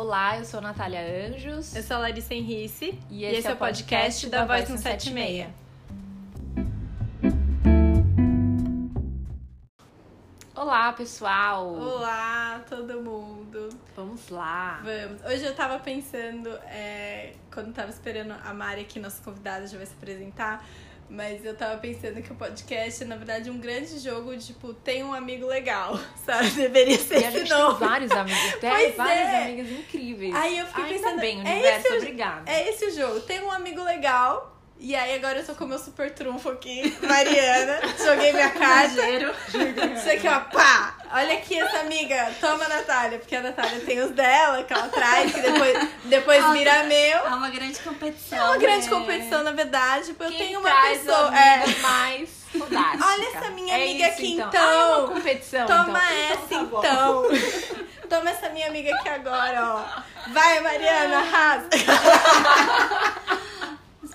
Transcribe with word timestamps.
Olá, 0.00 0.38
eu 0.38 0.44
sou 0.44 0.60
Natália 0.60 1.00
Anjos. 1.26 1.74
Eu 1.74 1.82
sou 1.82 1.96
a 1.96 1.98
Larissa 1.98 2.32
Henrice. 2.32 2.96
E 3.10 3.24
esse, 3.24 3.48
é 3.48 3.52
o 3.52 3.56
podcast 3.56 4.28
da 4.28 4.44
Voz 4.44 4.68
no 4.68 4.78
76. 4.78 5.48
Olá, 10.54 10.92
pessoal. 10.92 11.74
Olá, 11.74 12.62
todo 12.68 13.02
mundo. 13.02 13.70
Vamos 13.96 14.28
lá. 14.28 14.80
Vamos. 14.84 15.20
Hoje 15.24 15.44
eu 15.44 15.56
tava 15.56 15.80
pensando, 15.80 16.48
é, 16.66 17.32
quando 17.52 17.74
tava 17.74 17.90
esperando 17.90 18.36
a 18.44 18.54
Mari 18.54 18.82
aqui, 18.82 19.00
nossa 19.00 19.20
convidada, 19.20 19.66
já 19.66 19.78
vai 19.78 19.86
se 19.86 19.94
apresentar. 19.94 20.64
Mas 21.10 21.42
eu 21.44 21.56
tava 21.56 21.78
pensando 21.78 22.20
que 22.22 22.30
o 22.30 22.34
podcast 22.34 23.02
é, 23.02 23.06
na 23.06 23.16
verdade, 23.16 23.50
um 23.50 23.58
grande 23.58 23.98
jogo 23.98 24.36
de, 24.36 24.48
tipo, 24.48 24.74
tem 24.74 25.02
um 25.02 25.14
amigo 25.14 25.46
legal, 25.46 25.98
sabe? 26.26 26.50
Deveria 26.50 26.98
ser 26.98 27.20
E 27.20 27.24
a 27.24 27.30
gente 27.30 27.48
nome. 27.50 27.78
tem 27.78 27.88
vários 27.88 28.10
amigos, 28.12 28.52
tem 28.60 28.70
Pois 28.70 28.94
várias 28.94 29.28
é. 29.28 29.42
amigas 29.44 29.70
incríveis. 29.70 30.34
Aí 30.34 30.58
eu 30.58 30.66
fiquei 30.66 30.84
pensando, 30.84 31.18
bem, 31.20 31.38
é 31.38 31.52
universo, 31.54 31.92
o- 31.92 31.96
obrigada. 31.96 32.50
É 32.50 32.68
esse 32.68 32.84
o 32.84 32.90
jogo. 32.94 33.20
Tem 33.20 33.40
um 33.42 33.50
amigo 33.50 33.82
legal. 33.82 34.54
E 34.80 34.94
aí 34.94 35.14
agora 35.16 35.40
eu 35.40 35.44
tô 35.46 35.54
com 35.56 35.64
o 35.64 35.66
meu 35.68 35.78
super 35.78 36.14
trunfo 36.14 36.50
aqui, 36.50 36.96
Mariana. 37.02 37.80
Joguei 37.98 38.32
minha 38.32 38.50
carta. 38.50 39.00
Isso 39.96 40.10
aqui, 40.10 40.28
ó, 40.28 40.38
pá! 40.40 40.97
Olha 41.12 41.34
aqui 41.34 41.58
essa 41.58 41.78
amiga. 41.80 42.30
Toma, 42.40 42.68
Natália. 42.68 43.18
Porque 43.18 43.34
a 43.36 43.40
Natália 43.40 43.80
tem 43.80 44.00
os 44.00 44.10
dela, 44.10 44.62
que 44.62 44.72
ela 44.72 44.88
traz, 44.88 45.32
que 45.32 45.40
depois, 45.40 45.88
depois 46.04 46.44
Ah, 46.44 46.52
vira 46.52 46.82
meu. 46.84 47.18
É 47.18 47.34
uma 47.34 47.50
grande 47.50 47.78
competição. 47.80 48.38
É 48.38 48.42
uma 48.44 48.56
grande 48.58 48.88
né? 48.88 48.96
competição, 48.96 49.42
na 49.42 49.52
verdade. 49.52 50.12
porque 50.14 50.24
Eu 50.24 50.28
Quem 50.36 50.46
tenho 50.48 50.60
uma 50.60 50.68
traz 50.70 50.98
pessoa. 50.98 51.30
a 51.30 51.38
É, 51.40 51.66
mais 51.80 52.28
fodástica. 52.52 53.06
Olha 53.06 53.36
essa 53.36 53.50
minha 53.50 53.72
É 53.78 53.82
amiga 53.82 54.04
isso, 54.04 54.12
aqui, 54.14 54.32
então. 54.34 54.48
então. 54.48 54.60
Ah, 54.62 54.72
é 54.72 54.96
uma 54.98 55.08
competição, 55.08 55.66
toma 55.66 55.82
então. 55.88 56.32
essa, 56.32 56.54
Então 56.54 56.80
tá 56.82 56.88
bom. 57.04 57.24
então. 57.32 57.78
Toma 58.08 58.30
essa 58.30 58.48
minha 58.48 58.66
amiga 58.68 58.94
aqui 58.96 59.08
agora, 59.10 59.62
ó. 59.66 60.30
Vai, 60.32 60.60
Mariana, 60.60 61.18
arrasa. 61.18 61.68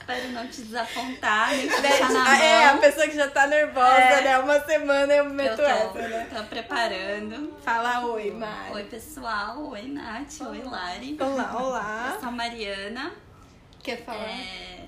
Espero 0.04 0.32
não 0.34 0.46
te 0.48 0.62
desapontar, 0.64 1.52
nem 1.52 1.66
te 1.68 1.76
Né? 1.82 1.82
deixar 1.82 2.12
na 2.12 2.24
mão. 2.26 2.34
É, 2.34 2.66
a 2.68 2.78
pessoa 2.78 3.08
que 3.08 3.16
já 3.16 3.30
tá 3.30 3.48
nervosa, 3.48 3.94
É. 3.96 4.22
né? 4.22 4.40
Uma 4.40 4.60
semana 4.60 5.14
eu 5.14 5.24
Eu 5.26 5.34
meto 5.34 5.56
tô, 5.56 5.62
essa, 5.64 6.08
né? 6.10 6.28
tô 6.36 6.44
preparando. 6.44 7.54
Fala 7.64 8.06
oi, 8.08 8.32
Mari. 8.32 8.74
Oi, 8.74 8.84
pessoal. 8.84 9.66
Oi, 9.70 9.82
Nath. 9.84 10.42
Oi, 10.42 10.62
Lari. 10.62 11.18
Olá, 11.22 11.50
Eu 11.56 11.60
olá. 11.66 12.18
sou 12.20 12.28
a 12.28 12.32
Mariana. 12.32 13.14
Quer 13.82 14.04
falar? 14.04 14.28
É... 14.28 14.86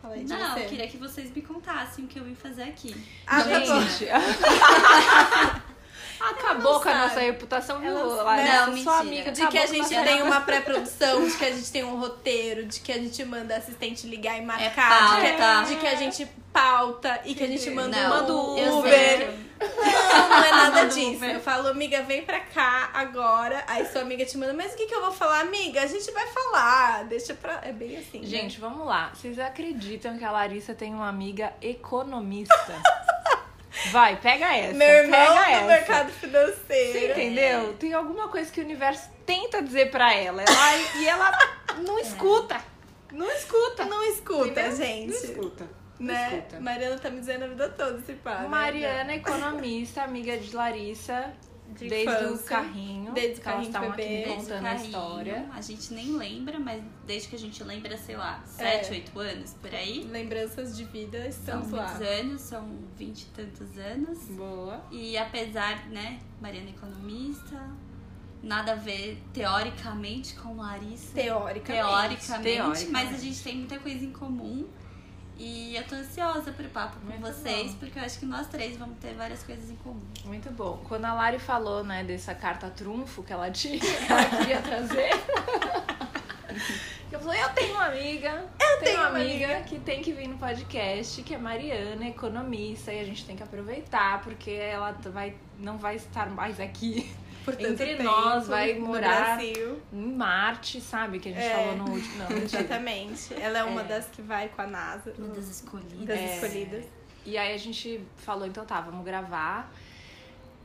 Fala 0.00 0.14
aí 0.14 0.22
de 0.24 0.32
Não, 0.32 0.52
você. 0.54 0.60
eu 0.60 0.68
queria 0.68 0.86
que 0.88 0.96
vocês 0.98 1.34
me 1.34 1.42
contassem 1.42 2.04
o 2.04 2.08
que 2.08 2.20
eu 2.20 2.24
vim 2.24 2.36
fazer 2.36 2.62
aqui. 2.62 2.94
Ah, 3.26 3.42
tá 3.42 3.60
bom. 3.60 5.64
Gente. 6.18 6.40
Acabou 6.40 6.74
não 6.74 6.80
com 6.80 6.88
a 6.88 6.94
nossa 6.94 7.20
reputação, 7.20 7.80
viu? 7.80 7.90
Ela- 7.90 8.22
Larissa? 8.22 8.66
Não, 8.66 8.76
sua 8.78 8.98
amiga 8.98 9.32
De 9.32 9.46
que 9.48 9.58
a 9.58 9.66
gente 9.66 9.88
tem 9.88 10.22
uma 10.22 10.40
pré-produção, 10.40 11.26
de 11.26 11.36
que 11.36 11.44
a 11.44 11.50
gente 11.50 11.70
tem 11.72 11.84
um 11.84 11.96
roteiro, 11.98 12.64
de 12.66 12.80
que 12.80 12.92
a 12.92 12.96
gente 12.98 13.24
manda 13.24 13.56
assistente 13.56 14.06
ligar 14.06 14.38
e 14.38 14.42
marcar, 14.42 15.16
de, 15.20 15.26
que, 15.26 15.32
pauta. 15.38 15.68
de 15.68 15.76
que 15.76 15.86
a 15.86 15.94
gente 15.94 16.26
pauta 16.52 17.20
e 17.24 17.34
que 17.34 17.42
a 17.42 17.46
gente 17.48 17.68
manda, 17.70 17.96
Não, 18.00 18.08
manda 18.10 18.28
eu 18.60 18.72
o 18.74 18.78
Uber. 18.78 19.34
Não, 19.60 20.28
não 20.28 20.44
é 20.44 20.50
nada 20.50 20.70
Manda 20.82 20.86
disso. 20.94 21.24
Eu 21.24 21.40
falo, 21.40 21.68
amiga, 21.68 22.02
vem 22.02 22.22
pra 22.22 22.40
cá 22.40 22.90
agora. 22.94 23.64
Aí 23.66 23.86
sua 23.86 24.02
amiga 24.02 24.24
te 24.24 24.36
manda, 24.36 24.52
mas 24.52 24.72
o 24.72 24.76
que, 24.76 24.86
que 24.86 24.94
eu 24.94 25.00
vou 25.00 25.12
falar, 25.12 25.40
amiga? 25.40 25.82
A 25.82 25.86
gente 25.86 26.10
vai 26.12 26.26
falar. 26.28 27.04
Deixa 27.04 27.34
pra. 27.34 27.60
É 27.62 27.72
bem 27.72 27.96
assim. 27.96 28.20
né? 28.20 28.26
Gente, 28.26 28.60
vamos 28.60 28.86
lá. 28.86 29.10
Vocês 29.14 29.38
acreditam 29.38 30.16
que 30.18 30.24
a 30.24 30.30
Larissa 30.30 30.74
tem 30.74 30.94
uma 30.94 31.08
amiga 31.08 31.52
economista? 31.60 32.54
Vai, 33.90 34.16
pega 34.16 34.56
essa. 34.56 34.74
Meu 34.74 34.88
irmão 34.88 35.10
pega 35.20 35.34
no 35.34 35.40
essa. 35.50 35.66
mercado 35.66 36.12
financeiro. 36.12 36.92
Você 36.92 37.10
entendeu? 37.12 37.74
Tem 37.74 37.92
alguma 37.92 38.28
coisa 38.28 38.50
que 38.50 38.60
o 38.60 38.64
universo 38.64 39.08
tenta 39.26 39.60
dizer 39.62 39.90
pra 39.90 40.14
ela. 40.14 40.42
ela 40.42 40.76
e 41.00 41.06
ela 41.08 41.38
não 41.86 41.98
escuta. 41.98 42.60
Não 43.12 43.30
escuta. 43.30 43.84
Não 43.84 44.02
escuta, 44.10 44.48
Entendeu? 44.48 44.76
gente. 44.76 45.06
Não 45.08 45.16
escuta. 45.16 45.68
Né? 46.00 46.28
escuta. 46.32 46.60
Mariana 46.60 46.98
tá 46.98 47.08
me 47.10 47.20
dizendo 47.20 47.44
a 47.44 47.48
vida 47.48 47.68
toda 47.68 47.98
esse 47.98 48.12
pá. 48.14 48.40
né? 48.40 48.48
Mariana, 48.48 49.14
economista, 49.14 50.02
amiga 50.02 50.36
de 50.36 50.54
Larissa, 50.54 51.32
De 51.74 51.88
desde 51.88 52.08
o 52.08 52.26
infância. 52.28 52.46
carrinho. 52.46 53.12
Desde 53.12 53.40
o 53.40 53.42
carrinho 53.44 53.72
de 53.72 53.78
bebê. 53.78 54.24
o 54.30 54.34
contando 54.36 54.56
a 54.58 54.62
carrinho, 54.62 54.84
história. 54.86 55.48
A 55.52 55.60
gente 55.60 55.92
nem 55.94 56.16
lembra, 56.16 56.58
mas 56.58 56.82
desde 57.06 57.28
que 57.28 57.36
a 57.36 57.38
gente 57.38 57.62
lembra, 57.64 57.96
sei 57.98 58.16
lá, 58.16 58.42
É. 58.58 58.82
7, 58.82 58.92
8 58.92 59.18
anos, 59.18 59.54
por 59.54 59.74
aí. 59.74 60.04
Lembranças 60.10 60.76
de 60.76 60.84
vida 60.84 61.18
São 61.20 61.28
estamos 61.60 61.70
lá. 61.70 61.86
muitos 61.88 62.06
anos, 62.06 62.40
são 62.42 62.78
20 62.96 63.22
e 63.22 63.26
tantos 63.26 63.78
anos. 63.78 64.18
Boa. 64.28 64.84
E 64.90 65.16
apesar, 65.18 65.86
né, 65.88 66.20
Mariana 66.40 66.68
é 66.68 66.70
economista, 66.70 67.60
nada 68.42 68.72
a 68.72 68.76
ver 68.76 69.22
teoricamente 69.32 70.34
com 70.34 70.56
Larissa. 70.56 71.14
Teoricamente. 71.14 71.84
Teoricamente, 71.86 72.42
Teoricamente. 72.42 72.90
mas 72.90 73.14
a 73.14 73.18
gente 73.18 73.42
tem 73.42 73.56
muita 73.56 73.78
coisa 73.78 74.04
em 74.04 74.12
comum. 74.12 74.66
E 75.36 75.74
eu 75.76 75.84
tô 75.84 75.96
ansiosa 75.96 76.52
pro 76.52 76.68
papo 76.68 76.98
com 77.00 77.06
Muito 77.06 77.20
vocês, 77.20 77.72
bom. 77.72 77.78
porque 77.80 77.98
eu 77.98 78.02
acho 78.04 78.18
que 78.18 78.26
nós 78.26 78.46
três 78.46 78.76
vamos 78.76 78.96
ter 78.98 79.14
várias 79.14 79.42
coisas 79.42 79.68
em 79.70 79.76
comum. 79.76 80.00
Muito 80.24 80.50
bom. 80.50 80.80
Quando 80.88 81.04
a 81.06 81.14
Lari 81.14 81.38
falou, 81.38 81.82
né, 81.82 82.04
dessa 82.04 82.34
carta 82.34 82.70
trunfo 82.70 83.22
que 83.22 83.32
ela 83.32 83.50
tinha, 83.50 83.78
que 83.78 83.86
ela 84.10 84.24
queria 84.24 84.62
trazer. 84.62 85.10
Eu 87.10 87.20
falei, 87.20 87.42
eu 87.42 87.48
tenho 87.50 87.74
uma 87.74 87.86
amiga. 87.86 88.44
Eu 88.60 88.80
tenho 88.80 88.98
uma 88.98 89.08
amiga, 89.08 89.44
amiga. 89.46 89.60
que 89.62 89.78
tem 89.80 90.02
que 90.02 90.12
vir 90.12 90.28
no 90.28 90.38
podcast, 90.38 91.22
que 91.22 91.34
é 91.34 91.38
Mariana, 91.38 92.08
economista, 92.08 92.92
e 92.92 93.00
a 93.00 93.04
gente 93.04 93.24
tem 93.24 93.36
que 93.36 93.42
aproveitar, 93.42 94.20
porque 94.22 94.50
ela 94.50 94.92
vai, 95.12 95.34
não 95.58 95.78
vai 95.78 95.96
estar 95.96 96.28
mais 96.30 96.60
aqui 96.60 97.12
Por 97.44 97.54
tanto 97.56 97.72
Entre 97.72 97.86
tempo, 97.96 98.02
nós, 98.04 98.48
vai 98.48 98.74
morar- 98.78 99.38
em 99.42 99.54
Marte, 99.92 100.80
sabe? 100.80 101.18
Que 101.18 101.28
a 101.28 101.32
gente 101.32 101.44
É. 101.44 101.50
falou 101.54 101.76
no 101.76 101.90
último. 101.92 102.16
Não. 102.30 102.36
Exatamente. 102.38 103.34
Ela 103.34 103.58
é 103.58 103.64
uma 103.64 103.82
É. 103.82 103.84
das 103.84 104.06
que 104.06 104.22
vai 104.22 104.48
com 104.48 104.62
a 104.62 104.66
NASA. 104.66 105.12
Uma 105.18 105.28
das 105.28 105.48
escolhidas. 105.48 106.06
Das 106.06 106.18
É. 106.18 106.34
escolhidas. 106.36 106.84
E 107.26 107.36
aí 107.36 107.54
a 107.54 107.58
gente 107.58 108.00
falou, 108.16 108.46
então 108.46 108.64
tá, 108.64 108.80
vamos 108.80 109.04
gravar. 109.04 109.70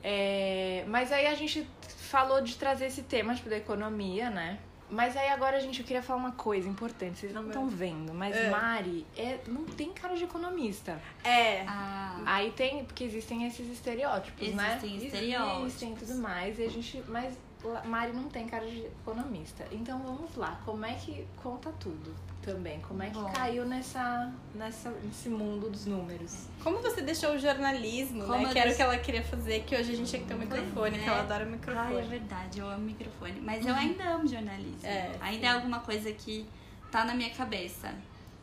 É, 0.04 0.86
mas 0.88 1.12
aí 1.12 1.28
a 1.28 1.36
gente 1.36 1.68
falou 1.84 2.42
de 2.42 2.56
trazer 2.56 2.86
esse 2.86 3.04
tema, 3.04 3.36
tipo, 3.36 3.50
da 3.50 3.58
economia, 3.58 4.30
né? 4.30 4.58
Mas 4.90 5.16
aí 5.16 5.30
agora 5.30 5.58
a 5.58 5.60
gente 5.60 5.80
eu 5.80 5.86
queria 5.86 6.02
falar 6.02 6.20
uma 6.20 6.32
coisa 6.32 6.68
importante, 6.68 7.20
vocês 7.20 7.34
não 7.34 7.46
estão 7.48 7.68
vendo, 7.68 8.14
mas 8.14 8.36
É. 8.36 8.50
Mari 8.50 9.06
é, 9.16 9.40
não 9.48 9.66
tem 9.66 9.92
cara 9.94 10.16
de 10.16 10.24
economista. 10.24 11.00
É. 11.24 11.64
Ah, 11.68 12.22
Aí 12.26 12.52
tem, 12.52 12.84
porque 12.86 13.04
existem 13.04 13.46
esses 13.46 13.70
estereótipos, 13.72 14.54
né? 14.54 14.80
Existem 14.84 15.06
estereótipos. 15.06 15.66
Existem 15.68 15.94
e 15.94 15.96
tudo 15.96 16.16
mais, 16.16 16.60
e 16.60 16.64
a 16.64 16.70
gente, 16.70 17.04
mas 17.08 17.38
Mari 17.86 18.14
não 18.14 18.30
tem 18.30 18.48
cara 18.48 18.66
de 18.66 18.86
economista. 18.86 19.66
Então 19.72 20.00
vamos 20.00 20.36
lá, 20.36 20.60
como 20.66 20.86
é 20.86 20.94
que 20.94 21.26
conta 21.42 21.72
tudo 21.80 22.14
também? 22.54 22.80
Como 22.82 23.02
é 23.04 23.08
que 23.10 23.14
Bom. 23.20 23.32
caiu 23.32 23.66
nessa, 23.66 24.32
nessa, 24.56 24.90
nesse 25.04 25.30
mundo 25.30 25.70
dos 25.70 25.86
números? 25.86 26.46
Como 26.64 26.80
você 26.82 27.02
deixou 27.02 27.34
o 27.34 27.40
jornalismo, 27.40 28.24
Como 28.26 28.48
né? 28.48 28.52
Que 28.54 28.60
era 28.60 28.72
o 28.72 28.76
que 28.76 28.82
ela 28.82 28.98
queria 28.98 29.24
fazer, 29.24 29.64
que 29.64 29.76
hoje 29.76 29.94
a 29.94 29.96
gente 29.96 30.10
tinha 30.10 30.22
que 30.22 30.28
ter 30.28 30.36
Pois 30.36 30.50
microfone, 30.50 30.98
é. 30.98 31.00
que 31.04 31.10
ela 31.10 31.20
adora 31.20 31.44
Ai, 31.44 31.48
é 31.50 31.52
microfone. 31.52 32.08
verdade, 32.08 32.60
eu 32.60 32.70
amo 32.70 32.84
microfone. 32.86 33.40
Mas 33.42 33.66
eu 33.66 33.74
ainda 33.74 34.04
amo 34.04 34.28
jornalismo. 34.28 34.80
É, 34.84 35.12
ainda 35.22 35.46
é 35.48 35.50
alguma 35.50 35.80
coisa 35.80 36.12
que 36.12 36.46
tá 36.92 37.06
na 37.06 37.14
minha 37.14 37.30
cabeça. 37.30 37.94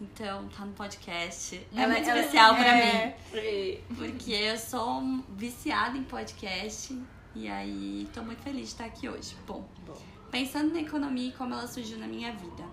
Então, 0.00 0.46
tá 0.48 0.64
no 0.64 0.72
podcast. 0.74 1.56
É 1.74 1.80
Ela- 1.82 1.94
muito 1.94 2.08
ela- 2.08 2.18
especial 2.20 2.54
pra 2.54 2.68
é. 2.68 3.06
mim. 3.06 3.78
Porque 3.96 4.30
eu 4.32 4.58
sou 4.58 5.02
viciada 5.30 5.96
em 5.96 6.02
podcast. 6.04 6.96
E 7.34 7.48
aí, 7.48 8.06
tô 8.12 8.22
muito 8.22 8.42
feliz 8.42 8.60
de 8.60 8.66
estar 8.68 8.84
aqui 8.84 9.08
hoje. 9.08 9.34
Bom, 9.46 9.66
pensando 10.30 10.72
na 10.74 10.80
economia 10.80 11.28
e 11.28 11.32
como 11.32 11.54
ela 11.54 11.66
surgiu 11.66 11.98
na 11.98 12.06
minha 12.06 12.30
vida. 12.32 12.64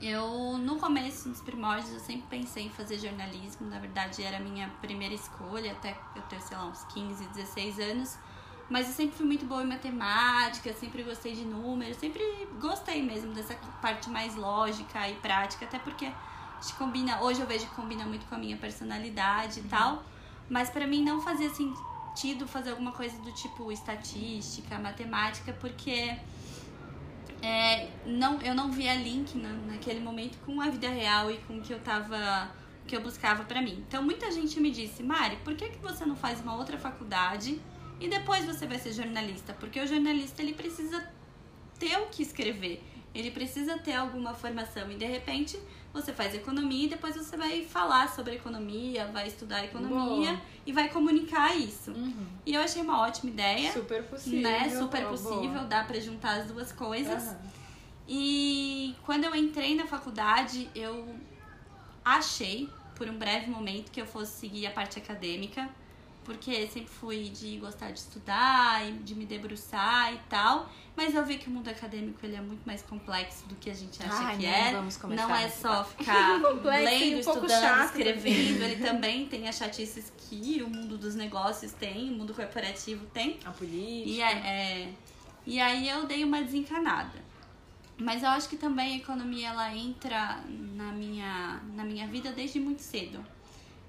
Eu, 0.00 0.56
no 0.56 0.76
começo, 0.76 1.28
nos 1.28 1.42
primórdios, 1.42 1.92
eu 1.92 2.00
sempre 2.00 2.24
pensei 2.30 2.66
em 2.66 2.70
fazer 2.70 2.98
jornalismo. 2.98 3.68
Na 3.68 3.78
verdade, 3.78 4.22
era 4.22 4.38
a 4.38 4.40
minha 4.40 4.68
primeira 4.80 5.14
escolha, 5.14 5.72
até 5.72 5.94
eu 6.16 6.22
ter, 6.22 6.40
sei 6.40 6.56
lá, 6.56 6.66
uns 6.66 6.82
15, 6.84 7.26
16 7.28 7.78
anos. 7.78 8.18
Mas 8.70 8.86
eu 8.88 8.94
sempre 8.94 9.16
fui 9.16 9.26
muito 9.26 9.44
boa 9.44 9.62
em 9.62 9.66
matemática, 9.66 10.72
sempre 10.72 11.02
gostei 11.02 11.34
de 11.34 11.44
números, 11.44 11.98
sempre 11.98 12.22
gostei 12.58 13.02
mesmo 13.02 13.34
dessa 13.34 13.54
parte 13.82 14.08
mais 14.08 14.36
lógica 14.36 15.06
e 15.08 15.14
prática, 15.16 15.66
até 15.66 15.78
porque 15.78 16.10
que 16.60 16.72
combina, 16.74 17.20
hoje 17.22 17.40
eu 17.40 17.46
vejo 17.46 17.66
que 17.66 17.74
combina 17.74 18.04
muito 18.04 18.26
com 18.26 18.34
a 18.34 18.38
minha 18.38 18.56
personalidade 18.56 19.60
e 19.60 19.62
tal. 19.64 20.02
Mas 20.48 20.70
pra 20.70 20.86
mim 20.86 21.02
não 21.02 21.20
fazia 21.20 21.50
sentido 21.50 22.46
fazer 22.46 22.70
alguma 22.70 22.92
coisa 22.92 23.18
do 23.20 23.32
tipo 23.32 23.70
estatística, 23.70 24.78
matemática, 24.78 25.52
porque 25.54 26.16
é, 27.42 27.88
não, 28.04 28.40
eu 28.42 28.54
não 28.54 28.70
via 28.70 28.94
link 28.94 29.36
na, 29.38 29.52
naquele 29.52 30.00
momento 30.00 30.38
com 30.44 30.60
a 30.60 30.68
vida 30.68 30.88
real 30.88 31.30
e 31.30 31.38
com 31.38 31.58
o 31.58 31.60
que 31.60 31.72
eu 31.72 31.80
tava. 31.80 32.50
que 32.86 32.94
eu 32.94 33.00
buscava 33.00 33.44
pra 33.44 33.62
mim. 33.62 33.84
Então 33.88 34.02
muita 34.02 34.30
gente 34.30 34.60
me 34.60 34.70
disse, 34.70 35.02
Mari, 35.02 35.36
por 35.44 35.54
que, 35.54 35.70
que 35.70 35.78
você 35.78 36.04
não 36.04 36.16
faz 36.16 36.40
uma 36.40 36.56
outra 36.56 36.78
faculdade 36.78 37.60
e 37.98 38.08
depois 38.08 38.44
você 38.44 38.66
vai 38.66 38.78
ser 38.78 38.92
jornalista? 38.92 39.52
Porque 39.54 39.80
o 39.80 39.86
jornalista 39.86 40.42
ele 40.42 40.54
precisa 40.54 41.02
ter 41.78 41.96
o 41.98 42.06
que 42.06 42.22
escrever. 42.22 42.82
Ele 43.14 43.30
precisa 43.30 43.78
ter 43.78 43.94
alguma 43.94 44.34
formação 44.34 44.90
e 44.90 44.96
de 44.96 45.04
repente 45.04 45.58
você 45.92 46.12
faz 46.12 46.34
economia 46.34 46.86
e 46.86 46.88
depois 46.88 47.16
você 47.16 47.36
vai 47.36 47.62
falar 47.64 48.08
sobre 48.14 48.34
economia, 48.36 49.06
vai 49.06 49.26
estudar 49.26 49.64
economia 49.64 50.32
Boa. 50.32 50.42
e 50.64 50.72
vai 50.72 50.88
comunicar 50.88 51.56
isso. 51.56 51.90
Uhum. 51.90 52.26
E 52.46 52.54
eu 52.54 52.60
achei 52.62 52.80
uma 52.80 53.00
ótima 53.00 53.30
ideia 53.30 53.72
Super 53.72 54.04
possível. 54.04 54.42
né? 54.42 54.70
Super 54.70 55.00
boa, 55.00 55.10
possível, 55.10 55.50
boa. 55.52 55.64
dá 55.64 55.84
pra 55.84 55.98
juntar 55.98 56.40
as 56.40 56.46
duas 56.46 56.70
coisas. 56.72 57.28
Aham. 57.28 57.38
E 58.08 58.94
quando 59.04 59.24
eu 59.24 59.34
entrei 59.34 59.74
na 59.76 59.86
faculdade, 59.86 60.68
eu 60.74 61.14
achei, 62.04 62.68
por 62.96 63.08
um 63.08 63.16
breve 63.16 63.48
momento, 63.50 63.90
que 63.90 64.00
eu 64.00 64.06
fosse 64.06 64.32
seguir 64.32 64.66
a 64.66 64.70
parte 64.70 64.98
acadêmica, 64.98 65.68
porque 66.24 66.66
sempre 66.68 66.90
fui 66.90 67.30
de 67.30 67.56
gostar 67.58 67.90
de 67.90 67.98
estudar 67.98 68.86
e 68.86 68.92
de 68.92 69.14
me 69.14 69.24
debruçar 69.24 70.12
e 70.12 70.18
tal. 70.28 70.70
Mas 70.96 71.14
eu 71.14 71.24
vi 71.24 71.38
que 71.38 71.48
o 71.48 71.50
mundo 71.50 71.68
acadêmico 71.68 72.18
ele 72.22 72.36
é 72.36 72.40
muito 72.40 72.62
mais 72.66 72.82
complexo 72.82 73.46
do 73.46 73.54
que 73.56 73.70
a 73.70 73.74
gente 73.74 74.02
acha 74.02 74.22
Ai, 74.22 74.36
que 74.36 74.46
não 74.46 74.52
é. 74.52 74.72
vamos 74.72 74.96
começar 74.96 75.26
não 75.28 75.34
é 75.34 75.48
só 75.48 75.84
ficar 75.84 76.40
Complexo 76.42 76.84
lendo, 76.84 77.20
um 77.20 77.24
pouco 77.24 77.46
estudando, 77.46 77.62
chato 77.62 77.84
escrevendo. 77.86 78.62
Ele 78.62 78.84
também 78.84 79.26
tem 79.26 79.48
as 79.48 79.56
chatices 79.56 80.12
que 80.16 80.62
o 80.62 80.68
mundo 80.68 80.98
dos 80.98 81.14
negócios 81.14 81.72
tem, 81.72 82.10
o 82.10 82.12
mundo 82.12 82.34
corporativo 82.34 83.06
tem. 83.06 83.38
A 83.44 83.50
política. 83.50 84.10
E, 84.10 84.20
é, 84.20 84.32
é- 84.32 84.92
e 85.46 85.60
aí 85.60 85.88
eu 85.88 86.06
dei 86.06 86.22
uma 86.22 86.42
desencanada. 86.42 87.30
Mas 87.96 88.22
eu 88.22 88.30
acho 88.30 88.48
que 88.48 88.56
também 88.56 88.94
a 88.94 88.96
economia 88.96 89.48
ela 89.48 89.74
entra 89.74 90.42
na 90.48 90.92
minha, 90.92 91.60
na 91.74 91.84
minha 91.84 92.06
vida 92.06 92.32
desde 92.32 92.58
muito 92.58 92.82
cedo. 92.82 93.24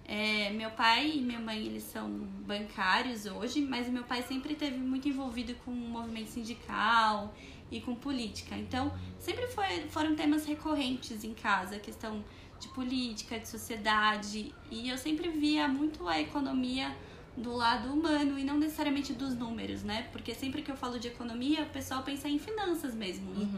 É, 0.06 0.50
meu 0.51 0.69
pai 0.71 1.13
e 1.15 1.21
minha 1.21 1.39
mãe 1.39 1.65
eles 1.65 1.83
são 1.83 2.09
bancários 2.45 3.25
hoje, 3.25 3.62
mas 3.62 3.88
meu 3.88 4.03
pai 4.03 4.21
sempre 4.24 4.53
esteve 4.53 4.77
muito 4.77 5.07
envolvido 5.07 5.56
com 5.63 5.71
o 5.71 5.75
movimento 5.75 6.27
sindical 6.27 7.33
e 7.71 7.80
com 7.80 7.95
política. 7.95 8.57
Então 8.57 8.94
sempre 9.19 9.48
foi, 9.48 9.88
foram 9.89 10.15
temas 10.15 10.45
recorrentes 10.45 11.24
em 11.24 11.33
casa, 11.33 11.77
a 11.77 11.80
questão 11.80 12.24
de 12.59 12.68
política, 12.69 13.39
de 13.39 13.48
sociedade, 13.48 14.53
e 14.69 14.89
eu 14.89 14.98
sempre 14.98 15.30
via 15.30 15.68
muito 15.68 16.07
a 16.07 16.19
economia 16.19 16.95
do 17.36 17.53
lado 17.53 17.92
humano 17.92 18.38
e 18.38 18.44
não 18.44 18.57
necessariamente 18.59 19.13
dos 19.13 19.36
números, 19.36 19.83
né? 19.83 20.07
Porque 20.12 20.36
sempre 20.36 20.62
que 20.62 20.69
eu 20.69 20.77
falo 20.77 21.00
de 21.00 21.07
economia, 21.07 21.63
o 21.63 21.69
pessoal 21.69 22.03
pensa 22.03 22.27
em 22.30 22.38
finanças 22.38 22.94
mesmo, 22.94 23.33
em 23.33 23.50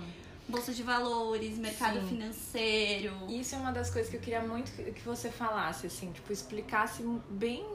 bolsa 0.48 0.74
de 0.74 0.84
valores, 0.84 1.58
mercado 1.58 2.02
Sim. 2.02 2.08
financeiro. 2.08 3.14
Isso 3.30 3.56
é 3.56 3.58
uma 3.58 3.72
das 3.72 3.90
coisas 3.90 4.10
que 4.10 4.18
eu 4.18 4.22
queria 4.22 4.42
muito 4.42 4.72
que 4.72 5.02
você 5.02 5.30
falasse, 5.30 5.88
assim, 5.88 6.12
tipo, 6.12 6.32
explicasse 6.32 7.04
bem, 7.30 7.66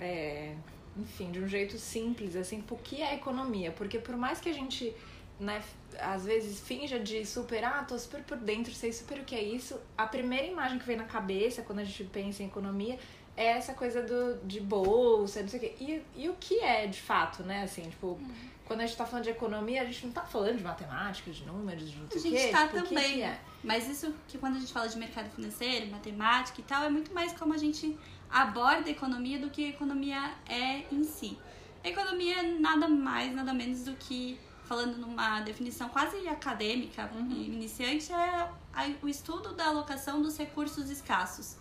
é, 0.00 0.54
enfim, 0.96 1.30
de 1.30 1.40
um 1.40 1.48
jeito 1.48 1.78
simples, 1.78 2.34
assim, 2.36 2.56
tipo, 2.58 2.74
o 2.74 2.78
que 2.78 3.02
é 3.02 3.14
economia. 3.14 3.70
Porque 3.72 3.98
por 3.98 4.16
mais 4.16 4.40
que 4.40 4.48
a 4.48 4.52
gente, 4.52 4.94
né, 5.38 5.62
às 5.98 6.24
vezes 6.24 6.60
finja 6.60 6.98
de 6.98 7.24
super, 7.26 7.64
ah, 7.64 7.84
tô 7.84 7.98
super 7.98 8.22
por 8.22 8.38
dentro, 8.38 8.72
sei 8.72 8.92
super 8.92 9.18
o 9.18 9.24
que 9.24 9.34
é 9.34 9.42
isso, 9.42 9.78
a 9.96 10.06
primeira 10.06 10.46
imagem 10.46 10.78
que 10.78 10.86
vem 10.86 10.96
na 10.96 11.04
cabeça 11.04 11.62
quando 11.62 11.80
a 11.80 11.84
gente 11.84 12.04
pensa 12.04 12.42
em 12.42 12.46
economia 12.46 12.98
é 13.36 13.46
essa 13.46 13.72
coisa 13.72 14.02
do, 14.02 14.46
de 14.46 14.60
bolsa, 14.60 15.40
não 15.40 15.48
sei 15.48 15.58
o 15.58 15.62
quê. 15.62 15.74
E, 15.80 16.02
e 16.16 16.28
o 16.28 16.34
que 16.34 16.60
é, 16.60 16.86
de 16.86 17.00
fato, 17.00 17.42
né, 17.42 17.62
assim, 17.62 17.82
tipo... 17.82 18.18
Quando 18.72 18.80
a 18.80 18.86
gente 18.86 18.96
tá 18.96 19.04
falando 19.04 19.24
de 19.24 19.30
economia, 19.30 19.82
a 19.82 19.84
gente 19.84 20.06
não 20.06 20.12
tá 20.12 20.22
falando 20.22 20.56
de 20.56 20.64
matemática, 20.64 21.30
de 21.30 21.44
números, 21.44 21.90
de 21.90 21.98
não 21.98 22.08
sei 22.10 22.16
A 22.16 22.20
o 22.20 22.22
gente 22.22 22.42
quê. 22.46 22.48
tá 22.50 22.66
tipo, 22.66 22.78
o 22.78 22.82
que 22.84 22.88
também. 22.88 23.12
que 23.14 23.22
é? 23.22 23.40
Mas 23.62 23.86
isso 23.88 24.14
que 24.26 24.38
quando 24.38 24.56
a 24.56 24.60
gente 24.60 24.72
fala 24.72 24.88
de 24.88 24.98
mercado 24.98 25.30
financeiro, 25.30 25.90
matemática 25.90 26.58
e 26.60 26.64
tal, 26.64 26.82
é 26.84 26.88
muito 26.88 27.12
mais 27.12 27.32
como 27.34 27.52
a 27.52 27.58
gente 27.58 27.98
aborda 28.30 28.88
a 28.88 28.90
economia 28.90 29.38
do 29.38 29.50
que 29.50 29.66
a 29.66 29.68
economia 29.68 30.32
é 30.48 30.84
em 30.90 31.04
si. 31.04 31.38
A 31.84 31.88
economia 31.88 32.38
é 32.40 32.42
nada 32.58 32.88
mais, 32.88 33.34
nada 33.34 33.52
menos 33.52 33.84
do 33.84 33.92
que, 33.96 34.40
falando 34.64 34.96
numa 34.96 35.40
definição 35.42 35.88
quase 35.90 36.26
acadêmica 36.26 37.10
e 37.28 37.46
iniciante, 37.48 38.10
é 38.10 38.48
a- 38.72 38.90
o 39.02 39.08
estudo 39.08 39.52
da 39.54 39.66
alocação 39.66 40.22
dos 40.22 40.36
recursos 40.38 40.88
escassos. 40.88 41.56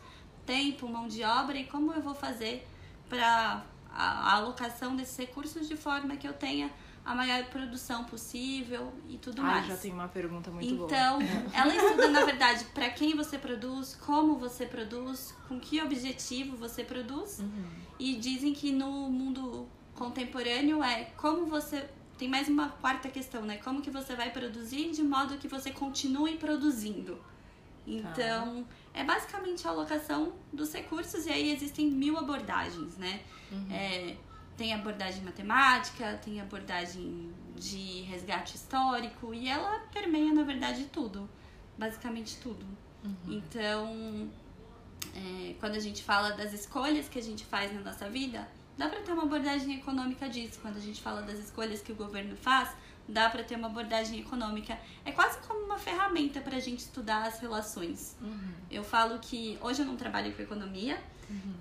Tempo, 0.46 0.88
mão 0.88 1.07
de 1.10 1.24
obra 1.24 1.57
e 1.57 1.66
como 1.66 1.94
eu 1.94 2.02
vou 2.02 2.16
fazer 2.16 2.66
para 3.10 3.64
a, 3.94 4.31
a 4.31 4.36
alocação 4.38 4.96
desses 4.96 5.18
recursos 5.18 5.68
de 5.68 5.75
forma 5.75 6.16
que 6.16 6.25
eu 6.28 6.34
tenha 6.34 6.72
a 7.03 7.15
maior 7.15 7.44
produção 7.45 8.03
possível 8.03 8.94
e 9.09 9.18
tudo 9.18 9.42
Ai, 9.42 9.56
mais. 9.56 9.68
já 9.68 9.77
tem 9.77 9.92
uma 9.92 10.07
pergunta 10.07 10.51
muito 10.51 10.75
boa. 10.75 10.88
Então, 10.88 11.19
ela 11.53 11.75
estuda, 11.75 12.09
na 12.09 12.24
verdade, 12.24 12.65
para 12.74 12.89
quem 12.89 13.15
você 13.15 13.38
produz, 13.38 13.95
como 13.95 14.38
você 14.38 14.65
produz, 14.65 15.36
com 15.48 15.59
que 15.59 15.81
objetivo 15.81 16.56
você 16.56 16.83
produz. 16.83 17.39
Uhum. 17.39 17.65
E 18.00 18.15
dizem 18.15 18.53
que 18.53 18.71
no 18.71 19.09
mundo 19.09 19.68
contemporâneo 19.95 20.83
é 20.83 21.06
como 21.18 21.45
você. 21.45 21.89
Tem 22.18 22.30
mais 22.30 22.48
uma 22.48 22.69
quarta 22.69 23.09
questão, 23.09 23.42
né? 23.44 23.57
Como 23.57 23.81
que 23.81 23.89
você 23.89 24.15
vai 24.15 24.30
produzir 24.30 24.92
de 24.92 25.01
modo 25.01 25.38
que 25.38 25.47
você 25.47 25.71
continue 25.71 26.38
produzindo. 26.38 27.19
Então, 27.86 28.63
é 28.94 29.04
basicamente 29.04 29.68
a 29.68 29.71
alocação 29.71 30.33
dos 30.54 30.71
recursos, 30.71 31.25
e 31.25 31.31
aí 31.31 31.51
existem 31.51 31.89
mil 31.89 32.15
abordagens, 32.18 32.95
né? 32.97 33.21
É, 33.71 34.15
tem 34.57 34.74
abordagem 34.74 35.24
matemática, 35.24 36.19
tem 36.24 36.39
abordagem 36.39 37.31
de 37.56 38.01
resgate 38.01 38.56
histórico, 38.56 39.33
e 39.33 39.48
ela 39.48 39.80
permeia, 39.94 40.33
na 40.33 40.44
verdade, 40.44 40.86
tudo. 40.86 41.30
Basicamente 41.77 42.38
tudo. 42.38 42.65
Então, 43.27 44.30
é, 45.15 45.56
quando 45.59 45.75
a 45.75 45.80
gente 45.80 46.03
fala 46.03 46.31
das 46.31 46.53
escolhas 46.53 47.09
que 47.09 47.18
a 47.18 47.24
gente 47.24 47.44
faz 47.45 47.74
na 47.74 47.81
nossa 47.81 48.09
vida, 48.09 48.48
dá 48.77 48.88
pra 48.88 49.00
ter 49.00 49.12
uma 49.13 49.24
abordagem 49.24 49.75
econômica 49.77 50.30
disso. 50.30 50.59
Quando 50.62 50.77
a 50.77 50.81
gente 50.81 51.01
fala 51.01 51.21
das 51.21 51.39
escolhas 51.39 51.81
que 51.81 51.92
o 51.92 51.95
governo 51.95 52.36
faz, 52.36 52.69
dá 53.07 53.30
pra 53.30 53.44
ter 53.44 53.56
uma 53.56 53.68
abordagem 53.68 54.19
econômica. 54.19 54.77
É 55.04 55.12
quase 55.12 55.39
como 55.39 55.65
uma 55.65 55.80
ferramenta 55.80 56.39
pra 56.39 56.59
gente 56.59 56.80
estudar 56.80 57.25
as 57.25 57.39
relações. 57.39 58.15
Eu 58.69 58.83
falo 58.83 59.18
que 59.19 59.57
hoje 59.62 59.81
eu 59.81 59.86
não 59.86 59.97
trabalho 59.97 60.33
com 60.33 60.42
economia, 60.42 61.01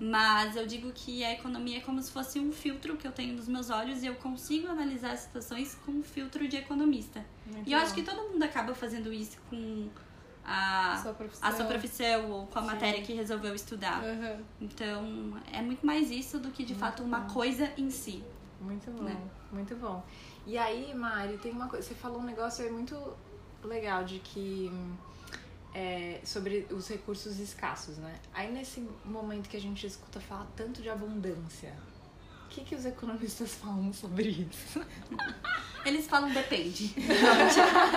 mas 0.00 0.56
eu 0.56 0.66
digo 0.66 0.90
que 0.92 1.24
a 1.24 1.32
economia 1.32 1.78
é 1.78 1.80
como 1.80 2.02
se 2.02 2.10
fosse 2.10 2.38
um 2.40 2.50
filtro 2.52 2.96
que 2.96 3.06
eu 3.06 3.12
tenho 3.12 3.34
nos 3.34 3.48
meus 3.48 3.70
olhos 3.70 4.02
e 4.02 4.06
eu 4.06 4.14
consigo 4.16 4.68
analisar 4.68 5.12
as 5.12 5.20
situações 5.20 5.74
com 5.84 5.92
um 5.92 6.02
filtro 6.02 6.46
de 6.48 6.56
economista. 6.56 7.24
Muito 7.46 7.68
e 7.68 7.72
eu 7.72 7.78
acho 7.78 7.90
bom. 7.90 7.94
que 7.96 8.02
todo 8.02 8.30
mundo 8.32 8.42
acaba 8.42 8.74
fazendo 8.74 9.12
isso 9.12 9.38
com 9.48 9.88
a, 10.44 10.98
Sua 11.02 11.12
profissão. 11.12 11.48
a 11.48 11.52
sua 11.52 11.64
profissão 11.66 12.30
ou 12.30 12.46
com 12.46 12.58
a 12.58 12.62
Sim. 12.62 12.68
matéria 12.68 13.02
que 13.02 13.12
resolveu 13.12 13.54
estudar. 13.54 14.02
Aham. 14.02 14.40
Então, 14.60 15.38
é 15.52 15.60
muito 15.62 15.84
mais 15.84 16.10
isso 16.10 16.38
do 16.38 16.50
que 16.50 16.64
de 16.64 16.74
fato 16.74 17.02
uma 17.02 17.22
coisa 17.22 17.70
em 17.76 17.90
si. 17.90 18.24
Muito 18.60 18.90
bom, 18.90 19.04
né? 19.04 19.16
muito 19.52 19.74
bom. 19.76 20.02
E 20.46 20.56
aí, 20.58 20.94
Mari, 20.94 21.38
tem 21.38 21.52
uma 21.52 21.66
coisa. 21.68 21.86
Você 21.86 21.94
falou 21.94 22.20
um 22.20 22.24
negócio 22.24 22.64
aí 22.64 22.70
muito 22.70 22.96
legal 23.62 24.04
de 24.04 24.18
que. 24.20 24.70
É, 25.74 26.20
sobre 26.24 26.66
os 26.70 26.88
recursos 26.88 27.38
escassos, 27.38 27.96
né? 27.98 28.18
Aí 28.32 28.50
nesse 28.52 28.86
momento 29.04 29.48
que 29.48 29.56
a 29.56 29.60
gente 29.60 29.86
escuta 29.86 30.20
falar 30.20 30.46
tanto 30.56 30.82
de 30.82 30.88
abundância, 30.88 31.74
o 32.46 32.48
que, 32.48 32.62
que 32.62 32.74
os 32.74 32.84
economistas 32.84 33.54
falam 33.62 33.92
sobre 33.92 34.28
isso? 34.28 34.80
Eles 35.84 36.06
falam 36.06 36.30
depende. 36.30 36.94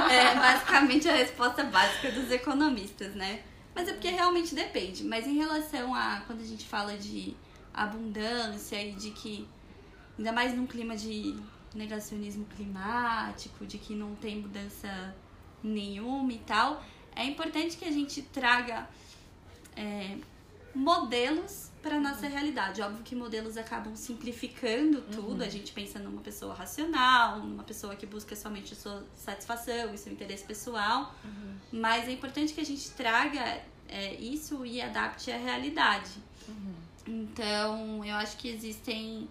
é 0.09 0.35
basicamente 0.35 1.09
a 1.09 1.15
resposta 1.15 1.63
básica 1.65 2.11
dos 2.11 2.31
economistas, 2.31 3.13
né? 3.15 3.43
Mas 3.75 3.87
é 3.87 3.93
porque 3.93 4.09
realmente 4.09 4.55
depende. 4.55 5.03
Mas 5.03 5.27
em 5.27 5.35
relação 5.35 5.93
a 5.93 6.21
quando 6.25 6.41
a 6.41 6.45
gente 6.45 6.65
fala 6.65 6.97
de 6.97 7.35
abundância 7.73 8.81
e 8.81 8.93
de 8.93 9.11
que, 9.11 9.47
ainda 10.17 10.31
mais 10.31 10.55
num 10.55 10.67
clima 10.67 10.95
de 10.95 11.35
negacionismo 11.73 12.45
climático, 12.45 13.65
de 13.65 13.79
que 13.79 13.95
não 13.95 14.15
tem 14.15 14.39
mudança 14.39 15.13
nenhuma 15.63 16.31
e 16.31 16.39
tal, 16.39 16.83
é 17.15 17.25
importante 17.25 17.77
que 17.77 17.85
a 17.85 17.91
gente 17.91 18.21
traga 18.21 18.87
é, 19.75 20.17
modelos 20.73 21.71
para 21.81 21.99
nossa 21.99 22.27
realidade. 22.27 22.81
Óbvio 22.81 23.03
que 23.03 23.15
modelos 23.15 23.57
acabam 23.57 23.95
simplificando 23.95 25.01
tudo. 25.01 25.43
A 25.43 25.49
gente 25.49 25.71
pensa 25.73 25.99
numa 25.99 26.21
pessoa 26.21 26.53
racional, 26.53 27.39
numa 27.39 27.63
pessoa 27.63 27.95
que 27.95 28.05
busca 28.05 28.35
somente 28.35 28.73
a 28.73 28.75
sua 28.75 29.05
satisfação 29.15 29.93
e 29.93 29.97
seu 29.97 30.11
interesse 30.11 30.45
pessoal. 30.45 31.13
Mas 31.71 32.07
é 32.07 32.11
importante 32.11 32.53
que 32.53 32.61
a 32.61 32.65
gente 32.65 32.89
traga 32.91 33.61
é, 33.89 34.15
isso 34.15 34.65
e 34.65 34.81
adapte 34.81 35.31
à 35.31 35.37
realidade. 35.37 36.11
Então, 37.05 38.03
eu 38.03 38.15
acho 38.15 38.37
que 38.37 38.47
existem, 38.47 39.29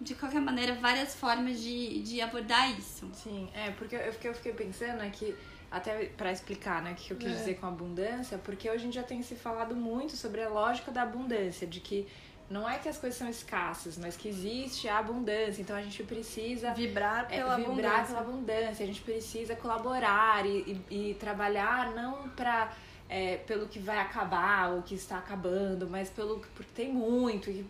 de 0.00 0.14
qualquer 0.14 0.40
maneira, 0.40 0.74
várias 0.74 1.14
formas 1.14 1.60
de, 1.60 2.02
de 2.02 2.20
abordar 2.20 2.76
isso. 2.76 3.08
Sim, 3.14 3.48
é, 3.54 3.70
porque 3.70 3.94
eu 3.94 4.12
fiquei, 4.12 4.30
eu 4.30 4.34
fiquei 4.34 4.52
pensando 4.52 5.02
é 5.02 5.10
que, 5.10 5.34
até 5.76 6.06
pra 6.06 6.30
explicar 6.32 6.82
né, 6.82 6.92
o 6.92 6.94
que 6.94 7.10
eu 7.12 7.16
quis 7.16 7.32
É. 7.32 7.34
dizer 7.34 7.54
com 7.58 7.66
abundância, 7.66 8.38
porque 8.38 8.70
hoje 8.70 8.86
em 8.86 8.90
dia 8.90 9.02
tem 9.02 9.22
se 9.22 9.34
falado 9.34 9.74
muito 9.74 10.16
sobre 10.16 10.42
a 10.42 10.48
lógica 10.48 10.90
da 10.92 11.02
abundância, 11.02 11.66
de 11.66 11.80
que 11.80 12.06
não 12.48 12.68
é 12.68 12.78
que 12.78 12.88
as 12.88 12.98
coisas 12.98 13.18
são 13.18 13.28
escassas, 13.28 13.96
mas 13.98 14.16
que 14.16 14.28
existe 14.28 14.86
a 14.88 14.98
abundância, 14.98 15.60
então 15.62 15.74
a 15.74 15.82
gente 15.82 16.02
precisa 16.04 16.72
Vibrar 16.74 17.26
é, 17.30 17.38
pela 17.38 17.56
vibrar 17.56 17.66
abundância. 18.00 18.06
pela 18.06 18.20
abundância, 18.20 18.84
a 18.84 18.86
gente 18.86 19.00
precisa 19.00 19.56
colaborar 19.56 20.44
e, 20.46 20.78
e, 20.90 21.10
e 21.10 21.14
trabalhar 21.14 21.90
não 21.92 22.28
pra, 22.30 22.70
é, 23.08 23.38
pelo 23.38 23.66
que 23.66 23.78
vai 23.78 23.98
acabar 23.98 24.70
ou 24.72 24.82
que 24.82 24.94
está 24.94 25.18
acabando, 25.18 25.88
mas 25.88 26.10
pelo 26.10 26.38
que 26.40 26.48
porque 26.48 26.70
tem 26.74 26.92
muito, 26.92 27.50
e, 27.50 27.66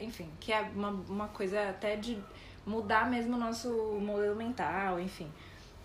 enfim, 0.00 0.28
que 0.40 0.52
é 0.52 0.62
uma, 0.74 0.88
uma 1.08 1.28
coisa 1.28 1.68
até 1.68 1.94
de 1.94 2.18
mudar 2.66 3.10
mesmo 3.10 3.36
o 3.36 3.38
nosso 3.38 3.68
modelo 4.00 4.34
mental, 4.34 4.98
enfim. 4.98 5.30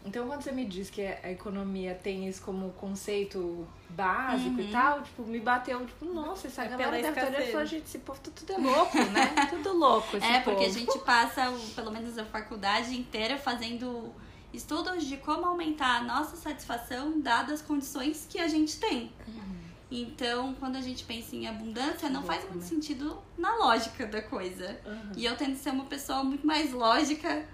Então, 0.06 0.28
quando 0.28 0.42
você 0.42 0.52
me 0.52 0.66
diz 0.66 0.90
que 0.90 1.02
a 1.02 1.32
economia 1.32 1.94
tem 1.94 2.28
isso 2.28 2.42
como 2.42 2.72
conceito 2.72 3.68
básico 3.90 4.62
e 4.62 4.72
tal, 4.72 5.02
tipo, 5.04 5.24
me 5.24 5.40
bateu, 5.40 5.86
tipo, 5.86 6.06
nossa, 6.06 6.48
essa 6.48 6.64
É 6.64 6.70
galera 6.70 6.92
deve 6.92 7.08
estar 7.10 7.28
olhando 7.28 7.66
gente, 7.68 7.84
esse 7.84 8.00
povo 8.00 8.20
tá 8.20 8.32
tudo 8.34 8.54
é 8.54 8.58
louco, 8.58 8.98
né? 8.98 9.36
Tudo 9.50 9.78
louco 9.78 10.16
esse 10.16 10.26
É, 10.26 10.40
porque 10.40 10.64
a 10.64 10.68
povo. 10.68 10.80
gente 10.80 11.00
passa, 11.00 11.52
pelo 11.76 11.92
menos 11.92 12.18
a 12.18 12.26
faculdade 12.26 12.98
inteira, 12.98 13.38
fazendo 13.38 14.14
estudos 14.54 15.06
de 15.06 15.18
como 15.18 15.46
aumentar 15.46 15.98
a 15.98 16.04
nossa 16.04 16.36
satisfação 16.38 17.20
dadas 17.20 17.60
as 17.60 17.62
condições 17.62 18.26
que 18.30 18.40
a 18.40 18.48
gente 18.48 18.80
tem. 18.80 19.12
Uhum. 19.28 19.60
Então, 19.92 20.56
quando 20.60 20.76
a 20.76 20.82
gente 20.82 21.04
pensa 21.04 21.36
em 21.36 21.48
abundância, 21.48 22.10
não 22.10 22.24
faz 22.24 22.48
muito 22.48 22.64
sentido 22.64 23.18
na 23.38 23.56
lógica 23.58 24.06
da 24.06 24.22
coisa. 24.22 24.80
Uhum. 24.86 25.12
E 25.18 25.26
eu 25.26 25.36
tento 25.36 25.58
ser 25.58 25.72
uma 25.72 25.86
pessoa 25.86 26.24
muito 26.24 26.46
mais 26.46 26.72
lógica 26.72 27.46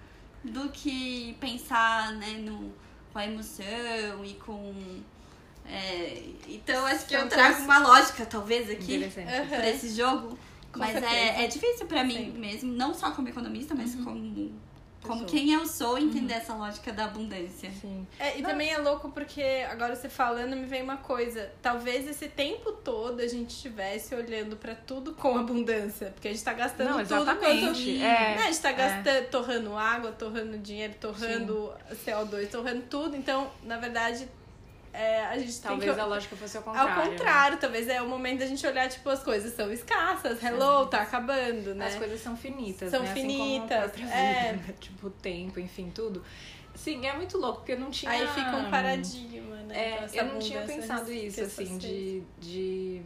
do 0.52 0.70
que 0.70 1.36
pensar 1.40 2.14
né, 2.14 2.34
no, 2.38 2.74
com 3.12 3.20
a 3.20 3.26
emoção 3.26 4.24
e 4.24 4.34
com. 4.36 4.74
É, 5.68 6.24
então, 6.48 6.86
acho 6.86 7.08
que 7.08 7.16
eu 7.16 7.28
trago 7.28 7.64
uma 7.64 7.80
lógica, 7.80 8.26
talvez, 8.26 8.70
aqui 8.70 8.98
uhum. 8.98 9.48
para 9.48 9.70
esse 9.70 9.90
jogo. 9.90 10.38
Com 10.72 10.80
mas 10.80 10.96
é, 10.96 11.44
é 11.44 11.48
difícil 11.48 11.88
para 11.88 12.04
mim 12.04 12.32
Sim. 12.34 12.40
mesmo, 12.40 12.74
não 12.74 12.94
só 12.94 13.12
como 13.12 13.30
economista, 13.30 13.74
mas 13.74 13.96
uhum. 13.96 14.04
como 14.04 14.54
como 15.06 15.26
quem 15.26 15.54
eu 15.54 15.66
sou 15.66 15.98
entender 15.98 16.34
uhum. 16.34 16.40
essa 16.40 16.54
lógica 16.56 16.92
da 16.92 17.06
abundância. 17.06 17.72
Sim. 17.82 18.06
É, 18.20 18.38
e 18.38 18.42
Não. 18.42 18.50
também 18.50 18.72
é 18.72 18.78
louco 18.78 19.10
porque 19.10 19.66
agora 19.70 19.96
você 19.96 20.10
falando 20.10 20.56
me 20.56 20.66
vem 20.66 20.82
uma 20.82 20.98
coisa. 20.98 21.52
Talvez 21.62 22.08
esse 22.08 22.28
tempo 22.28 22.72
todo 22.72 23.22
a 23.22 23.28
gente 23.28 23.52
estivesse 23.52 24.14
olhando 24.16 24.56
para 24.56 24.76
tudo 24.76 25.14
com 25.14 25.38
abundância. 25.38 26.12
Porque 26.12 26.28
a 26.28 26.32
gente 26.32 26.44
tá 26.44 26.54
gastando 26.54 26.90
Não, 26.90 27.00
exatamente. 27.02 27.60
tudo 27.60 27.68
quanto. 27.68 27.90
É, 27.90 28.36
né? 28.36 28.38
A 28.38 28.52
gente 28.52 28.62
tá 28.62 28.70
é. 28.70 28.74
gastando, 28.74 29.18
é. 29.18 29.22
torrando 29.22 29.78
água, 29.78 30.12
torrando 30.12 30.58
dinheiro, 30.58 30.94
torrando 31.00 31.74
Sim. 31.90 32.12
CO2, 32.12 32.50
torrando 32.50 32.82
tudo. 32.90 33.16
Então, 33.16 33.50
na 33.64 33.78
verdade, 33.78 34.28
é, 34.96 35.26
a 35.26 35.38
gente 35.38 35.60
talvez 35.62 35.94
que... 35.94 36.00
a 36.00 36.06
lógica 36.06 36.36
fosse 36.36 36.58
ao 36.58 36.64
contrário. 36.64 36.92
Ao 36.94 37.10
contrário, 37.10 37.56
né? 37.56 37.62
talvez 37.62 37.88
é 37.88 38.02
o 38.02 38.08
momento 38.08 38.40
da 38.40 38.46
gente 38.46 38.66
olhar, 38.66 38.90
tipo, 38.90 39.10
as 39.10 39.22
coisas 39.22 39.54
são 39.54 39.72
escassas, 39.72 40.42
hello, 40.44 40.84
Sim. 40.84 40.90
tá 40.90 41.02
acabando, 41.02 41.76
né? 41.76 41.88
As 41.88 41.96
coisas 41.96 42.22
são 42.22 42.36
finitas, 42.36 42.90
são 42.90 43.04
né? 43.04 43.14
finitas. 43.14 43.92
Assim 43.92 44.04
é. 44.12 44.54
Vida, 44.54 44.74
tipo, 44.80 45.08
o 45.08 45.10
tempo, 45.10 45.60
enfim, 45.60 45.92
tudo. 45.94 46.24
Sim, 46.74 47.06
é 47.06 47.14
muito 47.14 47.38
louco, 47.38 47.60
porque 47.60 47.74
eu 47.74 47.80
não 47.80 47.90
tinha. 47.90 48.12
Aí 48.12 48.28
fica 48.28 48.56
um 48.58 48.70
paradigma, 48.70 49.56
né? 49.64 49.76
É, 49.78 50.10
eu 50.14 50.26
não 50.26 50.40
tinha 50.40 50.62
pensado 50.62 51.12
isso, 51.12 51.42
assim, 51.42 51.78
de. 51.78 52.24
de 52.40 53.02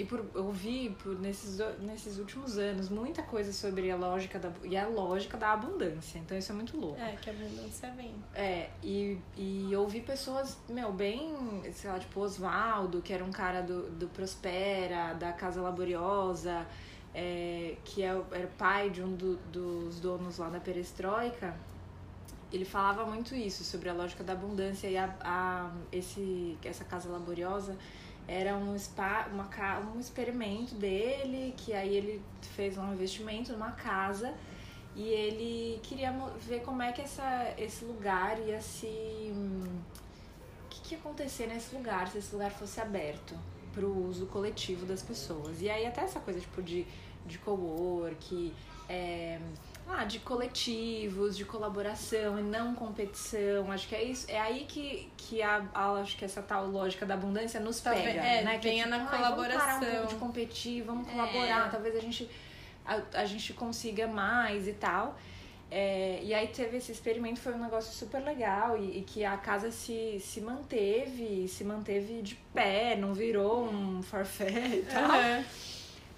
e 0.00 0.04
por 0.06 0.24
ouvir 0.34 0.96
por 1.02 1.20
nesses, 1.20 1.58
nesses 1.78 2.18
últimos 2.18 2.56
anos 2.56 2.88
muita 2.88 3.22
coisa 3.22 3.52
sobre 3.52 3.90
a 3.90 3.96
lógica 3.96 4.38
da 4.38 4.50
e 4.64 4.74
a 4.74 4.88
lógica 4.88 5.36
da 5.36 5.52
abundância. 5.52 6.18
Então 6.18 6.38
isso 6.38 6.50
é 6.50 6.54
muito 6.54 6.74
louco. 6.78 6.98
É, 6.98 7.16
que 7.16 7.28
a 7.28 7.32
abundância 7.34 7.90
vem. 7.90 8.14
É, 8.34 8.70
e, 8.82 9.18
e 9.36 9.76
ouvir 9.76 10.00
pessoas, 10.00 10.56
meu, 10.70 10.90
bem, 10.90 11.34
sei 11.74 11.90
lá, 11.90 11.98
tipo 11.98 12.18
Oswaldo, 12.18 13.02
que 13.02 13.12
era 13.12 13.22
um 13.22 13.30
cara 13.30 13.60
do, 13.60 13.90
do 13.90 14.08
Prospera, 14.08 15.12
da 15.12 15.34
Casa 15.34 15.60
Laboriosa, 15.60 16.66
é, 17.14 17.76
que 17.84 18.02
é, 18.02 18.18
era 18.32 18.46
pai 18.56 18.88
de 18.88 19.02
um 19.02 19.14
do, 19.14 19.36
dos 19.52 20.00
donos 20.00 20.38
lá 20.38 20.48
da 20.48 20.60
Perestroika. 20.60 21.54
Ele 22.50 22.64
falava 22.64 23.04
muito 23.04 23.34
isso 23.34 23.62
sobre 23.64 23.90
a 23.90 23.92
lógica 23.92 24.24
da 24.24 24.32
abundância 24.32 24.88
e 24.88 24.96
a, 24.96 25.14
a 25.20 25.70
esse, 25.92 26.56
essa 26.64 26.84
casa 26.84 27.10
laboriosa 27.10 27.76
era 28.30 28.56
um, 28.56 28.78
spa, 28.78 29.26
uma, 29.32 29.48
um 29.92 29.98
experimento 29.98 30.76
dele, 30.76 31.52
que 31.56 31.72
aí 31.72 31.96
ele 31.96 32.22
fez 32.54 32.78
um 32.78 32.92
investimento 32.92 33.50
numa 33.52 33.72
casa 33.72 34.32
e 34.94 35.02
ele 35.08 35.80
queria 35.82 36.12
ver 36.38 36.60
como 36.60 36.80
é 36.80 36.92
que 36.92 37.02
essa, 37.02 37.52
esse 37.58 37.84
lugar 37.84 38.38
ia 38.38 38.60
se. 38.60 38.86
O 38.86 40.68
que, 40.68 40.80
que 40.80 40.94
ia 40.94 41.00
acontecer 41.00 41.48
nesse 41.48 41.74
lugar 41.74 42.06
se 42.06 42.18
esse 42.18 42.32
lugar 42.32 42.52
fosse 42.52 42.80
aberto 42.80 43.34
para 43.72 43.84
o 43.84 44.08
uso 44.08 44.26
coletivo 44.26 44.86
das 44.86 45.02
pessoas. 45.02 45.60
E 45.60 45.68
aí, 45.68 45.84
até 45.84 46.02
essa 46.02 46.20
coisa 46.20 46.38
tipo 46.38 46.62
de, 46.62 46.86
de 47.26 47.36
co-work. 47.38 48.54
É, 48.88 49.40
ah, 49.92 50.04
de 50.04 50.18
coletivos, 50.20 51.36
de 51.36 51.44
colaboração 51.44 52.38
e 52.38 52.42
não 52.42 52.74
competição. 52.74 53.70
Acho 53.70 53.88
que 53.88 53.94
é 53.94 54.04
isso. 54.04 54.30
É 54.30 54.40
aí 54.40 54.64
que, 54.68 55.10
que 55.16 55.42
a, 55.42 55.64
a 55.74 55.92
acho 56.00 56.16
que 56.16 56.24
essa 56.24 56.42
tal 56.42 56.66
lógica 56.66 57.04
da 57.04 57.14
abundância 57.14 57.60
nos 57.60 57.80
tá 57.80 57.92
pega, 57.92 58.20
é, 58.20 58.42
né? 58.42 58.58
Que 58.58 58.68
venha 58.68 58.86
é 58.86 58.88
tipo, 58.88 58.98
na 58.98 59.06
colaboração. 59.06 59.80
Vamos 59.80 59.86
parar 59.86 60.02
um 60.02 60.06
de 60.06 60.14
competir, 60.16 60.82
vamos 60.82 61.08
é. 61.08 61.10
colaborar, 61.10 61.70
talvez 61.70 61.96
a 61.96 62.00
gente 62.00 62.30
a, 62.84 63.20
a 63.20 63.24
gente 63.24 63.52
consiga 63.52 64.06
mais 64.06 64.66
e 64.66 64.72
tal. 64.72 65.16
É, 65.70 66.18
e 66.24 66.34
aí 66.34 66.48
teve 66.48 66.78
esse 66.78 66.90
experimento, 66.90 67.38
foi 67.38 67.54
um 67.54 67.62
negócio 67.62 67.92
super 67.92 68.20
legal 68.24 68.76
e, 68.76 68.98
e, 68.98 69.02
que 69.02 69.24
a 69.24 69.36
casa 69.36 69.70
se, 69.70 70.18
se 70.18 70.40
manteve, 70.40 71.46
se 71.46 71.62
manteve 71.62 72.22
de 72.22 72.34
pé, 72.52 72.96
não 72.96 73.14
virou 73.14 73.68
um 73.68 74.02
forfait 74.02 74.80
e 74.80 74.82
tal. 74.82 75.04
Uhum. 75.04 75.44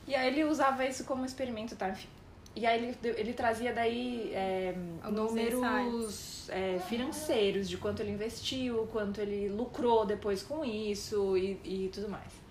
E 0.09 0.15
aí 0.15 0.29
ele 0.29 0.45
usava 0.45 0.87
isso 0.87 1.05
como 1.05 1.27
experimento, 1.27 1.77
tá? 1.77 1.91
Enfim, 1.91 2.09
e 2.55 2.67
aí 2.67 2.97
ele, 3.03 3.19
ele 3.19 3.33
trazia 3.33 3.73
daí 3.73 4.31
é, 4.35 4.75
números 5.11 6.49
é, 6.51 6.79
financeiros 6.81 7.69
de 7.69 7.79
quanto 7.79 8.01
ele 8.01 8.11
investiu, 8.11 8.87
quanto 8.93 9.21
ele 9.21 9.49
lucrou 9.49 10.05
depois 10.05 10.43
com 10.43 10.65
isso 10.65 11.37
e, 11.37 11.59
e 11.65 11.91
tudo 11.93 12.09
mais. 12.11 12.43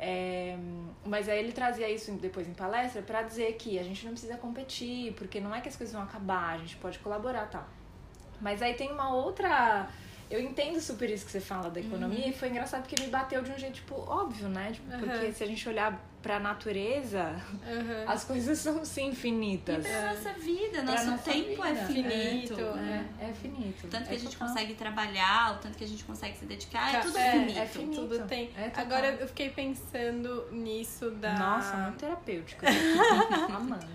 É, 0.00 0.56
mas 1.04 1.28
aí 1.28 1.38
ele 1.38 1.52
trazia 1.52 1.88
isso 1.88 2.12
depois 2.12 2.48
em 2.48 2.54
palestra 2.54 3.02
para 3.02 3.22
dizer 3.22 3.54
que 3.54 3.78
a 3.78 3.82
gente 3.82 4.04
não 4.04 4.12
precisa 4.12 4.36
competir, 4.36 5.12
porque 5.14 5.40
não 5.40 5.54
é 5.54 5.60
que 5.60 5.68
as 5.68 5.76
coisas 5.76 5.92
vão 5.92 6.02
acabar, 6.02 6.54
a 6.54 6.58
gente 6.58 6.76
pode 6.76 6.98
colaborar 6.98 7.46
tal. 7.46 7.66
Mas 8.40 8.62
aí 8.62 8.74
tem 8.74 8.90
uma 8.90 9.12
outra 9.14 9.88
eu 10.30 10.40
entendo 10.40 10.78
super 10.80 11.08
isso 11.08 11.24
que 11.24 11.32
você 11.32 11.40
fala 11.40 11.70
da 11.70 11.80
economia 11.80 12.24
uhum. 12.24 12.30
e 12.30 12.32
foi 12.32 12.48
engraçado 12.48 12.82
porque 12.82 13.02
me 13.02 13.08
bateu 13.08 13.42
de 13.42 13.50
um 13.50 13.58
jeito, 13.58 13.76
tipo, 13.76 13.94
óbvio, 13.94 14.48
né? 14.48 14.72
Tipo, 14.72 14.92
uhum. 14.92 15.00
Porque 15.00 15.32
se 15.32 15.42
a 15.42 15.46
gente 15.46 15.66
olhar 15.66 15.98
pra 16.20 16.38
natureza, 16.38 17.34
uhum. 17.66 18.10
as 18.10 18.24
coisas 18.24 18.58
são 18.58 18.84
sim 18.86 19.14
finitas. 19.14 19.86
E 19.86 19.88
pra 19.88 20.14
nossa 20.14 20.32
vida, 20.34 20.82
nosso 20.82 21.10
nossa 21.10 21.22
tempo 21.30 21.64
é 21.64 21.72
vida. 21.72 21.80
é 21.80 21.86
finito. 21.86 22.60
É, 22.60 23.24
é, 23.24 23.30
é 23.30 23.32
finito. 23.32 23.86
O 23.86 23.88
tanto 23.88 24.08
que 24.08 24.12
é 24.12 24.16
a 24.16 24.20
gente 24.20 24.32
total. 24.32 24.48
consegue 24.48 24.74
trabalhar, 24.74 25.54
o 25.54 25.58
tanto 25.62 25.78
que 25.78 25.84
a 25.84 25.88
gente 25.88 26.04
consegue 26.04 26.36
se 26.36 26.44
dedicar, 26.44 26.94
é 26.94 27.00
tudo 27.00 27.16
é, 27.16 27.30
finito. 27.30 27.58
É 27.58 27.66
finito. 27.66 28.00
Tudo 28.02 28.26
tem. 28.26 28.50
Agora 28.74 29.06
eu 29.12 29.28
fiquei 29.28 29.48
pensando 29.48 30.46
nisso 30.52 31.10
da. 31.12 31.38
Nossa, 31.38 31.74
muito 31.76 31.98
terapêutico. 31.98 32.66
Amando. 33.54 33.86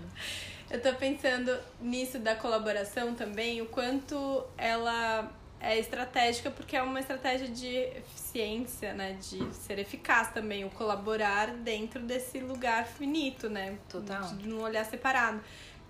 Eu 0.68 0.82
tô 0.82 0.92
pensando 0.94 1.56
nisso 1.80 2.18
da 2.18 2.34
colaboração 2.34 3.14
também, 3.14 3.62
o 3.62 3.66
quanto 3.66 4.44
ela 4.58 5.30
é 5.64 5.78
estratégica 5.78 6.50
porque 6.50 6.76
é 6.76 6.82
uma 6.82 7.00
estratégia 7.00 7.48
de 7.48 7.74
eficiência, 7.74 8.92
né? 8.92 9.14
De 9.14 9.54
ser 9.54 9.78
eficaz 9.78 10.30
também, 10.32 10.64
o 10.64 10.70
colaborar 10.70 11.52
dentro 11.54 12.00
desse 12.00 12.38
lugar 12.38 12.86
finito, 12.86 13.48
né? 13.48 13.78
Total. 13.88 14.22
De 14.34 14.46
não 14.46 14.60
olhar 14.60 14.84
separado. 14.84 15.40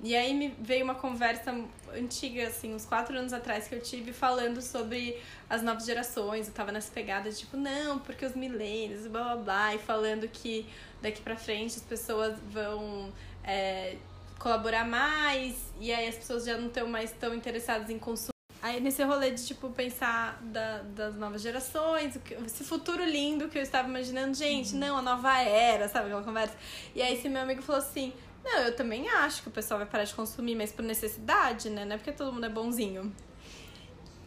E 0.02 0.14
aí 0.14 0.34
me 0.34 0.54
veio 0.60 0.84
uma 0.84 0.94
conversa 0.94 1.54
antiga, 1.92 2.48
assim, 2.48 2.74
uns 2.74 2.84
quatro 2.84 3.16
anos 3.16 3.32
atrás 3.32 3.66
que 3.66 3.74
eu 3.74 3.80
tive 3.80 4.12
falando 4.12 4.60
sobre 4.60 5.20
as 5.48 5.62
novas 5.62 5.86
gerações. 5.86 6.46
Eu 6.46 6.54
tava 6.54 6.70
nessa 6.70 6.92
pegada 6.92 7.30
tipo, 7.32 7.56
não, 7.56 7.98
porque 7.98 8.24
os 8.24 8.34
milênios, 8.34 9.06
blá 9.06 9.34
blá 9.34 9.36
blá, 9.36 9.74
e 9.74 9.78
falando 9.78 10.28
que 10.28 10.66
daqui 11.00 11.22
pra 11.22 11.36
frente 11.36 11.76
as 11.76 11.82
pessoas 11.82 12.38
vão 12.50 13.12
é, 13.42 13.96
colaborar 14.38 14.86
mais, 14.86 15.72
e 15.80 15.92
aí 15.92 16.08
as 16.08 16.16
pessoas 16.16 16.44
já 16.44 16.56
não 16.56 16.66
estão 16.66 16.86
mais 16.86 17.12
tão 17.12 17.34
interessadas 17.34 17.88
em 17.88 17.98
consumir 17.98 18.33
Aí 18.64 18.80
nesse 18.80 19.02
rolê 19.02 19.30
de, 19.30 19.44
tipo, 19.44 19.68
pensar 19.68 20.38
da, 20.40 20.78
das 20.96 21.14
novas 21.16 21.42
gerações, 21.42 22.18
esse 22.46 22.64
futuro 22.64 23.04
lindo 23.04 23.46
que 23.50 23.58
eu 23.58 23.62
estava 23.62 23.86
imaginando, 23.86 24.32
gente, 24.32 24.72
uhum. 24.72 24.80
não, 24.80 24.96
a 24.96 25.02
nova 25.02 25.38
era, 25.38 25.86
sabe 25.86 26.06
aquela 26.06 26.22
conversa? 26.22 26.54
E 26.94 27.02
aí 27.02 27.12
esse 27.12 27.28
meu 27.28 27.42
amigo 27.42 27.60
falou 27.60 27.82
assim, 27.82 28.10
não, 28.42 28.60
eu 28.60 28.74
também 28.74 29.06
acho 29.06 29.42
que 29.42 29.48
o 29.48 29.50
pessoal 29.50 29.76
vai 29.76 29.86
parar 29.86 30.04
de 30.04 30.14
consumir, 30.14 30.54
mas 30.54 30.72
por 30.72 30.82
necessidade, 30.82 31.68
né? 31.68 31.84
Não 31.84 31.96
é 31.96 31.98
porque 31.98 32.12
todo 32.12 32.32
mundo 32.32 32.46
é 32.46 32.48
bonzinho. 32.48 33.14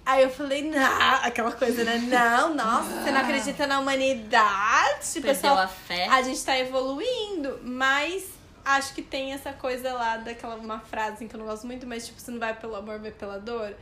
Aí 0.05 0.21
eu 0.21 0.29
falei, 0.29 0.69
não, 0.69 1.13
aquela 1.23 1.51
coisa, 1.51 1.83
né? 1.83 1.97
Não, 1.97 2.53
nossa, 2.53 2.91
você 2.91 3.09
não 3.09 3.21
acredita 3.21 3.65
na 3.65 3.79
humanidade? 3.79 5.13
Perdeu 5.13 5.33
pessoal, 5.33 5.57
a 5.57 5.67
fé. 5.67 6.09
A 6.09 6.21
gente 6.21 6.45
tá 6.45 6.55
evoluindo, 6.59 7.59
mas 7.63 8.29
acho 8.63 8.93
que 8.93 9.01
tem 9.01 9.33
essa 9.33 9.51
coisa 9.51 9.93
lá 9.93 10.17
daquela 10.17 10.57
uma 10.57 10.79
frase 10.79 11.25
que 11.25 11.35
eu 11.35 11.39
não 11.39 11.47
gosto 11.47 11.65
muito, 11.65 11.87
mas 11.87 12.05
tipo, 12.05 12.21
você 12.21 12.29
não 12.29 12.39
vai 12.39 12.55
pelo 12.55 12.75
amor, 12.75 12.99
vai 12.99 13.09
pela 13.09 13.39
dor. 13.39 13.75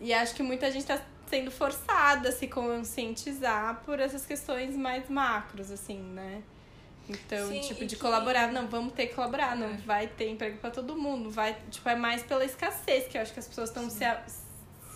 E 0.00 0.12
acho 0.14 0.34
que 0.34 0.42
muita 0.42 0.70
gente 0.70 0.82
está 0.82 1.00
sendo 1.28 1.50
forçada 1.50 2.30
a 2.30 2.32
se 2.32 2.48
conscientizar 2.48 3.82
por 3.84 4.00
essas 4.00 4.26
questões 4.26 4.76
mais 4.76 5.08
macros, 5.08 5.70
assim, 5.70 5.98
né? 5.98 6.42
Então, 7.08 7.48
Sim, 7.48 7.60
tipo, 7.60 7.84
de 7.84 7.96
que... 7.96 8.00
colaborar, 8.00 8.52
não, 8.52 8.68
vamos 8.68 8.92
ter 8.92 9.08
que 9.08 9.14
colaborar, 9.14 9.56
não 9.56 9.68
é. 9.68 9.76
vai 9.78 10.06
ter 10.06 10.28
emprego 10.28 10.58
para 10.58 10.70
todo 10.70 10.96
mundo, 10.96 11.30
vai, 11.30 11.56
tipo, 11.70 11.88
é 11.88 11.96
mais 11.96 12.22
pela 12.22 12.44
escassez 12.44 13.08
que 13.08 13.18
eu 13.18 13.22
acho 13.22 13.32
que 13.32 13.40
as 13.40 13.48
pessoas 13.48 13.68
estão 13.68 13.90
se, 13.90 14.04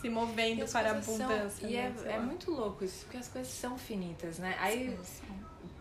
se 0.01 0.09
movendo 0.09 0.65
para 0.71 0.91
a 0.91 0.93
abundância. 0.93 1.51
São, 1.51 1.71
e 1.71 1.73
né, 1.75 1.95
é, 2.05 2.13
é 2.13 2.19
muito 2.21 2.51
louco 2.53 2.85
isso, 2.85 3.05
porque 3.05 3.17
as 3.17 3.29
coisas 3.29 3.53
são 3.53 3.77
finitas, 3.77 4.39
né? 4.39 4.57
Aí, 4.61 4.97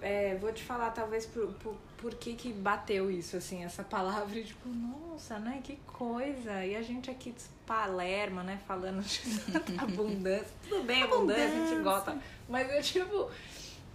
é, 0.01 0.35
vou 0.35 0.51
te 0.51 0.63
falar, 0.63 0.89
talvez, 0.91 1.25
por, 1.25 1.53
por, 1.55 1.75
por 2.03 2.15
que 2.15 2.33
que 2.33 2.51
bateu 2.51 3.09
isso, 3.09 3.37
assim, 3.37 3.63
essa 3.63 3.81
palavra, 3.81 4.37
e, 4.37 4.43
tipo, 4.43 4.67
nossa, 4.67 5.39
né, 5.39 5.61
que 5.63 5.77
coisa, 5.87 6.65
e 6.65 6.75
a 6.75 6.81
gente 6.81 7.09
aqui 7.09 7.33
Palerma, 7.65 8.43
né, 8.43 8.59
falando 8.67 9.01
de 9.01 9.21
abundância, 9.79 10.53
tudo 10.67 10.83
bem, 10.83 11.01
abundância, 11.03 11.45
abundância, 11.45 11.63
a 11.63 11.67
gente 11.69 11.81
gosta, 11.81 12.21
mas 12.49 12.69
eu, 12.69 12.81
tipo... 12.83 13.31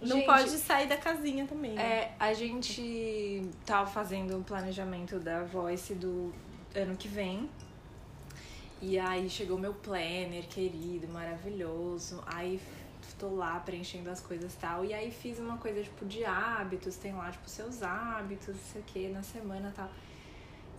Não 0.01 0.15
gente, 0.15 0.25
pode 0.25 0.49
sair 0.51 0.87
da 0.87 0.97
casinha 0.97 1.45
também. 1.45 1.73
Né? 1.73 1.83
É, 1.83 2.15
a 2.17 2.33
gente 2.33 3.45
tava 3.65 3.85
fazendo 3.85 4.33
o 4.33 4.37
um 4.37 4.43
planejamento 4.43 5.19
da 5.19 5.43
Voice 5.43 5.93
do 5.93 6.33
ano 6.73 6.95
que 6.95 7.09
vem, 7.09 7.49
E 8.81 8.97
aí 8.97 9.29
chegou 9.29 9.57
meu 9.57 9.73
planner 9.73 10.47
querido, 10.47 11.09
maravilhoso. 11.09 12.23
Aí 12.25 12.61
tô 13.19 13.35
lá 13.35 13.59
preenchendo 13.59 14.09
as 14.09 14.21
coisas 14.21 14.53
e 14.53 14.57
tal. 14.57 14.85
E 14.85 14.93
aí 14.93 15.11
fiz 15.11 15.37
uma 15.37 15.57
coisa 15.57 15.83
tipo 15.83 16.05
de 16.05 16.23
hábitos, 16.23 16.95
tem 16.95 17.13
lá 17.13 17.29
tipo 17.29 17.47
seus 17.47 17.83
hábitos, 17.83 18.55
não 18.55 18.63
sei 18.63 18.81
o 18.81 18.83
que, 18.85 19.07
na 19.09 19.21
semana 19.21 19.69
e 19.69 19.73
tal. 19.73 19.89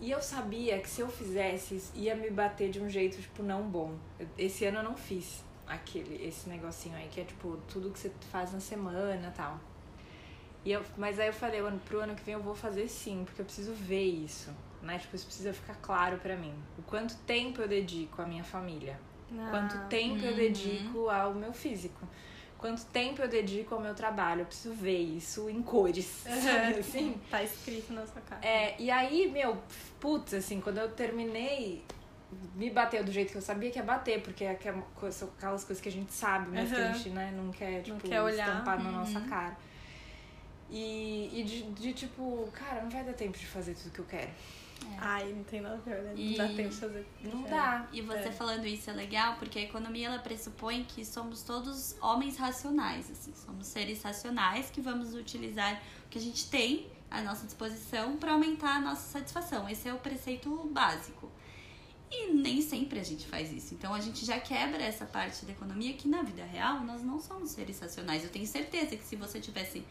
E 0.01 0.09
eu 0.09 0.19
sabia 0.19 0.79
que 0.79 0.89
se 0.89 1.01
eu 1.01 1.07
fizesse, 1.07 1.79
ia 1.93 2.15
me 2.15 2.31
bater 2.31 2.71
de 2.71 2.81
um 2.81 2.89
jeito, 2.89 3.21
tipo, 3.21 3.43
não 3.43 3.69
bom. 3.69 3.95
Esse 4.35 4.65
ano 4.65 4.79
eu 4.79 4.83
não 4.83 4.97
fiz 4.97 5.43
aquele, 5.67 6.25
esse 6.25 6.49
negocinho 6.49 6.95
aí, 6.95 7.07
que 7.07 7.21
é 7.21 7.23
tipo, 7.23 7.57
tudo 7.71 7.91
que 7.91 7.99
você 7.99 8.11
faz 8.31 8.51
na 8.51 8.59
semana 8.59 9.27
e 9.27 9.31
tal. 9.31 9.59
E 10.65 10.71
eu, 10.71 10.83
mas 10.97 11.19
aí 11.19 11.27
eu 11.27 11.33
falei, 11.33 11.61
pro 11.85 11.99
ano 11.99 12.15
que 12.15 12.23
vem 12.23 12.33
eu 12.33 12.41
vou 12.41 12.55
fazer 12.55 12.87
sim, 12.87 13.23
porque 13.23 13.41
eu 13.41 13.45
preciso 13.45 13.73
ver 13.73 14.03
isso, 14.03 14.49
né? 14.81 14.97
Tipo, 14.97 15.15
isso 15.15 15.25
precisa 15.25 15.53
ficar 15.53 15.75
claro 15.75 16.17
para 16.17 16.35
mim. 16.35 16.53
O 16.79 16.81
quanto 16.81 17.15
tempo 17.19 17.61
eu 17.61 17.67
dedico 17.67 18.23
à 18.23 18.25
minha 18.25 18.43
família. 18.43 18.99
Ah, 19.37 19.49
quanto 19.51 19.87
tempo 19.87 20.19
uhum. 20.19 20.31
eu 20.31 20.35
dedico 20.35 21.09
ao 21.09 21.33
meu 21.33 21.53
físico 21.53 22.07
quanto 22.61 22.85
tempo 22.85 23.21
eu 23.21 23.27
dedico 23.27 23.73
ao 23.73 23.81
meu 23.81 23.95
trabalho. 23.95 24.41
Eu 24.41 24.45
preciso 24.45 24.73
ver 24.73 24.99
isso 24.99 25.49
em 25.49 25.61
cores, 25.61 26.23
uhum. 26.29 26.79
Assim. 26.79 27.21
Tá 27.29 27.43
escrito 27.43 27.91
na 27.91 28.05
sua 28.05 28.21
cara. 28.21 28.45
É, 28.45 28.79
e 28.79 28.89
aí, 28.91 29.29
meu, 29.29 29.57
putz, 29.99 30.35
assim, 30.35 30.61
quando 30.61 30.77
eu 30.77 30.89
terminei, 30.91 31.83
me 32.55 32.69
bateu 32.69 33.03
do 33.03 33.11
jeito 33.11 33.31
que 33.31 33.37
eu 33.37 33.41
sabia 33.41 33.71
que 33.71 33.79
ia 33.79 33.83
bater, 33.83 34.21
porque 34.21 34.43
é 34.45 34.51
aquelas 34.51 35.63
coisas 35.63 35.81
que 35.81 35.89
a 35.89 35.91
gente 35.91 36.13
sabe, 36.13 36.49
mas 36.51 36.69
uhum. 36.69 36.75
que 36.75 36.81
a 36.81 36.93
gente 36.93 37.09
né, 37.09 37.33
não 37.35 37.51
quer, 37.51 37.81
tipo, 37.81 37.95
não 37.95 37.99
quer 37.99 38.21
olhar. 38.21 38.47
estampar 38.47 38.77
uhum. 38.77 38.83
na 38.83 38.91
nossa 38.91 39.19
cara. 39.21 39.57
E, 40.69 41.29
e 41.33 41.43
de, 41.43 41.63
de, 41.71 41.93
tipo, 41.93 42.47
cara, 42.53 42.81
não 42.83 42.89
vai 42.89 43.03
dar 43.03 43.13
tempo 43.13 43.37
de 43.37 43.45
fazer 43.45 43.73
tudo 43.73 43.91
que 43.91 43.99
eu 43.99 44.05
quero. 44.05 44.29
É. 44.85 44.97
Ai, 44.97 45.33
não 45.33 45.43
tem 45.43 45.61
nada 45.61 45.75
a 45.75 45.79
ver, 45.79 46.01
né? 46.03 46.13
Não 46.13 46.21
e... 46.21 46.37
dá 46.37 46.47
tempo 46.47 46.69
de 46.69 46.75
fazer. 46.75 47.07
Não 47.23 47.43
dá. 47.43 47.87
E 47.91 48.01
você 48.01 48.29
é. 48.29 48.31
falando 48.31 48.65
isso 48.65 48.89
é 48.89 48.93
legal, 48.93 49.35
porque 49.37 49.59
a 49.59 49.61
economia 49.61 50.07
ela 50.07 50.19
pressupõe 50.19 50.83
que 50.83 51.05
somos 51.05 51.43
todos 51.43 51.95
homens 52.01 52.37
racionais, 52.37 53.09
assim. 53.09 53.33
Somos 53.35 53.67
seres 53.67 54.01
racionais 54.01 54.69
que 54.69 54.81
vamos 54.81 55.13
utilizar 55.13 55.81
o 56.05 56.09
que 56.09 56.17
a 56.17 56.21
gente 56.21 56.49
tem 56.49 56.87
à 57.09 57.21
nossa 57.21 57.45
disposição 57.45 58.17
para 58.17 58.31
aumentar 58.31 58.77
a 58.77 58.79
nossa 58.79 59.07
satisfação. 59.11 59.69
Esse 59.69 59.87
é 59.87 59.93
o 59.93 59.97
preceito 59.97 60.49
básico. 60.71 61.31
E 62.09 62.33
nem 62.33 62.61
sempre 62.61 62.99
a 62.99 63.03
gente 63.03 63.25
faz 63.25 63.53
isso. 63.53 63.73
Então 63.73 63.93
a 63.93 64.01
gente 64.01 64.25
já 64.25 64.37
quebra 64.37 64.83
essa 64.83 65.05
parte 65.05 65.45
da 65.45 65.53
economia 65.53 65.93
que 65.93 66.09
na 66.09 66.21
vida 66.21 66.43
real 66.43 66.81
nós 66.81 67.01
não 67.01 67.21
somos 67.21 67.51
seres 67.51 67.79
racionais. 67.79 68.23
Eu 68.23 68.29
tenho 68.29 68.45
certeza 68.45 68.97
que 68.97 69.03
se 69.03 69.15
você 69.15 69.39
tivesse 69.39 69.85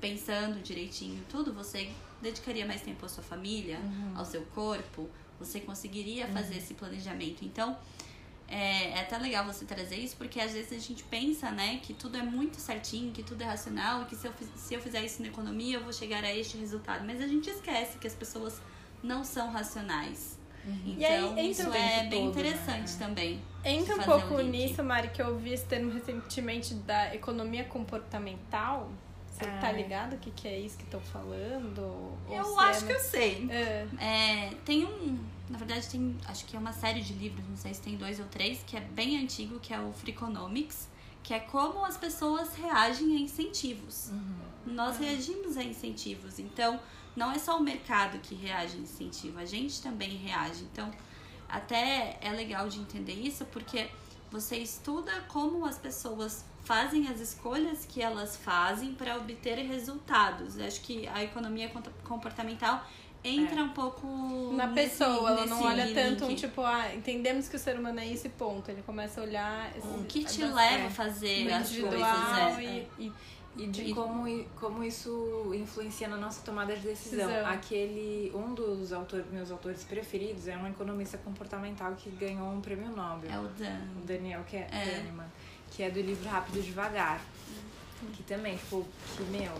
pensando 0.00 0.62
direitinho 0.62 1.24
tudo, 1.28 1.52
você 1.52 1.90
dedicaria 2.24 2.66
mais 2.66 2.82
tempo 2.82 3.04
à 3.06 3.08
sua 3.08 3.22
família, 3.22 3.78
uhum. 3.78 4.12
ao 4.16 4.24
seu 4.24 4.42
corpo, 4.46 5.08
você 5.38 5.60
conseguiria 5.60 6.26
fazer 6.28 6.54
uhum. 6.54 6.58
esse 6.58 6.74
planejamento. 6.74 7.44
Então, 7.44 7.76
é, 8.48 8.90
é, 8.90 9.00
até 9.00 9.16
legal 9.18 9.44
você 9.44 9.64
trazer 9.64 9.96
isso, 9.96 10.16
porque 10.16 10.40
às 10.40 10.52
vezes 10.52 10.72
a 10.72 10.78
gente 10.78 11.02
pensa, 11.04 11.50
né, 11.50 11.80
que 11.82 11.94
tudo 11.94 12.16
é 12.16 12.22
muito 12.22 12.58
certinho, 12.60 13.12
que 13.12 13.22
tudo 13.22 13.42
é 13.42 13.46
racional, 13.46 14.04
que 14.06 14.16
se 14.16 14.26
eu, 14.26 14.32
se 14.56 14.74
eu 14.74 14.80
fizer 14.80 15.02
isso 15.04 15.22
na 15.22 15.28
economia 15.28 15.76
eu 15.76 15.82
vou 15.82 15.92
chegar 15.92 16.22
a 16.24 16.34
este 16.34 16.56
resultado. 16.56 17.04
Mas 17.04 17.20
a 17.20 17.26
gente 17.26 17.48
esquece 17.48 17.98
que 17.98 18.06
as 18.06 18.14
pessoas 18.14 18.60
não 19.02 19.24
são 19.24 19.50
racionais. 19.50 20.38
Uhum. 20.64 20.96
Então, 20.98 21.34
aí, 21.36 21.50
isso 21.50 21.62
é 21.74 22.06
bem 22.06 22.30
todo, 22.30 22.30
interessante 22.30 22.92
né? 22.92 22.98
também. 22.98 23.42
Entra 23.64 23.96
um 23.96 24.02
pouco 24.02 24.34
um 24.34 24.42
nisso, 24.42 24.82
Mari, 24.82 25.08
que 25.08 25.20
eu 25.20 25.28
ouvi 25.28 25.52
esse 25.52 25.64
termo 25.64 25.92
recentemente 25.92 26.74
da 26.74 27.14
economia 27.14 27.64
comportamental, 27.64 28.90
você 29.34 29.46
tá 29.60 29.72
ligado 29.72 30.14
o 30.14 30.18
que, 30.18 30.30
que 30.30 30.46
é 30.46 30.60
isso 30.60 30.76
que 30.76 30.84
estão 30.84 31.00
falando? 31.00 32.16
eu 32.30 32.60
acho 32.60 32.84
é... 32.84 32.86
que 32.86 32.92
eu 32.92 33.00
sei. 33.00 33.48
É. 33.50 33.86
é. 33.98 34.54
tem 34.64 34.84
um. 34.84 35.18
Na 35.50 35.58
verdade, 35.58 35.88
tem. 35.88 36.16
Acho 36.26 36.44
que 36.44 36.56
é 36.56 36.58
uma 36.58 36.72
série 36.72 37.00
de 37.00 37.12
livros, 37.14 37.44
não 37.48 37.56
sei 37.56 37.74
se 37.74 37.80
tem 37.80 37.96
dois 37.96 38.20
ou 38.20 38.26
três, 38.26 38.62
que 38.64 38.76
é 38.76 38.80
bem 38.80 39.18
antigo, 39.20 39.58
que 39.58 39.74
é 39.74 39.80
o 39.80 39.92
Freakonomics, 39.92 40.88
que 41.20 41.34
é 41.34 41.40
como 41.40 41.84
as 41.84 41.96
pessoas 41.96 42.54
reagem 42.54 43.16
a 43.16 43.18
incentivos. 43.18 44.10
Uhum. 44.10 44.72
Nós 44.72 45.00
é. 45.00 45.06
reagimos 45.06 45.56
a 45.56 45.64
incentivos. 45.64 46.38
Então, 46.38 46.78
não 47.16 47.32
é 47.32 47.38
só 47.38 47.58
o 47.58 47.62
mercado 47.62 48.20
que 48.20 48.36
reage 48.36 48.76
a 48.76 48.80
incentivo, 48.80 49.40
a 49.40 49.44
gente 49.44 49.82
também 49.82 50.16
reage. 50.16 50.62
Então, 50.62 50.92
até 51.48 52.18
é 52.20 52.30
legal 52.30 52.68
de 52.68 52.78
entender 52.78 53.14
isso, 53.14 53.44
porque 53.46 53.88
você 54.30 54.58
estuda 54.58 55.12
como 55.26 55.64
as 55.66 55.76
pessoas 55.76 56.44
fazem 56.64 57.08
as 57.08 57.20
escolhas 57.20 57.84
que 57.84 58.02
elas 58.02 58.36
fazem 58.36 58.94
para 58.94 59.16
obter 59.16 59.58
resultados. 59.58 60.58
Eu 60.58 60.66
acho 60.66 60.80
que 60.80 61.06
a 61.08 61.22
economia 61.22 61.70
comportamental 62.02 62.84
entra 63.22 63.60
é. 63.60 63.62
um 63.62 63.70
pouco 63.70 64.06
na 64.54 64.66
nesse, 64.66 64.98
pessoa, 64.98 65.30
ela 65.30 65.46
não 65.46 65.62
olha 65.62 65.84
link. 65.84 65.94
tanto 65.94 66.26
um 66.26 66.34
tipo, 66.34 66.60
ah, 66.62 66.94
entendemos 66.94 67.48
que 67.48 67.56
o 67.56 67.58
ser 67.58 67.78
humano 67.78 68.00
é 68.00 68.10
esse 68.10 68.28
ponto. 68.30 68.70
Ele 68.70 68.82
começa 68.82 69.20
a 69.20 69.24
olhar 69.24 69.76
esse, 69.76 69.86
o 69.86 70.04
que 70.04 70.24
te 70.24 70.44
leva 70.44 70.88
a 70.88 70.90
fazer 70.90 71.50
as 71.52 71.70
coisas 71.70 72.58
é. 72.58 72.62
e, 72.62 72.88
e, 72.98 73.12
e 73.56 73.66
de 73.66 73.90
e, 73.90 73.94
como, 73.94 74.44
como 74.56 74.84
isso 74.84 75.52
influencia 75.54 76.08
na 76.08 76.16
nossa 76.18 76.42
tomada 76.42 76.76
de 76.76 76.82
decisão. 76.82 77.26
decisão. 77.28 77.46
Aquele 77.46 78.30
um 78.34 78.52
dos 78.52 78.92
autores, 78.92 79.26
meus 79.30 79.50
autores 79.50 79.84
preferidos 79.84 80.46
é 80.46 80.56
um 80.56 80.66
economista 80.66 81.16
comportamental 81.16 81.94
que 81.94 82.10
ganhou 82.10 82.50
um 82.52 82.60
prêmio 82.60 82.90
Nobel. 82.90 83.30
É 83.30 83.38
o 83.38 83.48
Dan. 83.48 83.80
O 83.96 84.06
Daniel 84.06 84.44
é. 84.52 84.62
Kahneman 84.62 85.28
que 85.74 85.82
é 85.82 85.90
do 85.90 86.00
livro 86.00 86.28
Rápido 86.28 86.58
e 86.58 86.62
Devagar. 86.62 87.20
Que 88.12 88.22
também, 88.22 88.56
tipo, 88.56 88.86
que, 89.16 89.22
meu, 89.24 89.52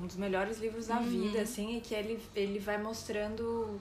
um 0.00 0.06
dos 0.06 0.16
melhores 0.16 0.58
livros 0.58 0.86
da 0.86 0.98
uhum. 0.98 1.08
vida, 1.08 1.42
assim, 1.42 1.76
e 1.76 1.80
que 1.80 1.94
ele, 1.94 2.20
ele 2.34 2.58
vai 2.58 2.80
mostrando. 2.80 3.80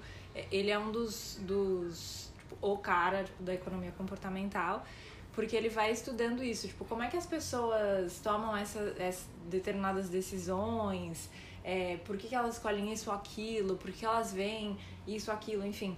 Ele 0.52 0.70
é 0.70 0.78
um 0.78 0.92
dos. 0.92 1.38
dos 1.42 2.32
tipo, 2.38 2.58
o 2.62 2.78
cara 2.78 3.24
tipo, 3.24 3.44
da 3.44 3.54
economia 3.54 3.92
comportamental, 3.98 4.86
porque 5.34 5.56
ele 5.56 5.70
vai 5.70 5.92
estudando 5.92 6.44
isso, 6.44 6.68
tipo, 6.68 6.86
como 6.86 7.04
é 7.04 7.10
que 7.10 7.18
as 7.18 7.26
pessoas 7.26 8.20
tomam 8.20 8.56
essa, 8.56 8.96
essa 8.98 9.26
determinadas 9.50 10.10
decisões, 10.10 11.30
é, 11.64 11.98
por 12.06 12.16
que, 12.18 12.28
que 12.28 12.36
elas 12.36 12.56
escolhem 12.56 12.94
isso 12.94 13.10
ou 13.10 13.16
aquilo, 13.16 13.76
por 13.76 13.92
que 13.92 14.06
elas 14.06 14.32
veem 14.32 14.78
isso 15.08 15.32
ou 15.32 15.38
aquilo, 15.38 15.66
enfim. 15.66 15.98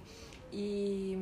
E, 0.52 1.16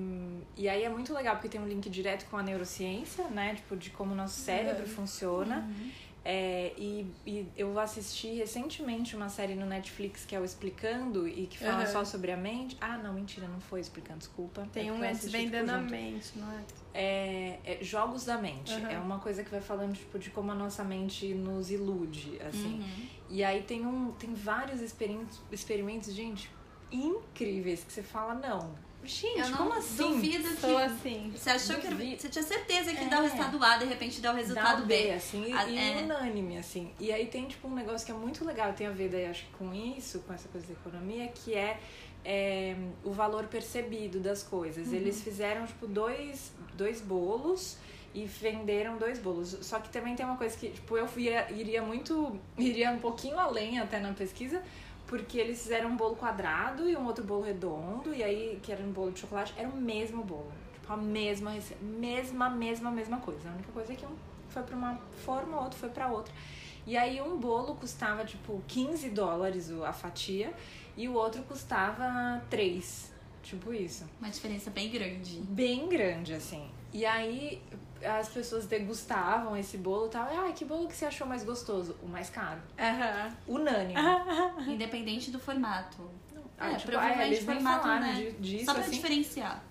e 0.57 0.69
aí 0.69 0.85
é 0.85 0.89
muito 0.89 1.13
legal 1.13 1.37
porque 1.37 1.49
tem 1.49 1.61
um 1.61 1.67
link 1.67 1.89
direto 1.91 2.27
com 2.31 2.37
a 2.37 2.43
neurociência, 2.43 3.29
né? 3.29 3.55
Tipo, 3.55 3.77
de 3.77 3.91
como 3.91 4.13
o 4.13 4.15
nosso 4.15 4.39
cérebro 4.41 4.83
uhum. 4.83 4.89
funciona. 4.89 5.59
Uhum. 5.59 5.91
É, 6.29 6.73
e, 6.77 7.07
e 7.25 7.47
eu 7.57 7.79
assisti 7.79 8.35
recentemente 8.35 9.15
uma 9.15 9.29
série 9.29 9.55
no 9.55 9.65
Netflix 9.65 10.25
que 10.25 10.35
é 10.35 10.41
o 10.41 10.45
Explicando 10.45 11.29
e 11.29 11.47
que 11.47 11.57
fala 11.57 11.83
uhum. 11.83 11.87
só 11.87 12.05
sobre 12.05 12.33
a 12.33 12.37
mente. 12.37 12.77
Ah, 12.81 12.99
não, 12.99 13.15
mentira, 13.15 13.47
não 13.47 13.61
foi 13.61 13.79
explicando, 13.79 14.19
desculpa. 14.19 14.67
Tem 14.73 14.89
é 14.89 14.93
um 14.93 14.99
Vendendo 14.99 15.71
a 15.71 15.81
Mente, 15.81 16.37
não 16.37 16.51
é? 16.51 16.65
É, 16.93 17.61
é 17.65 17.79
Jogos 17.81 18.25
da 18.25 18.39
Mente. 18.39 18.75
Uhum. 18.75 18.89
É 18.89 18.99
uma 18.99 19.21
coisa 19.21 19.45
que 19.45 19.51
vai 19.53 19.61
falando 19.61 19.95
tipo, 19.95 20.19
de 20.19 20.31
como 20.31 20.51
a 20.51 20.55
nossa 20.57 20.83
mente 20.83 21.33
nos 21.33 21.71
ilude, 21.71 22.41
assim. 22.43 22.81
Uhum. 22.81 23.07
E 23.31 23.45
aí 23.45 23.63
tem, 23.63 23.87
um, 23.87 24.11
tem 24.11 24.35
vários 24.35 24.81
experimentos, 24.81 25.41
experimentos, 25.53 26.13
gente, 26.13 26.51
incríveis 26.91 27.85
que 27.85 27.93
você 27.93 28.03
fala, 28.03 28.35
não, 28.35 28.75
Gente, 29.07 29.53
como 29.53 29.73
assim? 29.73 29.97
duvido 29.97 30.49
que. 30.57 30.77
assim. 30.77 31.33
Você 31.35 31.51
achou 31.51 31.77
duvido. 31.77 31.97
que. 31.97 32.23
Você 32.23 32.29
tinha 32.29 32.43
certeza 32.43 32.93
que 32.93 33.05
é. 33.05 33.09
dá 33.09 33.21
o 33.21 33.23
resultado 33.23 33.65
A, 33.65 33.77
de 33.77 33.85
repente 33.85 34.21
dá 34.21 34.33
o 34.33 34.35
resultado 34.35 34.81
dá 34.81 34.87
B. 34.87 35.03
B. 35.05 35.11
assim, 35.13 35.53
a, 35.53 35.67
e 35.67 35.79
é. 35.79 36.03
unânime, 36.03 36.59
assim. 36.59 36.93
E 36.99 37.13
aí 37.13 37.27
tem, 37.27 37.47
tipo, 37.47 37.69
um 37.69 37.75
negócio 37.75 38.05
que 38.05 38.13
é 38.13 38.15
muito 38.15 38.45
legal, 38.45 38.73
tem 38.73 38.87
a 38.87 38.91
ver, 38.91 39.09
daí, 39.09 39.27
acho 39.27 39.45
que 39.45 39.53
com 39.53 39.73
isso, 39.73 40.21
com 40.21 40.33
essa 40.33 40.49
coisa 40.49 40.67
da 40.67 40.73
economia, 40.73 41.29
que 41.29 41.55
é, 41.55 41.79
é 42.25 42.77
o 43.05 43.13
valor 43.13 43.45
percebido 43.45 44.21
das 44.21 44.43
coisas. 44.43 44.89
Uhum. 44.89 44.95
Eles 44.95 45.23
fizeram, 45.23 45.67
tipo, 45.67 45.87
dois, 45.87 46.53
dois 46.75 47.01
bolos 47.01 47.77
e 48.15 48.25
venderam 48.25 48.97
dois 48.97 49.19
bolos. 49.19 49.59
Só 49.61 49.79
que 49.79 49.91
também 49.91 50.17
tem 50.17 50.25
uma 50.25 50.37
coisa 50.37 50.57
que, 50.57 50.71
tipo, 50.71 50.97
eu 50.97 51.09
iria, 51.17 51.51
iria 51.53 51.83
muito. 51.83 52.39
iria 52.59 52.91
um 52.91 52.99
pouquinho 52.99 53.39
além 53.39 53.79
até 53.79 54.01
na 54.01 54.13
pesquisa 54.13 54.63
porque 55.07 55.39
eles 55.39 55.63
fizeram 55.63 55.91
um 55.91 55.97
bolo 55.97 56.17
quadrado 56.17 56.89
e 56.89 56.97
um 56.97 57.07
outro 57.07 57.25
bolo 57.25 57.43
redondo, 57.43 58.15
e 58.15 58.23
aí, 58.23 58.59
que 58.63 58.73
era 58.73 58.83
um 58.83 58.91
bolo 58.91 59.13
de 59.13 59.21
chocolate, 59.21 59.55
era 59.57 59.69
o 59.69 59.77
mesmo 59.77 60.23
bolo. 60.25 60.53
Tipo, 60.75 60.93
a 60.93 60.97
mesma 60.97 61.51
receita. 61.51 61.83
Mesma, 61.85 62.51
mesma, 62.51 62.91
mesma 62.91 63.19
coisa. 63.19 63.49
A 63.49 63.53
única 63.53 63.73
coisa 63.73 63.93
é 63.93 63.97
que 63.97 64.05
um 64.05 64.17
foi 64.49 64.63
pra 64.63 64.77
uma 64.77 64.99
forma, 65.25 65.59
o 65.59 65.65
outro 65.65 65.79
foi 65.79 65.89
pra 65.89 66.09
outra. 66.09 66.33
E 66.87 66.97
aí 66.97 67.21
um 67.21 67.37
bolo 67.37 67.75
custava, 67.75 68.25
tipo, 68.25 68.63
15 68.69 69.11
dólares 69.11 69.71
a 69.71 69.93
fatia, 69.93 70.53
e 70.97 71.09
o 71.09 71.15
outro 71.15 71.43
custava 71.43 72.43
3. 72.49 73.13
Tipo 73.43 73.73
isso. 73.73 74.05
Uma 74.21 74.31
diferença 74.31 74.71
bem 74.71 74.91
grande. 74.91 75.41
Bem 75.41 75.89
grande, 75.89 76.35
assim. 76.35 76.69
E 76.93 77.07
aí 77.07 77.63
as 78.05 78.29
pessoas 78.29 78.67
degustavam 78.67 79.57
esse 79.57 79.77
bolo 79.79 80.07
e 80.07 80.11
tal. 80.11 80.29
Ah, 80.31 80.53
que 80.53 80.65
bolo 80.65 80.89
que 80.89 80.95
você 80.95 81.07
achou 81.07 81.27
mais 81.27 81.45
gostoso? 81.45 81.97
O 82.03 82.09
mais 82.09 82.31
caro. 82.31 82.61
Uhum. 82.79 83.57
Unânime. 83.57 83.95
Independente 84.67 85.31
do 85.31 85.39
formato. 85.39 86.11
Ah, 86.59 86.73
é, 86.73 86.75
tipo, 86.77 86.93
provavelmente 86.93 87.23
ah, 87.23 87.27
eles 87.27 87.45
formato, 87.45 87.87
né? 87.87 88.35
disso, 88.39 88.65
Só 88.65 88.73
pra 88.73 88.83
assim, 88.83 88.91
diferenciar. 88.93 89.63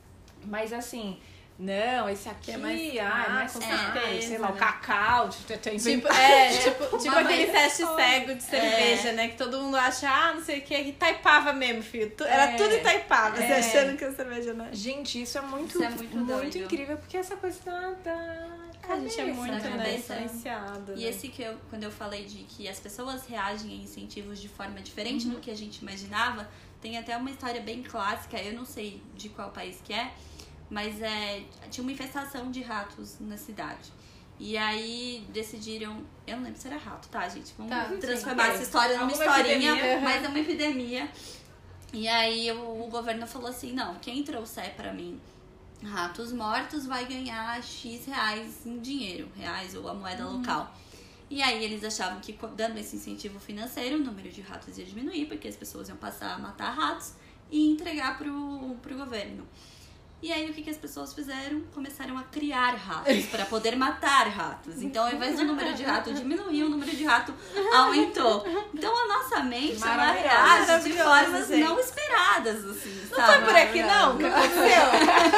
Mas 0.46 0.72
assim, 0.72 1.20
Não, 1.58 2.10
esse 2.10 2.28
aqui 2.28 2.52
é 2.52 2.58
mais, 2.58 2.82
ah, 3.00 3.26
é 3.28 3.30
mais 3.30 3.54
com 3.54 3.60
caro, 3.62 3.94
certeza, 3.94 4.28
sei 4.28 4.38
lá, 4.38 4.50
o 4.50 4.54
né? 4.54 4.60
cacau, 4.60 5.30
tipo, 5.30 5.58
tem 5.58 5.78
Tipo, 5.78 6.08
é, 6.12 6.50
tipo, 6.60 6.98
tipo 6.98 7.16
aquele 7.16 7.46
teste 7.46 7.86
cego 7.86 8.36
de 8.36 8.44
cerveja, 8.44 9.14
né? 9.14 9.30
Que 9.30 9.38
todo 9.38 9.62
mundo 9.62 9.78
acha, 9.78 10.10
ah, 10.10 10.34
não 10.34 10.44
sei 10.44 10.60
o 10.60 10.62
que, 10.64 10.76
Itaipava 10.76 11.54
mesmo, 11.54 11.82
filho. 11.82 12.12
Era 12.20 12.52
É. 12.52 12.56
tudo 12.58 12.74
Itaipava, 12.76 13.38
você 13.38 13.44
É. 13.44 13.60
achando 13.60 13.98
que 13.98 14.04
é 14.04 14.12
cerveja, 14.12 14.54
né? 14.54 14.70
Gente, 14.74 15.22
isso 15.22 15.38
é 15.38 15.42
muito, 15.42 15.70
Isso 15.76 15.84
é 15.84 15.90
muito 15.92 16.26
doido. 16.26 16.58
incrível, 16.58 16.98
porque 16.98 17.16
essa 17.16 17.38
coisa 17.38 17.58
da, 17.64 17.92
da 18.04 18.48
A 18.90 19.00
gente 19.00 19.20
é 19.22 19.26
muito, 19.26 19.54
né, 19.54 19.62
cabeça. 19.62 20.14
influenciado. 20.16 20.92
E 20.98 21.04
né? 21.04 21.10
esse 21.10 21.30
que 21.30 21.42
eu, 21.42 21.58
quando 21.70 21.84
eu 21.84 21.92
falei 21.92 22.26
de 22.26 22.40
que 22.44 22.68
as 22.68 22.82
pessoas 22.82 23.26
reagem 23.28 23.72
a 23.72 23.76
incentivos 23.76 24.42
de 24.42 24.50
forma 24.50 24.82
diferente 24.82 25.26
Uhum. 25.26 25.36
do 25.36 25.40
que 25.40 25.50
a 25.50 25.56
gente 25.56 25.78
imaginava, 25.78 26.48
tem 26.82 26.98
até 26.98 27.16
uma 27.16 27.32
história 27.32 27.62
bem 27.62 27.82
clássica, 27.82 28.38
eu 28.42 28.52
não 28.54 28.66
sei 28.66 29.02
de 29.16 29.30
qual 29.30 29.50
país 29.52 29.80
que 29.84 29.94
é, 29.94 30.12
mas 30.70 31.02
é, 31.02 31.44
tinha 31.70 31.84
uma 31.84 31.92
infestação 31.92 32.52
de 32.52 32.62
ratos 32.62 33.18
na 33.20 33.38
cidade. 33.38 33.92
E 34.38 34.58
aí 34.58 35.26
decidiram, 35.30 36.04
eu 36.28 36.36
não 36.38 36.44
lembro 36.44 36.60
se 36.60 36.68
era 36.68 36.78
rato, 36.78 37.08
tá, 37.08 37.28
gente? 37.30 37.54
Vamos 37.58 37.72
Tá, 37.72 37.86
transformar 38.02 38.46
sim. 38.48 38.52
essa 38.52 38.64
história 38.64 38.98
numa 38.98 39.12
historinha, 39.12 39.72
epidemia. 39.72 40.00
mas 40.02 40.24
é 40.24 40.28
uma 40.28 40.40
epidemia. 40.40 41.10
E 41.94 42.08
aí 42.08 42.52
o, 42.52 42.84
o 42.84 42.88
governo 42.90 43.26
falou 43.26 43.50
assim, 43.50 43.72
não, 43.72 43.96
quem 43.96 44.24
trouxer 44.24 44.76
pra 44.76 44.92
mim 44.92 45.20
ratos 45.84 46.34
mortos 46.34 46.86
vai 46.86 47.06
ganhar 47.06 47.62
X 47.64 48.06
reais 48.08 48.66
em 48.66 48.80
dinheiro, 48.80 49.30
reais 49.36 49.76
ou 49.76 49.88
a 49.88 49.94
moeda 49.94 50.26
local. 50.26 50.76
E 51.30 51.42
aí 51.42 51.64
eles 51.64 51.84
achavam 51.84 52.20
que 52.20 52.38
dando 52.56 52.78
esse 52.78 52.96
incentivo 52.98 53.40
financeiro, 53.40 53.96
o 53.98 54.00
número 54.00 54.30
de 54.30 54.42
ratos 54.42 54.78
ia 54.78 54.86
diminuir, 54.86 55.26
porque 55.28 55.48
as 55.48 55.56
pessoas 55.56 55.88
iam 55.90 55.98
passar 55.98 56.34
a 56.34 56.38
matar 56.38 56.72
ratos 56.72 57.14
e 57.50 57.72
entregar 57.72 58.18
pro, 58.18 58.76
pro 58.82 58.98
governo. 58.98 59.48
E 60.22 60.32
aí 60.34 60.50
o 60.50 60.54
que, 60.54 60.64
que 60.64 60.70
as 60.72 60.78
pessoas 60.78 61.14
fizeram? 61.14 61.62
Começaram 61.74 62.18
a 62.18 62.24
criar 62.24 62.74
ratos 62.76 63.26
para 63.28 63.46
poder 63.46 63.76
matar 63.76 64.28
ratos. 64.28 64.82
Então, 64.82 65.06
ao 65.06 65.14
invés 65.14 65.36
do 65.38 65.44
número 65.44 65.74
de 65.76 65.84
rato 65.84 66.12
diminuir, 66.14 66.64
o 66.64 66.70
número 66.70 66.90
de 66.96 67.04
rato 67.06 67.32
aumentou. 67.74 68.44
Então 68.74 68.92
a 68.98 69.08
nossa 69.08 69.44
mente 69.44 69.84
ela 69.84 70.12
reage 70.14 70.90
de 70.90 70.94
formas 70.98 71.48
gente. 71.48 71.64
não 71.64 71.80
esperadas, 71.80 72.66
assim, 72.66 73.08
Não 73.12 73.18
sabe? 73.18 73.34
foi 73.34 73.44
por 73.46 73.56
aqui, 73.56 73.84
não? 73.84 74.18
que 74.18 74.26
aconteceu? 74.26 74.84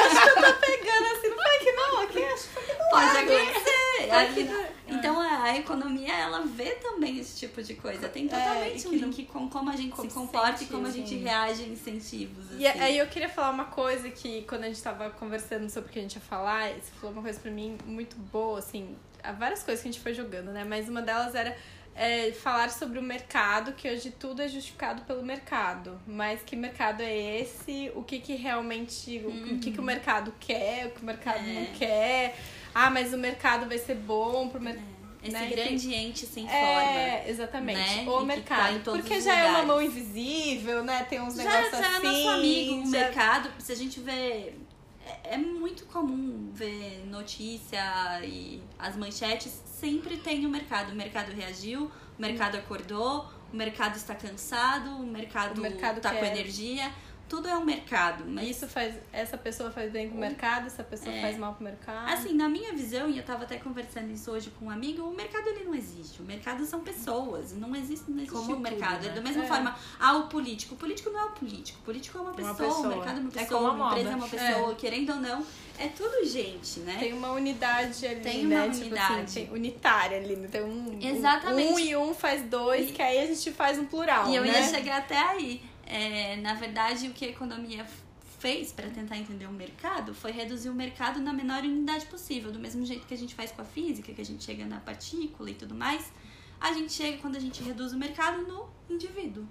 acho 0.06 0.22
que 0.22 0.28
eu 0.28 0.34
tô 0.36 0.60
pegando 0.60 1.06
assim, 1.16 1.28
não 1.28 1.36
foi 1.36 1.56
aqui, 1.56 1.72
não? 1.72 2.00
Aqui 2.02 2.24
acho 2.24 2.42
que 2.44 2.48
foi 2.54 2.62
aqui, 2.62 2.78
não. 2.78 2.88
Pode 2.88 3.16
acontecer. 3.18 4.10
Aqui, 4.10 4.50
a, 5.48 5.56
economia 5.58 6.12
ela 6.14 6.42
vê 6.46 6.70
também 6.76 7.18
esse 7.18 7.38
tipo 7.38 7.62
de 7.62 7.74
coisa. 7.74 8.08
Tem 8.08 8.28
totalmente 8.28 8.86
É, 8.86 8.88
um 8.88 8.92
e 8.92 8.98
link 8.98 9.24
com 9.26 9.48
como 9.48 9.70
a 9.70 9.76
gente 9.76 9.94
se 10.00 10.08
comporta 10.08 10.62
e 10.62 10.66
como 10.66 10.86
a 10.86 10.90
gente 10.90 11.10
sim. 11.10 11.22
reage 11.22 11.62
a 11.64 11.66
incentivos. 11.66 12.44
E 12.58 12.66
assim. 12.66 12.80
aí 12.80 12.98
eu 12.98 13.06
queria 13.06 13.28
falar 13.28 13.50
uma 13.50 13.66
coisa 13.66 14.10
que 14.10 14.42
quando 14.42 14.64
a 14.64 14.68
gente 14.68 14.82
tava 14.82 15.10
conversando 15.10 15.68
sobre 15.70 15.90
o 15.90 15.92
que 15.92 15.98
a 15.98 16.02
gente 16.02 16.14
ia 16.14 16.20
falar, 16.20 16.70
você 16.70 16.90
falou 17.00 17.12
uma 17.12 17.22
coisa 17.22 17.38
pra 17.40 17.50
mim 17.50 17.76
muito 17.84 18.16
boa, 18.16 18.58
assim, 18.58 18.96
há 19.22 19.32
várias 19.32 19.62
coisas 19.62 19.82
que 19.82 19.88
a 19.88 19.92
gente 19.92 20.02
foi 20.02 20.14
jogando, 20.14 20.50
né? 20.52 20.64
Mas 20.64 20.88
uma 20.88 21.02
delas 21.02 21.34
era 21.34 21.56
é, 21.94 22.30
falar 22.30 22.70
sobre 22.70 22.98
o 22.98 23.02
mercado, 23.02 23.72
que 23.72 23.90
hoje 23.90 24.10
tudo 24.12 24.40
é 24.40 24.46
justificado 24.48 25.02
pelo 25.02 25.22
mercado. 25.22 26.00
Mas 26.06 26.42
que 26.42 26.54
mercado 26.54 27.00
é 27.02 27.40
esse? 27.40 27.90
O 27.94 28.02
que 28.04 28.20
que 28.20 28.34
realmente. 28.36 29.18
O, 29.24 29.54
o 29.56 29.58
que 29.58 29.72
que 29.72 29.80
o 29.80 29.82
mercado 29.82 30.32
quer, 30.38 30.86
o 30.86 30.90
que 30.92 31.02
o 31.02 31.04
mercado 31.04 31.40
É. 31.40 31.52
não 31.54 31.66
quer. 31.74 32.36
Ah, 32.72 32.88
mas 32.90 33.12
o 33.12 33.18
mercado 33.18 33.66
vai 33.66 33.78
ser 33.78 33.96
bom 33.96 34.48
pro 34.48 34.60
mercado. 34.60 34.97
Esse 35.28 35.36
né, 35.38 35.46
grande 35.50 35.94
ente 35.94 36.26
sem 36.26 36.44
forma. 36.46 36.58
É, 36.58 37.24
exatamente. 37.28 37.78
né? 37.78 38.04
O 38.08 38.16
E 38.16 38.20
que 38.20 38.24
mercado. 38.26 38.82
tá 38.84 38.90
porque 38.92 39.20
já 39.20 39.32
é 39.34 39.42
uma 39.42 39.48
lugares. 39.62 39.66
mão 39.66 39.82
invisível, 39.82 40.82
né? 40.84 41.04
Tem 41.04 41.20
uns 41.20 41.36
Já, 41.36 41.44
negócios 41.44 41.78
já 41.78 41.86
é 41.86 41.96
assim. 41.96 42.06
nosso 42.06 42.28
amigo, 42.30 42.74
o 42.74 42.84
já- 42.84 42.90
mercado. 42.90 43.50
Se 43.58 43.72
a 43.72 43.76
gente 43.76 44.00
vê. 44.00 44.54
É, 45.24 45.34
é 45.34 45.38
muito 45.38 45.86
comum 45.86 46.50
ver 46.52 47.04
notícia 47.06 47.80
e 48.24 48.62
as 48.78 48.96
manchetes. 48.96 49.62
Sempre 49.64 50.16
tem 50.18 50.44
o 50.44 50.48
mercado. 50.50 50.92
O 50.92 50.94
mercado 50.94 51.32
reagiu, 51.32 51.90
o 52.18 52.20
mercado 52.20 52.56
acordou, 52.56 53.26
o 53.52 53.56
mercado 53.56 53.96
está 53.96 54.14
cansado, 54.14 54.90
o 54.96 55.06
mercado, 55.06 55.58
O 55.58 55.62
mercado 55.62 56.00
tá 56.00 56.12
com 56.14 56.24
energia. 56.24 56.90
Tudo 57.28 57.46
é 57.46 57.56
um 57.58 57.64
mercado. 57.64 58.24
Mas 58.26 58.48
Isso 58.48 58.66
faz. 58.66 58.94
Essa 59.12 59.36
pessoa 59.36 59.70
faz 59.70 59.92
bem 59.92 60.08
pro 60.08 60.18
mercado, 60.18 60.66
essa 60.66 60.82
pessoa 60.82 61.14
É. 61.14 61.20
faz 61.20 61.36
mal 61.36 61.52
pro 61.54 61.62
mercado. 61.64 62.10
Assim, 62.10 62.32
na 62.32 62.48
minha 62.48 62.72
visão, 62.72 63.08
e 63.10 63.18
eu 63.18 63.22
tava 63.24 63.44
até 63.44 63.58
conversando 63.58 64.10
isso 64.10 64.30
hoje 64.30 64.50
com 64.58 64.66
um 64.66 64.70
amigo, 64.70 65.02
o 65.02 65.14
mercado 65.14 65.46
ele 65.48 65.64
não 65.64 65.74
existe. 65.74 66.22
O 66.22 66.24
mercado 66.24 66.64
são 66.64 66.80
pessoas. 66.80 67.52
Não 67.52 67.76
existe, 67.76 68.10
não 68.10 68.16
existe 68.16 68.32
Como 68.32 68.44
o 68.44 68.56
tudo, 68.56 68.60
mercado. 68.62 69.04
né? 69.04 69.10
Da 69.12 69.20
mesma 69.20 69.44
É. 69.44 69.46
forma, 69.46 69.76
ah, 70.00 70.16
o 70.16 70.26
político. 70.28 70.74
O 70.74 70.78
político 70.78 71.10
não 71.10 71.20
é 71.20 71.24
o 71.26 71.30
político. 71.32 71.78
O 71.80 71.84
político 71.84 72.16
é 72.16 72.20
uma 72.22 72.32
pessoa, 72.32 72.54
pessoa. 72.54 72.86
o 72.86 72.88
mercado 72.88 73.16
é 73.16 73.20
uma 73.20 73.28
É 73.28 73.32
pessoa, 73.32 73.60
como 73.60 73.82
a 73.82 73.86
uma 73.86 73.90
empresa 73.90 74.10
é 74.10 74.16
uma 74.16 74.28
pessoa, 74.28 74.74
querendo 74.74 75.10
ou 75.10 75.16
não. 75.16 75.44
É 75.80 75.86
tudo 75.88 76.24
gente, 76.26 76.80
né? 76.80 76.96
Tem 76.98 77.12
uma 77.12 77.30
unidade 77.32 78.04
ali, 78.04 78.20
Tem 78.20 78.44
né? 78.46 78.56
uma 78.64 78.68
Tipo 78.72 78.86
unidade. 78.86 79.20
assim, 79.22 79.44
tem 79.46 79.52
unitária 79.52 80.18
ali. 80.18 80.34
né? 80.34 80.48
Tem 80.50 80.62
um, 80.64 80.98
Exatamente. 81.00 81.72
um 81.72 81.78
e 81.78 81.94
um 81.96 82.12
faz 82.14 82.42
dois, 82.48 82.88
E- 82.88 82.92
que 82.92 83.00
aí 83.02 83.20
a 83.20 83.26
gente 83.26 83.52
faz 83.52 83.78
um 83.78 83.84
plural. 83.84 84.28
E 84.28 84.34
eu 84.34 84.42
né? 84.42 84.48
ia 84.60 84.62
chegar 84.68 84.98
até 84.98 85.16
aí. 85.18 85.62
É, 85.90 86.36
na 86.36 86.52
verdade, 86.52 87.08
o 87.08 87.12
que 87.14 87.24
a 87.24 87.28
economia 87.28 87.86
fez 88.38 88.70
para 88.72 88.88
tentar 88.90 89.16
entender 89.16 89.46
o 89.46 89.52
mercado 89.52 90.14
foi 90.14 90.30
reduzir 90.30 90.68
o 90.68 90.74
mercado 90.74 91.18
na 91.18 91.32
menor 91.32 91.62
unidade 91.62 92.04
possível. 92.06 92.52
Do 92.52 92.58
mesmo 92.58 92.84
jeito 92.84 93.06
que 93.06 93.14
a 93.14 93.16
gente 93.16 93.34
faz 93.34 93.50
com 93.50 93.62
a 93.62 93.64
física, 93.64 94.12
que 94.12 94.20
a 94.20 94.24
gente 94.24 94.44
chega 94.44 94.66
na 94.66 94.78
partícula 94.78 95.50
e 95.50 95.54
tudo 95.54 95.74
mais, 95.74 96.12
a 96.60 96.72
gente 96.72 96.92
chega 96.92 97.18
quando 97.18 97.36
a 97.36 97.40
gente 97.40 97.62
reduz 97.62 97.92
o 97.92 97.98
mercado 97.98 98.46
no 98.46 98.68
indivíduo. 98.88 99.46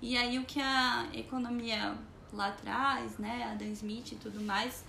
E 0.00 0.16
aí 0.16 0.38
o 0.38 0.44
que 0.44 0.60
a 0.60 1.08
economia 1.14 1.96
lá 2.32 2.48
atrás, 2.48 3.18
né, 3.18 3.48
Adam 3.52 3.68
Smith 3.68 4.12
e 4.12 4.16
tudo 4.16 4.40
mais, 4.40 4.84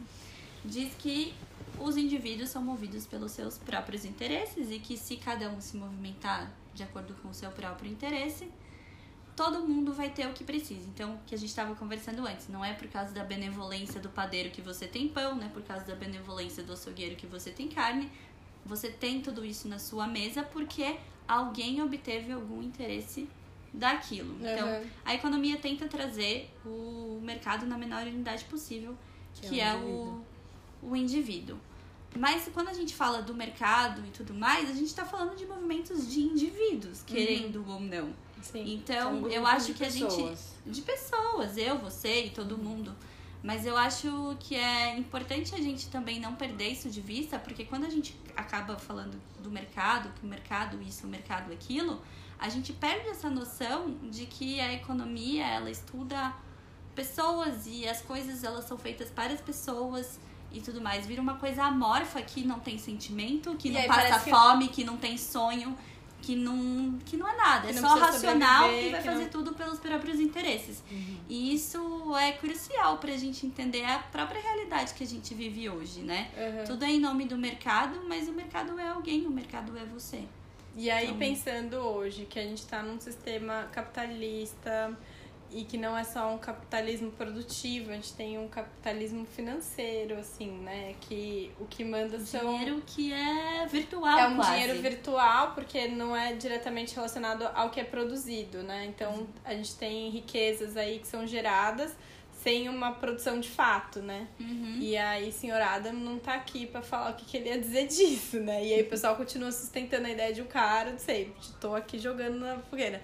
diz 0.65 0.93
que 0.95 1.33
os 1.79 1.97
indivíduos 1.97 2.49
são 2.49 2.63
movidos 2.63 3.05
pelos 3.05 3.31
seus 3.31 3.57
próprios 3.57 4.05
interesses 4.05 4.71
e 4.71 4.79
que 4.79 4.97
se 4.97 5.17
cada 5.17 5.49
um 5.49 5.62
se 5.62 5.77
movimentar 5.77 6.51
de 6.73 6.81
acordo 6.81 7.13
com 7.21 7.29
o 7.29 7.33
seu 7.33 7.51
próprio 7.51 7.91
interesse, 7.91 8.49
todo 9.36 9.67
mundo 9.67 9.93
vai 9.93 10.10
ter 10.10 10.28
o 10.28 10.34
que 10.34 10.43
precisa. 10.43 10.88
Então, 10.88 11.15
o 11.15 11.19
que 11.26 11.34
a 11.36 11.38
gente 11.38 11.50
estava 11.50 11.76
conversando 11.76 12.26
antes, 12.26 12.48
não 12.48 12.63
é 12.63 12.74
por 12.74 12.88
causa 12.88 13.12
da 13.13 13.24
benevolência 13.24 14.00
do 14.00 14.10
padeiro 14.10 14.50
que 14.52 14.62
você 14.62 14.88
tem 14.88 15.08
pão, 15.08 15.36
não 15.36 15.46
é 15.46 15.50
por 15.50 15.63
causa 15.63 15.84
da 15.86 15.96
benevolência 15.96 16.63
do 16.63 16.74
açougueiro 16.74 17.15
que 17.15 17.26
você 17.28 17.52
tem 17.52 17.67
carne. 17.67 18.12
Você 18.65 18.89
tem 18.89 19.22
tudo 19.22 19.43
isso 19.43 19.67
na 19.67 19.80
sua 19.80 20.08
mesa 20.08 20.43
porque 20.43 20.98
alguém 21.28 21.82
obteve 21.82 22.32
algum 22.32 22.62
interesse 22.62 23.28
daquilo. 23.74 24.36
Então, 24.39 24.67
Uhum. 24.67 24.88
a 25.04 25.15
economia 25.15 25.58
tenta 25.58 25.88
trazer 25.88 26.50
o 26.65 27.19
mercado 27.24 27.65
na 27.65 27.78
menor 27.78 28.04
unidade 28.06 28.46
possível, 28.46 28.96
Que 29.34 29.50
que, 29.50 29.60
é 29.60 29.69
é, 29.69 29.76
o 29.76 30.24
o, 30.82 30.91
o 30.91 30.96
indivíduo. 30.96 31.58
Mas 32.15 32.48
quando 32.54 32.67
a 32.69 32.74
gente 32.74 32.93
fala 32.93 33.24
do 33.24 33.34
mercado 33.34 34.06
e 34.06 34.12
tudo 34.12 34.34
mais, 34.36 34.69
a 34.69 34.74
gente 34.74 34.86
está 34.86 35.04
falando 35.04 35.36
de 35.36 35.48
movimentos 35.48 36.08
de 36.12 36.19
indivíduos, 36.22 37.02
querendo 37.02 37.65
ou 37.67 37.80
não. 37.80 38.13
Sim. 38.43 38.73
Então, 38.75 39.21
São 39.21 39.29
eu 39.29 39.47
acho 39.47 39.73
que 39.73 39.84
a 39.84 39.89
gente. 39.89 40.06
pessoas. 40.06 40.53
De 40.65 40.82
pessoas, 40.82 41.58
eu, 41.58 41.77
você 41.79 42.25
e 42.25 42.29
todo 42.29 42.58
mundo. 42.58 42.95
Mas 43.41 43.65
eu 43.65 43.75
acho 43.75 44.38
que 44.39 44.56
é 44.56 44.97
importante 44.97 45.53
a 45.53 45.58
gente 45.58 45.88
também 45.89 46.19
não 46.19 46.34
perder 46.36 46.69
isso 46.69 46.89
de 46.89 47.01
vista, 47.01 47.38
porque 47.39 47.65
quando 47.65 47.86
a 47.86 47.89
gente 47.89 48.15
acaba 48.38 48.77
falando 48.77 49.19
do 49.41 49.49
mercado, 49.51 50.10
que 50.17 50.25
o 50.25 50.29
mercado 50.29 50.82
isso, 50.82 51.06
o 51.06 51.10
mercado 51.10 51.51
aquilo, 51.51 52.01
a 52.39 52.47
gente 52.47 52.71
perde 52.71 53.10
essa 53.10 53.29
noção 53.29 53.95
de 54.10 54.25
que 54.25 54.62
a 54.62 54.71
economia, 54.73 55.45
ela 55.45 55.69
estuda 55.69 56.34
pessoas 56.95 57.65
e 57.65 57.88
as 57.88 58.01
coisas, 58.01 58.43
elas 58.43 58.65
são 58.65 58.77
feitas 58.77 59.10
para 59.10 59.34
as 59.34 59.41
pessoas 59.41 60.19
e 60.51 60.62
tudo 60.62 60.79
mais. 60.82 61.06
Vira 61.06 61.21
uma 61.21 61.36
coisa 61.36 61.63
amorfa 61.63 62.21
que 62.21 62.45
não 62.45 62.60
tem 62.60 62.77
sentimento, 62.77 63.56
que 63.56 63.69
E 63.69 63.71
não 63.71 63.82
aí 63.82 63.88
passa 63.88 64.01
parece 64.01 64.23
que- 64.25 64.29
fome, 64.29 64.67
que 64.69 64.84
não 64.84 64.97
tem 64.97 65.17
sonho, 65.17 65.75
que 66.23 66.36
não, 66.38 66.97
que 67.05 67.17
não 67.17 67.27
é 67.27 67.36
nada. 67.36 67.67
Que 67.67 67.77
é 67.77 67.81
só 67.81 67.95
racional 67.95 68.71
e 68.71 68.89
vai 68.91 69.01
fazer 69.01 69.23
não- 69.23 69.29
tudo 69.29 69.53
pelos 69.53 69.77
próprios 69.77 70.19
interesses. 70.21 70.81
Uhum. 70.89 71.17
E 71.27 71.53
isso 71.53 72.15
é 72.15 72.31
crucial 72.31 72.97
pra 72.97 73.12
gente 73.17 73.45
entender 73.45 73.83
a 73.83 73.99
própria 73.99 74.41
realidade 74.41 74.93
que 74.93 75.03
a 75.03 75.07
gente 75.07 75.33
vive 75.33 75.69
hoje, 75.69 75.99
né? 75.99 76.31
Uhum. 76.38 76.63
Tudo 76.65 76.86
é 76.86 76.89
em 76.91 76.99
nome 76.99 77.25
do 77.25 77.38
mercado, 77.38 78.01
mas 78.07 78.29
o 78.29 78.31
mercado 78.31 78.79
é 78.79 78.88
alguém, 78.88 79.25
o 79.27 79.29
mercado 79.29 79.77
é 79.77 79.83
você. 79.83 80.23
E 80.77 80.89
aí, 80.89 81.07
Então- 81.07 81.17
pensando 81.19 81.75
hoje 81.75 82.25
que 82.25 82.39
a 82.39 82.43
gente 82.43 82.65
tá 82.65 82.81
num 82.81 82.99
sistema 82.99 83.67
capitalista 83.71 84.97
e 85.53 85.63
que 85.65 85.77
não 85.77 85.97
é 85.97 86.03
só 86.03 86.33
um 86.33 86.37
capitalismo 86.37 87.11
produtivo, 87.11 87.91
a 87.91 87.93
gente 87.95 88.13
tem 88.13 88.37
um 88.37 88.47
capitalismo 88.47 89.25
financeiro, 89.25 90.17
assim, 90.17 90.51
né? 90.51 90.95
Que 91.01 91.51
o 91.59 91.65
que 91.65 91.83
manda 91.83 92.19
são. 92.19 92.57
Dinheiro 92.57 92.83
que 92.85 93.13
é 93.13 93.65
virtual, 93.67 94.17
É 94.19 94.27
um 94.27 94.35
quase. 94.35 94.51
dinheiro 94.51 94.81
virtual, 94.81 95.51
porque 95.53 95.87
não 95.87 96.15
é 96.15 96.33
diretamente 96.33 96.95
relacionado 96.95 97.43
ao 97.53 97.69
que 97.69 97.79
é 97.79 97.83
produzido, 97.83 98.63
né? 98.63 98.85
Então, 98.85 99.27
a 99.43 99.53
gente 99.53 99.75
tem 99.75 100.09
riquezas 100.09 100.75
aí 100.75 100.99
que 100.99 101.07
são 101.07 101.25
geradas 101.27 101.95
sem 102.43 102.67
uma 102.67 102.91
produção 102.91 103.39
de 103.39 103.47
fato, 103.49 104.01
né? 104.01 104.27
Uhum. 104.37 104.77
E 104.81 104.97
aí, 104.97 105.31
senhor 105.31 105.61
Adam 105.61 105.93
não 105.93 106.19
tá 106.19 106.33
aqui 106.33 106.65
pra 106.65 106.81
falar 106.81 107.11
o 107.11 107.13
que, 107.15 107.23
que 107.23 107.37
ele 107.37 107.47
ia 107.47 107.57
dizer 107.57 107.87
disso, 107.87 108.37
né? 108.39 108.65
E 108.65 108.73
aí 108.73 108.81
o 108.81 108.89
pessoal 108.89 109.15
continua 109.15 109.49
sustentando 109.51 110.07
a 110.07 110.09
ideia 110.09 110.33
de 110.33 110.41
um 110.41 110.45
cara, 110.47 110.91
não 110.91 110.99
sei, 110.99 111.33
tô 111.61 111.73
aqui 111.73 111.97
jogando 111.97 112.39
na 112.39 112.59
fogueira. 112.59 113.01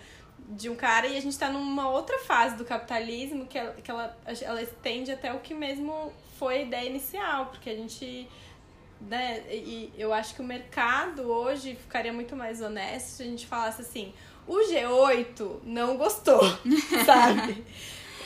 De 0.50 0.68
um 0.68 0.76
cara 0.76 1.06
e 1.06 1.16
a 1.16 1.22
gente 1.22 1.38
tá 1.38 1.50
numa 1.50 1.90
outra 1.90 2.18
fase 2.20 2.56
do 2.56 2.66
capitalismo 2.66 3.46
que 3.46 3.58
ela, 3.58 3.74
que 3.74 3.92
ela, 3.92 4.18
ela 4.42 4.62
estende 4.62 5.12
até 5.12 5.32
o 5.32 5.40
que 5.40 5.54
mesmo 5.54 6.12
foi 6.40 6.58
a 6.58 6.62
ideia 6.62 6.90
inicial, 6.90 7.48
porque 7.48 7.70
a 7.70 7.76
gente. 7.76 8.28
Né, 9.02 9.44
e 9.50 9.94
eu 9.98 10.12
acho 10.12 10.36
que 10.36 10.42
o 10.42 10.44
mercado 10.44 11.22
hoje 11.22 11.74
ficaria 11.76 12.12
muito 12.12 12.36
mais 12.36 12.62
honesto 12.62 13.08
se 13.08 13.24
a 13.24 13.26
gente 13.26 13.46
falasse 13.46 13.82
assim: 13.82 14.14
o 14.46 14.58
G8 14.58 15.60
não 15.64 15.96
gostou, 15.96 16.42
sabe? 17.06 17.64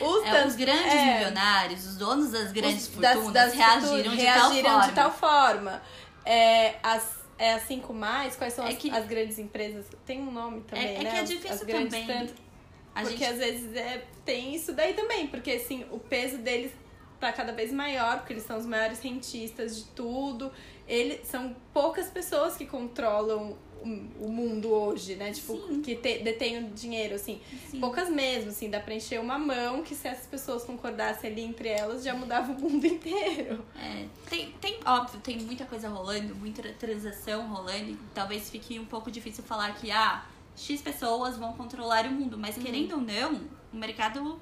Os, 0.00 0.24
é, 0.24 0.46
os 0.46 0.56
grandes 0.56 0.92
é, 0.92 1.14
milionários, 1.14 1.86
os 1.86 1.96
donos 1.96 2.32
das 2.32 2.50
grandes 2.50 2.88
os, 2.88 2.94
fortunas 2.94 3.32
das, 3.32 3.32
das 3.32 3.54
reagiram, 3.54 4.10
de, 4.10 4.16
reagiram 4.16 4.70
tal 4.70 4.80
de 4.80 4.92
tal 4.92 5.12
forma. 5.12 5.82
É, 6.24 6.76
as 6.82 7.23
é 7.38 7.54
a 7.54 7.60
Cinco 7.60 7.92
Mais? 7.92 8.36
Quais 8.36 8.52
são 8.52 8.66
é 8.66 8.70
as, 8.70 8.76
que... 8.76 8.90
as, 8.90 9.06
grandes 9.06 9.38
empresas? 9.38 9.86
Tem 10.04 10.20
um 10.20 10.30
nome 10.30 10.62
também, 10.62 10.96
é, 10.96 11.02
né? 11.02 11.08
É 11.08 11.12
que 11.12 11.16
é 11.16 11.22
difícil 11.22 11.50
as 11.52 11.60
também. 11.60 12.06
Tanto, 12.06 12.34
porque 12.94 13.10
gente... 13.10 13.24
às 13.24 13.38
vezes 13.38 13.76
é, 13.76 14.04
tem 14.24 14.54
isso 14.54 14.72
daí 14.72 14.94
também, 14.94 15.26
porque 15.26 15.52
assim, 15.52 15.84
o 15.90 15.98
peso 15.98 16.38
deles 16.38 16.72
tá 17.18 17.32
cada 17.32 17.52
vez 17.52 17.72
maior, 17.72 18.18
porque 18.18 18.34
eles 18.34 18.44
são 18.44 18.58
os 18.58 18.66
maiores 18.66 18.98
cientistas 18.98 19.76
de 19.76 19.84
tudo. 19.90 20.52
Eles 20.86 21.26
são 21.26 21.56
poucas 21.72 22.08
pessoas 22.08 22.56
que 22.56 22.66
controlam 22.66 23.56
o 24.20 24.28
mundo 24.28 24.68
hoje, 24.72 25.14
né? 25.14 25.32
Tipo, 25.32 25.56
Sim. 25.56 25.82
que 25.82 25.96
te, 25.96 26.18
detém 26.18 26.64
o 26.64 26.70
dinheiro, 26.70 27.14
assim. 27.14 27.40
Sim. 27.70 27.80
Poucas 27.80 28.08
mesmo, 28.08 28.50
assim, 28.50 28.70
dá 28.70 28.80
pra 28.80 28.94
encher 28.94 29.20
uma 29.20 29.38
mão 29.38 29.82
que 29.82 29.94
se 29.94 30.08
essas 30.08 30.26
pessoas 30.26 30.64
concordassem 30.64 31.30
ali 31.30 31.42
entre 31.42 31.68
elas, 31.68 32.02
já 32.02 32.14
mudava 32.14 32.52
o 32.52 32.60
mundo 32.60 32.84
inteiro. 32.86 33.64
É, 33.76 34.06
tem, 34.28 34.52
tem, 34.60 34.80
óbvio, 34.84 35.20
tem 35.20 35.38
muita 35.38 35.64
coisa 35.64 35.88
rolando, 35.88 36.34
muita 36.34 36.62
transação 36.72 37.48
rolando, 37.48 37.98
talvez 38.14 38.50
fique 38.50 38.78
um 38.78 38.86
pouco 38.86 39.10
difícil 39.10 39.44
falar 39.44 39.74
que, 39.74 39.90
ah, 39.90 40.24
X 40.56 40.80
pessoas 40.80 41.36
vão 41.36 41.52
controlar 41.52 42.06
o 42.06 42.10
mundo, 42.10 42.38
mas 42.38 42.56
uhum. 42.56 42.62
querendo 42.62 42.92
ou 42.92 43.00
não, 43.00 43.40
o 43.72 43.76
mercado 43.76 44.40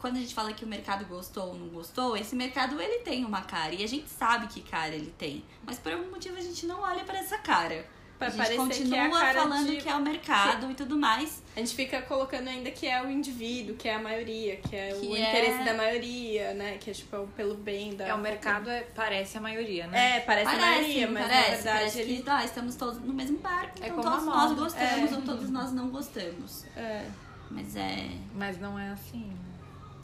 quando 0.00 0.16
a 0.16 0.20
gente 0.20 0.34
fala 0.34 0.52
que 0.52 0.64
o 0.64 0.68
mercado 0.68 1.04
gostou 1.04 1.48
ou 1.48 1.54
não 1.54 1.68
gostou, 1.68 2.16
esse 2.16 2.34
mercado 2.34 2.80
ele 2.80 3.00
tem 3.00 3.22
uma 3.22 3.42
cara 3.42 3.74
e 3.74 3.84
a 3.84 3.86
gente 3.86 4.08
sabe 4.08 4.46
que 4.46 4.62
cara 4.62 4.94
ele 4.94 5.12
tem, 5.18 5.44
mas 5.62 5.78
por 5.78 5.92
algum 5.92 6.10
motivo 6.10 6.36
a 6.36 6.40
gente 6.40 6.64
não 6.64 6.80
olha 6.80 7.04
para 7.04 7.18
essa 7.18 7.36
cara. 7.36 7.86
Pra 8.20 8.28
a 8.28 8.30
gente 8.32 8.54
continua 8.54 9.08
que 9.08 9.24
é 9.24 9.32
falando 9.32 9.70
de... 9.70 9.76
que 9.78 9.88
é 9.88 9.94
o 9.94 10.02
mercado 10.02 10.66
que... 10.66 10.72
e 10.72 10.74
tudo 10.74 10.98
mais. 10.98 11.42
A 11.56 11.60
gente 11.60 11.74
fica 11.74 12.02
colocando 12.02 12.48
ainda 12.48 12.70
que 12.70 12.86
é 12.86 13.02
o 13.02 13.10
indivíduo, 13.10 13.76
que 13.76 13.88
é 13.88 13.94
a 13.94 13.98
maioria, 13.98 14.56
que 14.56 14.76
é 14.76 14.90
que 14.90 15.06
o 15.06 15.16
é... 15.16 15.30
interesse 15.30 15.64
da 15.64 15.72
maioria, 15.72 16.52
né? 16.52 16.76
Que 16.76 16.90
é 16.90 16.92
tipo 16.92 17.16
é 17.16 17.26
pelo 17.34 17.54
bem 17.54 17.96
da. 17.96 18.08
É, 18.08 18.14
o 18.14 18.18
mercado 18.18 18.68
é, 18.68 18.82
parece 18.94 19.38
a 19.38 19.40
maioria, 19.40 19.86
né? 19.86 20.18
É, 20.18 20.20
parece, 20.20 20.50
parece 20.50 20.62
a 20.62 20.70
maioria, 20.70 21.10
mas 21.10 21.22
parece, 21.22 21.40
na 21.40 21.54
verdade 21.54 21.78
parece 21.78 22.00
ele. 22.00 22.22
Que, 22.22 22.30
ah, 22.30 22.44
estamos 22.44 22.74
todos 22.74 23.00
no 23.00 23.14
mesmo 23.14 23.38
barco, 23.38 23.82
é 23.82 23.88
então 23.88 24.02
todos 24.02 24.24
nós 24.26 24.52
gostamos 24.52 25.12
é. 25.12 25.16
ou 25.16 25.22
todos 25.22 25.48
nós 25.48 25.72
não 25.72 25.88
gostamos. 25.88 26.66
É. 26.76 27.06
Mas 27.50 27.74
é. 27.74 28.10
Mas 28.34 28.60
não 28.60 28.78
é 28.78 28.90
assim. 28.90 29.32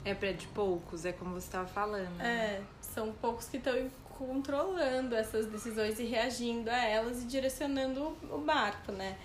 É 0.03 0.15
pra 0.15 0.31
de 0.31 0.47
poucos, 0.47 1.05
é 1.05 1.11
como 1.11 1.39
você 1.39 1.51
tava 1.51 1.67
falando. 1.67 2.19
É, 2.19 2.61
são 2.81 3.11
poucos 3.11 3.47
que 3.47 3.57
estão 3.57 3.75
controlando 4.17 5.15
essas 5.15 5.45
decisões 5.45 5.99
e 5.99 6.03
reagindo 6.03 6.69
a 6.69 6.83
elas 6.83 7.23
e 7.23 7.25
direcionando 7.25 8.17
o 8.29 8.39
barco, 8.39 8.91
né? 8.91 9.15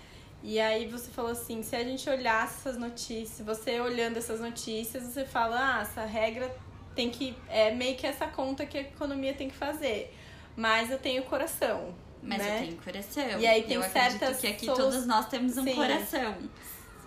E 0.43 0.59
aí 0.59 0.87
você 0.87 1.09
falou 1.09 1.31
assim, 1.31 1.63
se 1.63 1.75
a 1.75 1.83
gente 1.83 2.07
olhasse 2.09 2.59
essas 2.59 2.77
notícias, 2.77 3.45
você 3.45 3.79
olhando 3.79 4.17
essas 4.17 4.41
notícias, 4.41 5.03
você 5.03 5.25
fala, 5.25 5.77
ah, 5.77 5.81
essa 5.81 6.03
regra 6.03 6.53
tem 6.93 7.09
que. 7.09 7.35
É 7.49 7.71
meio 7.71 7.95
que 7.95 8.05
essa 8.05 8.27
conta 8.27 8.65
que 8.65 8.77
a 8.77 8.81
economia 8.81 9.33
tem 9.33 9.49
que 9.49 9.55
fazer. 9.55 10.13
Mas 10.55 10.91
eu 10.91 10.99
tenho 10.99 11.23
coração. 11.23 11.95
Mas 12.21 12.39
né? 12.39 12.57
eu 12.57 12.59
tenho 12.65 12.77
coração. 12.77 13.39
E 13.39 13.47
aí 13.47 13.63
tem 13.63 13.77
eu 13.77 13.83
certas. 13.83 14.39
que 14.39 14.47
aqui 14.47 14.65
todos 14.65 15.05
nós 15.05 15.27
temos 15.27 15.57
um 15.57 15.63
Sim. 15.63 15.75
coração. 15.75 16.35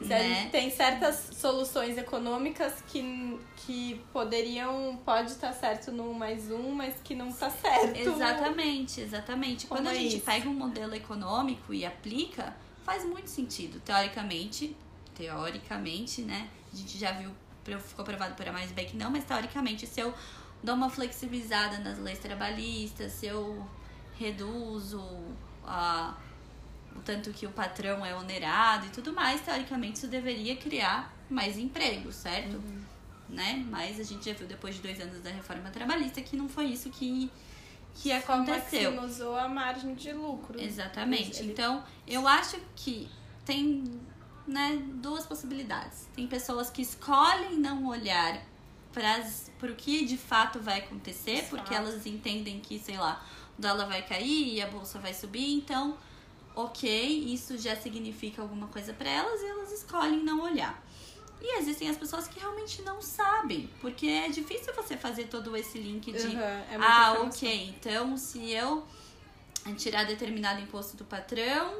Né? 0.00 0.48
Tem 0.50 0.70
certas 0.70 1.30
soluções 1.32 1.96
econômicas 1.96 2.82
que, 2.86 3.38
que 3.66 4.00
poderiam. 4.12 4.98
Pode 5.04 5.32
estar 5.32 5.52
certo 5.52 5.90
no 5.90 6.14
mais 6.14 6.50
um, 6.50 6.70
mas 6.70 6.94
que 7.02 7.14
não 7.14 7.28
está 7.28 7.50
certo. 7.50 7.96
Exatamente, 7.96 9.00
exatamente. 9.00 9.66
Como 9.66 9.80
Quando 9.80 9.88
é 9.88 9.90
a 9.90 9.94
gente 9.94 10.16
isso? 10.16 10.24
pega 10.24 10.48
um 10.48 10.54
modelo 10.54 10.94
econômico 10.94 11.74
e 11.74 11.84
aplica, 11.84 12.56
faz 12.84 13.04
muito 13.04 13.28
sentido. 13.28 13.80
Teoricamente, 13.80 14.76
teoricamente, 15.14 16.22
né? 16.22 16.48
A 16.72 16.76
gente 16.76 16.96
já 16.96 17.10
viu, 17.12 17.30
ficou 17.80 18.04
provado 18.04 18.34
por 18.34 18.48
A 18.48 18.52
mais 18.52 18.70
B 18.70 18.84
que 18.84 18.96
não, 18.96 19.10
mas 19.10 19.24
teoricamente, 19.24 19.86
se 19.86 19.98
eu 20.00 20.14
dou 20.62 20.76
uma 20.76 20.88
flexibilizada 20.88 21.78
nas 21.78 21.98
leis 21.98 22.20
trabalhistas, 22.20 23.12
se 23.12 23.26
eu 23.26 23.66
reduzo 24.18 25.02
a 25.64 26.14
o 26.94 27.00
tanto 27.00 27.30
que 27.30 27.44
o 27.44 27.50
patrão 27.50 28.06
é 28.06 28.14
onerado 28.14 28.86
e 28.86 28.88
tudo 28.88 29.12
mais, 29.12 29.42
teoricamente 29.42 29.98
isso 29.98 30.08
deveria 30.08 30.56
criar 30.56 31.14
mais 31.28 31.58
emprego, 31.58 32.10
certo? 32.10 32.54
Uhum. 32.54 32.95
Né? 33.28 33.64
Mas 33.68 33.98
a 33.98 34.04
gente 34.04 34.24
já 34.24 34.36
viu 34.36 34.46
depois 34.46 34.76
de 34.76 34.82
dois 34.82 35.00
anos 35.00 35.20
da 35.20 35.30
reforma 35.30 35.70
trabalhista 35.70 36.22
que 36.22 36.36
não 36.36 36.48
foi 36.48 36.66
isso 36.66 36.90
que, 36.90 37.30
que 37.94 38.12
aconteceu. 38.12 38.94
Só 38.94 39.04
usou 39.04 39.36
a 39.36 39.48
margem 39.48 39.94
de 39.94 40.12
lucro. 40.12 40.60
Exatamente. 40.60 41.40
Ele... 41.40 41.52
Então, 41.52 41.82
eu 42.06 42.26
acho 42.28 42.56
que 42.76 43.08
tem 43.44 43.84
né, 44.46 44.80
duas 44.94 45.26
possibilidades. 45.26 46.08
Tem 46.14 46.26
pessoas 46.26 46.70
que 46.70 46.82
escolhem 46.82 47.58
não 47.58 47.86
olhar 47.86 48.40
para 48.92 49.70
o 49.70 49.74
que 49.74 50.06
de 50.06 50.16
fato 50.16 50.58
vai 50.60 50.78
acontecer, 50.78 51.38
Exato. 51.38 51.48
porque 51.50 51.74
elas 51.74 52.06
entendem 52.06 52.60
que, 52.60 52.78
sei 52.78 52.96
lá, 52.96 53.22
o 53.58 53.60
dólar 53.60 53.86
vai 53.86 54.02
cair 54.02 54.54
e 54.54 54.62
a 54.62 54.68
bolsa 54.68 54.98
vai 54.98 55.12
subir, 55.12 55.52
então 55.52 55.98
ok, 56.56 56.88
isso 57.34 57.58
já 57.58 57.76
significa 57.76 58.40
alguma 58.40 58.66
coisa 58.68 58.94
para 58.94 59.10
elas 59.10 59.42
e 59.42 59.46
elas 59.46 59.70
escolhem 59.70 60.24
não 60.24 60.40
olhar. 60.40 60.82
E 61.40 61.58
existem 61.58 61.88
as 61.88 61.96
pessoas 61.96 62.26
que 62.26 62.40
realmente 62.40 62.82
não 62.82 63.00
sabem, 63.00 63.68
porque 63.80 64.06
é 64.06 64.28
difícil 64.28 64.72
você 64.74 64.96
fazer 64.96 65.24
todo 65.24 65.56
esse 65.56 65.78
link 65.78 66.10
de 66.10 66.26
uhum, 66.26 66.40
é 66.40 66.66
ah, 66.80 67.12
informação. 67.12 67.26
ok, 67.26 67.74
então 67.76 68.16
se 68.16 68.50
eu 68.50 68.86
tirar 69.76 70.04
determinado 70.04 70.60
imposto 70.60 70.96
do 70.96 71.04
patrão, 71.04 71.74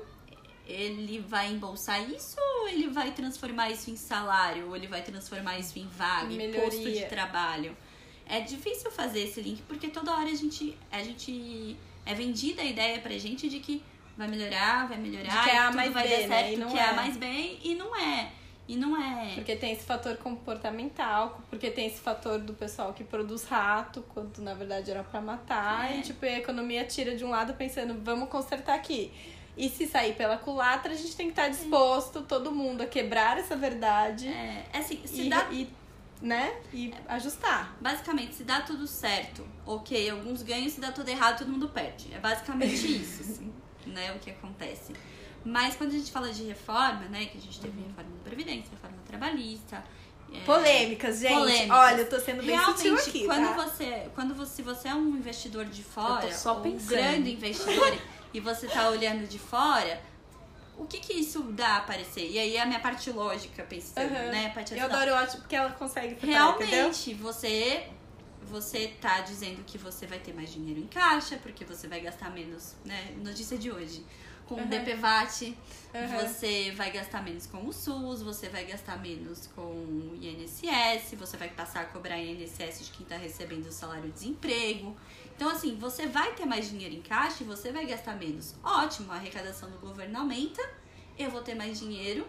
ele 0.66 1.20
vai 1.20 1.52
embolsar 1.52 2.02
isso 2.10 2.36
ou 2.38 2.68
ele 2.68 2.88
vai 2.88 3.12
transformar 3.12 3.70
isso 3.70 3.90
em 3.90 3.96
salário, 3.96 4.68
ou 4.68 4.76
ele 4.76 4.86
vai 4.86 5.02
transformar 5.02 5.58
isso 5.58 5.78
em 5.78 5.86
vaga, 5.88 6.32
em 6.32 6.52
posto 6.52 6.82
de 6.82 7.06
trabalho? 7.06 7.76
É 8.28 8.40
difícil 8.40 8.90
fazer 8.90 9.20
esse 9.20 9.40
link 9.40 9.62
porque 9.62 9.88
toda 9.88 10.12
hora 10.12 10.28
a 10.28 10.34
gente, 10.34 10.76
a 10.90 11.02
gente 11.02 11.76
é 12.04 12.14
vendida 12.14 12.62
a 12.62 12.64
ideia 12.64 13.00
pra 13.00 13.16
gente 13.16 13.48
de 13.48 13.60
que 13.60 13.82
vai 14.16 14.26
melhorar, 14.26 14.88
vai 14.88 14.98
melhorar, 14.98 15.44
que 15.44 15.50
é 15.50 15.58
A 15.58 15.70
mais 15.70 15.92
vai 15.92 16.08
B, 16.08 16.16
dar 16.16 16.28
certo, 16.28 16.30
né? 16.30 16.52
e 16.52 16.56
não 16.56 16.68
que 16.70 16.78
é. 16.78 16.80
é 16.80 16.84
A 16.88 16.92
mais 16.94 17.16
B, 17.16 17.58
e 17.62 17.74
não 17.74 17.96
é. 17.96 18.32
E 18.68 18.76
não 18.76 19.00
é. 19.00 19.34
Porque 19.34 19.54
tem 19.54 19.72
esse 19.72 19.84
fator 19.84 20.16
comportamental, 20.16 21.40
porque 21.48 21.70
tem 21.70 21.86
esse 21.86 22.00
fator 22.00 22.38
do 22.38 22.52
pessoal 22.52 22.92
que 22.92 23.04
produz 23.04 23.44
rato, 23.44 24.04
quando 24.12 24.38
na 24.38 24.54
verdade 24.54 24.90
era 24.90 25.04
para 25.04 25.20
matar, 25.20 25.90
é. 25.90 25.98
e 25.98 26.02
tipo, 26.02 26.24
a 26.24 26.30
economia 26.30 26.84
tira 26.84 27.16
de 27.16 27.24
um 27.24 27.30
lado 27.30 27.54
pensando, 27.54 27.94
vamos 28.02 28.28
consertar 28.28 28.74
aqui. 28.74 29.12
E 29.56 29.68
se 29.68 29.86
sair 29.86 30.14
pela 30.14 30.36
culatra, 30.36 30.92
a 30.92 30.96
gente 30.96 31.16
tem 31.16 31.26
que 31.26 31.32
estar 31.32 31.48
disposto, 31.48 32.22
todo 32.22 32.52
mundo, 32.52 32.82
a 32.82 32.86
quebrar 32.86 33.38
essa 33.38 33.56
verdade. 33.56 34.28
É, 34.28 34.66
é 34.72 34.78
assim, 34.78 35.00
se 35.06 35.22
e, 35.22 35.30
dá. 35.30 35.48
E, 35.50 35.68
né? 36.20 36.60
E 36.72 36.92
é. 36.92 37.12
ajustar. 37.14 37.74
Basicamente, 37.80 38.34
se 38.34 38.44
dá 38.44 38.60
tudo 38.60 38.86
certo, 38.86 39.46
ok, 39.64 40.10
alguns 40.10 40.42
ganham, 40.42 40.68
se 40.68 40.80
dá 40.80 40.92
tudo 40.92 41.08
errado, 41.08 41.38
todo 41.38 41.50
mundo 41.50 41.68
perde. 41.68 42.12
É 42.12 42.18
basicamente 42.18 42.84
isso, 43.00 43.22
assim 43.22 43.52
né, 43.86 44.12
o 44.12 44.18
que 44.18 44.30
acontece. 44.30 44.92
Mas 45.46 45.76
quando 45.76 45.90
a 45.90 45.92
gente 45.92 46.10
fala 46.10 46.32
de 46.32 46.42
reforma, 46.42 47.04
né, 47.08 47.26
que 47.26 47.38
a 47.38 47.40
gente 47.40 47.60
teve 47.60 47.80
reforma 47.80 48.10
da 48.16 48.24
Previdência, 48.24 48.68
reforma 48.72 48.96
trabalhista. 49.06 49.84
É, 50.32 50.40
polêmicas, 50.40 51.20
gente. 51.20 51.34
Polêmicas. 51.34 51.70
Olha, 51.70 52.00
eu 52.00 52.08
tô 52.08 52.18
sendo 52.18 52.42
bem 52.42 52.56
Realmente, 52.56 53.08
aqui, 53.08 53.24
quando 53.26 53.46
tá? 53.46 53.52
você, 53.52 54.10
quando 54.12 54.34
você, 54.34 54.56
se 54.56 54.62
você 54.62 54.88
é 54.88 54.94
um 54.94 55.10
investidor 55.10 55.64
de 55.66 55.84
fora, 55.84 56.34
só 56.34 56.60
um 56.60 56.76
grande 56.78 57.32
investidor, 57.32 57.96
e 58.34 58.40
você 58.40 58.66
tá 58.66 58.90
olhando 58.90 59.28
de 59.28 59.38
fora, 59.38 60.02
o 60.76 60.84
que 60.84 60.98
que 60.98 61.12
isso 61.12 61.40
dá 61.44 61.68
a 61.68 61.76
aparecer? 61.76 62.28
E 62.28 62.40
aí 62.40 62.56
é 62.56 62.62
a 62.62 62.66
minha 62.66 62.80
parte 62.80 63.08
lógica 63.12 63.62
pensando, 63.62 64.12
uhum. 64.12 64.32
né? 64.32 64.50
Parte 64.52 64.76
eu 64.76 64.84
adoro 64.84 65.12
o 65.12 65.14
ótimo 65.14 65.42
porque 65.42 65.54
ela 65.54 65.70
consegue 65.70 66.16
separar, 66.16 66.32
Realmente, 66.32 67.10
entendeu? 67.12 67.32
você 67.32 67.86
você 68.42 68.92
tá 69.00 69.20
dizendo 69.20 69.64
que 69.64 69.76
você 69.76 70.06
vai 70.06 70.18
ter 70.18 70.32
mais 70.32 70.52
dinheiro 70.52 70.80
em 70.80 70.86
caixa, 70.86 71.36
porque 71.36 71.64
você 71.64 71.88
vai 71.88 72.00
gastar 72.00 72.30
menos, 72.30 72.74
né? 72.84 73.12
Notícia 73.22 73.58
de 73.58 73.70
hoje. 73.70 74.04
Com 74.46 74.54
uhum. 74.54 74.64
o 74.64 74.66
DPVAT, 74.66 75.42
uhum. 75.42 76.08
você 76.18 76.70
vai 76.70 76.92
gastar 76.92 77.22
menos 77.22 77.46
com 77.46 77.66
o 77.66 77.72
SUS, 77.72 78.22
você 78.22 78.48
vai 78.48 78.64
gastar 78.64 78.96
menos 78.96 79.48
com 79.48 79.60
o 79.60 80.18
INSS, 80.20 81.14
você 81.18 81.36
vai 81.36 81.48
passar 81.48 81.80
a 81.80 81.84
cobrar 81.86 82.16
INSS 82.18 82.86
de 82.86 82.92
quem 82.92 83.04
tá 83.04 83.16
recebendo 83.16 83.66
o 83.66 83.72
salário-desemprego. 83.72 84.96
Então, 85.34 85.48
assim, 85.50 85.76
você 85.76 86.06
vai 86.06 86.32
ter 86.34 86.46
mais 86.46 86.70
dinheiro 86.70 86.94
em 86.94 87.02
caixa 87.02 87.42
e 87.42 87.46
você 87.46 87.72
vai 87.72 87.86
gastar 87.86 88.14
menos. 88.14 88.54
Ótimo, 88.62 89.12
a 89.12 89.16
arrecadação 89.16 89.68
do 89.68 89.78
governo 89.78 90.18
aumenta, 90.18 90.62
eu 91.18 91.30
vou 91.30 91.42
ter 91.42 91.54
mais 91.54 91.78
dinheiro 91.78 92.26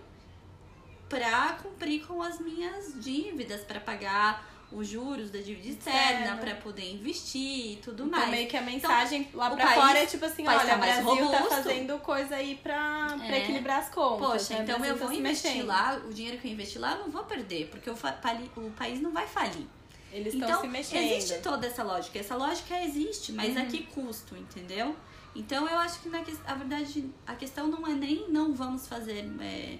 para 1.07 1.53
cumprir 1.53 2.05
com 2.05 2.21
as 2.21 2.39
minhas 2.39 3.01
dívidas, 3.01 3.61
para 3.61 3.79
pagar 3.79 4.56
os 4.71 4.87
juros 4.87 5.31
da 5.31 5.39
dívida 5.39 5.69
externa 5.69 6.35
para 6.37 6.55
poder 6.55 6.91
investir 6.91 7.73
e 7.73 7.75
tudo 7.77 8.05
então, 8.05 8.19
mais. 8.19 8.29
meio 8.29 8.47
que 8.47 8.57
a 8.57 8.61
mensagem 8.61 9.21
então, 9.21 9.39
lá 9.39 9.49
pra 9.49 9.67
fora 9.73 9.99
é 9.99 10.05
tipo 10.05 10.25
assim, 10.25 10.45
olha, 10.45 10.59
tá 10.59 10.75
o 10.75 10.79
Brasil 10.79 11.03
robusto. 11.03 11.31
tá 11.31 11.43
fazendo 11.43 11.99
coisa 11.99 12.35
aí 12.35 12.55
pra 12.55 13.07
é. 13.23 13.37
equilibrar 13.39 13.79
as 13.79 13.89
contas. 13.89 14.27
Poxa, 14.27 14.53
né? 14.55 14.63
então 14.63 14.83
eu 14.83 14.97
vou 14.97 15.07
tá 15.07 15.13
investir 15.13 15.65
lá, 15.65 16.01
o 16.05 16.13
dinheiro 16.13 16.37
que 16.37 16.47
eu 16.47 16.51
investi 16.51 16.77
lá 16.79 16.93
eu 16.93 16.99
não 16.99 17.09
vou 17.09 17.23
perder, 17.23 17.69
porque 17.69 17.89
o, 17.89 17.93
o 17.93 18.71
país 18.71 18.99
não 18.99 19.11
vai 19.11 19.25
falir. 19.25 19.65
Eles 20.11 20.33
estão 20.33 20.49
então, 20.49 20.61
se 20.61 20.67
mexendo. 20.67 21.03
Existe 21.03 21.41
toda 21.41 21.67
essa 21.67 21.83
lógica. 21.83 22.17
Essa 22.17 22.35
lógica 22.35 22.81
existe, 22.81 23.31
mas 23.31 23.55
uhum. 23.55 23.61
a 23.61 23.65
que 23.65 23.83
custo, 23.83 24.35
entendeu? 24.35 24.95
Então 25.35 25.67
eu 25.67 25.77
acho 25.77 25.99
que 25.99 26.09
na, 26.09 26.23
a 26.45 26.55
verdade 26.55 27.09
a 27.25 27.35
questão 27.35 27.67
não 27.67 27.85
é 27.87 27.93
nem 27.93 28.29
não 28.29 28.53
vamos 28.53 28.87
fazer 28.87 29.29
é, 29.41 29.77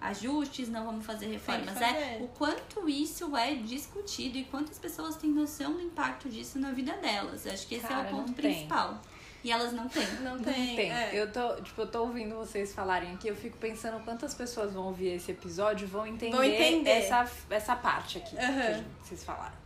ajustes, 0.00 0.68
não 0.68 0.84
vamos 0.84 1.04
fazer 1.04 1.26
reformas. 1.26 1.80
É 1.80 2.18
o 2.20 2.28
quanto 2.28 2.88
isso 2.88 3.36
é 3.36 3.54
discutido 3.54 4.38
e 4.38 4.44
quantas 4.44 4.78
pessoas 4.78 5.16
têm 5.16 5.30
noção 5.30 5.74
do 5.74 5.80
impacto 5.80 6.28
disso 6.28 6.58
na 6.58 6.72
vida 6.72 6.92
delas. 6.94 7.46
Acho 7.46 7.66
que 7.66 7.76
esse 7.76 7.86
Cara, 7.86 8.08
é 8.08 8.12
o 8.12 8.16
ponto 8.16 8.32
principal. 8.32 8.90
Tem. 8.90 9.16
E 9.44 9.52
elas 9.52 9.72
não 9.72 9.88
têm. 9.88 10.06
Não 10.22 10.38
tem. 10.38 10.68
Não 10.68 10.76
tem. 10.76 10.92
É. 10.92 11.10
Eu, 11.12 11.30
tô, 11.30 11.54
tipo, 11.62 11.82
eu 11.82 11.86
tô 11.86 12.00
ouvindo 12.02 12.34
vocês 12.34 12.74
falarem 12.74 13.14
aqui, 13.14 13.28
eu 13.28 13.36
fico 13.36 13.56
pensando 13.58 14.02
quantas 14.04 14.34
pessoas 14.34 14.72
vão 14.72 14.86
ouvir 14.86 15.14
esse 15.14 15.30
episódio 15.30 15.84
e 15.84 15.88
vão 15.88 16.06
entender, 16.06 16.32
vão 16.32 16.42
entender. 16.42 16.90
Essa, 16.90 17.30
essa 17.50 17.76
parte 17.76 18.18
aqui 18.18 18.34
uhum. 18.34 18.82
que 19.02 19.08
vocês 19.08 19.22
falaram. 19.22 19.65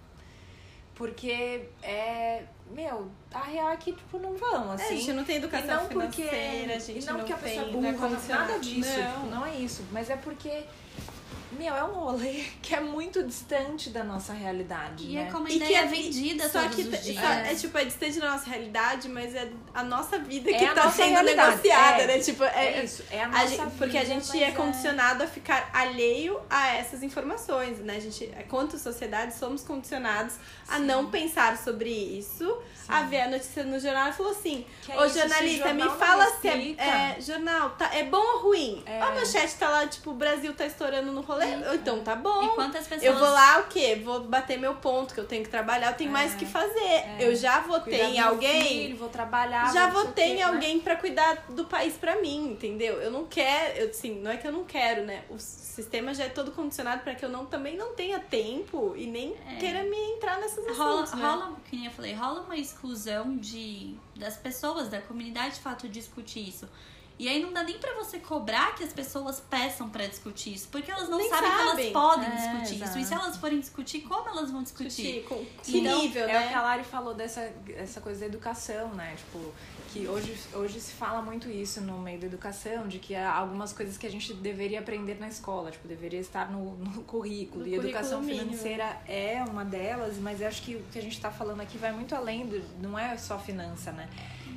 Porque 1.01 1.63
é. 1.83 2.43
Meu, 2.71 3.11
a 3.33 3.41
real 3.41 3.71
é 3.71 3.77
que, 3.79 3.91
tipo, 3.91 4.19
não 4.19 4.37
vão, 4.37 4.73
assim. 4.73 4.85
É, 4.85 4.87
a 4.89 4.97
gente 4.97 5.13
não 5.15 5.25
tem 5.25 5.37
educação 5.37 5.67
e 5.67 5.79
não 5.79 5.87
porque, 5.89 6.23
financeira, 6.25 6.75
a 6.75 6.79
gente 6.79 7.03
e 7.03 7.07
não, 7.07 7.13
não 7.15 7.21
porque 7.21 7.33
a 7.33 7.37
pessoa 7.39 7.67
é 7.67 7.71
burra, 7.71 8.09
nada 8.29 8.59
disso. 8.59 9.01
Não. 9.01 9.13
Tipo, 9.15 9.27
não 9.35 9.47
é 9.47 9.57
isso. 9.57 9.83
Mas 9.91 10.11
é 10.11 10.17
porque 10.17 10.65
meu, 11.53 11.75
é 11.75 11.83
um 11.83 11.93
rolê 11.93 12.45
que 12.63 12.75
é 12.75 12.81
muito 12.81 13.23
distante 13.25 13.91
da 13.91 14.05
nossa 14.05 14.33
realidade. 14.33 15.05
E 15.05 15.17
é 15.17 15.23
né? 15.23 15.29
é 15.29 15.33
como 15.33 15.47
a 15.47 15.51
ideia 15.51 15.79
é 15.79 15.87
vendida 15.87 16.49
só 16.49 16.63
todos 16.63 16.77
que, 16.77 16.83
os 16.83 17.03
dias. 17.03 17.25
é 17.25 17.55
tipo, 17.55 17.77
é 17.77 17.85
distante 17.85 18.21
da 18.21 18.31
nossa 18.31 18.49
realidade, 18.49 19.09
mas 19.09 19.35
é 19.35 19.51
a 19.75 19.83
nossa 19.83 20.19
vida 20.19 20.51
é 20.51 20.55
que 20.55 20.75
tá 20.75 20.91
sendo 20.91 21.11
realidade. 21.11 21.51
negociada, 21.51 22.03
é, 22.03 22.07
né? 22.07 22.19
Tipo, 22.21 22.45
é, 22.45 22.67
é 22.67 22.85
isso, 22.85 23.05
é 23.11 23.23
a 23.23 23.29
nossa 23.29 23.43
a 23.43 23.47
gente, 23.47 23.59
vida, 23.59 23.73
Porque 23.79 23.99
a 23.99 24.05
gente 24.05 24.43
é 24.43 24.53
condicionado 24.53 25.25
a 25.25 25.27
ficar 25.27 25.71
alheio 25.73 26.41
a 26.49 26.69
essas 26.69 27.03
informações, 27.03 27.79
né? 27.79 27.97
A 27.97 28.01
gente, 28.01 28.27
quanto 28.49 28.79
sociedade, 28.79 29.35
somos 29.35 29.63
condicionados 29.63 30.35
Sim. 30.35 30.41
a 30.69 30.79
não 30.79 31.11
pensar 31.11 31.59
sobre 31.59 31.91
isso, 31.91 32.47
Sim. 32.75 32.87
a 32.89 33.03
ver 33.03 33.23
a 33.23 33.29
notícia 33.29 33.65
no 33.65 33.81
jornal 33.81 34.11
e 34.11 34.13
falou 34.13 34.33
assim: 34.33 34.65
Ô 34.89 35.09
jornalista, 35.09 35.75
me 35.75 35.89
fala 35.91 36.27
se 36.41 36.49
é, 36.49 36.77
é, 36.79 37.21
jornal, 37.21 37.71
tá, 37.71 37.91
é 37.93 38.05
bom 38.05 38.21
ou 38.37 38.43
ruim? 38.43 38.83
É. 38.87 39.01
A 39.01 39.11
manchete 39.11 39.57
tá 39.57 39.69
lá, 39.69 39.87
tipo, 39.87 40.11
o 40.11 40.15
Brasil 40.15 40.55
tá 40.55 40.65
estourando 40.65 41.11
no 41.11 41.23
rolê 41.23 41.40
Então 41.75 42.01
tá 42.01 42.15
bom. 42.17 42.45
E 42.45 42.49
quantas 42.55 42.87
pessoas. 42.87 43.03
Eu 43.03 43.19
vou 43.19 43.29
lá 43.29 43.61
o 43.61 43.65
quê? 43.65 44.01
Vou 44.03 44.21
bater 44.21 44.59
meu 44.59 44.75
ponto, 44.77 45.15
que 45.15 45.21
eu 45.21 45.27
tenho 45.27 45.43
que 45.43 45.51
trabalhar, 45.51 45.93
eu 45.93 45.97
tenho 45.97 46.11
é, 46.11 46.13
mais 46.13 46.35
que 46.35 46.47
fazer. 46.47 46.79
É. 46.79 47.17
Eu 47.21 47.35
já 47.35 47.61
votei 47.61 48.01
em 48.01 48.19
alguém. 48.19 48.63
Filho, 48.63 48.97
vou 48.97 49.09
trabalhar. 49.09 49.73
Já 49.73 49.91
votei 49.91 50.33
em 50.33 50.37
né? 50.37 50.43
alguém 50.43 50.77
né? 50.77 50.83
para 50.83 50.97
cuidar 50.97 51.47
do 51.51 51.65
país 51.65 51.95
para 51.95 52.21
mim, 52.21 52.53
entendeu? 52.53 53.01
Eu 53.01 53.11
não 53.11 53.27
quero, 53.27 53.79
eu 53.79 53.91
assim, 53.91 54.21
não 54.21 54.31
é 54.31 54.37
que 54.37 54.47
eu 54.47 54.53
não 54.53 54.65
quero, 54.65 55.05
né? 55.05 55.25
O 55.31 55.39
sistema 55.39 56.13
já 56.15 56.25
é 56.25 56.29
todo 56.29 56.53
condicionado 56.53 57.03
para 57.03 57.15
que 57.15 57.25
eu 57.25 57.29
não 57.29 57.47
também 57.47 57.77
não 57.77 57.95
tenha 57.95 58.19
tempo 58.19 58.95
e 58.97 59.07
nem 59.07 59.35
é. 59.49 59.57
queira 59.57 59.83
me 59.85 59.97
entrar 59.97 60.39
nessas 60.39 60.77
rola, 60.77 61.03
assuntos, 61.03 61.21
né? 61.21 61.29
rola, 61.29 61.57
como 61.69 61.85
eu 61.85 61.91
falei, 61.91 62.15
rola 62.15 62.41
uma 62.43 62.57
exclusão 62.57 63.37
de 63.37 63.95
das 64.17 64.37
pessoas 64.37 64.89
da 64.89 65.01
comunidade 65.01 65.55
de 65.55 65.61
fato 65.61 65.89
discutir 65.89 66.49
isso. 66.49 66.69
E 67.21 67.29
aí 67.29 67.43
não 67.43 67.53
dá 67.53 67.63
nem 67.63 67.77
para 67.77 67.93
você 67.97 68.19
cobrar 68.19 68.75
que 68.75 68.83
as 68.83 68.95
pessoas 68.95 69.41
peçam 69.41 69.91
para 69.91 70.07
discutir 70.07 70.55
isso, 70.55 70.69
porque 70.73 70.91
elas 70.91 71.07
não 71.11 71.19
nem 71.19 71.29
sabem, 71.29 71.51
sabem, 71.51 71.75
que 71.75 71.83
elas 71.83 71.93
podem 71.93 72.27
é, 72.27 72.35
discutir 72.35 72.75
exato. 72.77 72.91
isso. 72.91 72.99
E 72.99 73.05
se 73.05 73.13
elas 73.13 73.37
forem 73.37 73.61
discutir, 73.61 74.01
como 74.01 74.27
elas 74.27 74.51
vão 74.51 74.63
discutir? 74.63 75.03
discutir 75.03 75.25
com 75.29 75.45
que 75.63 75.81
então, 75.81 76.01
nível, 76.01 76.27
né? 76.27 76.33
É 76.33 76.47
o 76.47 76.49
que 76.49 76.55
a 76.55 76.63
Lari 76.63 76.83
falou 76.83 77.13
dessa 77.13 77.53
essa 77.77 78.01
coisa 78.01 78.21
da 78.21 78.27
educação, 78.27 78.89
né? 78.95 79.15
Tipo, 79.19 79.53
que 79.93 80.09
hoje, 80.09 80.35
hoje 80.55 80.81
se 80.81 80.93
fala 80.93 81.21
muito 81.21 81.51
isso 81.51 81.83
no 81.83 81.99
meio 81.99 82.19
da 82.19 82.27
educação, 82.27 82.89
de 82.89 82.99
que 82.99 83.15
há 83.15 83.31
algumas 83.31 83.75
coisas 83.75 83.99
que 83.99 84.07
a 84.07 84.11
gente 84.11 84.33
deveria 84.33 84.81
aprender 84.81 85.21
na 85.21 85.29
escola, 85.29 85.71
tipo, 85.71 85.87
deveria 85.87 86.21
estar 86.21 86.51
no, 86.51 86.75
no 86.77 87.03
currículo. 87.05 87.65
No 87.65 87.69
e 87.69 87.77
currículo 87.77 87.89
educação 87.89 88.23
mínimo. 88.23 88.47
financeira 88.47 88.99
é 89.07 89.45
uma 89.47 89.63
delas, 89.63 90.17
mas 90.17 90.41
eu 90.41 90.49
acho 90.49 90.63
que 90.63 90.77
o 90.77 90.83
que 90.91 90.99
a 90.99 91.03
gente 91.03 91.17
está 91.17 91.31
falando 91.31 91.61
aqui 91.61 91.77
vai 91.77 91.93
muito 91.93 92.15
além 92.15 92.47
do. 92.47 92.63
Não 92.81 92.99
é 92.99 93.15
só 93.19 93.39
finança, 93.39 93.93
né? 93.93 94.09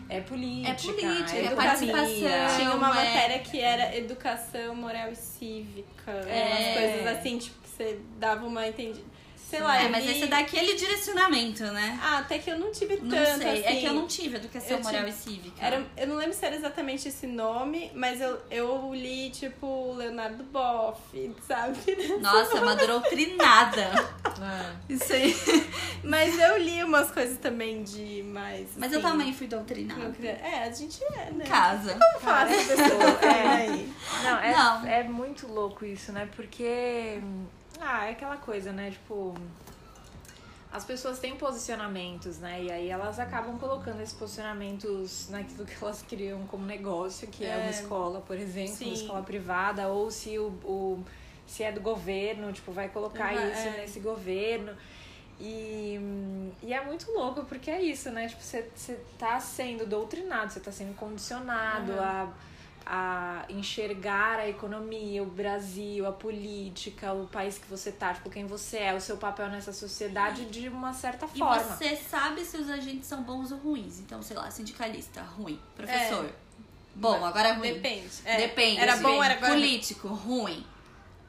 É 0.10 0.22
política. 0.22 0.70
É 0.70 0.74
política, 0.74 1.38
é, 1.38 1.46
é 1.46 1.56
participação. 1.56 2.58
Tinha 2.58 2.76
uma 2.76 2.90
é... 2.90 2.94
matéria 2.94 3.40
que 3.40 3.60
era 3.60 3.96
educação 3.98 4.76
moral 4.76 5.12
e 5.12 5.16
cívica. 5.16 6.12
É... 6.12 6.48
Umas 6.48 6.80
coisas 6.80 7.18
assim, 7.18 7.38
tipo, 7.38 7.62
que 7.62 7.70
você 7.70 8.00
dava 8.20 8.46
uma 8.46 8.68
entendida 8.68 9.13
sei 9.54 9.62
lá. 9.62 9.82
É, 9.82 9.88
mas 9.88 10.08
aí 10.08 10.20
você 10.20 10.28
dá 10.28 10.40
aquele 10.40 10.74
direcionamento, 10.74 11.64
né? 11.66 12.00
Ah, 12.02 12.18
até 12.20 12.40
que 12.40 12.50
eu 12.50 12.58
não 12.58 12.72
tive 12.72 12.98
tanto. 12.98 13.08
Não 13.08 13.38
sei, 13.38 13.60
assim. 13.60 13.64
é 13.66 13.80
que 13.80 13.86
eu 13.86 13.94
não 13.94 14.08
tive 14.08 14.38
educação 14.38 14.78
eu 14.78 14.84
moral 14.84 15.06
tive... 15.06 15.10
e 15.10 15.14
cívica. 15.14 15.66
Era, 15.66 15.86
eu 15.96 16.08
não 16.08 16.16
lembro 16.16 16.34
se 16.34 16.44
era 16.46 16.56
exatamente 16.56 17.08
esse 17.08 17.28
nome, 17.28 17.92
mas 17.94 18.20
eu, 18.20 18.42
eu 18.50 18.94
li, 18.94 19.30
tipo, 19.30 19.94
Leonardo 19.94 20.44
Boff, 20.46 21.36
sabe? 21.48 21.78
Nossa, 22.20 22.58
é 22.58 22.62
uma 22.62 22.76
doutrinada. 22.76 23.92
é. 24.92 24.94
Isso 24.94 25.14
aí. 25.14 25.34
Mas 26.04 26.38
eu 26.38 26.58
li 26.58 26.84
umas 26.84 27.10
coisas 27.12 27.38
também 27.38 27.82
de 27.82 28.24
mais. 28.24 28.72
Mas 28.76 28.92
assim, 28.92 28.96
eu 28.96 29.10
também 29.10 29.34
fui 29.34 29.48
doutrinada. 29.48 30.14
É, 30.22 30.64
a 30.64 30.72
gente 30.72 31.02
é, 31.02 31.32
né? 31.32 31.46
Casa. 31.46 31.94
Como 31.94 32.20
faz 32.20 32.52
essa 32.52 32.76
pessoa? 32.76 33.04
É. 33.24 33.68
Não, 34.24 34.40
é, 34.40 34.52
não. 34.52 34.86
é 34.86 35.04
muito 35.04 35.48
louco 35.48 35.86
isso, 35.86 36.12
né? 36.12 36.28
Porque 36.36 37.22
ah, 37.84 38.06
é 38.06 38.12
aquela 38.12 38.38
coisa, 38.38 38.72
né? 38.72 38.92
Tipo, 38.92 39.36
as 40.72 40.84
pessoas 40.84 41.20
têm 41.20 41.36
posicionamentos, 41.36 42.40
né? 42.40 42.64
E 42.64 42.72
aí 42.72 42.90
elas 42.90 43.20
acabam 43.20 43.60
colocando 43.60 44.02
esses 44.02 44.16
posicionamentos 44.16 45.30
naquilo 45.30 45.66
que 45.66 45.76
elas 45.80 46.02
criam 46.02 46.48
como 46.48 46.66
negócio, 46.66 47.28
que 47.28 47.46
é, 47.46 47.50
é 47.50 47.58
uma 47.58 47.70
escola, 47.70 48.22
por 48.22 48.38
exemplo, 48.38 48.76
Sim. 48.76 48.86
uma 48.86 48.94
escola 48.94 49.22
privada, 49.22 49.88
ou 49.88 50.10
se 50.10 50.40
o, 50.40 50.48
o, 50.64 51.04
se 51.46 51.64
é 51.64 51.72
do 51.72 51.80
governo, 51.80 52.52
tipo, 52.52 52.72
vai 52.72 52.90
colocar 52.90 53.34
uhum, 53.34 53.52
isso 53.52 53.68
é. 53.68 53.78
nesse 53.82 54.00
governo. 54.00 54.76
E, 55.40 56.00
e 56.64 56.74
é 56.74 56.84
muito 56.84 57.12
louco, 57.12 57.44
porque 57.46 57.70
é 57.70 57.82
isso, 57.82 58.10
né? 58.10 58.28
Tipo, 58.28 58.42
você, 58.42 58.70
você 58.74 59.00
tá 59.20 59.40
sendo 59.40 59.86
doutrinado, 59.86 60.54
você 60.54 60.60
tá 60.60 60.72
sendo 60.72 60.96
condicionado 60.96 61.92
uhum. 61.92 62.02
a 62.02 62.34
a 62.86 63.46
enxergar 63.50 64.40
a 64.40 64.50
economia, 64.50 65.24
o 65.24 65.26
Brasil, 65.26 66.06
a 66.06 66.12
política, 66.12 67.14
o 67.14 67.28
país 67.28 67.58
que 67.58 67.68
você 67.68 67.92
tá, 67.92 68.14
tipo, 68.14 68.30
quem 68.30 68.46
você 68.46 68.78
é, 68.78 68.94
o 68.94 69.00
seu 69.00 69.18
papel 69.18 69.50
nessa 69.50 69.72
sociedade 69.72 70.46
de 70.46 70.68
uma 70.68 70.94
certa 70.94 71.28
forma. 71.28 71.56
E 71.56 71.64
você 71.64 71.96
sabe 71.96 72.44
se 72.44 72.58
os 72.58 72.70
agentes 72.70 73.08
são 73.08 73.24
bons 73.24 73.52
ou 73.52 73.58
ruins. 73.58 74.00
Então, 74.00 74.22
sei 74.22 74.36
lá, 74.36 74.50
sindicalista, 74.52 75.22
ruim. 75.22 75.60
Professor, 75.76 76.26
é. 76.26 76.30
bom, 76.96 77.24
agora 77.24 77.50
é 77.50 77.54
ruim. 77.54 77.74
Depende. 77.74 78.10
É. 78.26 78.38
Depende. 78.38 78.80
Era 78.80 78.98
bom, 78.98 79.24
era. 79.24 79.36
Político, 79.36 80.08
ruim. 80.08 80.66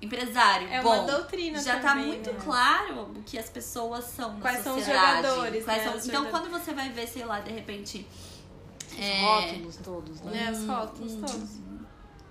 Empresário, 0.03 0.69
é 0.69 0.83
bom. 0.83 1.03
uma 1.03 1.12
doutrina 1.12 1.62
Já 1.62 1.79
tá 1.79 1.90
também, 1.90 2.05
tá 2.05 2.09
muito 2.09 2.33
né? 2.33 2.38
claro 2.45 3.03
o 3.17 3.23
que 3.23 3.38
as 3.38 3.49
pessoas 3.49 4.05
são 4.05 4.38
Quais 4.38 4.62
são 4.62 4.77
os 4.77 4.85
jogadores, 4.85 5.64
Quais 5.64 5.79
né? 5.79 5.85
são... 5.85 5.93
Então, 5.93 6.25
jogadores. 6.25 6.31
quando 6.31 6.51
você 6.51 6.75
vai 6.75 6.90
ver, 6.90 7.07
sei 7.07 7.25
lá, 7.25 7.40
de 7.40 7.51
repente 7.51 8.07
os 9.01 9.05
é, 9.05 9.21
rótulos 9.23 9.77
todos, 9.77 10.21
né? 10.23 10.45
É, 10.47 10.51
os 10.51 10.67
rótulos 10.67 11.13
um, 11.13 11.21
todos. 11.21 11.51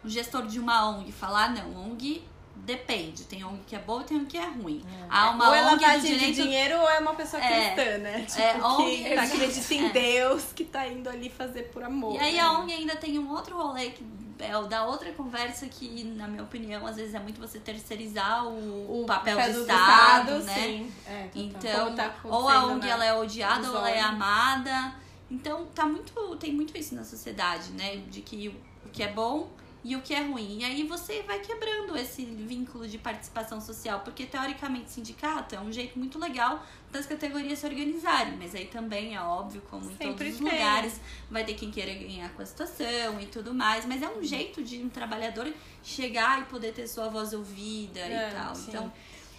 Um 0.06 0.10
gestor 0.10 0.46
de 0.48 0.60
uma 0.60 0.90
ONG 0.90 1.12
falar, 1.12 1.50
não, 1.54 1.92
ONG 1.92 2.24
depende. 2.56 3.24
Tem 3.26 3.44
ONG 3.44 3.62
que 3.66 3.76
é 3.76 3.80
boa 3.80 4.02
e 4.02 4.06
tem 4.06 4.18
ONG 4.18 4.26
que 4.28 4.38
é 4.38 4.46
ruim. 4.46 4.84
É. 5.02 5.06
Há 5.10 5.30
uma 5.32 5.48
ou 5.50 5.56
é 5.56 5.62
ONG 5.66 5.82
lavagem 5.84 6.02
do 6.02 6.18
direito... 6.20 6.36
de 6.36 6.42
dinheiro 6.44 6.80
ou 6.80 6.90
é 6.90 7.00
uma 7.00 7.14
pessoa 7.16 7.42
É. 7.44 7.74
cristã, 7.74 7.98
né? 8.00 8.22
Tipo, 8.28 8.42
É, 8.42 8.54
que 8.54 8.62
ONG 8.62 9.16
tá 9.16 9.22
acredita 9.24 9.74
em 9.74 9.86
é. 9.86 9.90
Deus, 9.90 10.44
que 10.54 10.64
tá 10.66 10.88
indo 10.88 11.10
ali 11.10 11.30
fazer 11.30 11.64
por 11.72 11.84
amor. 11.84 12.16
E 12.16 12.20
aí 12.20 12.34
né? 12.36 12.40
a 12.40 12.52
ONG 12.54 12.74
ainda 12.74 12.96
tem 12.96 13.18
um 13.20 13.30
outro 13.32 13.58
rolê 13.58 13.90
que 13.92 14.06
é 14.40 14.58
o 14.58 14.64
da 14.66 14.84
outra 14.86 15.10
conversa 15.14 15.68
que, 15.68 16.04
na 16.18 16.28
minha 16.28 16.44
opinião, 16.44 16.86
às 16.86 16.98
vezes 16.98 17.14
é 17.14 17.20
muito 17.20 17.40
você 17.40 17.60
terceirizar 17.60 18.46
o, 18.46 19.04
O 19.04 19.06
papel 19.06 19.38
do, 19.38 19.54
do 19.54 19.62
Estado, 19.62 20.40
Estado, 20.40 20.44
né? 20.44 20.54
sim. 20.56 20.92
É. 21.08 21.30
Então, 21.34 21.86
Como 21.86 21.96
tá 21.96 22.14
ou 22.26 22.50
a 22.50 22.66
ONG 22.66 22.80
na- 22.86 22.92
ela 22.92 23.06
é 23.06 23.14
odiada 23.14 23.70
ou 23.72 23.78
ela 23.78 23.90
é 23.90 23.94
olhos. 24.00 24.06
amada. 24.06 24.96
Então, 25.30 25.66
tá 25.68 25.86
muito, 25.86 26.36
tem 26.38 26.54
muito 26.54 26.78
isso 26.78 26.94
na 26.96 27.04
sociedade, 27.04 27.72
né? 27.72 27.98
De 28.10 28.22
que 28.22 28.50
o 28.86 28.90
que 28.90 29.02
é 29.02 29.12
bom 29.12 29.50
e 29.84 29.96
o 29.98 30.02
que 30.02 30.14
é 30.14 30.22
ruim. 30.22 30.60
E 30.60 30.64
aí 30.64 30.84
você 30.88 31.24
vai 31.24 31.40
quebrando 31.40 31.98
esse 31.98 32.24
vínculo 32.24 32.88
de 32.88 32.98
participação 32.98 33.60
social, 33.60 34.00
porque 34.00 34.26
teoricamente 34.26 34.90
sindicato 34.92 35.56
é 35.56 35.60
um 35.60 35.72
jeito 35.74 36.00
muito 36.00 36.18
legal 36.18 36.66
das 36.90 37.06
categorias 37.06 37.60
se 37.60 37.66
organizarem, 37.66 38.38
mas 38.38 38.56
aí 38.56 38.66
também 38.66 39.16
é 39.16 39.22
óbvio, 39.22 39.62
como 39.70 39.86
em 39.92 39.98
Sempre 39.98 40.28
todos 40.28 40.34
os 40.36 40.40
tem. 40.40 40.52
lugares, 40.52 41.02
vai 41.30 41.44
ter 41.44 41.56
quem 41.56 41.70
queira 41.70 41.94
ganhar 41.94 42.30
com 42.34 42.42
a 42.42 42.46
situação 42.46 43.20
e 43.20 43.26
tudo 43.26 43.54
mais, 43.54 43.86
mas 43.86 44.02
é 44.02 44.08
um 44.08 44.24
jeito 44.24 44.64
de 44.64 44.78
um 44.78 44.88
trabalhador 44.90 45.52
chegar 45.84 46.42
e 46.42 46.46
poder 46.46 46.72
ter 46.74 46.88
sua 46.88 47.10
voz 47.10 47.34
ouvida 47.34 48.00
É, 48.00 48.30
e 48.30 48.34
tal. 48.36 48.56
sim. 48.56 48.66
Então, 48.70 48.94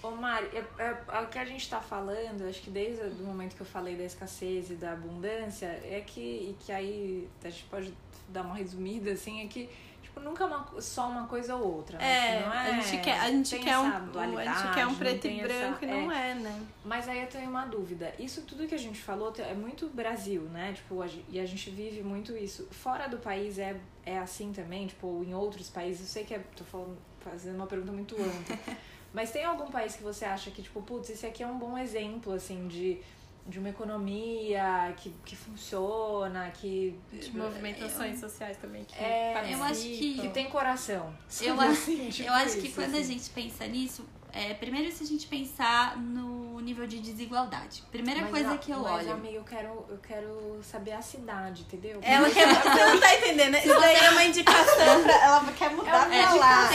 Ô 0.04 0.10
Mari, 0.10 0.46
é, 0.52 0.64
é, 0.82 0.98
é 1.12 1.20
o 1.20 1.28
que 1.28 1.38
a 1.38 1.44
gente 1.46 1.68
tá 1.68 1.80
falando, 1.80 2.46
acho 2.46 2.60
que 2.60 2.70
desde 2.70 3.02
o 3.22 3.24
momento 3.24 3.56
que 3.56 3.62
eu 3.62 3.66
falei 3.66 3.96
da 3.96 4.04
escassez 4.04 4.70
e 4.70 4.74
da 4.74 4.92
abundância, 4.92 5.66
é 5.66 6.02
que, 6.06 6.20
e 6.20 6.56
que 6.60 6.70
aí 6.70 7.26
a 7.42 7.48
gente 7.48 7.64
pode 7.64 7.94
dar 8.28 8.42
uma 8.42 8.54
resumida, 8.54 9.12
assim, 9.12 9.42
é 9.42 9.46
que 9.46 9.66
tipo, 10.02 10.20
nunca 10.20 10.44
é 10.44 10.46
uma, 10.46 10.80
só 10.80 11.08
uma 11.08 11.26
coisa 11.26 11.56
ou 11.56 11.76
outra. 11.76 11.96
É, 12.02 12.40
né? 12.40 12.44
Não 12.44 12.52
é 12.52 12.58
a 12.58 12.80
gente 12.80 13.02
quer, 13.02 13.18
a 13.18 13.30
gente 13.30 13.58
quer 13.58 13.78
um, 13.78 13.86
a 13.86 14.44
gente 14.44 14.74
quer 14.74 14.86
um 14.86 14.94
preto 14.94 15.26
e 15.26 15.40
branco 15.40 15.84
essa- 15.84 15.86
e 15.86 15.88
não 16.04 16.12
é, 16.12 16.34
né? 16.34 16.66
Mas 16.84 17.08
aí 17.08 17.22
eu 17.22 17.26
tenho 17.26 17.48
uma 17.48 17.64
dúvida. 17.64 18.12
Isso 18.18 18.42
tudo 18.42 18.66
que 18.68 18.74
a 18.74 18.78
gente 18.78 19.00
falou 19.00 19.32
é 19.38 19.54
muito 19.54 19.88
Brasil, 19.88 20.42
né? 20.42 20.74
Tipo, 20.74 21.00
a 21.00 21.06
e 21.30 21.40
a 21.40 21.46
gente 21.46 21.70
vive 21.70 22.02
muito 22.02 22.36
isso. 22.36 22.68
Fora 22.70 23.08
do 23.08 23.16
país 23.16 23.58
é, 23.58 23.74
é 24.04 24.18
assim 24.18 24.52
também, 24.52 24.86
tipo, 24.86 25.24
em 25.26 25.32
outros 25.34 25.70
países. 25.70 26.02
Eu 26.02 26.08
sei 26.08 26.24
que 26.24 26.34
é, 26.34 26.38
tô 26.54 26.64
falando, 26.64 26.98
fazendo 27.20 27.56
uma 27.56 27.66
pergunta 27.66 27.90
muito 27.90 28.14
ampla. 28.16 28.58
Mas 29.14 29.30
tem 29.30 29.44
algum 29.44 29.70
país 29.70 29.94
que 29.96 30.02
você 30.02 30.24
acha 30.26 30.50
que, 30.50 30.60
tipo, 30.60 30.82
putz, 30.82 31.08
esse 31.08 31.24
aqui 31.24 31.42
é 31.42 31.46
um 31.46 31.56
bom 31.56 31.78
exemplo, 31.78 32.32
assim, 32.32 32.66
de, 32.68 32.98
de 33.46 33.58
uma 33.60 33.68
economia 33.70 34.92
que, 34.96 35.10
que 35.24 35.36
funciona, 35.36 36.50
que. 36.50 36.98
De 37.12 37.34
movimentações 37.36 38.18
sociais 38.18 38.56
também 38.56 38.84
que 38.84 38.94
É, 38.96 39.32
participam. 39.32 39.58
eu 39.60 39.64
acho 39.70 39.80
que- 39.82 40.18
que 40.20 40.28
tem 40.30 40.50
coração. 40.50 41.14
Eu 41.40 41.56
Sabe 41.56 41.60
acho, 41.70 41.72
assim, 41.72 42.08
tipo 42.10 42.28
eu 42.28 42.32
acho 42.34 42.56
que 42.60 42.66
isso, 42.66 42.74
quando 42.74 42.94
a 42.94 42.98
assim. 42.98 43.12
gente 43.12 43.30
pensa 43.30 43.66
nisso, 43.68 44.04
é, 44.34 44.54
primeiro 44.54 44.90
se 44.90 45.04
a 45.04 45.06
gente 45.06 45.26
pensar 45.26 45.96
no 45.96 46.60
nível 46.60 46.86
de 46.86 46.98
desigualdade. 46.98 47.82
Primeira 47.92 48.22
Mas, 48.22 48.30
coisa 48.30 48.52
a- 48.54 48.58
que 48.58 48.70
eu 48.70 48.78
mas, 48.80 49.04
olho. 49.06 49.12
amiga, 49.12 49.34
eu 49.36 49.44
quero, 49.44 49.68
eu 49.88 49.98
quero 49.98 50.60
saber 50.62 50.92
a 50.92 51.02
cidade, 51.02 51.62
entendeu? 51.62 52.00
Ela 52.02 52.28
quer, 52.30 52.46
você 52.48 52.84
não 52.86 53.00
tá 53.00 53.14
entendendo? 53.14 53.56
Isso 53.58 53.68
daí 53.80 53.96
é 53.96 54.10
uma 54.10 54.24
indicação 54.24 55.02
pra. 55.02 55.24
Ela 55.24 55.52
quer 55.56 55.70
mudar 55.70 56.12
É 56.12 56.22
pra 56.22 56.34
lá. 56.34 56.68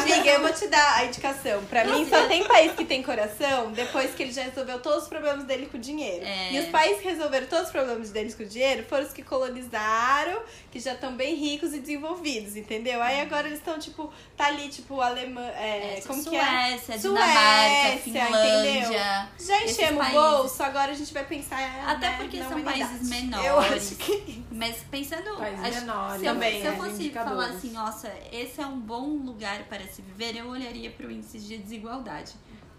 Amiga, 0.00 0.30
eu 0.30 0.40
vou 0.40 0.52
te 0.52 0.66
dar 0.68 0.96
a 0.98 1.04
indicação. 1.04 1.64
Pra 1.66 1.84
mim, 1.84 2.08
só 2.08 2.26
tem 2.28 2.44
país 2.46 2.72
que 2.72 2.84
tem 2.84 3.02
coração 3.02 3.72
depois 3.72 4.14
que 4.14 4.22
ele 4.22 4.32
já 4.32 4.42
resolveu 4.44 4.80
todos 4.80 5.02
os 5.04 5.08
problemas 5.08 5.44
dele 5.44 5.66
com 5.66 5.78
dinheiro. 5.78 6.24
É. 6.24 6.52
E 6.52 6.60
os 6.60 6.66
países 6.66 7.02
que 7.02 7.08
resolveram 7.08 7.46
todos 7.46 7.66
os 7.66 7.72
problemas 7.72 8.10
deles 8.10 8.34
com 8.34 8.44
dinheiro 8.44 8.84
foram 8.88 9.04
os 9.04 9.12
que 9.12 9.22
colonizaram, 9.22 10.40
que 10.70 10.78
já 10.78 10.94
estão 10.94 11.14
bem 11.16 11.34
ricos 11.34 11.74
e 11.74 11.80
desenvolvidos, 11.80 12.56
entendeu? 12.56 13.02
Aí 13.02 13.20
agora 13.20 13.46
eles 13.48 13.58
estão, 13.58 13.78
tipo, 13.78 14.12
tá 14.36 14.46
ali, 14.46 14.68
tipo, 14.68 15.00
Alemanha. 15.00 15.50
É, 15.52 15.98
é, 15.98 16.00
como 16.06 16.22
que 16.24 16.36
é? 16.36 16.40
Suécia, 16.86 17.10
Suécia, 17.10 17.10
Dinamarca, 17.10 17.94
entendeu? 17.94 18.26
Finlândia. 18.26 19.28
Já 19.38 19.62
esses 19.64 19.78
enchemos 19.78 20.06
o 20.06 20.10
bolso, 20.12 20.62
agora 20.62 20.92
a 20.92 20.94
gente 20.94 21.12
vai 21.12 21.24
pensar. 21.24 21.58
Até 21.88 22.10
né, 22.10 22.16
porque 22.18 22.36
na 22.38 22.48
são 22.48 22.58
humanidade. 22.58 22.90
países 22.90 23.08
menores. 23.10 23.46
Eu 23.46 23.58
acho 23.60 23.96
que. 23.96 24.44
Mas 24.52 24.76
pensando. 24.90 25.36
Países 25.36 25.64
acho- 25.64 25.80
menores, 25.86 26.20
se 26.20 26.26
eu, 26.26 26.32
também, 26.32 26.60
se 26.60 26.66
eu 26.66 26.72
né, 26.72 26.78
fosse 26.78 27.10
falar 27.10 27.46
assim, 27.46 27.70
nossa, 27.72 28.12
esse 28.32 28.60
é 28.60 28.66
um 28.66 28.78
bom 28.78 29.06
lugar 29.06 29.64
para 29.64 29.84
se 29.88 30.00
viver, 30.02 30.36
eu 30.36 30.46
olharia 30.48 30.90
para 30.90 31.06
o 31.06 31.10
índice 31.10 31.38
de 31.40 31.58
desigualdade. 31.58 32.32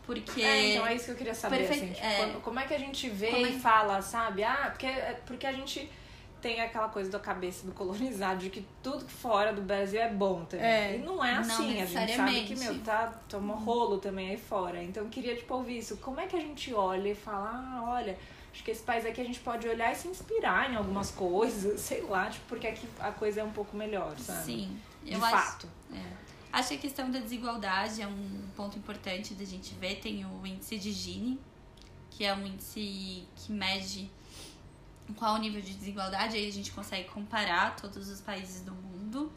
Porque. 0.06 0.42
É, 0.42 0.74
então 0.76 0.88
é 0.88 0.96
isso 0.96 1.06
que 1.06 1.12
eu 1.12 1.16
queria 1.16 1.36
saber, 1.36 1.58
Perfeito, 1.68 1.84
assim, 1.84 1.94
tipo, 1.94 2.06
é. 2.08 2.40
como 2.42 2.60
é 2.60 2.64
que 2.66 2.74
a 2.74 2.80
gente 2.80 3.10
vê 3.10 3.28
Como 3.32 3.46
é 3.46 3.50
e 3.50 3.54
que- 3.54 3.60
fala, 3.60 4.02
sabe? 4.02 4.42
Ah, 4.44 4.68
porque, 4.72 4.86
é 4.86 5.20
porque 5.26 5.46
a 5.46 5.52
gente 5.52 5.90
tem 6.48 6.62
aquela 6.62 6.88
coisa 6.88 7.12
da 7.12 7.20
cabeça 7.20 7.66
do 7.66 7.74
colonizado 7.74 8.40
de 8.40 8.50
que 8.50 8.66
tudo 8.82 9.04
que 9.04 9.12
fora 9.12 9.52
do 9.52 9.62
Brasil 9.62 10.00
é 10.00 10.10
bom 10.10 10.46
também. 10.46 10.66
É. 10.66 10.96
E 10.96 11.00
não 11.00 11.24
é 11.24 11.34
Não 11.34 11.42
assim, 11.42 11.82
a 11.82 11.86
gente 11.86 12.16
sabe 12.16 12.44
que, 12.46 12.56
meu, 12.56 12.80
tá, 12.80 13.14
toma 13.28 13.54
rolo 13.54 13.98
também 13.98 14.30
aí 14.30 14.38
fora. 14.38 14.82
Então 14.82 15.04
eu 15.04 15.10
queria, 15.10 15.36
tipo, 15.36 15.54
ouvir 15.54 15.80
isso. 15.80 15.98
Como 15.98 16.22
é 16.22 16.26
que 16.26 16.38
a 16.38 16.40
gente 16.40 16.74
olha 16.74 17.10
e 17.10 17.16
fala, 17.16 17.52
ah, 17.54 17.84
olha, 17.84 18.18
acho 18.54 18.64
que 18.64 18.72
esse 18.72 18.82
país 18.82 19.06
aqui 19.06 19.20
a 19.20 19.26
gente 19.26 19.42
pode 19.42 19.68
olhar 19.68 19.92
e 19.92 19.96
se 19.96 20.08
inspirar 20.08 20.72
em 20.72 20.78
algumas 20.78 21.12
coisas, 21.12 21.82
sei 21.82 22.02
lá, 22.04 22.30
tipo, 22.30 22.46
porque 22.48 22.68
aqui 22.68 22.88
a 22.98 23.12
coisa 23.12 23.42
é 23.42 23.44
um 23.44 23.52
pouco 23.52 23.76
melhor, 23.76 24.18
sabe? 24.18 24.46
Sim, 24.46 24.80
De 25.04 25.16
eu 25.16 25.26
acho. 25.26 25.36
fato. 25.36 25.68
É. 25.94 26.02
Acho 26.54 26.70
que 26.70 26.76
a 26.76 26.80
questão 26.80 27.12
da 27.12 27.20
desigualdade 27.20 28.02
é 28.02 28.08
um 28.08 28.48
ponto 28.56 28.78
importante 28.78 29.34
da 29.34 29.44
gente 29.44 29.76
ver. 29.76 29.96
Tem 29.96 30.26
o 30.26 30.48
índice 30.48 30.78
de 30.78 30.94
Gini, 30.94 31.38
que 32.10 32.24
é 32.24 32.34
um 32.34 32.48
índice 32.48 33.28
que 33.36 33.52
mede 33.52 34.10
qual 35.16 35.36
o 35.36 35.38
nível 35.38 35.62
de 35.62 35.74
desigualdade. 35.74 36.36
Aí 36.36 36.48
a 36.48 36.52
gente 36.52 36.72
consegue 36.72 37.08
comparar 37.10 37.76
todos 37.76 38.10
os 38.10 38.22
países 38.22 38.62
do 38.62 38.74
mundo. 38.74 39.32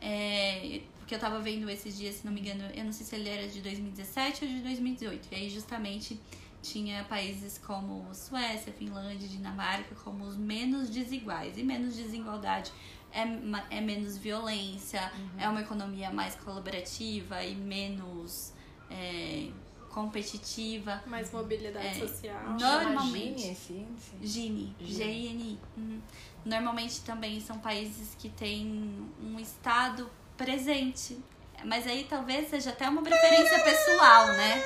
É, 0.00 0.82
porque 0.98 1.14
eu 1.14 1.18
tava 1.18 1.38
vendo 1.40 1.68
esses 1.68 1.96
dias, 1.96 2.16
se 2.16 2.26
não 2.26 2.32
me 2.32 2.40
engano, 2.40 2.64
eu 2.74 2.84
não 2.84 2.92
sei 2.92 3.06
se 3.06 3.14
ele 3.14 3.28
era 3.28 3.48
de 3.48 3.60
2017 3.60 4.44
ou 4.44 4.50
de 4.50 4.60
2018. 4.60 5.28
E 5.32 5.34
aí 5.34 5.50
justamente 5.50 6.18
tinha 6.62 7.04
países 7.04 7.58
como 7.58 8.06
Suécia, 8.14 8.72
Finlândia, 8.72 9.28
Dinamarca 9.28 9.94
como 9.96 10.24
os 10.24 10.36
menos 10.36 10.88
desiguais. 10.88 11.58
E 11.58 11.62
menos 11.62 11.94
desigualdade 11.94 12.72
é, 13.12 13.76
é 13.76 13.80
menos 13.80 14.18
violência, 14.18 15.12
é 15.38 15.48
uma 15.48 15.60
economia 15.60 16.10
mais 16.10 16.34
colaborativa 16.34 17.44
e 17.44 17.54
menos 17.54 18.52
é, 18.90 19.50
competitiva. 19.94 21.02
Mais 21.06 21.30
mobilidade 21.32 21.86
É. 21.86 21.94
social. 21.94 22.50
Normalmente. 22.58 23.54
Gini 23.54 23.86
índice? 23.90 24.16
Gini, 24.22 24.76
Gini. 24.80 25.58
Uhum. 25.76 26.00
Normalmente 26.44 27.00
também 27.02 27.40
são 27.40 27.58
países 27.58 28.14
que 28.18 28.28
têm 28.28 29.08
um 29.22 29.38
estado 29.38 30.10
presente. 30.36 31.16
Mas 31.64 31.86
aí 31.86 32.04
talvez 32.10 32.50
seja 32.50 32.70
até 32.70 32.88
uma 32.88 33.02
preferência 33.02 33.62
pessoal, 33.62 34.26
né? 34.26 34.62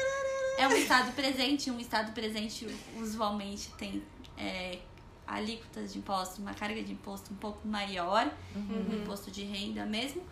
É 0.58 0.66
um 0.66 0.72
estado 0.72 1.12
presente, 1.14 1.70
um 1.70 1.78
estado 1.78 2.12
presente 2.12 2.66
usualmente 2.96 3.68
tem 3.78 4.02
é, 4.36 4.78
alíquotas 5.26 5.92
de 5.92 5.98
imposto, 6.00 6.40
uma 6.40 6.54
carga 6.54 6.82
de 6.82 6.92
imposto 6.92 7.32
um 7.32 7.36
pouco 7.36 7.68
maior, 7.68 8.28
Uhum. 8.56 8.86
um 8.90 9.02
imposto 9.02 9.30
de 9.30 9.44
renda 9.44 9.84
mesmo. 9.86 10.22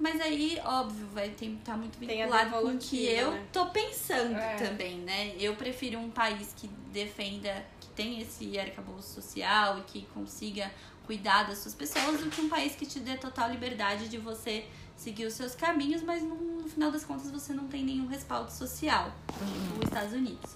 Mas 0.00 0.18
aí, 0.20 0.58
óbvio, 0.64 1.06
vai 1.12 1.28
estar 1.28 1.76
muito 1.76 1.98
Tem 1.98 2.22
a 2.22 2.26
vinculado 2.26 2.50
com 2.62 2.68
o 2.72 2.78
que 2.78 3.04
eu 3.06 3.32
né? 3.32 3.44
tô 3.52 3.66
pensando 3.66 4.34
É. 4.34 4.54
também, 4.56 4.96
né? 5.00 5.34
Eu 5.38 5.54
prefiro 5.54 5.98
um 5.98 6.10
país 6.10 6.54
que 6.56 6.66
defenda, 6.90 7.64
que 7.78 7.88
tem 7.88 8.18
esse 8.20 8.58
arcabouço 8.58 9.14
social 9.20 9.78
e 9.78 9.82
que 9.82 10.06
consiga 10.14 10.70
cuidar 11.06 11.42
das 11.44 11.58
suas 11.58 11.74
pessoas 11.74 12.18
do 12.20 12.30
que 12.30 12.40
um 12.40 12.48
país 12.48 12.74
que 12.74 12.86
te 12.86 12.98
dê 13.00 13.16
total 13.18 13.50
liberdade 13.50 14.08
de 14.08 14.16
você 14.16 14.64
seguir 14.96 15.26
os 15.26 15.34
seus 15.34 15.54
caminhos, 15.54 16.02
mas 16.02 16.22
no, 16.22 16.34
no 16.34 16.68
final 16.68 16.90
das 16.90 17.04
contas 17.04 17.30
você 17.30 17.52
não 17.52 17.66
tem 17.68 17.84
nenhum 17.84 18.06
respaldo 18.06 18.50
social. 18.50 19.12
Os 19.78 19.84
Estados 19.84 20.14
Unidos. 20.14 20.50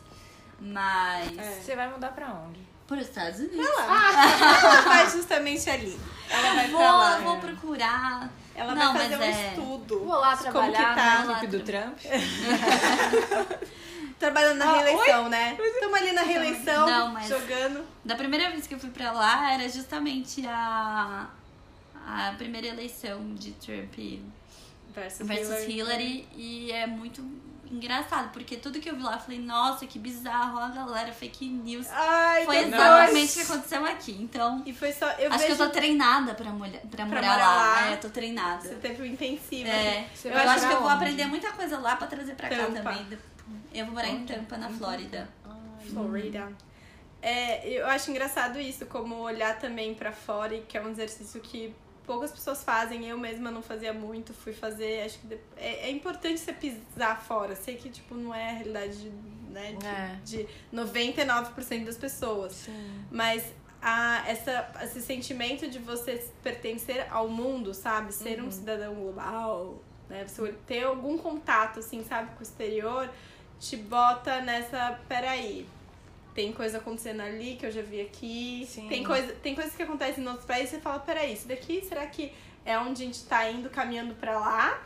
Mas. 0.60 1.36
É. 1.36 1.60
Você 1.60 1.76
vai 1.76 1.90
mudar 1.92 2.12
pra 2.12 2.32
onde? 2.32 2.60
Por 2.86 2.96
Estados 2.98 3.40
Unidos. 3.40 3.58
Ela 3.78 4.80
vai 4.82 5.10
justamente 5.10 5.68
ali. 5.68 5.98
Ela 6.30 6.54
vai 6.54 6.68
vou, 6.70 6.80
pra 6.80 6.92
lá. 6.92 7.18
vou 7.18 7.36
procurar. 7.38 8.30
Ela 8.54 8.74
Não, 8.74 8.92
vai 8.92 9.02
fazer 9.02 9.16
um 9.18 9.22
é- 9.22 9.48
estudo. 9.48 9.98
Vou 10.00 10.18
lá 10.18 10.36
Como 10.36 10.50
trabalhar 10.52 10.94
que 10.94 11.00
tá? 11.00 11.24
na 11.24 11.32
equipe 11.38 11.46
do 11.48 11.60
Trump. 11.64 11.98
Trabalhando 14.18 14.58
na 14.58 14.70
Ah, 14.70 14.76
reeleição, 14.80 15.28
né? 15.28 15.56
Estamos 15.60 15.98
ali 15.98 16.12
na 16.12 16.22
reeleição, 16.22 16.86
Não, 16.86 17.08
mas- 17.12 17.28
jogando. 17.28 17.84
Da 18.04 18.14
primeira 18.14 18.50
vez 18.50 18.66
que 18.66 18.74
eu 18.74 18.78
fui 18.78 18.90
pra 18.90 19.12
lá, 19.12 19.52
era 19.52 19.68
justamente 19.68 20.46
a, 20.46 21.26
a 22.06 22.34
primeira 22.38 22.68
eleição 22.68 23.34
de 23.34 23.52
Trump 23.52 23.94
Versus, 24.94 25.26
versus 25.26 25.68
Hillary. 25.68 26.26
E 26.36 26.70
é 26.70 26.86
muito 26.86 27.22
engraçado, 27.70 28.30
porque 28.32 28.56
tudo 28.56 28.80
que 28.80 28.88
eu 28.90 28.96
vi 28.96 29.02
lá, 29.02 29.14
eu 29.14 29.18
falei, 29.20 29.38
nossa, 29.40 29.86
que 29.86 29.98
bizarro, 29.98 30.58
a 30.58 30.68
galera, 30.68 31.12
fake 31.12 31.46
news. 31.46 31.86
Ai, 31.90 32.44
Foi 32.44 32.58
exatamente 32.58 33.32
o 33.32 33.34
que 33.46 33.52
aconteceu 33.52 33.84
aqui. 33.86 34.12
Então, 34.20 34.62
E 34.66 34.72
foi 34.72 34.92
só. 34.92 35.06
Eu 35.12 35.30
acho 35.30 35.38
vejo 35.44 35.56
que 35.56 35.62
eu 35.62 35.66
tô 35.66 35.72
treinada 35.72 36.34
pra, 36.34 36.50
mulher, 36.50 36.82
pra, 36.90 37.04
morar, 37.06 37.22
morar 37.22 37.36
lá. 37.36 37.56
lá. 37.56 37.86
É, 37.90 37.96
tô 37.96 38.08
treinada. 38.10 38.62
Você 38.62 38.74
teve 38.76 39.02
um 39.02 39.06
intensivo. 39.06 39.68
É, 39.68 40.06
Você 40.14 40.28
eu 40.28 40.36
acho 40.36 40.66
que 40.66 40.72
eu 40.72 40.78
vou 40.78 40.86
onde? 40.88 40.94
aprender 40.96 41.26
muita 41.26 41.52
coisa 41.52 41.78
lá 41.78 41.96
pra 41.96 42.06
trazer 42.06 42.34
pra 42.34 42.48
cá 42.48 42.56
Tampa. 42.56 42.72
também. 42.82 43.18
Eu 43.72 43.86
vou 43.86 43.94
morar 43.94 44.08
em 44.08 44.24
Tampa, 44.24 44.56
na 44.56 44.68
Flórida. 44.70 45.28
Florida. 45.92 46.48
É, 47.20 47.66
eu 47.68 47.86
acho 47.86 48.10
engraçado 48.10 48.60
isso, 48.60 48.86
como 48.86 49.16
olhar 49.16 49.58
também 49.58 49.94
pra 49.94 50.12
fora, 50.12 50.54
e 50.54 50.60
que 50.60 50.76
é 50.76 50.82
um 50.82 50.90
exercício 50.90 51.40
que 51.40 51.74
poucas 52.06 52.30
pessoas 52.32 52.62
fazem. 52.62 53.06
Eu 53.08 53.18
mesma 53.18 53.50
não 53.50 53.62
fazia 53.62 53.92
muito, 53.92 54.32
fui 54.32 54.52
fazer. 54.52 55.02
Acho 55.04 55.18
que 55.18 55.34
é, 55.56 55.88
é 55.88 55.90
importante 55.90 56.38
você 56.40 56.52
pisar 56.52 57.20
fora. 57.20 57.54
Sei 57.56 57.76
que, 57.76 57.90
tipo, 57.90 58.14
não 58.14 58.34
é 58.34 58.50
a 58.50 58.52
realidade 58.52 58.96
de, 59.02 59.10
né, 59.50 59.72
de, 59.78 59.86
É. 59.86 60.18
de 60.24 60.48
99% 60.72 61.84
das 61.84 61.96
pessoas. 61.96 62.52
Sim. 62.52 63.04
Mas 63.10 63.44
a, 63.80 64.24
essa, 64.26 64.70
esse 64.82 65.02
sentimento 65.02 65.68
de 65.68 65.78
você 65.78 66.26
pertencer 66.42 67.06
ao 67.10 67.28
mundo, 67.28 67.74
sabe? 67.74 68.12
Ser 68.12 68.42
um 68.42 68.50
cidadão 68.50 68.94
global, 68.94 69.82
né? 70.08 70.24
Você 70.26 70.52
ter 70.66 70.84
algum 70.84 71.18
contato, 71.18 71.80
assim, 71.80 72.02
sabe, 72.04 72.30
com 72.34 72.40
o 72.40 72.42
exterior, 72.42 73.10
te 73.60 73.76
bota 73.76 74.40
nessa. 74.40 74.98
Peraí. 75.08 75.66
Tem 76.34 76.52
coisa 76.52 76.78
acontecendo 76.78 77.20
ali 77.20 77.56
que 77.56 77.64
eu 77.66 77.70
já 77.70 77.80
vi 77.82 78.00
aqui. 78.00 78.66
Sim. 78.68 78.88
Tem, 78.88 79.04
coisa, 79.04 79.32
tem 79.42 79.54
coisas 79.54 79.74
que 79.74 79.82
acontecem 79.82 80.24
em 80.24 80.26
outros 80.26 80.44
países 80.46 80.72
e 80.72 80.76
você 80.76 80.80
fala, 80.80 80.98
peraí, 80.98 81.32
isso 81.32 81.46
daqui 81.46 81.84
será 81.88 82.04
que 82.06 82.32
é 82.64 82.76
onde 82.78 83.02
a 83.02 83.06
gente 83.06 83.22
tá 83.24 83.48
indo 83.48 83.70
caminhando 83.70 84.14
pra 84.14 84.38
lá? 84.40 84.82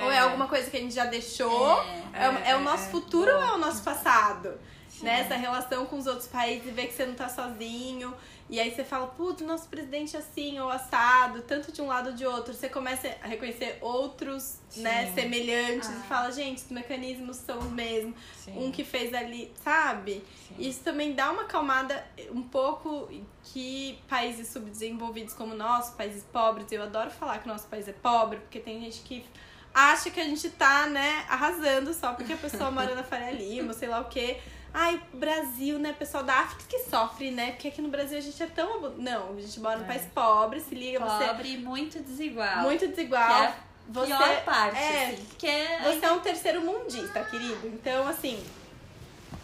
Ou 0.00 0.10
é 0.10 0.16
É. 0.16 0.18
alguma 0.20 0.48
coisa 0.48 0.70
que 0.70 0.76
a 0.78 0.80
gente 0.80 0.94
já 0.94 1.04
deixou? 1.04 1.78
É. 2.14 2.14
É, 2.14 2.50
é 2.52 2.56
o 2.56 2.60
É, 2.60 2.62
nosso 2.62 2.84
é. 2.86 2.90
futuro 2.90 3.30
ou 3.30 3.42
é 3.42 3.52
o 3.52 3.58
nosso 3.58 3.82
passado? 3.82 4.58
Né? 5.02 5.20
Essa 5.20 5.36
relação 5.36 5.86
com 5.86 5.98
os 5.98 6.06
outros 6.06 6.28
países 6.28 6.68
e 6.68 6.70
ver 6.70 6.86
que 6.86 6.94
você 6.94 7.06
não 7.06 7.14
tá 7.14 7.28
sozinho. 7.28 8.14
E 8.52 8.60
aí 8.60 8.70
você 8.70 8.84
fala, 8.84 9.06
putz, 9.06 9.40
nosso 9.40 9.66
presidente 9.68 10.14
é 10.14 10.18
assim, 10.18 10.60
ou 10.60 10.68
assado, 10.68 11.40
tanto 11.40 11.72
de 11.72 11.80
um 11.80 11.86
lado 11.86 12.10
ou 12.10 12.14
de 12.14 12.26
outro. 12.26 12.52
Você 12.52 12.68
começa 12.68 13.08
a 13.22 13.26
reconhecer 13.26 13.78
outros, 13.80 14.58
Sim. 14.68 14.82
né, 14.82 15.10
semelhantes 15.14 15.88
ah. 15.88 15.92
e 15.92 16.08
fala, 16.08 16.30
gente, 16.30 16.58
os 16.58 16.70
mecanismos 16.70 17.38
são 17.38 17.58
os 17.60 17.70
mesmos. 17.70 18.14
Sim. 18.36 18.52
Um 18.58 18.70
que 18.70 18.84
fez 18.84 19.14
ali, 19.14 19.50
sabe? 19.64 20.22
Sim. 20.48 20.54
Isso 20.58 20.80
também 20.80 21.14
dá 21.14 21.30
uma 21.30 21.44
calmada 21.44 22.04
um 22.30 22.42
pouco 22.42 23.08
que 23.44 23.98
países 24.06 24.48
subdesenvolvidos 24.48 25.32
como 25.32 25.54
o 25.54 25.56
nosso, 25.56 25.92
países 25.96 26.22
pobres, 26.24 26.70
eu 26.72 26.82
adoro 26.82 27.10
falar 27.10 27.38
que 27.38 27.48
o 27.48 27.52
nosso 27.52 27.66
país 27.68 27.88
é 27.88 27.92
pobre, 27.92 28.38
porque 28.40 28.60
tem 28.60 28.80
gente 28.80 29.00
que 29.00 29.24
acha 29.72 30.10
que 30.10 30.20
a 30.20 30.24
gente 30.24 30.50
tá, 30.50 30.86
né, 30.86 31.24
arrasando 31.28 31.94
só 31.94 32.12
porque 32.12 32.34
a 32.34 32.36
pessoa 32.36 32.70
mora 32.70 32.94
na 32.94 33.02
Faria 33.02 33.30
Lima, 33.30 33.72
sei 33.72 33.88
lá 33.88 34.00
o 34.00 34.10
quê. 34.10 34.38
Ai, 34.74 35.02
Brasil, 35.12 35.78
né? 35.78 35.92
Pessoal 35.92 36.24
da 36.24 36.34
África 36.34 36.64
que 36.68 36.78
sofre, 36.80 37.30
né? 37.30 37.52
Porque 37.52 37.68
aqui 37.68 37.82
no 37.82 37.88
Brasil 37.88 38.16
a 38.16 38.20
gente 38.20 38.42
é 38.42 38.46
tão. 38.46 38.90
Não, 38.92 39.36
a 39.36 39.40
gente 39.40 39.60
mora 39.60 39.78
num 39.78 39.84
é. 39.84 39.88
país 39.88 40.02
pobre, 40.14 40.60
se 40.60 40.74
liga, 40.74 40.98
pobre 40.98 41.14
você. 41.14 41.28
Pobre 41.28 41.56
muito 41.58 42.00
desigual. 42.00 42.62
Muito 42.62 42.88
desigual. 42.88 43.28
Que 43.28 43.42
é 43.42 43.54
você, 43.88 44.06
pior 44.06 44.44
parte, 44.44 44.78
é, 44.78 45.06
assim. 45.06 45.26
Que 45.38 45.46
é... 45.46 45.82
Você 45.82 46.06
é 46.06 46.12
um 46.12 46.20
terceiro 46.20 46.62
mundista, 46.62 47.22
querido. 47.24 47.66
Então, 47.66 48.06
assim, 48.08 48.42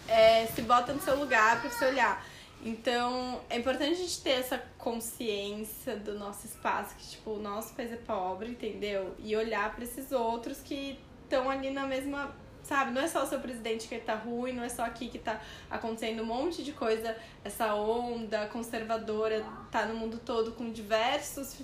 é, 0.08 0.46
se 0.46 0.62
bota 0.62 0.92
no 0.92 1.00
seu 1.02 1.16
lugar 1.16 1.60
pra 1.60 1.70
você 1.70 1.84
olhar. 1.84 2.24
Então, 2.64 3.40
é 3.48 3.56
importante 3.56 3.92
a 3.92 3.96
gente 3.96 4.20
ter 4.20 4.30
essa 4.30 4.58
consciência 4.78 5.96
do 5.96 6.18
nosso 6.18 6.46
espaço, 6.46 6.96
que, 6.96 7.06
tipo, 7.06 7.32
o 7.32 7.38
nosso 7.38 7.74
país 7.74 7.92
é 7.92 7.96
pobre, 7.96 8.48
entendeu? 8.48 9.14
E 9.18 9.36
olhar 9.36 9.74
para 9.74 9.84
esses 9.84 10.10
outros 10.10 10.58
que 10.58 10.98
estão 11.22 11.50
ali 11.50 11.70
na 11.70 11.86
mesma 11.86 12.34
sabe? 12.68 12.92
Não 12.92 13.00
é 13.00 13.08
só 13.08 13.24
o 13.24 13.26
seu 13.26 13.40
presidente 13.40 13.88
que 13.88 13.98
tá 13.98 14.14
ruim, 14.14 14.52
não 14.52 14.62
é 14.62 14.68
só 14.68 14.84
aqui 14.84 15.08
que 15.08 15.18
tá 15.18 15.40
acontecendo 15.70 16.22
um 16.22 16.26
monte 16.26 16.62
de 16.62 16.72
coisa, 16.72 17.16
essa 17.42 17.74
onda 17.74 18.46
conservadora 18.48 19.42
tá 19.70 19.86
no 19.86 19.94
mundo 19.94 20.20
todo 20.24 20.52
com 20.52 20.70
diversos 20.70 21.56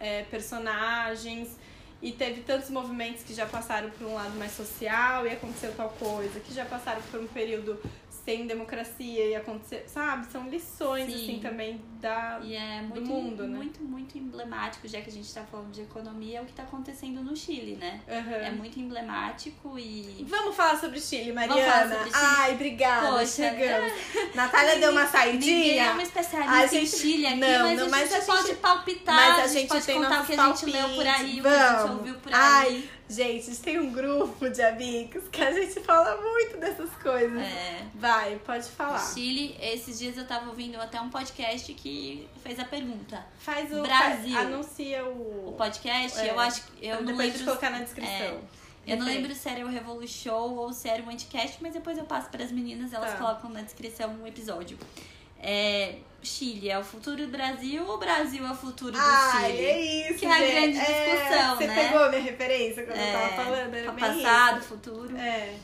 é, 0.00 0.22
personagens. 0.24 1.56
E 2.02 2.12
teve 2.12 2.42
tantos 2.42 2.68
movimentos 2.68 3.22
que 3.22 3.32
já 3.32 3.46
passaram 3.46 3.88
por 3.90 4.06
um 4.06 4.14
lado 4.14 4.36
mais 4.36 4.52
social 4.52 5.26
e 5.26 5.30
aconteceu 5.30 5.72
tal 5.74 5.88
coisa, 5.88 6.38
que 6.40 6.52
já 6.52 6.66
passaram 6.66 7.00
por 7.10 7.20
um 7.20 7.26
período 7.26 7.80
sem 8.26 8.44
democracia 8.44 9.24
e 9.24 9.36
acontecer, 9.36 9.84
sabe? 9.86 10.26
São 10.26 10.48
lições, 10.48 11.06
Sim. 11.06 11.14
assim, 11.14 11.38
também 11.38 11.80
da, 12.00 12.40
e 12.42 12.56
é 12.56 12.82
muito, 12.82 13.00
do 13.00 13.06
mundo, 13.06 13.46
né? 13.46 13.56
Muito, 13.56 13.80
muito 13.84 14.18
emblemático, 14.18 14.88
já 14.88 15.00
que 15.00 15.08
a 15.08 15.12
gente 15.12 15.32
tá 15.32 15.44
falando 15.44 15.70
de 15.70 15.82
economia, 15.82 16.40
é 16.40 16.42
o 16.42 16.44
que 16.44 16.52
tá 16.52 16.64
acontecendo 16.64 17.22
no 17.22 17.36
Chile, 17.36 17.76
né? 17.76 18.00
Uhum. 18.08 18.34
É 18.34 18.50
muito 18.50 18.80
emblemático 18.80 19.78
e... 19.78 20.26
Vamos 20.28 20.56
falar 20.56 20.76
sobre 20.76 21.00
Chile, 21.00 21.32
Mariana? 21.32 21.94
Sobre 21.94 22.10
Chile. 22.10 22.14
Ai, 22.14 22.54
obrigada, 22.54 23.10
Poxa, 23.12 23.26
chegamos. 23.26 23.92
Natália 24.34 24.80
deu 24.80 24.90
uma 24.90 25.06
saidinha. 25.06 25.56
Ninguém 25.58 25.78
é 25.78 25.90
uma 25.92 26.02
especialista 26.02 26.68
gente... 26.68 26.82
em 26.82 26.98
Chile 26.98 27.26
aqui, 27.28 27.36
não, 27.36 27.62
mas, 27.62 27.78
não, 27.78 27.90
mas 27.90 28.12
a 28.12 28.16
gente 28.18 28.26
pode 28.26 28.54
palpitar, 28.56 29.14
mas 29.14 29.38
a 29.38 29.46
gente, 29.46 29.72
a 29.72 29.78
gente 29.78 29.86
pode 29.86 29.98
contar 29.98 30.22
o 30.22 30.26
que 30.26 30.34
a 30.34 30.46
gente 30.46 30.66
leu 30.66 30.88
por 30.96 31.06
aí, 31.06 31.40
Vamos. 31.40 31.40
o 31.40 31.42
que 31.42 31.48
a 31.48 31.78
gente 31.78 31.90
ouviu 31.92 32.14
por 32.14 32.34
aí. 32.34 32.40
Ai, 32.42 32.90
Gente, 33.08 33.44
a 33.44 33.52
gente 33.52 33.60
tem 33.60 33.78
um 33.78 33.92
grupo 33.92 34.50
de 34.50 34.60
amigos 34.60 35.28
que 35.28 35.40
a 35.40 35.52
gente 35.52 35.78
fala 35.80 36.20
muito 36.20 36.56
dessas 36.56 36.90
coisas. 36.96 37.40
É. 37.40 37.82
Vai, 37.94 38.36
pode 38.44 38.68
falar. 38.68 38.98
Chile, 38.98 39.56
esses 39.60 39.98
dias 39.98 40.16
eu 40.16 40.26
tava 40.26 40.48
ouvindo 40.48 40.80
até 40.80 41.00
um 41.00 41.08
podcast 41.08 41.72
que 41.74 42.28
fez 42.42 42.58
a 42.58 42.64
pergunta. 42.64 43.24
Faz 43.38 43.72
o. 43.72 43.82
Brasil. 43.82 44.36
Anuncia 44.36 45.04
o. 45.04 45.50
O 45.50 45.52
podcast, 45.52 46.18
é. 46.18 46.30
eu 46.30 46.40
acho 46.40 46.64
que. 46.64 46.84
Eu 46.84 46.96
depois 46.96 47.08
não 47.08 47.16
lembro. 47.16 47.38
de 47.38 47.44
colocar 47.44 47.70
na 47.70 47.78
descrição. 47.78 48.12
É. 48.14 48.40
Eu 48.86 48.96
não 48.98 49.06
lembro 49.06 49.34
se 49.34 49.48
era 49.48 49.64
o 49.64 49.68
Revolu 49.68 50.06
Show 50.06 50.56
ou 50.56 50.72
se 50.72 50.88
era 50.88 51.02
o 51.02 51.10
Anticast, 51.10 51.58
mas 51.60 51.74
depois 51.74 51.98
eu 51.98 52.04
passo 52.04 52.30
para 52.30 52.44
as 52.44 52.52
meninas, 52.52 52.92
elas 52.92 53.12
tá. 53.12 53.18
colocam 53.18 53.50
na 53.50 53.62
descrição 53.62 54.10
um 54.10 54.26
episódio. 54.26 54.78
É, 55.48 55.94
Chile 56.22 56.68
é 56.68 56.76
o 56.76 56.82
futuro 56.82 57.24
do 57.24 57.28
Brasil 57.28 57.86
ou 57.86 57.94
o 57.94 57.98
Brasil 57.98 58.44
é 58.44 58.50
o 58.50 58.54
futuro 58.54 58.92
do 58.92 58.98
Ai, 58.98 59.52
Chile? 59.52 59.64
é 59.64 60.10
isso, 60.10 60.18
Que 60.18 60.26
é 60.26 60.32
a 60.32 60.38
grande 60.38 60.78
é, 60.78 61.14
discussão, 61.14 61.56
você 61.56 61.66
né? 61.68 61.74
Você 61.74 61.80
pegou 61.82 62.04
a 62.04 62.08
minha 62.08 62.22
referência 62.22 62.84
quando 62.84 62.98
é, 62.98 63.14
eu 63.14 63.18
tava 63.18 63.44
falando, 63.44 63.74
era 63.74 63.92
passado, 63.92 64.58
isso. 64.58 64.68
futuro. 64.68 65.16
É. 65.16 65.56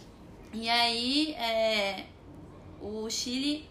E 0.54 0.68
aí, 0.68 1.32
é, 1.32 2.04
o 2.80 3.10
Chile 3.10 3.68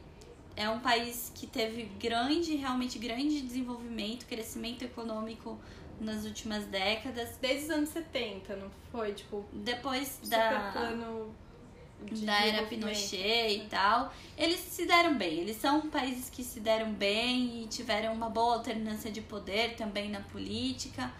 é 0.57 0.69
um 0.69 0.79
país 0.79 1.31
que 1.33 1.47
teve 1.47 1.83
grande, 1.97 2.55
realmente 2.55 2.99
grande 2.99 3.41
desenvolvimento, 3.41 4.25
crescimento 4.25 4.83
econômico 4.83 5.57
nas 5.99 6.25
últimas 6.25 6.65
décadas. 6.65 7.37
Desde 7.39 7.65
os 7.65 7.69
anos 7.69 7.89
70, 7.89 8.55
não 8.57 8.69
foi? 8.91 9.13
Tipo, 9.13 9.45
depois 9.53 10.19
da 10.25 10.71
plano 10.73 11.33
de 12.05 12.25
da 12.25 12.45
era 12.45 12.65
Pinochet 12.65 13.55
e 13.55 13.67
tal, 13.69 14.13
eles 14.37 14.59
se 14.59 14.85
deram 14.85 15.17
bem. 15.17 15.39
Eles 15.39 15.57
são 15.57 15.89
países 15.89 16.29
que 16.29 16.43
se 16.43 16.59
deram 16.59 16.91
bem 16.93 17.63
e 17.63 17.67
tiveram 17.67 18.13
uma 18.13 18.29
boa 18.29 18.55
alternância 18.55 19.11
de 19.11 19.21
poder 19.21 19.75
também 19.75 20.09
na 20.09 20.21
política, 20.21 21.11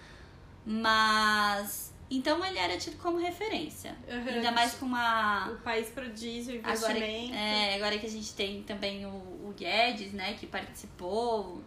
mas 0.65 1.91
então 2.11 2.43
ele 2.45 2.59
era 2.59 2.77
tido 2.77 2.97
como 2.97 3.17
referência. 3.17 3.95
Uhum. 4.05 4.35
Ainda 4.35 4.51
mais 4.51 4.73
com 4.73 4.85
uma. 4.85 5.49
O 5.49 5.57
país 5.61 5.87
prodígio, 5.87 6.55
investimento. 6.55 7.33
Agora, 7.33 7.39
é, 7.39 7.75
agora 7.75 7.97
que 7.97 8.05
a 8.05 8.09
gente 8.09 8.33
tem 8.33 8.61
também 8.63 9.05
o, 9.05 9.09
o 9.09 9.53
Guedes, 9.57 10.11
né, 10.11 10.33
que 10.33 10.45
participou. 10.45 11.63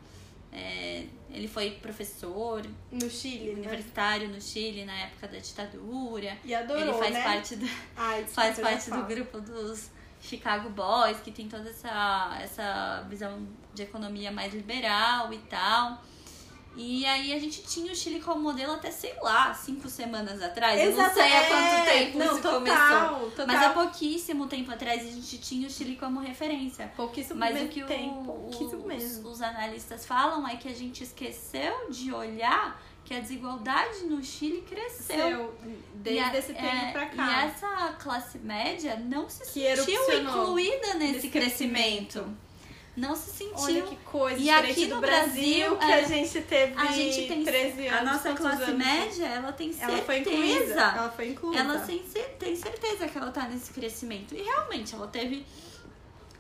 É, 0.55 1.05
ele 1.31 1.49
foi 1.49 1.73
professor 1.73 2.65
no 2.93 3.11
Chile, 3.11 3.47
né? 3.47 3.53
universitário 3.55 4.29
né? 4.29 4.35
no 4.35 4.41
Chile 4.41 4.85
na 4.85 4.97
época 5.01 5.27
da 5.27 5.39
ditadura. 5.39 6.39
E 6.45 6.55
adorou, 6.55 6.83
ele 6.83 6.93
faz 6.93 7.13
né? 7.13 7.23
parte 7.25 7.57
do 7.57 7.69
Ai, 7.97 8.25
faz 8.31 8.61
parte 8.61 8.91
do 8.91 9.03
grupo 9.05 9.41
dos 9.41 9.91
Chicago 10.21 10.71
Boys, 10.71 11.19
que 11.21 11.33
tem 11.33 11.49
toda 11.49 11.69
essa 11.69 12.39
essa 12.41 13.07
visão 13.11 13.47
de 13.75 13.83
economia 13.83 14.31
mais 14.31 14.55
liberal 14.55 15.33
e 15.33 15.39
tal. 15.39 16.03
E 16.77 17.07
aí 17.07 17.33
a 17.33 17.39
gente 17.39 17.63
tinha 17.63 17.93
o 17.93 17.95
Chile 17.95 18.21
como 18.21 18.41
modelo 18.41 18.73
até, 18.73 18.91
sei 18.91 19.15
lá, 19.23 19.55
cinco 19.55 19.89
semanas 19.89 20.43
atrás. 20.43 20.81
Exato, 20.81 21.01
eu 21.01 21.07
não 21.07 21.15
sei 21.15 21.37
há 21.37 21.47
quanto 21.47 21.75
é. 21.75 21.85
tempo 21.85 22.19
não, 22.19 22.27
isso 22.27 22.43
total, 22.43 22.55
começou. 22.55 23.31
Total. 23.31 23.47
Mas 23.47 23.63
há 23.63 23.71
pouquíssimo 23.71 24.47
tempo 24.47 24.73
atrás 24.73 25.03
a 25.03 25.11
gente 25.11 25.39
tinha 25.39 25.69
o 25.69 25.71
Chile 25.71 25.97
como 25.97 26.21
referência. 26.21 26.93
Pouquíssimo 26.97 27.39
Mas 27.39 27.63
o 27.63 27.69
que 27.69 27.85
tempo, 27.85 28.31
o, 28.31 28.49
os, 28.49 29.25
os 29.25 29.43
analistas 29.43 30.05
falam 30.05 30.47
é 30.49 30.57
que 30.57 30.69
a 30.69 30.75
gente 30.75 31.05
esqueceu 31.05 31.91
de 31.91 32.13
olhar 32.13 32.83
que 33.05 33.15
a 33.15 33.21
desigualdade 33.21 34.05
no 34.05 34.23
Chile 34.25 34.65
cresceu. 34.69 35.17
Seu, 35.17 35.55
desde 35.95 36.23
a, 36.23 36.39
esse 36.39 36.55
tempo 36.55 36.67
é, 36.67 36.93
pra 36.93 37.07
cá. 37.07 37.27
E 37.27 37.47
essa 37.47 37.93
classe 38.03 38.39
média 38.39 38.97
não 38.97 39.29
se 39.29 39.45
que 39.53 39.77
sentiu 39.77 40.21
incluída 40.21 40.95
nesse 40.95 41.29
crescimento. 41.29 42.21
crescimento 42.21 42.44
não 42.97 43.17
se 43.17 43.31
sentiu. 43.31 43.57
Olha 43.57 43.83
que 43.83 43.97
coisa 43.97 44.41
e 44.41 44.49
aqui 44.49 44.87
no 44.87 45.01
Brasil, 45.01 45.77
Brasil 45.77 45.77
que 45.79 45.85
é, 45.85 45.95
a 45.95 46.03
gente 46.03 46.41
teve 46.43 46.75
a 46.77 46.87
gente 46.93 47.29
tem, 47.29 47.45
13 47.45 47.87
anos. 47.89 48.01
A 48.01 48.05
nossa 48.05 48.33
classe 48.35 48.63
anos? 48.63 48.77
média, 48.77 49.27
ela 49.27 49.53
tem 49.53 49.73
certeza. 49.73 49.93
Ela 49.93 50.03
foi 50.03 50.19
incluída. 50.19 50.81
Ela 50.81 51.11
foi 51.11 51.29
incluída. 51.31 51.61
Ela 51.61 51.79
tem, 51.81 51.99
tem 52.39 52.57
certeza 52.57 53.09
que 53.09 53.19
ela 53.19 53.31
tá 53.33 53.49
nesse 53.49 53.73
crescimento. 53.73 54.35
E 54.35 54.43
realmente, 54.43 54.95
ela 54.95 55.09
teve. 55.09 55.45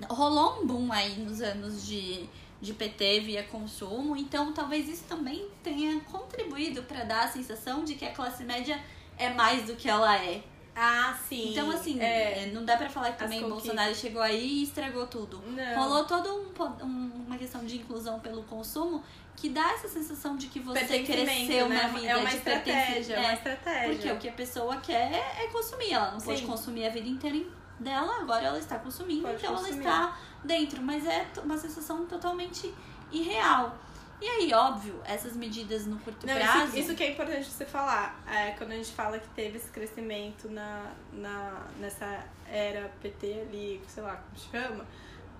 Rolou 0.08 0.62
um 0.62 0.66
boom 0.66 0.92
aí 0.92 1.18
nos 1.18 1.40
anos 1.40 1.84
de, 1.86 2.28
de 2.60 2.72
PT 2.72 3.20
via 3.20 3.42
consumo. 3.42 4.16
Então, 4.16 4.52
talvez 4.52 4.88
isso 4.88 5.04
também 5.08 5.48
tenha 5.62 5.98
contribuído 6.00 6.84
para 6.84 7.02
dar 7.02 7.24
a 7.24 7.28
sensação 7.28 7.84
de 7.84 7.96
que 7.96 8.04
a 8.04 8.12
classe 8.12 8.44
média 8.44 8.80
é 9.18 9.30
mais 9.30 9.64
do 9.66 9.74
que 9.74 9.88
ela 9.88 10.16
é. 10.16 10.42
Ah, 10.76 11.16
sim. 11.28 11.52
Então, 11.52 11.70
assim, 11.70 12.00
é, 12.00 12.50
não 12.52 12.64
dá 12.64 12.76
pra 12.76 12.90
falar 12.90 13.12
que 13.12 13.18
também 13.18 13.40
Bolsonaro 13.48 13.94
chegou 13.94 14.20
aí 14.20 14.44
e 14.44 14.62
estragou 14.64 15.06
tudo. 15.06 15.40
Não. 15.46 15.82
Rolou 15.82 16.04
toda 16.04 16.32
um, 16.32 17.24
uma 17.26 17.38
questão 17.38 17.64
de 17.64 17.76
inclusão 17.76 18.18
pelo 18.18 18.42
consumo 18.42 19.02
que 19.36 19.48
dá 19.48 19.72
essa 19.72 19.88
sensação 19.88 20.36
de 20.36 20.48
que 20.48 20.60
você 20.60 21.02
cresceu 21.02 21.68
né? 21.68 21.82
na 21.82 21.88
vida. 21.88 22.06
É 22.06 22.16
uma 22.16 22.32
estratégia, 22.32 23.14
é 23.14 23.20
uma 23.20 23.34
estratégia. 23.34 23.88
Porque 23.94 24.12
o 24.12 24.18
que 24.18 24.28
a 24.28 24.32
pessoa 24.32 24.76
quer 24.78 25.12
é 25.38 25.46
consumir. 25.48 25.92
Ela 25.92 26.12
não 26.12 26.20
sim. 26.20 26.26
pode 26.26 26.42
consumir 26.42 26.86
a 26.86 26.90
vida 26.90 27.08
inteira 27.08 27.44
dela, 27.78 28.20
agora 28.20 28.46
ela 28.46 28.58
está 28.58 28.78
consumindo, 28.78 29.22
pode 29.22 29.36
então 29.36 29.54
consumir. 29.54 29.86
ela 29.86 30.06
está 30.06 30.18
dentro. 30.44 30.82
Mas 30.82 31.06
é 31.06 31.26
uma 31.42 31.58
sensação 31.58 32.04
totalmente 32.06 32.72
irreal. 33.12 33.76
E 34.20 34.26
aí, 34.26 34.54
óbvio, 34.54 35.00
essas 35.04 35.36
medidas 35.36 35.86
no 35.86 35.98
curto 35.98 36.26
Não, 36.26 36.34
prazo. 36.34 36.66
Isso, 36.68 36.78
isso, 36.78 36.94
que 36.94 37.02
é 37.02 37.10
importante 37.10 37.44
você 37.50 37.64
falar. 37.64 38.22
É, 38.26 38.52
quando 38.52 38.72
a 38.72 38.76
gente 38.76 38.92
fala 38.92 39.18
que 39.18 39.28
teve 39.30 39.58
esse 39.58 39.70
crescimento 39.70 40.48
na, 40.48 40.92
na, 41.12 41.66
nessa 41.78 42.24
era 42.50 42.90
PT 43.02 43.46
ali, 43.48 43.82
sei 43.86 44.02
lá 44.02 44.16
como 44.16 44.50
chama, 44.50 44.86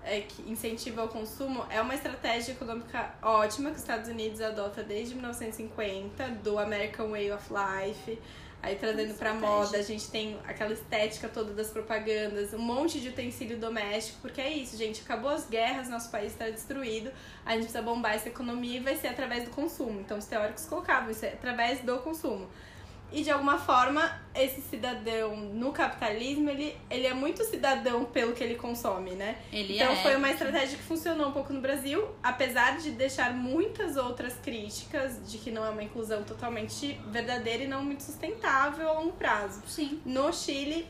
é, 0.03 0.21
que 0.21 0.49
incentiva 0.49 1.03
o 1.03 1.07
consumo, 1.07 1.65
é 1.69 1.81
uma 1.81 1.95
estratégia 1.95 2.51
econômica 2.51 3.15
ótima 3.21 3.69
que 3.69 3.77
os 3.77 3.81
Estados 3.81 4.07
Unidos 4.07 4.39
adota 4.39 4.83
desde 4.83 5.15
1950, 5.15 6.29
do 6.43 6.59
American 6.59 7.09
Way 7.09 7.31
of 7.31 7.47
Life. 7.51 8.19
Aí 8.61 8.75
trazendo 8.75 9.13
pra 9.13 9.33
moda, 9.33 9.77
a 9.77 9.81
gente 9.81 10.09
tem 10.09 10.39
aquela 10.47 10.73
estética 10.73 11.27
toda 11.27 11.53
das 11.53 11.69
propagandas, 11.69 12.51
um 12.53 12.59
monte 12.59 12.99
de 12.99 13.09
utensílio 13.09 13.57
doméstico, 13.59 14.17
porque 14.21 14.41
é 14.41 14.49
isso, 14.49 14.75
gente. 14.75 15.01
Acabou 15.01 15.29
as 15.29 15.47
guerras, 15.47 15.87
nosso 15.87 16.09
país 16.09 16.31
está 16.31 16.49
destruído, 16.49 17.11
a 17.45 17.51
gente 17.51 17.63
precisa 17.63 17.83
bombar 17.83 18.15
essa 18.15 18.29
economia 18.29 18.77
e 18.77 18.79
vai 18.79 18.95
ser 18.95 19.09
através 19.09 19.43
do 19.43 19.51
consumo. 19.51 19.99
Então 20.01 20.17
os 20.17 20.25
teóricos 20.25 20.65
colocavam 20.65 21.11
isso 21.11 21.25
é 21.25 21.29
através 21.29 21.81
do 21.81 21.99
consumo. 21.99 22.49
E 23.11 23.23
de 23.23 23.31
alguma 23.31 23.57
forma, 23.57 24.11
esse 24.33 24.61
cidadão 24.61 25.37
no 25.37 25.71
capitalismo, 25.71 26.49
ele, 26.49 26.75
ele 26.89 27.07
é 27.07 27.13
muito 27.13 27.43
cidadão 27.43 28.05
pelo 28.05 28.33
que 28.33 28.43
ele 28.43 28.55
consome, 28.55 29.11
né? 29.11 29.37
Ele 29.51 29.75
então 29.75 29.93
é. 29.93 29.95
foi 29.97 30.15
uma 30.15 30.29
estratégia 30.29 30.77
que 30.77 30.83
funcionou 30.83 31.29
um 31.29 31.31
pouco 31.31 31.53
no 31.53 31.61
Brasil, 31.61 32.07
apesar 32.21 32.77
de 32.77 32.91
deixar 32.91 33.33
muitas 33.33 33.95
outras 33.95 34.35
críticas 34.35 35.31
de 35.31 35.37
que 35.37 35.51
não 35.51 35.65
é 35.65 35.69
uma 35.69 35.83
inclusão 35.83 36.23
totalmente 36.23 36.99
verdadeira 37.07 37.63
e 37.63 37.67
não 37.67 37.83
muito 37.83 38.03
sustentável 38.03 38.89
a 38.89 38.93
longo 38.93 39.13
prazo. 39.13 39.61
Sim. 39.67 40.01
No 40.05 40.33
Chile, 40.33 40.87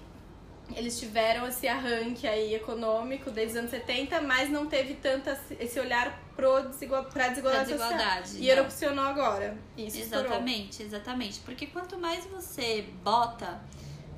eles 0.73 0.99
tiveram 0.99 1.47
esse 1.47 1.67
arranque 1.67 2.27
aí 2.27 2.55
econômico 2.55 3.29
desde 3.29 3.53
os 3.53 3.59
anos 3.59 3.71
70, 3.71 4.21
mas 4.21 4.49
não 4.49 4.65
teve 4.65 4.95
tanto 4.95 5.29
esse 5.59 5.79
olhar 5.79 6.19
pro 6.35 6.67
desigual, 6.69 7.05
pra 7.05 7.29
desigualdade, 7.29 7.65
Pra 7.73 7.75
desigualdade, 7.77 8.27
social. 8.29 8.43
E 8.43 8.47
não. 8.47 8.53
erupcionou 8.57 9.05
agora. 9.05 9.57
Isso 9.77 9.97
estourou. 9.99 10.25
Exatamente, 10.25 10.83
exatamente. 10.83 11.39
Porque 11.41 11.67
quanto 11.67 11.97
mais 11.97 12.25
você 12.25 12.87
bota, 13.03 13.61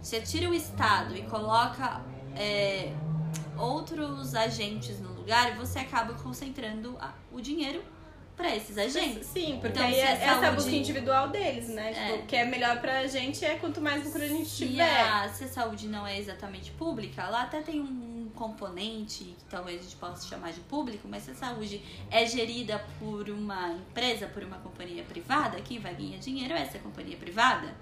você 0.01 0.21
tira 0.21 0.49
o 0.49 0.53
Estado 0.53 1.15
e 1.15 1.23
coloca 1.23 2.01
é, 2.35 2.93
outros 3.57 4.33
agentes 4.35 4.99
no 4.99 5.11
lugar, 5.13 5.55
você 5.57 5.79
acaba 5.79 6.13
concentrando 6.13 6.97
o 7.31 7.41
dinheiro 7.41 7.83
para 8.37 8.55
esses 8.55 8.77
agentes. 8.77 9.25
Sim, 9.27 9.57
porque 9.59 9.79
Então, 9.79 9.83
aí 9.87 9.95
é 9.95 9.99
essa 10.11 10.31
a 10.33 10.39
saúde- 10.41 10.55
busca 10.57 10.71
individual 10.71 11.29
deles, 11.29 11.69
né? 11.69 11.91
Tipo, 11.91 12.05
É. 12.05 12.13
o 12.13 12.25
que 12.27 12.35
é 12.35 12.45
melhor 12.45 12.79
pra 12.79 13.05
gente 13.07 13.43
é 13.43 13.55
quanto 13.55 13.81
mais 13.81 14.05
lucro 14.05 14.21
a 14.21 14.27
gente 14.27 14.47
Se 14.47 14.67
tiver. 14.67 15.01
a, 15.01 15.27
se 15.29 15.43
a 15.45 15.47
saúde 15.47 15.87
não 15.87 16.05
é 16.05 16.19
exatamente 16.19 16.69
pública, 16.71 17.27
lá 17.29 17.41
até 17.43 17.61
tem 17.61 17.81
um 17.81 18.29
componente 18.35 19.23
que 19.23 19.45
talvez 19.49 19.79
a 19.79 19.83
gente 19.83 19.95
possa 19.95 20.27
chamar 20.27 20.53
de 20.53 20.59
público, 20.61 21.07
mas 21.07 21.23
se 21.23 21.31
a 21.31 21.35
saúde 21.35 21.81
é 22.11 22.25
gerida 22.27 22.79
por 22.99 23.27
uma 23.29 23.69
empresa, 23.73 24.27
por 24.27 24.43
uma 24.43 24.57
companhia 24.59 25.01
privada, 25.03 25.59
quem 25.61 25.79
vai 25.79 25.95
ganhar 25.95 26.19
dinheiro 26.19 26.53
é 26.53 26.61
essa 26.61 26.77
companhia 26.77 27.17
privada. 27.17 27.73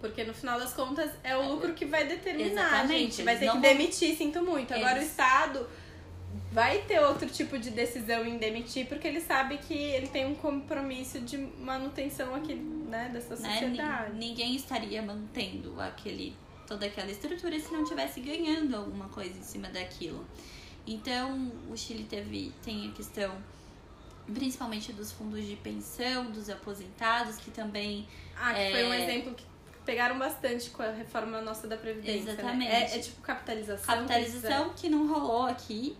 Porque 0.00 0.24
no 0.24 0.32
final 0.34 0.58
das 0.58 0.72
contas 0.72 1.10
é 1.22 1.36
o 1.36 1.46
lucro 1.52 1.74
que 1.74 1.84
vai 1.84 2.06
determinar, 2.06 2.50
Exatamente, 2.50 3.16
gente. 3.16 3.22
Vai 3.22 3.34
ter 3.38 3.44
que 3.46 3.52
vão- 3.52 3.60
demitir, 3.60 4.16
sinto 4.16 4.42
muito. 4.42 4.72
Agora 4.74 4.92
Eles- 4.96 5.04
o 5.04 5.10
Estado 5.10 5.68
vai 6.52 6.82
ter 6.82 7.00
outro 7.00 7.28
tipo 7.28 7.58
de 7.58 7.70
decisão 7.70 8.24
em 8.26 8.36
demitir, 8.38 8.86
porque 8.86 9.08
ele 9.08 9.20
sabe 9.20 9.58
que 9.58 9.74
ele 9.74 10.06
tem 10.08 10.26
um 10.26 10.34
compromisso 10.34 11.20
de 11.20 11.36
manutenção 11.38 12.34
aqui, 12.34 12.54
né, 12.54 13.10
dessa 13.12 13.36
né? 13.36 13.52
sociedade. 13.52 14.12
Ni- 14.14 14.28
Ninguém 14.28 14.54
estaria 14.54 15.00
mantendo 15.02 15.80
aquele 15.80 16.36
toda 16.66 16.86
aquela 16.86 17.10
estrutura 17.10 17.58
se 17.58 17.72
não 17.72 17.84
tivesse 17.84 18.20
ganhando 18.20 18.76
alguma 18.76 19.08
coisa 19.08 19.36
em 19.38 19.42
cima 19.42 19.68
daquilo. 19.68 20.26
Então, 20.86 21.52
o 21.70 21.76
Chile 21.76 22.04
teve 22.04 22.52
tem 22.64 22.88
a 22.88 22.92
questão 22.92 23.34
principalmente 24.32 24.92
dos 24.92 25.12
fundos 25.12 25.44
de 25.46 25.56
pensão, 25.56 26.30
dos 26.30 26.48
aposentados, 26.48 27.36
que 27.36 27.50
também 27.50 28.06
Ah, 28.36 28.54
que 28.54 28.70
foi 28.70 28.84
um 28.86 28.92
É. 28.92 29.02
exemplo 29.04 29.34
que 29.34 29.44
pegaram 29.84 30.18
bastante 30.18 30.70
com 30.70 30.82
a 30.82 30.90
reforma 30.92 31.40
nossa 31.40 31.66
da 31.66 31.76
Previdência. 31.76 32.24
né? 32.24 32.32
Exatamente. 32.32 32.70
É, 32.70 32.96
é 32.96 32.98
tipo 33.00 33.20
capitalização. 33.20 33.94
capitalização 33.94 34.70
que 34.74 34.88
não 34.88 35.06
rolou 35.08 35.46
aqui, 35.46 35.96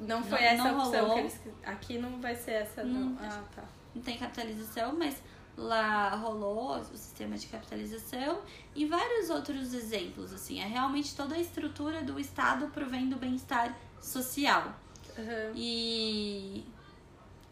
Não 0.00 0.22
foi 0.24 0.40
Não- 0.40 0.46
essa 0.46 0.72
não 0.72 0.78
opção 0.78 1.00
rolou. 1.00 1.14
que 1.14 1.20
eles. 1.20 1.40
Aqui 1.64 1.98
não 1.98 2.20
vai 2.20 2.34
ser 2.34 2.50
essa, 2.52 2.82
não. 2.84 3.08
Hum, 3.08 3.16
Ah, 3.20 3.42
tá. 3.54 3.62
não 3.94 4.02
tem 4.02 4.16
capitalização, 4.18 4.94
mas 4.96 5.22
lá 5.56 6.08
rolou 6.16 6.76
o 6.78 6.84
sistema 6.96 7.36
de 7.38 7.46
capitalização 7.46 8.40
e 8.74 8.86
vários 8.86 9.30
outros 9.30 9.72
exemplos, 9.72 10.32
assim, 10.32 10.60
é 10.60 10.64
realmente 10.66 11.14
toda 11.14 11.36
a 11.36 11.38
estrutura 11.38 12.02
do 12.02 12.18
Estado 12.18 12.66
provendo 12.68 13.14
bem-estar 13.16 13.72
social. 14.00 14.74
Aham. 15.16 15.52
E 15.54 16.64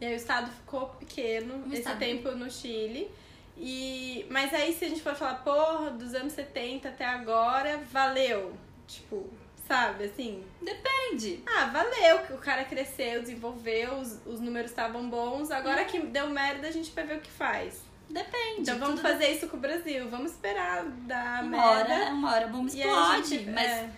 E 0.01 0.05
aí 0.05 0.13
o 0.13 0.17
estado 0.17 0.51
ficou 0.51 0.87
pequeno 0.87 1.63
esse 1.67 1.77
estado. 1.77 1.99
tempo 1.99 2.31
no 2.31 2.51
Chile. 2.51 3.09
E... 3.55 4.25
Mas 4.29 4.53
aí 4.53 4.73
se 4.73 4.83
a 4.83 4.89
gente 4.89 5.01
for 5.01 5.15
falar, 5.15 5.35
porra, 5.35 5.91
dos 5.91 6.13
anos 6.13 6.33
70 6.33 6.89
até 6.89 7.05
agora, 7.05 7.77
valeu. 7.89 8.53
Tipo, 8.85 9.29
sabe, 9.67 10.05
assim. 10.05 10.43
depende. 10.61 11.43
Ah, 11.45 11.65
valeu, 11.65 12.19
que 12.25 12.33
o 12.33 12.37
cara 12.37 12.63
cresceu, 12.63 13.21
desenvolveu, 13.21 13.95
os, 13.95 14.19
os 14.25 14.39
números 14.39 14.71
estavam 14.71 15.09
bons. 15.09 15.51
Agora 15.51 15.85
que 15.85 15.99
deu 15.99 16.29
merda, 16.29 16.67
a 16.67 16.71
gente 16.71 16.91
vai 16.91 17.05
ver 17.05 17.17
o 17.17 17.21
que 17.21 17.29
faz. 17.31 17.81
Depende. 18.09 18.61
Então 18.61 18.77
vamos 18.79 19.01
fazer 19.01 19.31
isso 19.31 19.47
com 19.47 19.57
o 19.57 19.59
Brasil. 19.59 20.09
Vamos 20.09 20.31
esperar 20.31 20.83
dar 20.85 21.43
uma 21.43 21.49
merda. 21.57 21.93
hora, 21.93 22.11
uma 22.13 22.31
hora 22.33 22.47
a 22.47 22.61
explode, 22.65 23.29
gente- 23.29 23.49
mas 23.51 23.67
é. 23.71 23.89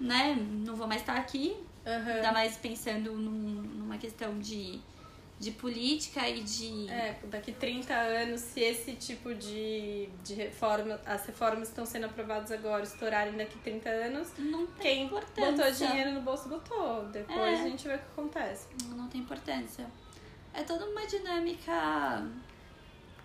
né, 0.00 0.36
não 0.38 0.74
vou 0.76 0.86
mais 0.86 1.00
estar 1.02 1.16
aqui, 1.16 1.56
Aham. 1.86 2.12
ainda 2.14 2.32
mais 2.32 2.56
pensando 2.56 3.12
num- 3.12 3.62
numa 3.62 3.98
questão 3.98 4.38
de, 4.38 4.80
de 5.42 5.50
política 5.50 6.28
e 6.28 6.40
de 6.40 6.88
É, 6.88 7.18
daqui 7.24 7.50
30 7.52 7.92
anos, 7.92 8.40
se 8.40 8.60
esse 8.60 8.92
tipo 8.92 9.34
de, 9.34 10.08
de 10.22 10.34
reforma, 10.34 11.00
as 11.04 11.26
reformas 11.26 11.62
que 11.68 11.72
estão 11.72 11.84
sendo 11.84 12.06
aprovadas 12.06 12.52
agora 12.52 12.84
estourarem 12.84 13.36
daqui 13.36 13.58
30 13.58 13.88
anos, 13.88 14.28
não 14.38 14.66
tem 14.68 14.82
quem 14.98 15.04
importância. 15.06 15.52
botou 15.52 15.72
dinheiro 15.72 16.12
no 16.12 16.20
bolso 16.20 16.48
botou. 16.48 17.04
Depois 17.06 17.58
É. 17.58 17.62
a 17.62 17.68
gente 17.68 17.88
vê 17.88 17.94
o 17.94 17.98
que 17.98 18.04
acontece. 18.12 18.68
Não 18.90 19.08
tem 19.08 19.20
importância. 19.20 19.84
É 20.54 20.62
toda 20.62 20.86
uma 20.86 21.04
dinâmica. 21.06 21.72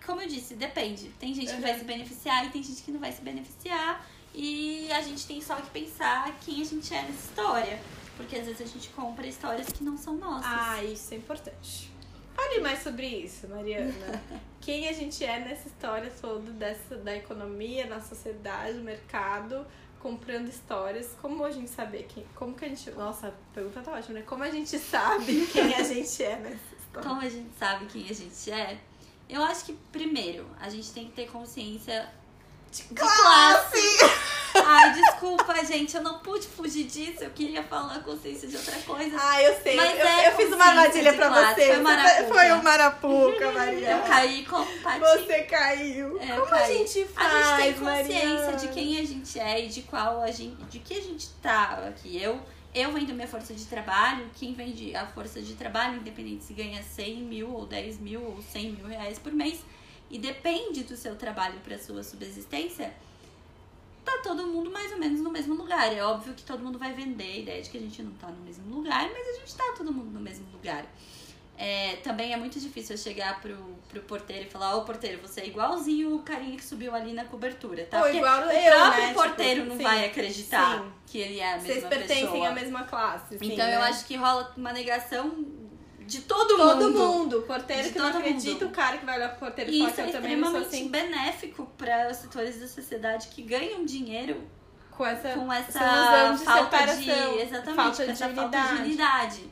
Como 0.04 0.20
eu 0.20 0.26
disse, 0.28 0.54
depende. 0.54 1.10
Tem 1.20 1.32
gente 1.34 1.48
que 1.50 1.54
Uhum. 1.54 1.60
vai 1.60 1.78
se 1.78 1.84
beneficiar 1.84 2.46
e 2.46 2.50
tem 2.50 2.62
gente 2.62 2.82
que 2.82 2.90
não 2.90 2.98
vai 3.00 3.12
se 3.12 3.20
beneficiar. 3.22 4.04
E 4.34 4.90
a 4.92 5.00
gente 5.02 5.26
tem 5.26 5.40
só 5.40 5.54
que 5.56 5.70
pensar 5.70 6.36
quem 6.44 6.62
a 6.62 6.64
gente 6.64 6.92
é 6.92 7.02
nessa 7.02 7.12
história. 7.28 7.78
Porque 8.16 8.34
às 8.36 8.46
vezes 8.46 8.60
a 8.60 8.64
gente 8.66 8.88
compra 8.88 9.24
histórias 9.26 9.68
que 9.68 9.84
não 9.84 9.96
são 9.96 10.16
nossas. 10.16 10.50
Ah, 10.52 10.82
isso 10.82 11.14
é 11.14 11.16
importante. 11.18 11.90
Fale 12.38 12.60
mais 12.60 12.84
sobre 12.84 13.04
isso, 13.04 13.48
Mariana. 13.48 14.22
Quem 14.62 14.88
a 14.88 14.92
gente 14.92 15.24
é 15.24 15.40
nessa 15.40 15.66
história 15.66 16.08
toda 16.20 16.52
dessa, 16.52 16.94
da 16.94 17.16
economia, 17.16 17.84
na 17.86 18.00
sociedade, 18.00 18.74
no 18.74 18.84
mercado, 18.84 19.66
comprando 19.98 20.48
histórias. 20.48 21.16
Como 21.20 21.44
a 21.44 21.50
gente 21.50 21.68
saber 21.68 22.06
quem. 22.08 22.24
Como 22.36 22.54
que 22.54 22.64
a 22.64 22.68
gente. 22.68 22.92
Nossa, 22.92 23.28
a 23.28 23.32
pergunta 23.52 23.80
tá 23.80 23.90
ótima, 23.90 24.20
né? 24.20 24.24
Como 24.24 24.44
a 24.44 24.50
gente 24.50 24.78
sabe 24.78 25.46
quem 25.52 25.74
a 25.74 25.82
gente 25.82 26.22
é 26.22 26.36
nessa 26.36 26.74
história? 26.76 27.08
Como 27.08 27.20
a 27.20 27.28
gente 27.28 27.50
sabe 27.58 27.86
quem 27.86 28.08
a 28.08 28.14
gente 28.14 28.50
é? 28.52 28.78
Eu 29.28 29.42
acho 29.42 29.64
que, 29.64 29.72
primeiro, 29.90 30.48
a 30.60 30.70
gente 30.70 30.92
tem 30.92 31.06
que 31.06 31.12
ter 31.14 31.28
consciência 31.28 32.08
de 32.70 32.84
classe. 32.94 33.98
Ai, 34.70 34.92
desculpa, 34.92 35.64
gente, 35.64 35.96
eu 35.96 36.02
não 36.02 36.18
pude 36.18 36.46
fugir 36.46 36.84
disso. 36.84 37.24
Eu 37.24 37.30
queria 37.30 37.62
falar 37.62 38.00
consciência 38.00 38.46
de 38.46 38.56
outra 38.56 38.76
coisa. 38.82 39.16
Ah, 39.18 39.42
eu 39.42 39.54
sei. 39.62 39.76
Mas 39.76 39.98
eu, 39.98 40.06
é 40.06 40.28
eu 40.28 40.36
fiz 40.36 40.52
uma 40.52 40.64
armadilha 40.64 41.12
pra 41.14 41.28
você. 41.54 41.66
foi 41.66 41.76
marapuca. 41.80 42.34
Foi 42.34 42.52
um 42.52 42.62
marapuca, 42.62 43.52
Maria. 43.52 43.90
Eu 43.92 44.02
caí 44.02 44.44
com. 44.44 44.62
Você 44.98 45.42
caiu. 45.44 46.20
É, 46.20 46.26
Como 46.38 46.54
a 46.54 46.66
gente 46.66 47.04
faz, 47.06 47.34
A 47.34 47.60
gente 47.60 47.62
tem 47.62 47.84
consciência 47.84 48.24
Mariana? 48.24 48.56
de 48.56 48.68
quem 48.68 48.98
a 48.98 49.04
gente 49.04 49.40
é 49.40 49.64
e 49.64 49.68
de 49.68 49.82
qual 49.82 50.22
a 50.22 50.30
gente, 50.30 50.62
de 50.64 50.78
que 50.80 50.98
a 50.98 51.02
gente 51.02 51.28
tá 51.42 51.84
aqui. 51.88 52.22
Eu, 52.22 52.38
eu 52.74 52.92
vendo 52.92 53.14
minha 53.14 53.26
força 53.26 53.54
de 53.54 53.64
trabalho, 53.64 54.30
quem 54.34 54.52
vende 54.52 54.94
a 54.94 55.06
força 55.06 55.40
de 55.40 55.54
trabalho, 55.54 55.96
independente 55.96 56.44
se 56.44 56.52
ganha 56.52 56.82
100 56.82 57.16
mil 57.22 57.50
ou 57.52 57.66
10 57.66 57.98
mil 57.98 58.22
ou 58.22 58.42
100 58.42 58.72
mil 58.72 58.86
reais 58.86 59.18
por 59.18 59.32
mês, 59.32 59.60
e 60.10 60.18
depende 60.18 60.84
do 60.84 60.96
seu 60.96 61.16
trabalho 61.16 61.58
para 61.60 61.78
sua 61.78 62.02
subsistência, 62.02 62.92
tá 64.16 64.22
todo 64.22 64.46
mundo 64.46 64.70
mais 64.70 64.90
ou 64.92 64.98
menos 64.98 65.20
no 65.20 65.30
mesmo 65.30 65.54
lugar. 65.54 65.92
É 65.94 66.02
óbvio 66.02 66.34
que 66.34 66.42
todo 66.42 66.62
mundo 66.62 66.78
vai 66.78 66.92
vender 66.92 67.24
a 67.24 67.36
ideia 67.38 67.62
de 67.62 67.70
que 67.70 67.78
a 67.78 67.80
gente 67.80 68.02
não 68.02 68.12
tá 68.12 68.28
no 68.28 68.40
mesmo 68.42 68.74
lugar, 68.74 69.08
mas 69.12 69.28
a 69.28 69.40
gente 69.40 69.54
tá 69.54 69.74
todo 69.76 69.92
mundo 69.92 70.10
no 70.12 70.20
mesmo 70.20 70.46
lugar. 70.52 70.84
É, 71.60 71.96
também 72.04 72.32
é 72.32 72.36
muito 72.36 72.60
difícil 72.60 72.94
eu 72.94 72.98
chegar 73.02 73.40
pro, 73.40 73.56
pro 73.88 74.00
porteiro 74.02 74.46
e 74.46 74.48
falar, 74.48 74.76
ô 74.76 74.82
porteiro, 74.84 75.20
você 75.20 75.40
é 75.40 75.46
igualzinho 75.48 76.14
o 76.14 76.22
carinha 76.22 76.56
que 76.56 76.64
subiu 76.64 76.94
ali 76.94 77.12
na 77.12 77.24
cobertura, 77.24 77.84
tá? 77.84 77.96
Ou 77.98 78.04
Porque 78.04 78.18
igual 78.18 78.42
o 78.46 78.50
eu, 78.50 78.72
próprio 78.76 79.06
né? 79.06 79.12
porteiro 79.12 79.60
Tipo, 79.62 79.68
não 79.70 79.76
sim, 79.76 79.82
vai 79.82 80.04
acreditar 80.06 80.78
sim. 80.78 80.92
que 81.08 81.18
ele 81.18 81.40
é 81.40 81.54
a 81.54 81.56
mesma 81.56 81.66
Vocês 81.72 81.84
pertencem 81.88 82.26
pessoa. 82.26 82.48
à 82.48 82.52
mesma 82.52 82.84
classe. 82.84 83.38
sim, 83.38 83.52
então 83.52 83.66
eu 83.66 83.80
né? 83.80 83.86
acho 83.88 84.06
que 84.06 84.14
rola 84.14 84.52
uma 84.56 84.72
negação 84.72 85.44
de 86.08 86.20
todo, 86.22 86.56
Todo 86.56 86.84
mundo. 86.90 86.98
mundo. 86.98 87.38
O 87.40 87.42
porteiro 87.42 87.82
De 87.84 87.90
que 87.92 87.98
não 87.98 88.06
todo 88.10 88.20
acredita, 88.20 88.64
mundo. 88.64 88.72
o 88.72 88.74
cara 88.74 88.96
que 88.98 89.04
vai 89.04 89.16
olhar 89.18 89.28
pro 89.30 89.40
porteiro 89.40 89.70
e 89.70 89.84
isso 89.86 90.00
é 90.00 90.06
extremamente 90.10 90.66
assim. 90.66 90.88
benéfico 90.88 91.66
para 91.76 92.10
os 92.10 92.16
setores 92.16 92.58
da 92.58 92.66
sociedade 92.66 93.28
que 93.28 93.42
ganham 93.42 93.84
dinheiro 93.84 94.40
Com 94.90 95.06
essa, 95.06 95.28
com 95.34 95.52
essa 95.52 95.78
de 96.32 96.44
falta 96.44 96.86
de 96.96 97.10
exatamente 97.40 97.76
falta 97.76 98.04
de 98.06 98.10
essa 98.10 98.28
falta 98.30 98.58
de 98.58 98.74
unidade. 98.82 99.42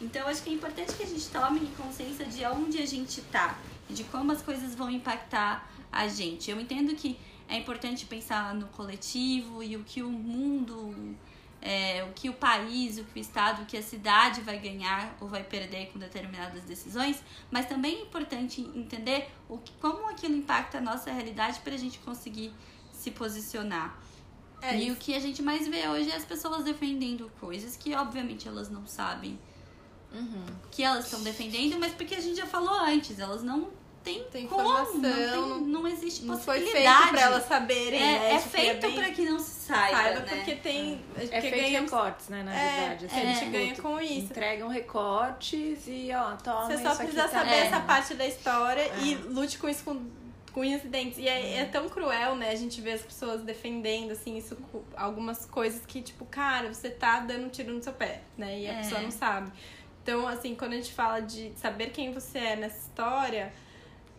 Então 0.00 0.28
acho 0.28 0.42
que 0.42 0.50
é 0.50 0.52
importante 0.52 0.92
que 0.92 1.02
a 1.02 1.06
gente 1.06 1.26
tome 1.28 1.60
consciência 1.76 2.26
de 2.26 2.44
onde 2.44 2.78
a 2.82 2.86
gente 2.86 3.20
tá 3.22 3.56
e 3.88 3.94
de 3.94 4.04
como 4.04 4.30
as 4.32 4.42
coisas 4.42 4.74
vão 4.74 4.90
impactar 4.90 5.68
a 5.90 6.06
gente. 6.06 6.50
Eu 6.50 6.60
entendo 6.60 6.94
que 6.94 7.18
é 7.48 7.56
importante 7.56 8.04
pensar 8.04 8.54
no 8.54 8.66
coletivo 8.68 9.62
e 9.62 9.76
o 9.76 9.82
que 9.84 10.02
o 10.02 10.10
mundo, 10.10 10.94
é, 11.60 12.04
o 12.04 12.12
que 12.12 12.28
o 12.28 12.34
país, 12.34 12.98
o 12.98 13.04
que 13.04 13.18
o 13.18 13.20
estado, 13.20 13.62
o 13.62 13.66
que 13.66 13.76
a 13.76 13.82
cidade 13.82 14.40
vai 14.40 14.58
ganhar 14.58 15.16
ou 15.20 15.28
vai 15.28 15.42
perder 15.42 15.86
com 15.92 15.98
determinadas 15.98 16.62
decisões, 16.64 17.22
mas 17.50 17.66
também 17.66 17.96
é 17.96 18.02
importante 18.02 18.60
entender 18.74 19.28
o 19.48 19.58
que, 19.58 19.72
como 19.80 20.08
aquilo 20.08 20.34
impacta 20.34 20.78
a 20.78 20.80
nossa 20.80 21.10
realidade 21.10 21.60
para 21.60 21.74
a 21.74 21.78
gente 21.78 21.98
conseguir 22.00 22.52
se 22.92 23.10
posicionar. 23.10 23.98
É 24.62 24.78
e 24.80 24.90
o 24.90 24.96
que 24.96 25.14
a 25.14 25.20
gente 25.20 25.42
mais 25.42 25.68
vê 25.68 25.86
hoje 25.88 26.10
é 26.10 26.16
as 26.16 26.24
pessoas 26.24 26.64
defendendo 26.64 27.30
coisas 27.40 27.76
que, 27.76 27.94
obviamente, 27.94 28.48
elas 28.48 28.70
não 28.70 28.86
sabem 28.86 29.38
Uhum. 30.12 30.46
que 30.70 30.82
elas 30.82 31.04
estão 31.04 31.22
defendendo, 31.22 31.78
mas 31.78 31.92
porque 31.92 32.14
a 32.14 32.20
gente 32.20 32.36
já 32.36 32.46
falou 32.46 32.72
antes, 32.80 33.18
elas 33.18 33.42
não 33.42 33.68
tem, 34.06 34.22
Tem 34.30 34.46
como, 34.46 34.60
informação, 34.62 35.00
não, 35.00 35.58
tem- 35.58 35.68
não 35.68 35.86
existe 35.88 36.24
Não 36.24 36.38
foi 36.38 36.60
possibilidade. 36.60 36.96
feito 36.98 37.10
pra 37.10 37.20
elas 37.22 37.48
saberem, 37.48 38.00
É, 38.00 38.18
né? 38.18 38.32
é 38.34 38.36
Tipo, 38.38 38.48
feito 38.50 38.80
bem- 38.86 38.94
pra 38.96 39.10
que 39.10 39.22
não 39.24 39.38
se 39.40 39.50
saiba, 39.66 39.96
saiba, 39.96 40.20
né? 40.20 40.26
porque 40.36 40.54
tem. 40.54 41.00
É 41.16 41.20
porque 41.22 41.40
feito 41.40 41.56
ganhamos- 41.56 41.90
recortes, 41.90 42.28
né, 42.28 42.42
na 42.44 42.54
É, 42.56 42.78
verdade. 42.88 43.06
a 43.06 43.08
gente 43.34 43.50
ganha 43.50 43.76
com 43.76 44.00
isso. 44.00 44.12
Entregam 44.26 44.68
recortes 44.68 45.80
e, 45.88 46.10
ó, 46.14 46.36
toma 46.36 46.66
Você 46.66 46.78
só 46.82 46.94
precisa 46.94 47.22
tá 47.24 47.28
saber 47.28 47.54
essa 47.54 47.80
parte 47.80 48.14
da 48.14 48.26
história 48.26 48.80
É. 48.82 48.98
e 49.02 49.14
lute 49.16 49.58
com 49.58 49.68
isso 49.68 49.82
com, 49.84 50.00
com 50.52 50.60
unhas 50.60 50.84
e 50.84 50.88
dentes. 50.88 51.18
E 51.18 51.26
é, 51.28 51.58
é 51.58 51.64
tão 51.64 51.88
cruel, 51.88 52.36
né? 52.36 52.50
A 52.50 52.54
gente 52.54 52.80
vê 52.80 52.92
as 52.92 53.02
pessoas 53.02 53.42
defendendo, 53.42 54.12
assim, 54.12 54.38
isso 54.38 54.54
com 54.70 54.82
algumas 54.96 55.44
coisas 55.46 55.84
que, 55.84 56.00
tipo, 56.00 56.24
cara, 56.26 56.72
você 56.72 56.88
tá 56.90 57.20
dando 57.20 57.46
um 57.46 57.48
tiro 57.48 57.72
no 57.74 57.82
seu 57.82 57.92
pé, 57.92 58.20
né? 58.38 58.60
E 58.60 58.66
a 58.68 58.72
É. 58.74 58.76
pessoa 58.78 59.00
não 59.00 59.10
sabe. 59.10 59.50
Então, 60.02 60.28
assim, 60.28 60.54
quando 60.54 60.74
a 60.74 60.76
gente 60.76 60.92
fala 60.92 61.18
de 61.20 61.52
saber 61.56 61.90
quem 61.90 62.12
você 62.12 62.38
é 62.38 62.54
nessa 62.56 62.78
história, 62.78 63.52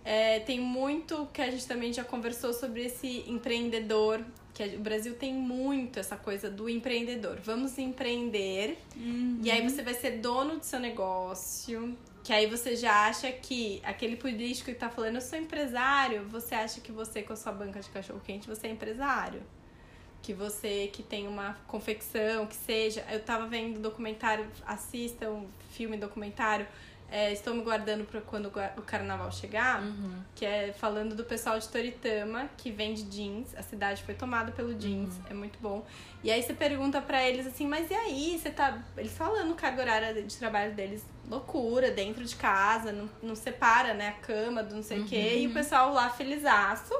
é, 0.08 0.40
tem 0.40 0.58
muito 0.58 1.28
que 1.34 1.42
a 1.42 1.52
gente 1.52 1.68
também 1.68 1.92
já 1.92 2.02
conversou 2.02 2.54
sobre 2.54 2.86
esse 2.86 3.26
empreendedor. 3.28 4.24
Que 4.54 4.64
o 4.64 4.80
Brasil 4.80 5.16
tem 5.16 5.34
muito 5.34 6.00
essa 6.00 6.16
coisa 6.16 6.50
do 6.50 6.70
empreendedor. 6.70 7.38
Vamos 7.44 7.78
empreender. 7.78 8.78
Uhum. 8.96 9.42
E 9.44 9.52
aí 9.52 9.62
você 9.62 9.82
vai 9.82 9.94
ser 9.94 10.20
dono 10.20 10.60
do 10.60 10.64
seu 10.64 10.80
negócio. 10.80 11.94
Que 12.24 12.32
aí 12.32 12.48
você 12.48 12.78
já 12.78 13.08
acha 13.08 13.30
que 13.34 13.82
aquele 13.84 14.16
político 14.16 14.72
que 14.72 14.78
tá 14.78 14.90
falando, 14.90 15.16
eu 15.16 15.22
sou 15.22 15.38
empresário, 15.38 16.24
você 16.30 16.56
acha 16.56 16.80
que 16.80 16.92
você 16.92 17.22
com 17.22 17.34
a 17.34 17.36
sua 17.36 17.52
banca 17.52 17.82
de 17.82 17.90
cachorro 17.90 18.22
quente, 18.24 18.48
você 18.48 18.68
é 18.68 18.72
empresário. 18.72 19.44
Que 20.22 20.34
você 20.34 20.88
que 20.88 21.04
tem 21.04 21.28
uma 21.28 21.58
confecção, 21.68 22.48
que 22.48 22.56
seja. 22.56 23.06
Eu 23.12 23.20
tava 23.20 23.46
vendo 23.46 23.82
documentário, 23.82 24.48
assista 24.66 25.30
um 25.30 25.48
filme 25.72 25.98
documentário. 25.98 26.66
É, 27.10 27.32
estou 27.32 27.54
me 27.54 27.62
guardando 27.64 28.04
para 28.06 28.20
quando 28.20 28.48
o 28.78 28.82
carnaval 28.82 29.32
chegar, 29.32 29.82
Uhum. 29.82 30.22
que 30.36 30.46
é 30.46 30.74
falando 30.74 31.16
do 31.16 31.24
pessoal 31.24 31.58
de 31.58 31.68
Toritama, 31.70 32.50
que 32.58 32.70
vende 32.70 33.04
jeans. 33.04 33.56
A 33.56 33.62
cidade 33.64 34.04
foi 34.04 34.14
tomada 34.14 34.52
pelo 34.52 34.74
jeans, 34.76 35.14
é 35.30 35.34
muito 35.34 35.58
bom. 35.60 35.86
E 36.24 36.30
aí 36.30 36.44
você 36.44 36.54
pergunta 36.54 37.02
pra 37.02 37.24
eles 37.28 37.48
assim, 37.48 37.66
mas 37.66 37.90
e 37.90 37.94
aí? 37.94 38.38
Você 38.38 38.50
tá. 38.52 38.84
Eles 38.98 39.16
falando 39.18 39.56
carga 39.56 39.82
horária 39.84 40.22
de 40.22 40.36
trabalho 40.38 40.74
deles, 40.74 41.06
loucura, 41.30 41.92
dentro 41.92 42.26
de 42.26 42.36
casa, 42.36 42.92
não, 42.92 43.10
não 43.24 43.36
separa, 43.36 43.94
né, 43.94 44.10
a 44.10 44.26
cama 44.26 44.62
do 44.62 44.76
não 44.76 44.84
sei 44.84 45.00
o 45.00 45.06
quê. 45.06 45.38
E 45.40 45.48
o 45.48 45.54
pessoal 45.54 45.94
lá 45.94 46.10
felizaço. 46.10 46.94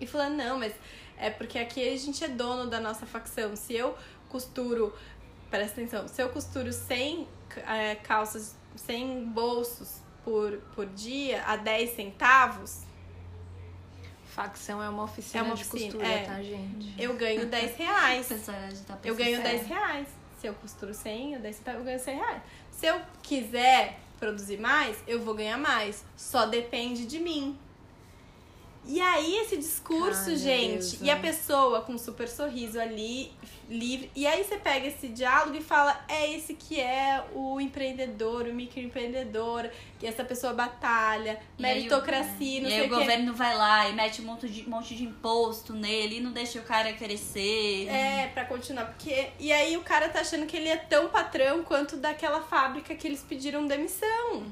E 0.00 0.06
falando, 0.06 0.36
não, 0.36 0.58
mas 0.58 0.72
é 1.18 1.28
porque 1.28 1.58
aqui 1.58 1.86
a 1.86 1.96
gente 1.98 2.24
é 2.24 2.28
dono 2.28 2.70
da 2.70 2.80
nossa 2.80 3.04
facção. 3.04 3.54
Se 3.54 3.74
eu 3.74 3.94
costuro, 4.30 4.94
presta 5.50 5.72
atenção, 5.78 6.08
se 6.08 6.22
eu 6.22 6.30
costuro 6.30 6.72
100 6.72 7.28
é, 7.66 7.96
calças, 7.96 8.56
100 8.76 9.24
bolsos 9.26 10.00
por, 10.24 10.58
por 10.74 10.86
dia 10.86 11.42
a 11.44 11.56
10 11.56 11.96
centavos, 11.96 12.82
Facção 14.30 14.80
é 14.82 14.88
uma 14.88 15.02
oficina 15.02 15.40
É 15.40 15.46
uma 15.46 15.56
de 15.56 15.62
oficina, 15.62 15.92
costura, 15.92 16.06
é. 16.06 16.24
tá, 16.24 16.42
gente? 16.42 16.94
eu 17.02 17.14
ganho 17.16 17.46
10 17.46 17.76
reais. 17.76 18.28
Tá 18.86 18.98
Eu 19.04 19.14
ganho 19.16 19.36
sério. 19.42 19.58
10 19.58 19.66
reais. 19.66 20.08
Se 20.40 20.46
eu 20.46 20.54
costuro 20.54 20.94
100, 20.94 21.34
eu 21.34 21.40
10 21.40 21.56
centavos, 21.56 21.80
eu 21.80 21.84
ganho 21.84 21.98
100 21.98 22.16
reais. 22.16 22.42
Se 22.70 22.86
eu 22.86 23.00
quiser 23.22 23.98
produzir 24.18 24.58
mais, 24.58 24.96
eu 25.06 25.20
vou 25.20 25.34
ganhar 25.34 25.58
mais. 25.58 26.04
Só 26.16 26.46
depende 26.46 27.06
de 27.06 27.18
mim. 27.18 27.58
E 28.86 29.00
aí, 29.00 29.36
esse 29.38 29.56
discurso, 29.56 30.34
gente, 30.36 30.96
Deus, 30.96 31.02
e 31.02 31.10
a 31.10 31.14
né? 31.14 31.20
pessoa 31.20 31.82
com 31.82 31.92
um 31.92 31.98
super 31.98 32.28
sorriso 32.28 32.80
ali, 32.80 33.30
livre. 33.68 34.10
E 34.16 34.26
aí 34.26 34.42
você 34.42 34.56
pega 34.56 34.86
esse 34.86 35.08
diálogo 35.08 35.56
e 35.56 35.62
fala: 35.62 36.02
é 36.08 36.34
esse 36.34 36.54
que 36.54 36.80
é 36.80 37.22
o 37.34 37.60
empreendedor, 37.60 38.46
o 38.46 38.54
microempreendedor, 38.54 39.68
que 39.98 40.06
essa 40.06 40.24
pessoa 40.24 40.54
batalha, 40.54 41.38
E 41.58 41.64
aí 41.64 41.74
meritocracia, 41.74 42.60
não 42.62 42.68
e 42.68 42.72
sei 42.72 42.80
aí 42.80 42.86
o 42.86 42.88
governo 42.88 43.34
vai 43.34 43.56
lá 43.56 43.88
e 43.88 43.92
mete 43.92 44.22
um 44.22 44.24
monte 44.24 44.48
de, 44.48 44.68
monte 44.68 44.94
de 44.94 45.04
imposto 45.04 45.74
nele 45.74 46.16
e 46.16 46.20
não 46.20 46.32
deixa 46.32 46.58
o 46.58 46.62
cara 46.62 46.92
crescer. 46.94 47.86
É, 47.86 48.28
pra 48.28 48.46
continuar. 48.46 48.86
Porque. 48.86 49.28
E 49.38 49.52
aí 49.52 49.76
o 49.76 49.82
cara 49.82 50.08
tá 50.08 50.20
achando 50.20 50.46
que 50.46 50.56
ele 50.56 50.68
é 50.68 50.76
tão 50.76 51.08
patrão 51.10 51.62
quanto 51.62 51.96
daquela 51.96 52.40
fábrica 52.40 52.94
que 52.94 53.06
eles 53.06 53.22
pediram 53.22 53.66
demissão. 53.66 54.42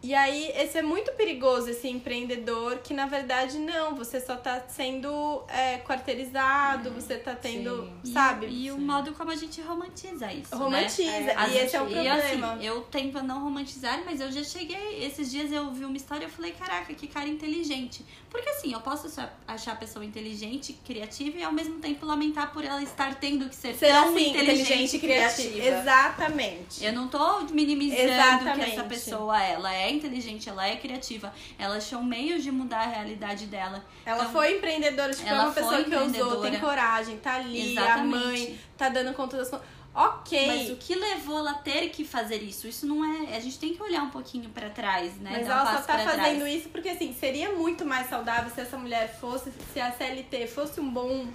E 0.00 0.14
aí, 0.14 0.52
esse 0.56 0.78
é 0.78 0.82
muito 0.82 1.10
perigoso, 1.12 1.70
esse 1.70 1.88
empreendedor, 1.88 2.78
que 2.78 2.94
na 2.94 3.06
verdade 3.06 3.58
não, 3.58 3.96
você 3.96 4.20
só 4.20 4.36
tá 4.36 4.62
sendo 4.68 5.42
é, 5.48 5.78
quarteirizado, 5.78 6.90
você 6.92 7.16
tá 7.16 7.34
tendo, 7.34 7.82
sim. 7.82 7.92
E- 8.04 8.12
sabe? 8.12 8.46
E, 8.46 8.70
o 8.70 8.78
modo 8.78 9.12
como 9.12 9.30
a 9.30 9.36
gente 9.36 9.60
romantiza 9.60 10.32
isso. 10.32 10.54
Né? 10.54 10.62
Romantiza. 10.62 11.32
Às 11.36 11.52
E 11.52 11.58
esse 11.58 11.76
é 11.76 11.82
o 11.82 11.88
e, 11.88 11.92
problema. 11.94 12.52
assim, 12.52 12.64
eu 12.64 12.80
tento 12.82 13.20
não 13.22 13.42
romantizar, 13.42 14.00
mas 14.04 14.20
eu 14.20 14.30
já 14.30 14.44
cheguei. 14.44 15.04
Esses 15.04 15.30
dias 15.30 15.50
eu 15.50 15.70
vi 15.72 15.84
uma 15.84 15.96
história 15.96 16.24
e 16.24 16.26
eu 16.28 16.30
falei, 16.32 16.52
caraca, 16.52 16.94
que 16.94 17.06
cara 17.08 17.26
inteligente. 17.28 18.04
Porque 18.30 18.48
assim, 18.50 18.72
eu 18.72 18.80
posso 18.80 19.08
achar 19.46 19.72
a 19.72 19.76
pessoa 19.76 20.04
inteligente, 20.04 20.78
criativa 20.84 21.38
e 21.38 21.42
ao 21.42 21.52
mesmo 21.52 21.78
tempo 21.78 22.04
lamentar 22.04 22.52
por 22.52 22.62
ela 22.64 22.82
estar 22.82 23.14
tendo 23.14 23.48
que 23.48 23.56
ser, 23.56 23.74
Ser 23.74 23.88
tão 23.88 24.14
assim, 24.14 24.30
inteligente, 24.30 24.96
e 24.96 24.98
criativa. 25.00 25.64
Exatamente. 25.64 26.84
Eu 26.84 26.92
não 26.92 27.08
tô 27.08 27.40
minimizando 27.50 28.02
que 28.02 28.10
Exatamente. 28.10 28.70
essa 28.72 28.84
pessoa 28.84 29.42
é. 29.42 29.52
Ela 29.52 29.74
é 29.74 29.90
inteligente, 29.90 30.48
ela 30.48 30.66
é 30.66 30.76
criativa. 30.76 31.32
Ela 31.58 31.76
achou 31.76 32.02
meios 32.02 32.42
de 32.42 32.50
mudar 32.52 32.80
a 32.82 32.86
realidade 32.86 33.46
dela. 33.46 33.84
Ela 34.04 34.20
Então, 34.20 34.32
foi 34.32 34.56
empreendedora, 34.56 35.12
tipo, 35.12 35.26
é 35.26 35.30
ela 35.30 35.44
uma 35.44 35.52
pessoa 35.52 35.82
que 35.82 35.94
ousou, 35.94 36.42
tem 36.42 36.60
coragem, 36.60 37.16
tá 37.18 37.36
ali, 37.36 37.78
a 37.78 37.82
Exatamente. 37.82 38.24
mãe, 38.24 38.60
tá 38.76 38.88
dando 38.90 39.14
conta 39.14 39.36
das 39.38 39.48
coisas. 39.48 39.66
Ok. 39.98 40.46
Mas 40.46 40.70
o 40.70 40.76
que 40.76 40.94
levou 40.94 41.38
ela 41.38 41.50
a 41.50 41.54
ter 41.54 41.88
que 41.88 42.04
fazer 42.04 42.40
isso? 42.42 42.68
Isso 42.68 42.86
não 42.86 43.04
é. 43.04 43.36
A 43.36 43.40
gente 43.40 43.58
tem 43.58 43.74
que 43.74 43.82
olhar 43.82 44.02
um 44.02 44.10
pouquinho 44.10 44.48
pra 44.50 44.70
trás, 44.70 45.16
né? 45.16 45.30
Mas 45.32 45.46
um 45.48 45.50
ela 45.50 45.76
só 45.76 45.82
tá 45.82 45.98
fazendo 45.98 46.38
trás. 46.38 46.54
isso 46.54 46.68
porque, 46.68 46.88
assim, 46.88 47.12
seria 47.12 47.50
muito 47.50 47.84
mais 47.84 48.08
saudável 48.08 48.48
se 48.50 48.60
essa 48.60 48.78
mulher 48.78 49.12
fosse, 49.18 49.50
se 49.72 49.80
a 49.80 49.90
CLT 49.90 50.46
fosse 50.46 50.80
um 50.80 50.88
bom. 50.88 51.26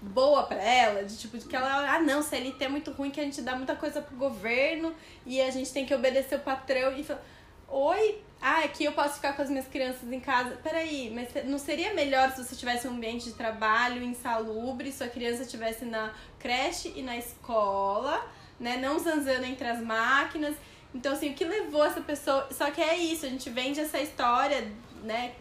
boa 0.00 0.44
pra 0.44 0.62
ela, 0.62 1.02
de 1.02 1.16
tipo, 1.16 1.38
de 1.38 1.46
que 1.46 1.56
ela, 1.56 1.90
ah 1.90 1.98
não, 1.98 2.22
CLT 2.22 2.64
é 2.64 2.68
muito 2.68 2.90
ruim, 2.92 3.10
que 3.10 3.20
a 3.20 3.24
gente 3.24 3.40
dá 3.40 3.56
muita 3.56 3.74
coisa 3.74 4.02
pro 4.02 4.14
governo 4.16 4.94
e 5.24 5.40
a 5.40 5.50
gente 5.50 5.72
tem 5.72 5.86
que 5.86 5.94
obedecer 5.94 6.36
o 6.36 6.40
patrão 6.40 6.96
e 6.96 7.02
fala, 7.02 7.24
oi, 7.68 8.20
ah, 8.46 8.58
aqui 8.58 8.84
eu 8.84 8.92
posso 8.92 9.14
ficar 9.14 9.32
com 9.32 9.40
as 9.40 9.48
minhas 9.48 9.66
crianças 9.66 10.12
em 10.12 10.20
casa. 10.20 10.58
Peraí, 10.62 11.10
mas 11.14 11.46
não 11.46 11.58
seria 11.58 11.94
melhor 11.94 12.30
se 12.30 12.44
você 12.44 12.54
tivesse 12.54 12.86
um 12.86 12.90
ambiente 12.90 13.24
de 13.24 13.32
trabalho 13.32 14.02
insalubre, 14.02 14.92
sua 14.92 15.08
criança 15.08 15.44
estivesse 15.44 15.86
na 15.86 16.12
creche 16.38 16.92
e 16.94 17.00
na 17.00 17.16
escola, 17.16 18.22
né? 18.60 18.76
Não 18.76 18.98
zanzando 18.98 19.46
entre 19.46 19.66
as 19.66 19.80
máquinas. 19.80 20.54
Então, 20.94 21.14
assim, 21.14 21.30
o 21.30 21.34
que 21.34 21.42
levou 21.42 21.86
essa 21.86 22.02
pessoa. 22.02 22.46
Só 22.50 22.70
que 22.70 22.82
é 22.82 22.98
isso, 22.98 23.24
a 23.24 23.30
gente 23.30 23.48
vende 23.48 23.80
essa 23.80 23.98
história, 23.98 24.70
né? 25.02 25.32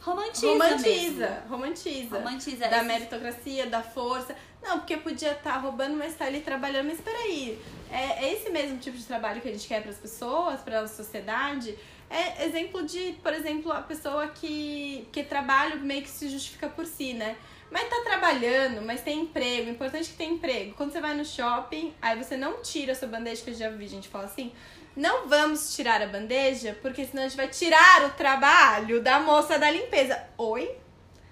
Romantiza. 0.00 0.46
romantiza, 0.46 1.30
mesmo. 1.30 1.48
romantiza. 1.50 2.18
Romantiza. 2.18 2.68
Da 2.68 2.82
meritocracia, 2.82 3.66
da 3.66 3.82
força. 3.82 4.34
Não, 4.62 4.78
porque 4.78 4.96
podia 4.96 5.32
estar 5.32 5.58
roubando, 5.58 5.98
mas 5.98 6.14
tá 6.14 6.24
ali 6.24 6.40
trabalhando. 6.40 6.86
Mas 6.86 7.00
peraí, 7.00 7.58
é, 7.90 8.24
é 8.24 8.32
esse 8.32 8.48
mesmo 8.48 8.78
tipo 8.78 8.96
de 8.96 9.04
trabalho 9.04 9.42
que 9.42 9.48
a 9.48 9.52
gente 9.52 9.68
quer 9.68 9.82
para 9.82 9.90
as 9.90 9.98
pessoas, 9.98 10.60
para 10.60 10.80
a 10.80 10.88
sociedade? 10.88 11.78
É 12.10 12.46
exemplo 12.46 12.84
de, 12.84 13.16
por 13.22 13.32
exemplo, 13.32 13.70
a 13.70 13.82
pessoa 13.82 14.28
que, 14.28 15.06
que 15.12 15.22
trabalho 15.22 15.78
meio 15.80 16.02
que 16.02 16.08
se 16.08 16.28
justifica 16.28 16.68
por 16.68 16.86
si, 16.86 17.12
né? 17.12 17.36
Mas 17.70 17.86
tá 17.88 18.00
trabalhando, 18.02 18.80
mas 18.80 19.02
tem 19.02 19.20
emprego. 19.20 19.68
Importante 19.70 20.08
que 20.08 20.16
tem 20.16 20.32
emprego. 20.32 20.72
Quando 20.74 20.90
você 20.90 21.00
vai 21.02 21.14
no 21.14 21.24
shopping, 21.24 21.94
aí 22.00 22.16
você 22.16 22.34
não 22.36 22.62
tira 22.62 22.92
a 22.92 22.94
sua 22.94 23.08
bandeja, 23.08 23.42
que 23.42 23.50
eu 23.50 23.54
já 23.54 23.68
vi 23.68 23.86
gente 23.86 24.08
falar 24.08 24.24
assim. 24.24 24.52
Não 24.96 25.28
vamos 25.28 25.76
tirar 25.76 26.00
a 26.02 26.06
bandeja, 26.06 26.76
porque 26.80 27.04
senão 27.04 27.24
a 27.24 27.28
gente 27.28 27.36
vai 27.36 27.48
tirar 27.48 28.06
o 28.06 28.10
trabalho 28.10 29.02
da 29.02 29.20
moça 29.20 29.58
da 29.58 29.70
limpeza. 29.70 30.18
Oi? 30.38 30.70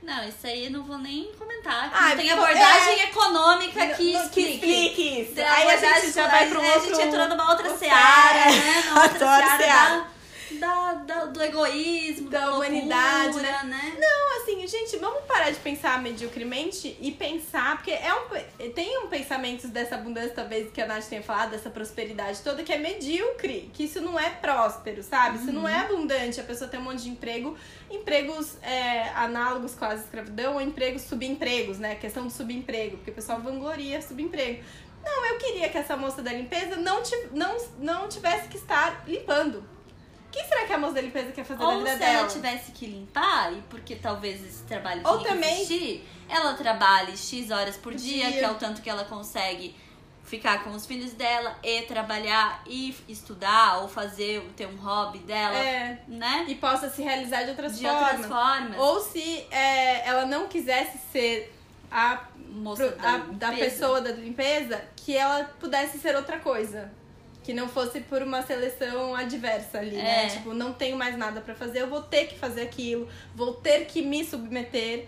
Não, 0.03 0.29
isso 0.29 0.47
aí 0.47 0.67
eu 0.67 0.71
não 0.71 0.85
vou 0.85 0.99
nem 0.99 1.33
comentar. 1.33 1.91
Ah, 1.93 2.15
tem 2.15 2.29
pô, 2.29 2.35
abordagem 2.35 3.01
é. 3.01 3.05
econômica 3.05 3.87
que 3.95 4.13
No- 4.13 4.29
que 4.31 4.41
explique. 4.41 5.21
isso. 5.23 5.41
Aí 5.41 5.69
a 5.71 5.77
gente 5.79 6.13
já 6.13 6.29
vai 6.29 6.45
escolar, 6.45 6.49
pro 6.49 6.61
aí 6.61 6.71
outro... 6.71 6.93
A 6.93 6.95
gente 6.95 7.09
entrou 7.09 7.29
numa 7.29 7.51
outra 7.51 7.77
seara, 7.77 8.45
né? 8.53 8.83
Numa 8.89 9.03
outra 9.03 9.19
seara 9.19 9.57
seara. 9.57 9.97
Da, 9.97 10.16
da, 10.57 11.25
do 11.27 11.43
egoísmo, 11.43 12.29
Da 12.31 12.41
da, 12.41 12.55
humanidade, 12.55 13.35
loucura, 13.35 13.63
né? 13.65 13.97
Não, 13.99 14.43
assim, 14.43 14.67
gente, 14.67 14.97
vamos 14.97 15.25
parar 15.25 15.51
de 15.51 15.59
pensar 15.59 16.03
mediocremente 16.03 16.97
e 17.01 17.13
pensar, 17.13 17.77
porque 17.77 17.91
é 17.91 18.13
um, 18.15 18.71
tem 18.71 18.99
um 18.99 19.09
pensamento 19.09 19.69
dessa 19.69 19.97
abundância, 19.97 20.31
talvez, 20.31 20.71
que 20.71 20.81
a 20.81 20.87
Nath 20.87 21.05
tenha 21.05 21.23
falado, 21.23 21.51
dessa 21.51 21.71
prosperidade 21.71 22.41
toda, 22.41 22.63
que 22.63 22.73
é 22.73 22.79
medíocre, 22.79 23.71
que 23.73 23.85
isso 23.85 24.01
não 24.01 24.19
é 24.19 24.31
próspero, 24.31 25.03
sabe? 25.03 25.39
Isso 25.39 25.53
não 25.53 25.69
é 25.69 25.81
abundante, 25.81 26.41
a 26.41 26.45
pessoa 26.45 26.69
tem 26.69 26.81
um 26.81 26.85
monte 26.85 27.03
de 27.03 27.11
emprego, 27.11 27.57
empregos 27.91 28.57
é, 28.63 29.11
análogos 29.11 29.75
quase 29.75 30.03
à 30.03 30.05
escravidão, 30.05 30.55
ou 30.55 30.61
empregos 30.61 31.03
subempregos, 31.03 31.79
né? 31.79 31.93
A 31.93 31.97
questão 31.97 32.27
do 32.27 32.33
subemprego, 32.33 32.97
porque 32.97 33.11
o 33.11 33.15
pessoal 33.15 33.41
vangloria 33.41 34.01
subemprego. 34.03 34.63
Não, 35.05 35.25
eu 35.27 35.39
queria 35.39 35.69
que 35.69 35.79
essa 35.79 35.97
moça 35.97 36.21
da 36.21 36.33
limpeza 36.33 36.77
não, 36.77 37.01
não, 37.33 37.57
não 37.79 38.09
tivesse 38.09 38.49
que 38.49 38.57
estar 38.57 39.05
limpando. 39.07 39.76
O 40.37 40.39
que 40.39 40.49
será 40.49 40.67
que 40.67 40.73
a 40.75 40.79
moça 40.79 40.95
da 40.95 41.01
limpeza 41.01 41.33
quer 41.33 41.45
fazer 41.45 41.63
na 41.63 41.69
Ou 41.71 41.79
vida 41.79 41.93
se 41.95 41.99
dela? 41.99 42.13
ela 42.19 42.29
tivesse 42.29 42.73
que 42.73 42.87
limpar, 42.87 43.53
e 43.55 43.63
porque 43.71 43.97
talvez 43.97 44.45
esse 44.45 44.63
trabalho 44.65 45.01
Ou 45.05 45.19
tenha 45.19 45.31
também- 45.31 45.55
que 45.67 45.73
existir, 45.75 46.09
ela 46.29 46.53
trabalhe 46.55 47.17
X 47.17 47.51
horas 47.51 47.77
por 47.77 47.93
Por 47.93 47.95
dia, 47.95 48.27
dia. 48.31 48.39
que 48.41 48.45
é 48.45 48.51
o 48.51 48.55
tanto 48.57 48.83
que 48.83 48.91
ela 48.91 49.05
consegue 49.05 49.75
ficar 50.25 50.63
com 50.65 50.71
os 50.73 50.85
filhos 50.85 51.13
dela 51.13 51.57
e 51.63 51.83
trabalhar 51.83 52.63
e 52.67 52.95
estudar 53.09 53.79
ou 53.79 53.89
fazer, 53.89 54.43
ter 54.57 54.67
um 54.67 54.77
hobby 54.77 55.21
dela, 55.21 55.57
É. 55.57 56.03
né? 56.09 56.45
E 56.49 56.55
possa 56.57 56.91
se 56.91 57.01
realizar 57.01 57.45
de 57.45 57.51
outras 57.51 57.79
De 57.79 57.85
formas. 57.87 58.03
outras 58.13 58.27
formas. 58.27 58.79
Ou 58.79 59.01
se 59.01 59.47
é, 59.51 60.07
ela 60.07 60.27
não 60.27 60.49
quisesse 60.49 60.99
ser 61.13 61.55
a, 61.91 62.25
moça 62.51 62.89
pro- 62.89 63.01
da, 63.03 63.09
a- 63.15 63.19
da 63.19 63.51
limpeza. 63.53 63.71
pessoa 63.71 64.01
da 64.01 64.11
limpeza, 64.11 64.85
que 64.97 65.17
ela 65.17 65.45
pudesse 65.61 65.99
ser 65.99 66.15
outra 66.17 66.39
coisa. 66.41 66.91
Que 67.47 67.55
não 67.55 67.69
fosse 67.69 68.01
por 68.01 68.21
uma 68.23 68.43
seleção 68.43 69.15
adversa 69.15 69.79
ali, 69.79 69.95
né? 69.97 70.27
É. 70.27 70.29
Tipo, 70.31 70.53
não 70.53 70.73
tenho 70.73 70.97
mais 70.99 71.17
nada 71.17 71.41
pra 71.41 71.55
fazer, 71.55 71.81
eu 71.83 71.87
vou 71.89 72.03
ter 72.03 72.27
que 72.27 72.37
fazer 72.37 72.63
aquilo, 72.63 73.09
vou 73.37 73.55
ter 73.55 73.87
que 73.87 74.03
me 74.03 74.25
submeter. 74.25 75.07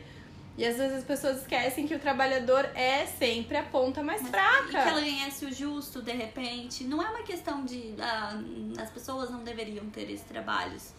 E 0.56 0.64
às 0.64 0.76
vezes 0.76 0.98
as 0.98 1.04
pessoas 1.04 1.38
esquecem 1.38 1.86
que 1.86 1.94
o 1.94 1.98
trabalhador 1.98 2.64
é 2.76 3.06
sempre 3.06 3.56
a 3.56 3.62
ponta 3.64 4.02
mais 4.02 4.20
E 4.20 4.24
que 4.24 4.30
fraca. 4.30 4.78
ela 4.78 5.00
ganhasse 5.00 5.44
o 5.46 5.52
justo, 5.52 6.00
de 6.00 6.12
repente. 6.12 6.84
Não 6.84 7.02
é 7.02 7.08
uma 7.10 7.22
questão 7.22 7.64
de. 7.64 7.94
ah, 8.00 8.40
as 8.80 8.90
pessoas 8.90 9.30
não 9.30 9.42
deveriam 9.42 9.86
ter 9.90 10.08
esses 10.10 10.26
trabalhos. 10.26 10.92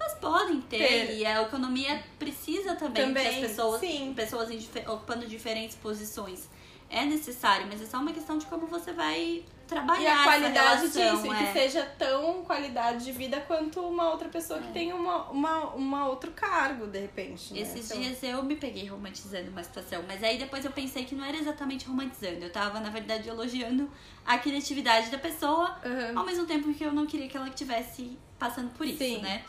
Elas 0.00 0.14
podem 0.14 0.60
ter, 0.62 0.78
Ter. 0.78 1.16
e 1.16 1.24
a 1.26 1.42
economia 1.42 2.02
precisa 2.18 2.74
também, 2.74 3.06
Também, 3.06 3.22
que 3.28 3.44
as 3.44 3.50
pessoas, 3.50 3.80
sim. 3.80 4.12
pessoas 4.14 4.50
ocupando 4.86 5.26
diferentes 5.26 5.76
posições. 5.76 6.48
É 6.88 7.04
necessário, 7.04 7.66
mas 7.68 7.82
é 7.82 7.86
só 7.86 7.98
uma 7.98 8.12
questão 8.12 8.38
de 8.38 8.46
como 8.46 8.66
você 8.66 8.92
vai 8.92 9.44
trabalhar 9.66 10.00
E 10.02 10.06
a 10.06 10.22
qualidade 10.22 10.86
relação, 10.86 11.16
disso, 11.16 11.26
e 11.26 11.30
é. 11.30 11.46
que 11.46 11.52
seja 11.52 11.82
tão 11.98 12.44
qualidade 12.44 13.04
de 13.04 13.10
vida 13.10 13.40
quanto 13.40 13.80
uma 13.80 14.10
outra 14.10 14.28
pessoa 14.28 14.60
que 14.60 14.72
tem 14.72 14.92
uma, 14.92 15.24
uma, 15.30 15.74
uma 15.74 16.06
outro 16.08 16.30
cargo, 16.30 16.86
de 16.86 17.00
repente. 17.00 17.52
né? 17.52 17.60
Esses 17.60 17.90
Então, 17.90 18.00
dias 18.00 18.22
eu 18.22 18.40
me 18.44 18.54
peguei 18.54 18.86
romantizando 18.86 19.50
uma 19.50 19.64
situação, 19.64 20.04
mas 20.06 20.22
aí 20.22 20.38
depois 20.38 20.64
eu 20.64 20.70
pensei 20.70 21.04
que 21.04 21.16
não 21.16 21.24
era 21.24 21.36
exatamente 21.36 21.86
romantizando. 21.86 22.44
Eu 22.44 22.52
tava, 22.52 22.78
na 22.78 22.90
verdade, 22.90 23.28
elogiando 23.28 23.90
a 24.24 24.38
criatividade 24.38 25.10
da 25.10 25.18
pessoa, 25.18 25.76
Aham. 25.84 26.20
ao 26.20 26.24
mesmo 26.24 26.46
tempo 26.46 26.72
que 26.72 26.84
eu 26.84 26.92
não 26.92 27.04
queria 27.06 27.26
que 27.28 27.36
ela 27.36 27.48
estivesse 27.48 28.16
passando 28.38 28.70
por 28.74 28.86
isso, 28.86 28.98
Sim. 28.98 29.18
né? 29.22 29.44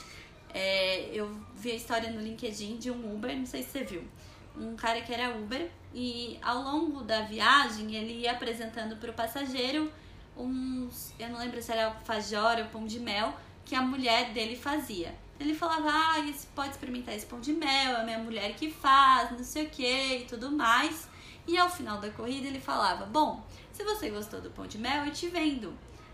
É, 0.54 1.12
eu 1.14 1.30
vi 1.56 1.72
a 1.72 1.76
história 1.76 2.10
no 2.10 2.20
LinkedIn 2.22 2.78
de 2.78 2.90
um 2.90 3.14
Uber, 3.14 3.38
não 3.38 3.46
sei 3.46 3.62
se 3.62 3.70
você 3.70 3.84
viu. 3.84 4.04
Um 4.60 4.76
cara 4.76 5.01
que 5.01 5.14
era 5.14 5.36
Uber 5.36 5.70
e 5.93 6.38
ao 6.41 6.62
longo 6.62 7.03
da 7.03 7.22
viagem 7.22 7.95
ele 7.95 8.22
ia 8.22 8.32
apresentando 8.32 8.97
para 8.97 9.12
o 9.12 9.14
passageiro 9.14 9.91
uns, 10.36 11.14
eu 11.18 11.30
não 11.30 11.39
lembro 11.39 11.62
se 11.62 11.72
era 11.72 11.88
alfajor 11.88 12.58
ou 12.60 12.66
pão 12.66 12.86
de 12.86 12.99
mel, 12.99 13.36
que 13.66 13.76
a 13.76 13.82
mulher 13.82 14.32
dele 14.34 14.55
fazia. 14.55 15.14
Ele 15.39 15.53
falava, 15.53 15.89
ah, 15.91 16.20
esse, 16.28 16.47
pode 16.47 16.70
experimentar 16.72 17.16
esse 17.16 17.26
pão 17.26 17.39
de 17.39 17.53
mel, 17.53 17.93
é 17.93 18.01
a 18.01 18.03
minha 18.03 18.20
mulher 18.20 18.53
que 18.55 18.72
faz, 18.72 19.32
não 19.32 19.43
sei 19.43 19.66
o 19.66 19.70
que 19.70 20.18
e 20.18 20.26
tudo 20.26 20.51
mais. 20.51 21.08
E 21.47 21.58
ao 21.58 21.70
final 21.70 21.99
da 21.99 22.10
corrida 22.10 22.47
ele 22.47 22.60
falava, 22.60 23.05
bom, 23.05 23.43
se 23.72 23.84
você 23.84 24.10
gostou 24.10 24.41
do 24.41 24.49
pão 24.49 24.66
de 24.68 24.78
mel, 24.78 25.05
eu 25.05 25.12
te 25.12 25.28
vendo. 25.28 25.68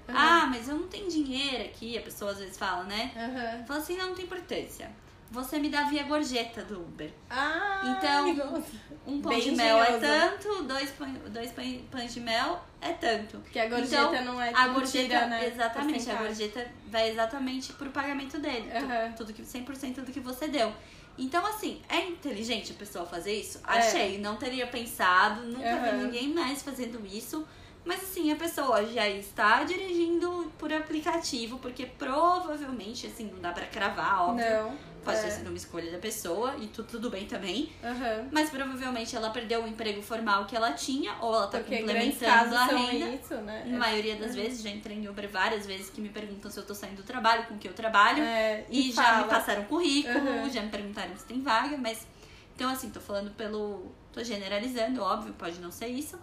Uhum. 0.08 0.16
Ah, 0.16 0.46
mas 0.48 0.68
eu 0.68 0.76
não 0.76 0.88
tenho 0.88 1.10
dinheiro 1.10 1.64
aqui, 1.64 1.98
a 1.98 2.02
pessoa 2.02 2.32
às 2.32 2.38
vezes 2.38 2.58
fala, 2.58 2.84
né? 2.84 3.12
Aham. 3.16 3.66
Fala 3.66 3.80
assim, 3.80 3.96
não, 3.96 4.08
não 4.08 4.16
tem 4.16 4.26
importância. 4.26 4.92
Você 5.34 5.58
me 5.58 5.68
dá 5.70 5.82
via 5.86 6.04
gorjeta 6.04 6.62
do 6.64 6.80
Uber. 6.80 7.12
Ah, 7.28 7.96
Então, 7.98 8.34
nossa. 8.36 8.72
Um 9.08 9.20
pão 9.20 9.32
Bem 9.32 9.42
de 9.42 9.52
mel 9.52 9.80
é 9.84 9.98
engenhoso. 9.98 10.00
tanto, 10.40 10.64
dois, 10.66 10.92
pão, 10.92 11.12
dois 11.30 11.52
pães 11.52 12.14
de 12.14 12.20
mel 12.20 12.64
é 12.80 12.94
tanto. 12.94 13.40
Porque 13.40 13.58
a 13.58 13.68
gorjeta 13.68 13.96
Então, 14.16 14.26
não 14.26 14.40
é 14.40 14.52
A 14.54 14.68
gorjeta, 14.68 15.26
né? 15.26 15.48
exatamente, 15.48 16.08
a 16.12 16.16
gorjeta 16.18 16.72
vai 16.86 17.10
exatamente 17.10 17.74
pro 17.74 17.90
pagamento 17.90 18.38
dele. 18.38 18.70
Aham. 18.78 19.12
Tudo 19.14 19.34
que, 19.34 19.42
100% 19.42 20.06
do 20.06 20.12
que 20.12 20.20
você 20.20 20.48
deu. 20.48 20.72
Então, 21.18 21.44
assim, 21.48 21.82
é 21.90 22.06
inteligente 22.06 22.72
a 22.72 22.76
pessoa 22.76 23.04
fazer 23.08 23.34
isso? 23.34 23.58
É. 23.68 23.78
Achei, 23.80 24.20
não 24.20 24.36
teria 24.36 24.68
pensado, 24.68 25.42
nunca 25.48 25.78
vi 25.78 25.90
Aham. 25.90 25.98
ninguém 26.04 26.32
mais 26.32 26.62
fazendo 26.62 27.04
isso. 27.08 27.44
Mas 27.84 28.02
assim, 28.04 28.32
a 28.32 28.36
pessoa 28.36 28.86
já 28.86 29.10
está 29.10 29.64
dirigindo 29.64 30.54
por 30.60 30.72
aplicativo, 30.72 31.58
porque 31.58 31.86
provavelmente, 31.88 33.08
assim, 33.08 33.30
não 33.34 33.42
dá 33.42 33.52
pra 33.52 33.66
cravar, 33.66 34.30
óbvio. 34.30 34.46
Não. 34.46 34.93
Pode 35.04 35.18
é. 35.18 35.22
ter 35.24 35.32
sido 35.32 35.48
uma 35.48 35.58
escolha 35.58 35.92
da 35.92 35.98
pessoa 35.98 36.56
e 36.58 36.68
tu- 36.68 36.84
tudo 36.84 37.10
bem 37.10 37.26
também. 37.26 37.70
Aham. 37.84 38.28
Mas 38.32 38.50
provavelmente 38.50 39.16
ela 39.16 39.30
perdeu 39.30 39.64
o 39.64 39.68
emprego 39.68 40.02
formal 40.02 40.46
que 40.46 40.56
ela 40.56 40.72
tinha, 40.72 41.14
ou 41.22 41.34
ela 41.36 41.48
tá 41.48 41.60
Porque 41.60 41.78
complementando 41.78 42.56
a 42.56 42.66
renda. 42.66 43.10
isso, 43.10 43.36
né? 43.36 43.64
Na 43.68 43.78
maioria 43.78 44.16
das 44.16 44.34
vezes, 44.36 44.62
já 44.64 44.70
entrei 44.70 44.98
em 44.98 45.08
Uber 45.08 45.30
várias 45.30 45.66
vezes 45.66 45.90
que 45.90 46.00
me 46.02 46.10
perguntam 46.10 46.50
se 46.50 46.58
eu 46.60 46.66
tô 46.66 46.74
saindo 46.74 46.98
do 46.98 47.04
trabalho, 47.04 47.44
com 47.48 47.58
que 47.58 47.68
eu 47.68 47.74
trabalho. 47.74 48.24
É, 48.24 48.66
E, 48.70 48.92
já 48.92 49.04
fala. 49.04 49.18
me 49.24 49.30
passaram 49.30 49.64
currículo, 49.66 50.30
Uhum. 50.30 50.50
já 50.50 50.62
me 50.62 50.70
perguntaram 50.70 51.16
se 51.18 51.26
tem 51.26 51.42
vaga, 51.42 51.78
mas. 51.78 52.08
Então, 52.56 52.70
assim, 52.70 52.90
tô 52.90 53.00
falando 53.00 53.32
pelo. 53.32 53.92
tô 54.14 54.24
generalizando, 54.24 55.02
óbvio, 55.02 55.34
pode 55.34 55.60
não 55.60 55.72
ser 55.72 55.88
isso. 55.88 56.18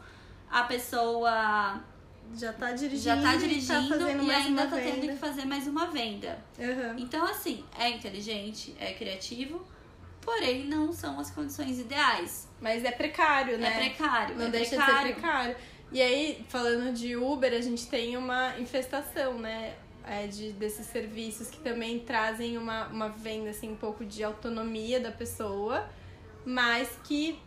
A 0.51 0.63
pessoa 0.63 1.81
Já 2.37 2.53
tá 2.53 2.73
dirigindo. 2.73 3.03
já 3.03 3.23
tá 3.23 3.35
e 3.35 3.39
dirigindo 3.39 4.11
e 4.11 4.15
mais 4.15 4.47
ainda 4.47 4.63
uma 4.63 4.71
tá 4.71 4.77
tendo 4.77 5.01
venda. 5.01 5.13
que 5.13 5.19
fazer 5.19 5.45
mais 5.45 5.67
uma 5.67 5.87
venda. 5.87 6.39
Aham. 6.59 6.97
Então, 6.99 7.25
assim, 7.25 7.65
é 7.79 7.89
inteligente, 7.91 8.75
é 8.79 8.93
criativo, 8.93 9.67
porém 10.21 10.65
não 10.67 10.93
são 10.93 11.19
as 11.19 11.31
condições 11.31 11.79
ideais. 11.79 12.49
Mas 12.61 12.85
é 12.85 12.93
precário, 12.93 13.59
né? 13.59 13.69
É 13.69 13.89
precário. 13.89 14.37
Não 14.37 14.47
é 14.47 14.51
deixa 14.51 14.77
precário. 14.77 14.95
de 14.95 15.07
ser 15.07 15.13
precário. 15.15 15.57
E 15.93 16.01
aí, 16.01 16.45
falando 16.49 16.93
de 16.95 17.17
Uber, 17.17 17.53
a 17.53 17.61
gente 17.61 17.89
tem 17.89 18.17
uma 18.17 18.59
infestação, 18.59 19.39
né? 19.39 19.75
É, 20.07 20.27
de, 20.27 20.53
desses 20.53 20.87
serviços 20.87 21.51
que 21.51 21.59
também 21.59 22.01
trazem 22.01 22.57
uma, 22.57 22.87
uma 22.87 23.09
venda, 23.09 23.51
assim, 23.51 23.71
um 23.71 23.77
pouco 23.77 24.05
de 24.05 24.25
autonomia 24.25 24.99
da 24.99 25.13
pessoa, 25.13 25.89
mas 26.45 26.89
que 27.05 27.39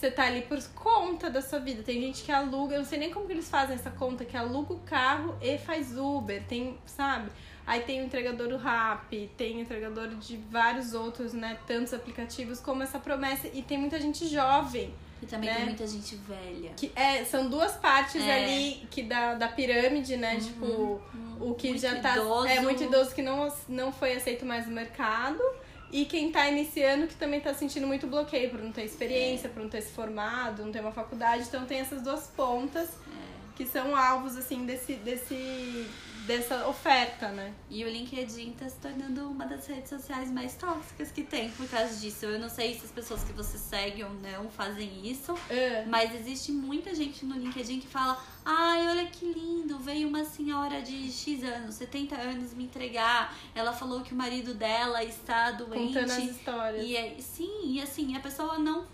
você 0.00 0.10
tá 0.10 0.24
ali 0.24 0.42
por 0.42 0.58
conta 0.74 1.28
da 1.28 1.42
sua 1.42 1.58
vida. 1.58 1.82
Tem 1.82 2.00
gente 2.00 2.22
que 2.22 2.32
aluga, 2.32 2.74
eu 2.74 2.78
não 2.78 2.86
sei 2.86 2.98
nem 2.98 3.10
como 3.10 3.26
que 3.26 3.32
eles 3.32 3.50
fazem 3.50 3.74
essa 3.74 3.90
conta, 3.90 4.24
que 4.24 4.36
aluga 4.36 4.72
o 4.72 4.78
carro 4.80 5.36
e 5.42 5.58
faz 5.58 5.96
Uber, 5.96 6.42
tem, 6.48 6.78
sabe? 6.86 7.30
Aí 7.66 7.82
tem 7.82 8.00
o 8.00 8.04
entregador 8.06 8.48
do 8.48 8.56
Rap, 8.56 9.30
tem 9.36 9.58
o 9.58 9.60
entregador 9.60 10.08
de 10.08 10.38
vários 10.50 10.94
outros, 10.94 11.34
né? 11.34 11.58
Tantos 11.66 11.92
aplicativos 11.92 12.58
como 12.60 12.82
essa 12.82 12.98
promessa. 12.98 13.46
E 13.52 13.62
tem 13.62 13.76
muita 13.76 14.00
gente 14.00 14.26
jovem. 14.26 14.92
E 15.22 15.26
também 15.26 15.50
né? 15.50 15.56
tem 15.56 15.64
muita 15.66 15.86
gente 15.86 16.16
velha. 16.16 16.70
Que 16.76 16.90
é, 16.96 17.22
são 17.24 17.50
duas 17.50 17.72
partes 17.76 18.22
É. 18.22 18.42
ali 18.42 18.88
que 18.90 19.02
da, 19.02 19.34
da 19.34 19.48
pirâmide, 19.48 20.16
né? 20.16 20.40
Tipo, 20.40 21.00
o 21.38 21.54
que 21.54 21.68
Muito 21.68 21.82
já 21.82 22.00
tá. 22.00 22.16
idoso. 22.16 22.46
É 22.46 22.60
muito 22.60 22.82
idoso 22.82 23.14
que 23.14 23.20
não, 23.20 23.52
não 23.68 23.92
foi 23.92 24.14
aceito 24.14 24.46
mais 24.46 24.66
no 24.66 24.72
mercado. 24.72 25.40
E 25.92 26.04
quem 26.04 26.30
tá 26.30 26.48
iniciando 26.48 27.06
que 27.08 27.16
também 27.16 27.40
tá 27.40 27.52
sentindo 27.52 27.86
muito 27.86 28.06
bloqueio 28.06 28.50
por 28.50 28.60
não 28.62 28.70
ter 28.70 28.84
experiência, 28.84 29.48
por 29.48 29.60
não 29.62 29.68
ter 29.68 29.82
se 29.82 29.90
formado, 29.92 30.64
não 30.64 30.70
ter 30.70 30.80
uma 30.80 30.92
faculdade. 30.92 31.44
Então 31.48 31.66
tem 31.66 31.80
essas 31.80 32.00
duas 32.02 32.28
pontas 32.28 32.88
É. 32.88 33.56
que 33.56 33.66
são 33.66 33.96
alvos, 33.96 34.36
assim, 34.36 34.64
desse, 34.64 34.94
desse, 34.94 35.86
dessa 36.26 36.66
oferta, 36.68 37.28
né? 37.28 37.52
E 37.68 37.84
o 37.84 37.88
LinkedIn 37.88 38.52
tá 38.52 38.68
se 38.68 38.76
tornando 38.76 39.28
uma 39.28 39.46
das 39.46 39.66
redes 39.66 39.88
sociais 39.88 40.30
mais 40.30 40.54
tóxicas 40.54 41.10
que 41.10 41.22
tem 41.22 41.50
por 41.52 41.68
causa 41.68 41.94
disso. 41.96 42.26
Eu 42.26 42.38
não 42.38 42.48
sei 42.48 42.78
se 42.78 42.84
as 42.86 42.92
pessoas 42.92 43.22
que 43.24 43.32
você 43.32 43.58
segue 43.58 44.04
ou 44.04 44.10
não 44.14 44.48
fazem 44.50 45.06
isso, 45.06 45.34
É. 45.48 45.84
mas 45.86 46.14
existe 46.14 46.52
muita 46.52 46.94
gente 46.94 47.24
no 47.24 47.34
LinkedIn 47.36 47.80
que 47.80 47.86
fala: 47.86 48.22
ai, 48.44 48.88
olha 48.88 49.06
que 49.06 49.24
lindo, 49.24 49.78
veio 49.78 50.08
uma 50.08 50.24
senhora 50.24 50.82
de 50.82 51.10
X 51.10 51.42
anos, 51.42 51.74
70 51.76 52.14
anos 52.16 52.54
me 52.54 52.64
entregar. 52.64 53.36
Ela 53.54 53.72
falou 53.72 54.02
que 54.02 54.12
o 54.12 54.16
marido 54.16 54.54
dela 54.54 55.02
está 55.02 55.50
doente. 55.52 55.94
Contando 55.94 56.10
as 56.10 56.18
histórias. 56.18 56.84
E 56.84 56.96
é, 56.96 57.16
sim, 57.18 57.72
e 57.72 57.82
assim, 57.82 58.16
a 58.16 58.20
pessoa 58.20 58.58
não 58.58 58.84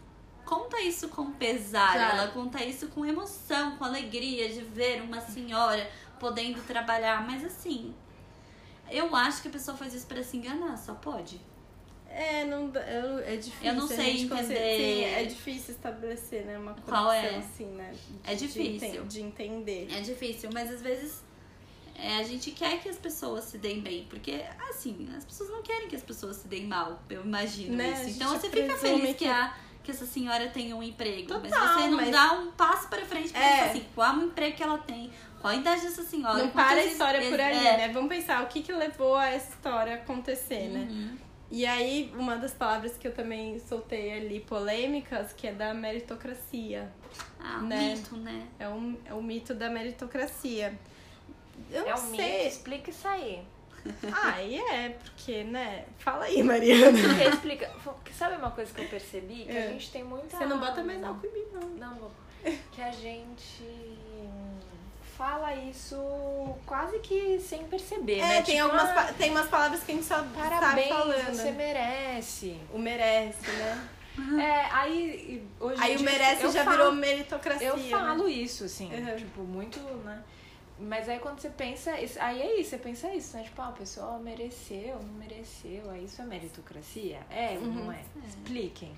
conta 0.45 0.81
isso 0.81 1.09
com 1.09 1.33
pesar, 1.33 1.97
ela 1.97 2.29
conta 2.29 2.65
isso 2.65 2.87
com 2.87 3.05
emoção, 3.05 3.77
com 3.77 3.85
alegria 3.85 4.49
de 4.49 4.61
ver 4.61 5.03
uma 5.03 5.21
senhora 5.21 5.91
podendo 6.19 6.61
trabalhar, 6.67 7.27
mas 7.27 7.45
assim, 7.45 7.95
eu 8.91 9.15
acho 9.15 9.43
que 9.43 9.49
a 9.49 9.51
pessoa 9.51 9.77
faz 9.77 9.95
isso 9.95 10.07
pra 10.07 10.23
se 10.23 10.37
enganar, 10.37 10.77
só 10.77 10.95
pode. 10.95 11.41
É, 12.09 12.45
não, 12.45 12.71
dá- 12.71 12.81
eu- 12.89 13.19
é 13.19 13.37
difícil. 13.37 13.69
Eu 13.69 13.75
não 13.75 13.87
sei 13.87 14.23
entender. 14.23 14.49
Sim, 14.79 15.05
é 15.05 15.25
difícil 15.25 15.75
estabelecer, 15.75 16.47
né? 16.47 16.57
Uma 16.59 16.73
conexão, 16.73 16.95
Qual 16.95 17.13
é? 17.13 17.37
assim, 17.37 17.67
né? 17.67 17.95
É 18.25 18.35
de 18.35 18.47
difícil. 18.47 18.89
enten- 18.89 19.07
De 19.07 19.21
entender. 19.21 19.89
É 19.93 20.01
difícil, 20.01 20.49
mas 20.53 20.71
às 20.73 20.81
vezes 20.81 21.23
é, 21.99 22.17
a 22.19 22.23
gente 22.23 22.53
quer 22.53 22.81
que 22.81 22.89
as 22.89 22.97
pessoas 22.97 23.45
se 23.45 23.59
deem 23.59 23.81
bem, 23.81 24.07
porque 24.09 24.43
assim, 24.71 25.09
as 25.17 25.25
pessoas 25.25 25.51
não 25.51 25.63
querem 25.63 25.89
que 25.89 25.97
as 25.97 26.03
pessoas 26.03 26.37
se 26.37 26.49
deem 26.49 26.67
mal, 26.67 27.03
eu 27.11 27.23
imagino 27.25 27.75
Né? 27.77 27.91
Isso. 28.07 28.17
Então 28.17 28.31
você 28.39 28.49
fica 28.51 28.77
feliz 28.77 29.09
que, 29.09 29.15
que- 29.25 29.27
a, 29.27 29.55
que 29.83 29.91
essa 29.91 30.07
senhora 30.07 30.49
tenha 30.49 30.75
um 30.77 30.83
emprego, 30.83 31.35
mas 31.41 31.51
Total, 31.51 31.75
você 31.81 31.89
não 31.89 31.97
mas- 31.97 32.11
dá 32.11 32.33
um 32.35 32.51
passo 32.53 32.89
para 32.89 33.05
frente 33.05 33.31
pra 33.31 33.41
É. 33.43 33.71
assim, 33.71 33.85
qual 33.95 34.15
é 34.15 34.19
o 34.19 34.23
emprego 34.25 34.57
que 34.57 34.63
ela 34.63 34.79
tem, 34.79 35.11
qual 35.47 35.55
a 35.55 35.57
idade 35.57 35.83
dessa 35.83 36.03
senhora. 36.03 36.39
Não 36.39 36.51
para 36.51 36.81
a 36.81 36.85
história 36.85 37.21
por 37.31 37.41
ali, 37.41 37.67
é. 37.67 37.77
né? 37.77 37.89
Vamos 37.93 38.09
pensar 38.09 38.43
o 38.43 38.47
que 38.49 38.63
que 38.63 38.73
levou 38.73 39.17
a 39.17 39.29
essa 39.29 39.51
história 39.51 39.93
a 39.93 39.97
acontecer, 39.97 40.69
né? 40.69 40.89
Uhum. 40.91 41.17
E 41.49 41.65
aí, 41.65 42.13
uma 42.17 42.37
das 42.37 42.53
palavras 42.53 42.97
que 42.97 43.07
eu 43.07 43.15
também 43.15 43.57
soltei 43.61 44.13
ali, 44.13 44.41
polêmicas, 44.41 45.33
que 45.33 45.47
é 45.47 45.53
da 45.53 45.73
meritocracia. 45.73 46.91
Ah, 47.39 47.59
um 47.63 47.67
Né? 47.69 47.95
mito, 47.95 48.17
né? 48.17 48.47
É 48.59 48.69
um, 48.69 48.97
é 49.05 49.15
o 49.15 49.23
mito 49.23 49.55
da 49.55 49.71
meritocracia. 49.71 50.77
Eu 51.71 51.83
não 51.83 51.91
É 51.91 51.95
um 51.95 52.03
mito, 52.11 52.23
sei. 52.23 52.49
explica 52.49 52.91
isso 52.91 53.07
aí. 53.07 53.43
Ah, 54.13 54.43
e 54.43 54.59
é, 54.59 54.89
porque, 54.89 55.45
né? 55.45 55.85
Fala 55.99 56.25
aí, 56.25 56.43
Mariana. 56.43 56.99
Porque 56.99 57.23
explica. 57.29 57.71
Sabe 58.13 58.35
uma 58.35 58.51
coisa 58.51 58.75
que 58.75 58.81
eu 58.83 58.89
percebi? 58.89 59.45
Que 59.45 59.57
É. 59.57 59.69
a 59.69 59.71
gente 59.71 59.93
tem 59.93 60.03
muita. 60.03 60.37
Você 60.37 60.45
não 60.45 60.59
bota 60.59 60.83
mais 60.83 61.01
álcool 61.05 61.27
em 61.29 61.33
mim, 61.33 61.45
não. 61.53 61.69
Não 61.89 61.95
vou. 61.95 62.11
Que 62.73 62.83
a 62.83 62.91
gente. 62.91 63.63
Fala 65.17 65.55
isso 65.55 65.97
quase 66.67 66.99
que 67.01 67.39
sem 67.41 67.65
perceber, 67.65 68.19
É, 68.19 68.27
né? 68.29 68.43
tem 68.43 68.57
Tipo, 68.57 68.63
algumas 68.67 68.89
ah, 68.91 69.13
tem 69.17 69.31
umas 69.31 69.49
palavras 69.49 69.83
que 69.83 69.93
a 69.93 69.95
gente 69.95 70.07
só 70.07 70.23
Parabéns, 70.35 70.89
sabe 70.89 70.89
falando. 70.89 71.35
você 71.37 71.51
merece. 71.53 72.61
O 72.73 72.79
merece, 72.79 73.51
né? 73.51 73.89
É, 74.41 74.65
aí 74.73 75.47
hoje 75.61 75.83
Aí 75.83 75.95
o 75.97 76.01
merece 76.01 76.43
eu 76.43 76.51
já 76.51 76.65
falo- 76.65 76.77
virou 76.77 76.93
meritocracia. 76.93 77.69
Eu 77.69 77.77
né? 77.77 77.91
falo 77.91 78.27
isso, 78.27 78.65
assim, 78.65 78.91
Uhum. 78.95 79.17
tipo, 79.17 79.43
muito, 79.43 79.79
né? 80.05 80.23
Mas 80.79 81.07
aí 81.09 81.19
quando 81.19 81.39
você 81.41 81.51
pensa, 81.51 81.91
aí 81.93 82.41
é 82.43 82.59
isso, 82.61 82.71
você 82.71 82.79
pensa 82.79 83.13
isso, 83.15 83.37
né? 83.37 83.43
Tipo, 83.43 83.61
ah, 83.61 83.69
a 83.69 83.73
pessoa 83.73 84.19
mereceu, 84.19 84.99
não 85.03 85.15
mereceu, 85.19 85.91
aí 85.91 86.05
isso 86.07 86.21
é 86.23 86.25
meritocracia? 86.25 87.19
É 87.31 87.59
ou 87.61 87.65
Uhum. 87.67 87.85
não 87.85 87.93
é? 87.93 88.01
Expliquem. 88.27 88.95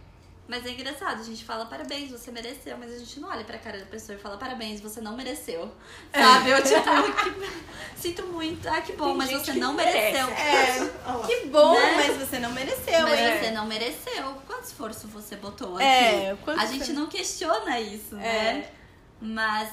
Mas 0.49 0.65
é 0.65 0.71
engraçado, 0.71 1.21
a 1.21 1.25
gente 1.25 1.45
fala 1.45 1.67
parabéns, 1.67 2.11
você 2.11 2.31
mereceu, 2.33 2.77
mas 2.79 2.91
a 2.95 2.99
gente 2.99 3.21
não 3.21 3.29
olha 3.29 3.45
pra 3.45 3.59
cara 3.59 3.79
da 3.79 3.85
pessoa 3.85 4.17
e 4.17 4.21
fala 4.21 4.39
parabéns, 4.39 4.81
você 4.81 4.99
não 4.99 5.15
mereceu. 5.15 5.71
Sabe? 6.11 6.49
Eu 6.49 6.63
tipo, 6.63 6.81
que- 7.23 7.99
sinto 8.01 8.23
muito. 8.29 8.67
Ah, 8.67 8.81
que 8.81 8.95
bom, 8.95 9.09
Tem 9.09 9.17
mas 9.19 9.31
você 9.31 9.53
não 9.53 9.75
merece. 9.75 9.97
mereceu. 9.99 10.29
É, 10.35 10.89
que 11.27 11.47
bom, 11.49 11.75
Né? 11.75 11.97
mas 11.97 12.17
você 12.17 12.39
não 12.39 12.51
mereceu, 12.53 13.03
Mas 13.03 13.21
hein? 13.21 13.39
você 13.41 13.51
não 13.51 13.67
mereceu. 13.67 14.35
Quanto 14.47 14.65
esforço 14.65 15.07
você 15.09 15.37
botou 15.37 15.75
aqui? 15.77 15.85
É, 15.85 16.37
quanto 16.43 16.61
a 16.61 16.65
gente 16.67 16.93
não 16.95 17.07
questiona 17.09 17.79
isso, 17.79 18.15
né? 18.17 18.27
É. 18.61 18.73
Mas 19.21 19.71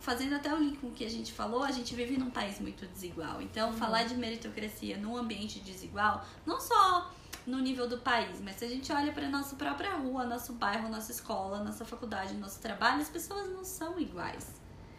fazendo 0.00 0.34
até 0.34 0.52
o 0.52 0.56
link 0.58 0.78
com 0.78 0.88
o 0.88 0.92
que 0.92 1.04
a 1.04 1.10
gente 1.10 1.32
falou, 1.32 1.62
a 1.62 1.70
gente 1.70 1.94
vive 1.94 2.16
num 2.16 2.30
país 2.30 2.58
muito 2.60 2.84
desigual. 2.86 3.40
Então, 3.42 3.70
Uhum. 3.70 3.76
falar 3.76 4.04
de 4.04 4.14
meritocracia 4.16 4.96
num 4.96 5.16
ambiente 5.16 5.58
desigual, 5.60 6.24
não 6.44 6.60
só 6.60 7.10
no 7.46 7.58
nível 7.60 7.88
do 7.88 7.98
país, 7.98 8.40
mas 8.40 8.56
se 8.56 8.64
a 8.64 8.68
gente 8.68 8.92
olha 8.92 9.12
para 9.12 9.28
nossa 9.28 9.54
própria 9.56 9.94
rua, 9.94 10.24
nosso 10.24 10.54
bairro, 10.54 10.88
nossa 10.88 11.12
escola, 11.12 11.62
nossa 11.62 11.84
faculdade, 11.84 12.34
nosso 12.34 12.58
trabalho, 12.60 13.00
as 13.00 13.08
pessoas 13.08 13.48
não 13.50 13.64
são 13.64 13.98
iguais. 14.00 14.54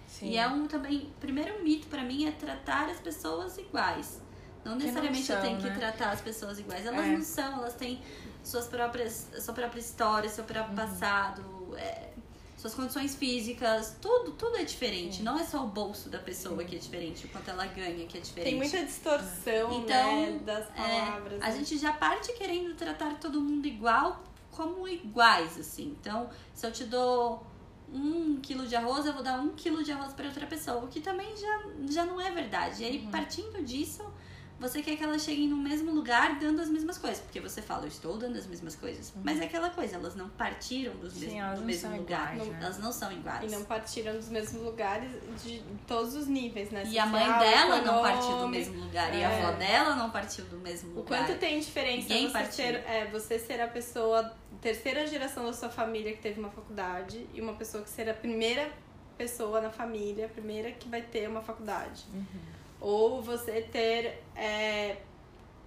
Sim. 0.07 0.29
E 0.29 0.37
é 0.37 0.47
um 0.47 0.65
também, 0.67 1.13
primeiro 1.19 1.61
mito 1.63 1.87
pra 1.87 2.03
mim 2.03 2.25
é 2.25 2.31
tratar 2.31 2.89
as 2.89 2.99
pessoas 2.99 3.57
iguais. 3.57 4.21
Não 4.63 4.71
não 4.73 4.79
necessariamente 4.79 5.31
eu 5.31 5.41
tenho 5.41 5.57
que 5.59 5.69
né? 5.69 5.75
tratar 5.77 6.11
as 6.11 6.21
pessoas 6.21 6.59
iguais. 6.59 6.85
Elas 6.85 7.05
É. 7.05 7.11
não 7.11 7.21
são, 7.21 7.53
elas 7.59 7.73
têm 7.75 8.01
suas 8.43 8.67
próprias, 8.67 9.27
sua 9.39 9.53
própria 9.53 9.79
história, 9.79 10.29
seu 10.29 10.43
próprio 10.45 10.69
Uhum. 10.71 10.75
passado, 10.75 11.73
é, 11.77 12.06
suas 12.57 12.73
condições 12.73 13.15
físicas, 13.15 13.95
tudo, 14.01 14.31
tudo 14.31 14.57
é 14.57 14.63
diferente. 14.63 15.21
Não 15.21 15.39
é 15.39 15.43
só 15.43 15.63
o 15.63 15.67
bolso 15.67 16.09
da 16.09 16.17
pessoa 16.19 16.63
que 16.63 16.75
é 16.75 16.79
diferente, 16.79 17.25
o 17.25 17.29
quanto 17.29 17.49
ela 17.49 17.65
ganha 17.67 18.05
que 18.07 18.17
é 18.17 18.21
diferente. 18.21 18.49
Tem 18.49 18.57
muita 18.57 18.83
distorção, 18.83 19.71
Então, 19.81 20.21
né, 20.31 20.39
das 20.43 20.65
palavras. 20.71 21.39
É, 21.41 21.45
a 21.45 21.49
né? 21.49 21.55
gente 21.55 21.77
já 21.77 21.93
parte 21.93 22.33
querendo 22.33 22.75
tratar 22.75 23.19
todo 23.19 23.39
mundo 23.39 23.65
igual 23.67 24.23
como 24.51 24.87
iguais, 24.87 25.57
assim. 25.59 25.95
Então, 26.01 26.29
se 26.53 26.65
eu 26.65 26.71
te 26.71 26.83
dou 26.85 27.45
um 27.93 28.37
quilo 28.41 28.65
de 28.67 28.75
arroz, 28.75 29.05
eu 29.05 29.13
vou 29.13 29.23
dar 29.23 29.39
um 29.39 29.49
quilo 29.49 29.83
de 29.83 29.91
arroz 29.91 30.11
para 30.13 30.25
outra 30.25 30.45
pessoa, 30.47 30.83
o 30.83 30.87
que 30.87 30.99
também 30.99 31.37
já, 31.37 31.63
já 31.89 32.05
não 32.05 32.19
é 32.19 32.31
verdade. 32.31 32.81
E 32.81 32.85
aí, 32.85 32.97
Uhum. 33.05 33.11
partindo 33.11 33.63
disso, 33.63 34.03
você 34.59 34.81
quer 34.81 34.95
que 34.97 35.03
elas 35.03 35.21
cheguem 35.23 35.47
no 35.47 35.57
mesmo 35.57 35.91
lugar 35.91 36.39
dando 36.39 36.61
as 36.61 36.69
mesmas 36.69 36.97
coisas, 36.97 37.19
porque 37.19 37.39
você 37.39 37.61
fala, 37.61 37.83
eu 37.83 37.87
estou 37.89 38.17
dando 38.17 38.37
as 38.37 38.47
mesmas 38.47 38.75
coisas. 38.75 39.13
Mas 39.23 39.39
é 39.39 39.45
aquela 39.45 39.69
coisa, 39.69 39.95
elas 39.95 40.15
não 40.15 40.29
partiram 40.29 40.93
dos 40.95 41.13
Uhum. 41.13 41.19
Sim, 41.19 41.25
mesmos, 41.25 41.39
elas 41.43 41.59
do 41.59 41.65
mesmo 41.65 41.97
lugar. 41.97 42.33
iguais, 42.35 42.49
né? 42.51 42.59
Elas 42.63 42.79
não 42.79 42.91
são 42.91 43.11
iguais. 43.11 43.51
E 43.51 43.55
não 43.55 43.63
partiram 43.65 44.13
dos 44.15 44.29
mesmos 44.29 44.61
lugares 44.63 45.11
de 45.43 45.61
todos 45.87 46.15
os 46.15 46.27
níveis, 46.27 46.71
né? 46.71 46.83
E 46.87 46.97
a 46.97 47.05
mãe 47.05 47.25
dela 47.39 47.81
não 47.81 48.01
partiu 48.01 48.37
do 48.39 48.47
mesmo 48.47 48.79
lugar. 48.83 49.13
E 49.13 49.23
a 49.23 49.29
É. 49.31 49.41
avó 49.45 49.57
dela 49.57 49.95
não 49.95 50.09
partiu 50.09 50.45
do 50.45 50.57
mesmo 50.57 50.91
O 50.91 50.95
lugar. 51.01 51.25
quanto 51.25 51.39
tem 51.39 51.59
diferença 51.59 52.01
Ninguém 52.09 52.27
você 52.27 52.33
partiu. 52.33 52.51
ser, 52.55 52.75
é, 52.87 53.05
você 53.11 53.37
ser 53.39 53.61
a 53.61 53.67
pessoa, 53.67 54.33
terceira 54.61 55.05
geração 55.05 55.45
da 55.45 55.53
sua 55.53 55.69
família 55.69 56.13
que 56.13 56.21
teve 56.21 56.39
uma 56.39 56.49
faculdade 56.49 57.27
e 57.33 57.39
uma 57.41 57.53
pessoa 57.53 57.83
que 57.83 57.89
ser 57.89 58.09
a 58.09 58.13
primeira 58.13 58.69
pessoa 59.17 59.61
na 59.61 59.69
família, 59.71 60.25
a 60.27 60.29
primeira 60.29 60.71
que 60.71 60.87
vai 60.89 61.01
ter 61.01 61.27
uma 61.27 61.41
faculdade. 61.41 62.05
Ou 62.80 63.21
você 63.21 63.61
ter 63.61 64.21
é, 64.36 64.97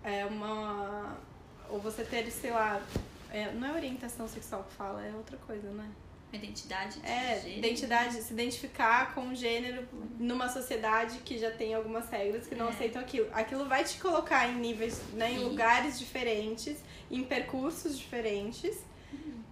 é 0.04 0.24
uma. 0.26 1.16
Ou 1.68 1.78
você 1.80 2.04
ter, 2.04 2.30
sei 2.30 2.50
lá. 2.50 2.80
é, 3.32 3.50
não 3.52 3.68
é 3.68 3.72
orientação 3.72 4.26
sexual 4.28 4.64
que 4.64 4.74
fala, 4.74 5.04
é 5.04 5.12
outra 5.14 5.36
coisa, 5.38 5.68
né? 5.70 5.88
Identidade 6.32 7.00
de 7.00 7.06
É, 7.06 7.40
gênero. 7.40 7.58
identidade, 7.58 8.22
se 8.22 8.32
identificar 8.32 9.14
com 9.14 9.22
um 9.22 9.34
gênero 9.34 9.86
numa 10.18 10.48
sociedade 10.48 11.18
que 11.24 11.36
já 11.38 11.50
tem 11.50 11.74
algumas 11.74 12.08
regras 12.08 12.46
que 12.46 12.54
não 12.54 12.66
É. 12.66 12.70
aceitam 12.70 13.02
aquilo. 13.02 13.28
Aquilo 13.32 13.68
vai 13.68 13.82
te 13.82 13.98
colocar 14.00 14.48
em 14.48 14.54
níveis, 14.56 15.00
né, 15.14 15.32
em 15.32 15.38
Sim. 15.38 15.44
lugares 15.44 15.98
diferentes, 15.98 16.78
em 17.10 17.24
percursos 17.24 17.98
diferentes. 17.98 18.78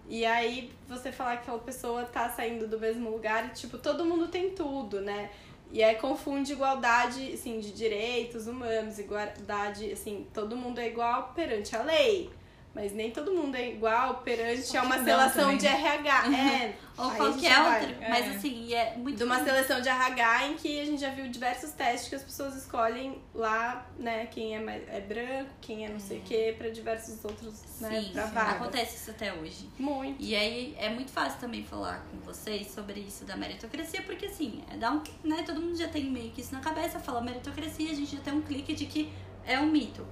E 0.07 0.25
aí 0.25 0.71
você 0.87 1.11
falar 1.11 1.35
que 1.37 1.43
aquela 1.43 1.59
pessoa 1.59 2.05
tá 2.05 2.29
saindo 2.29 2.65
do 2.67 2.79
mesmo 2.79 3.09
lugar 3.11 3.45
e, 3.47 3.49
tipo, 3.49 3.77
todo 3.77 4.05
mundo 4.05 4.29
tem 4.29 4.51
tudo, 4.51 5.01
né? 5.01 5.29
E 5.71 5.83
aí 5.83 5.95
confunde 5.95 6.53
igualdade, 6.53 7.33
assim, 7.33 7.59
de 7.59 7.71
direitos 7.71 8.47
humanos, 8.47 8.97
igualdade, 8.97 9.91
assim, 9.91 10.25
todo 10.33 10.57
mundo 10.57 10.79
é 10.79 10.87
igual 10.87 11.31
perante 11.35 11.75
a 11.75 11.83
lei. 11.83 12.29
Mas 12.73 12.93
nem 12.93 13.09
todo 13.09 13.33
mundo 13.33 13.55
é 13.55 13.71
igual 13.71 14.17
perante 14.17 14.77
a 14.77 14.81
que 14.81 14.85
uma 14.85 14.97
não 14.97 15.03
relação 15.03 15.43
também. 15.45 15.57
de 15.57 15.65
RH. 15.67 16.23
É, 16.27 16.75
Ou 16.97 17.11
qualquer 17.11 17.57
outra. 17.59 17.97
Mas 18.09 18.27
É. 18.27 18.29
assim, 18.35 18.65
e 18.67 18.73
é 18.75 18.95
muito. 18.95 19.17
de 19.17 19.23
uma 19.23 19.43
seleção 19.43 19.81
de 19.81 19.89
RH 19.89 20.47
em 20.47 20.53
que 20.53 20.79
a 20.79 20.85
gente 20.85 21.01
já 21.01 21.09
viu 21.09 21.27
diversos 21.29 21.71
testes 21.71 22.09
que 22.09 22.15
as 22.15 22.23
pessoas 22.23 22.55
escolhem 22.55 23.19
lá, 23.33 23.87
né, 23.97 24.27
quem 24.27 24.55
é, 24.55 24.59
mais, 24.59 24.83
é 24.87 25.01
branco, 25.01 25.49
quem 25.59 25.83
é 25.85 25.89
não 25.89 25.99
sei 25.99 26.19
o 26.19 26.21
quê, 26.21 26.53
pra 26.57 26.69
diversos 26.69 27.25
outros, 27.25 27.55
né, 27.81 28.01
Sim, 28.01 28.11
pra 28.13 28.27
sim, 28.27 28.37
acontece 28.37 28.95
isso 28.97 29.11
até 29.11 29.33
hoje. 29.33 29.67
Muito. 29.79 30.21
E 30.21 30.35
aí 30.35 30.75
é 30.77 30.89
muito 30.89 31.11
fácil 31.11 31.39
também 31.39 31.63
falar 31.65 32.05
com 32.11 32.19
vocês 32.19 32.67
sobre 32.71 32.99
isso 32.99 33.25
da 33.25 33.35
meritocracia, 33.35 34.03
porque 34.03 34.27
assim, 34.27 34.63
é 34.71 34.77
dá 34.77 34.91
um, 34.91 35.01
né, 35.23 35.41
todo 35.43 35.59
mundo 35.59 35.75
já 35.75 35.87
tem 35.87 36.03
meio 36.05 36.29
que 36.31 36.41
isso 36.41 36.53
na 36.53 36.59
cabeça, 36.61 36.99
fala 36.99 37.19
meritocracia, 37.19 37.89
a 37.91 37.95
gente 37.95 38.15
já 38.15 38.21
tem 38.21 38.33
um 38.33 38.41
clique 38.41 38.73
de 38.75 38.85
que 38.85 39.11
é 39.45 39.59
um 39.59 39.65
mito. 39.65 40.05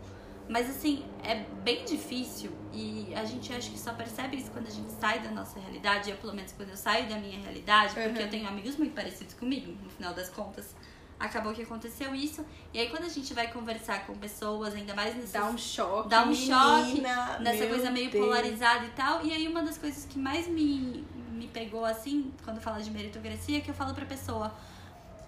Mas 0.50 0.70
assim, 0.70 1.04
é 1.24 1.36
bem 1.64 1.84
difícil 1.84 2.52
e 2.74 3.12
a 3.16 3.26
gente 3.26 3.52
acha 3.54 3.70
que 3.70 3.78
só 3.78 3.93
percebe 3.93 4.38
isso 4.38 4.50
quando 4.52 4.68
a 4.68 4.72
gente 4.72 4.91
sai 4.93 5.20
da 5.20 5.30
nossa 5.32 5.60
realidade, 5.60 6.10
eu 6.10 6.18
pelo 6.18 6.34
menos 6.34 6.54
quando 6.54 6.70
eu 6.70 6.78
saio 6.78 7.08
da 7.10 7.18
minha 7.18 7.38
realidade, 7.39 7.93
porque 7.93 8.08
Uhum. 8.20 8.26
eu 8.26 8.30
tenho 8.30 8.48
amigos 8.48 8.78
muito 8.78 8.93
parecidos 8.93 9.34
comigo, 9.34 9.72
no 9.84 9.89
final 9.89 10.14
das 10.14 10.30
contas. 10.30 10.74
Acabou 11.20 11.52
que 11.52 11.64
aconteceu 11.64 12.14
isso. 12.14 12.45
E 12.74 12.80
aí 12.80 12.89
quando 12.89 13.06
a 13.06 13.10
gente 13.10 13.34
vai 13.34 13.52
conversar 13.52 14.06
com 14.06 14.14
pessoas, 14.16 14.76
ainda 14.76 14.93
mais 14.93 15.16
nesses 15.16 15.32
Dá 15.32 15.45
um 15.45 15.58
choque. 15.58 16.10
Dá 16.10 16.24
um 16.24 16.34
choque 16.34 16.86
menina, 16.93 17.39
nessa 17.39 17.66
coisa 17.68 17.89
meio 17.89 18.12
Deus. 18.12 18.24
polarizada 18.24 18.86
e 18.86 18.89
tal. 18.91 19.26
E 19.26 19.34
aí 19.34 19.48
uma 19.48 19.64
das 19.64 19.78
coisas 19.80 20.06
que 20.06 20.20
mais 20.20 20.48
me, 20.48 21.04
me 21.32 21.48
pegou 21.48 21.84
assim, 21.84 22.32
quando 22.45 22.62
fala 22.62 22.82
de 22.82 22.91
meritocracia, 22.91 23.58
é 23.58 23.62
que 23.62 23.72
eu 23.72 23.76
falo 23.76 23.93
pra 23.95 24.06
pessoa, 24.06 24.54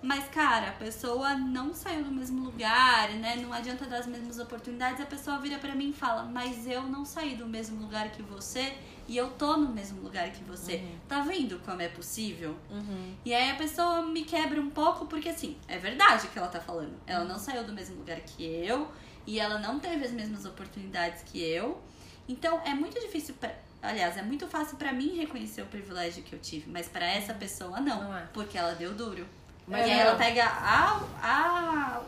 mas 0.01 0.25
cara, 0.29 0.69
a 0.69 0.73
pessoa 0.73 1.35
não 1.35 1.73
saiu 1.73 2.03
do 2.03 2.11
mesmo 2.11 2.43
lugar, 2.43 3.09
né? 3.11 3.35
Não 3.37 3.51
adianta 3.51 3.85
dar 3.85 3.97
as 3.97 4.07
mesmas 4.07 4.39
oportunidades, 4.39 5.01
a 5.01 5.05
pessoa 5.05 5.37
vira 5.39 5.57
pra 5.59 5.75
mim 5.75 5.89
e 5.89 5.93
fala, 5.93 6.23
mas 6.23 6.65
eu 6.67 6.83
não 6.83 7.03
saí 7.05 7.35
do 7.35 7.45
mesmo 7.47 7.81
lugar 7.81 8.09
que 8.11 8.21
você 8.21 8.73
e 9.07 9.17
eu 9.17 9.29
tô 9.31 9.57
no 9.57 9.69
mesmo 9.69 10.01
lugar 10.01 10.29
que 10.31 10.43
você. 10.43 10.83
Tá 11.07 11.21
vendo 11.21 11.59
como 11.65 11.81
é 11.81 11.87
possível? 11.89 12.55
Uhum. 12.69 13.15
E 13.25 13.33
aí 13.33 13.49
a 13.51 13.55
pessoa 13.55 14.03
me 14.03 14.23
quebra 14.23 14.61
um 14.61 14.69
pouco, 14.69 15.05
porque 15.07 15.29
assim, 15.29 15.57
é 15.67 15.77
verdade 15.77 16.27
o 16.27 16.29
que 16.29 16.37
ela 16.39 16.47
tá 16.47 16.59
falando. 16.61 16.93
Ela 17.07 17.25
não 17.25 17.39
saiu 17.39 17.63
do 17.63 17.73
mesmo 17.73 17.95
lugar 17.97 18.19
que 18.21 18.43
eu, 18.43 18.87
e 19.25 19.39
ela 19.39 19.59
não 19.59 19.79
teve 19.79 20.05
as 20.05 20.11
mesmas 20.11 20.45
oportunidades 20.45 21.23
que 21.23 21.41
eu. 21.41 21.81
Então 22.27 22.61
é 22.63 22.73
muito 22.73 22.99
difícil 22.99 23.33
pra. 23.39 23.51
Aliás, 23.81 24.17
é 24.17 24.21
muito 24.21 24.45
fácil 24.47 24.75
pra 24.77 24.91
mim 24.91 25.15
reconhecer 25.15 25.61
o 25.61 25.65
privilégio 25.65 26.21
que 26.21 26.33
eu 26.33 26.39
tive, 26.39 26.69
mas 26.69 26.87
pra 26.89 27.05
essa 27.05 27.33
pessoa 27.33 27.79
não, 27.79 28.03
Não 28.03 28.17
é. 28.17 28.27
porque 28.33 28.57
ela 28.57 28.75
deu 28.75 28.93
duro. 28.93 29.25
Mas 29.70 29.88
e 29.88 29.91
aí 29.91 29.97
é. 29.99 30.01
ela 30.01 30.15
pega 30.17 30.43
a, 30.45 30.99
a 31.22 32.01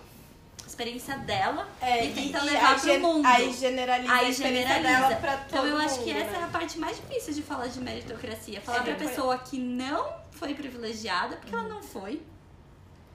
experiência 0.66 1.16
dela 1.20 1.68
É, 1.80 2.05
e 2.05 2.14
tenta 2.14 2.39
e 2.39 2.41
levar 2.45 2.70
aí 2.70 2.76
pro 2.80 2.84
gen- 2.89 2.99
mundo. 2.99 3.26
Aí 3.26 3.53
generaliza 3.53 4.12
a 4.14 4.16
Aí 4.18 4.34
generaliza. 4.34 4.89
dela 4.89 5.16
pra 5.18 5.38
todo 5.38 5.45
Então 5.49 5.66
eu 5.68 5.78
acho 5.78 5.95
mundo, 5.95 6.03
que 6.05 6.12
essa 6.12 6.32
né? 6.32 6.39
é 6.39 6.43
a 6.43 6.47
parte 6.47 6.80
mais 6.80 6.97
difícil 6.97 7.34
de 7.34 7.41
falar 7.43 7.68
de 7.68 7.80
meritocracia. 7.80 8.62
Falar 8.62 8.80
É, 8.80 8.82
pra 8.84 8.95
foi- 8.95 9.07
pessoa 9.07 9.38
que 9.38 9.59
não 9.59 10.12
foi 10.32 10.53
privilegiada, 10.55 11.36
porque 11.38 11.53
ela 11.53 11.68
não 11.68 11.84
foi. 11.84 12.22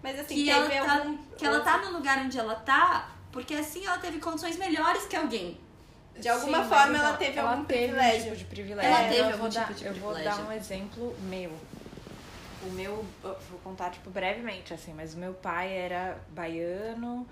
Mas 0.02 0.20
assim, 0.20 0.34
Que 0.36 0.44
teve 0.44 0.74
ela, 0.74 0.86
tá, 0.86 0.98
algum... 0.98 1.16
que 1.36 1.44
ela 1.44 1.60
tá 1.60 1.78
no 1.78 1.90
lugar 1.92 2.18
onde 2.18 2.38
ela 2.38 2.54
tá, 2.54 3.08
porque 3.32 3.54
assim 3.54 3.84
ela 3.84 3.98
teve 3.98 4.18
condições 4.20 4.56
melhores 4.56 5.04
que 5.06 5.16
alguém. 5.16 5.58
De 6.18 6.28
alguma 6.28 6.62
Sim, 6.62 6.68
forma 6.70 6.96
ela 6.96 7.12
teve 7.14 7.38
ela 7.38 7.50
algum 7.50 7.64
teve 7.64 7.88
privilégio. 7.88 8.20
um 8.20 8.24
tipo 8.24 8.36
de 8.36 8.44
privilégio. 8.44 8.90
Ela 8.90 9.00
Então, 9.02 9.10
teve 9.16 9.28
eu 9.28 9.32
algum 9.34 9.48
dar, 9.48 9.60
tipo 9.66 9.74
de 9.74 9.84
Eu 9.84 9.94
vou 9.94 10.12
privilégio. 10.12 10.44
dar 10.44 10.48
um 10.48 10.52
exemplo 10.52 11.16
meu. 11.22 11.52
O 12.66 12.70
meu, 12.70 13.04
eu 13.22 13.36
vou 13.50 13.58
contar 13.60 13.90
tipo 13.90 14.10
brevemente 14.10 14.74
assim, 14.74 14.92
mas 14.94 15.14
o 15.14 15.18
meu 15.18 15.34
pai 15.34 15.72
era 15.72 16.18
baiano, 16.30 17.26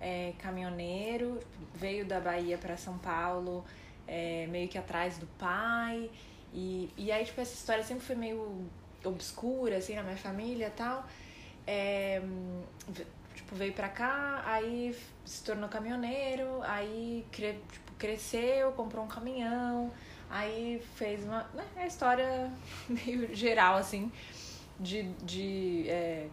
é, 0.00 0.32
caminhoneiro, 0.38 1.40
veio 1.74 2.04
da 2.06 2.20
Bahia 2.20 2.58
para 2.58 2.76
São 2.76 2.98
Paulo, 2.98 3.64
é, 4.06 4.46
meio 4.48 4.68
que 4.68 4.78
atrás 4.78 5.18
do 5.18 5.26
pai. 5.38 6.10
E, 6.52 6.90
e 6.96 7.10
aí, 7.10 7.24
tipo, 7.24 7.40
essa 7.40 7.54
história 7.54 7.82
sempre 7.82 8.04
foi 8.04 8.16
meio 8.16 8.64
obscura, 9.04 9.78
assim, 9.78 9.94
na 9.94 10.02
minha 10.02 10.16
família 10.16 10.72
tal. 10.76 11.04
É, 11.66 12.20
tipo, 13.34 13.54
veio 13.54 13.72
pra 13.72 13.88
cá, 13.88 14.42
aí 14.46 14.96
se 15.24 15.42
tornou 15.44 15.68
caminhoneiro, 15.68 16.62
aí 16.62 17.24
cre- 17.32 17.60
tipo, 17.72 17.92
cresceu, 17.98 18.72
comprou 18.72 19.04
um 19.04 19.08
caminhão, 19.08 19.92
aí 20.30 20.82
fez 20.96 21.24
uma. 21.24 21.42
Né, 21.54 21.64
é 21.76 21.82
a 21.82 21.86
história 21.86 22.50
meio 22.88 23.34
geral, 23.34 23.76
assim, 23.76 24.10
de. 24.78 25.02
de 25.24 25.88
é, 25.88 26.28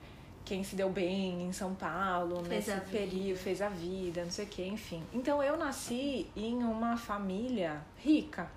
quem 0.46 0.62
se 0.64 0.76
deu 0.76 0.90
bem 0.90 1.44
em 1.44 1.54
São 1.54 1.74
Paulo, 1.74 2.44
Fez 2.44 2.68
nesse 2.68 2.82
período, 2.92 3.38
fez 3.38 3.62
a 3.62 3.70
vida, 3.70 4.24
não 4.24 4.32
sei 4.32 4.46
o 4.46 4.48
que, 4.50 4.62
enfim. 4.62 5.02
Então 5.14 5.42
eu 5.42 5.58
nasci 5.58 6.28
em 6.36 6.62
uma 6.64 6.98
família 6.98 7.82
rica. 7.98 8.50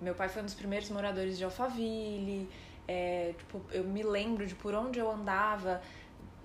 Meu 0.00 0.14
pai 0.14 0.28
foi 0.28 0.42
um 0.42 0.44
dos 0.44 0.54
primeiros 0.54 0.88
moradores 0.90 1.36
de 1.36 1.44
Alphaville. 1.44 2.48
É, 2.86 3.34
tipo, 3.36 3.60
eu 3.72 3.82
me 3.82 4.02
lembro 4.02 4.46
de 4.46 4.54
por 4.54 4.74
onde 4.74 4.98
eu 4.98 5.10
andava. 5.10 5.82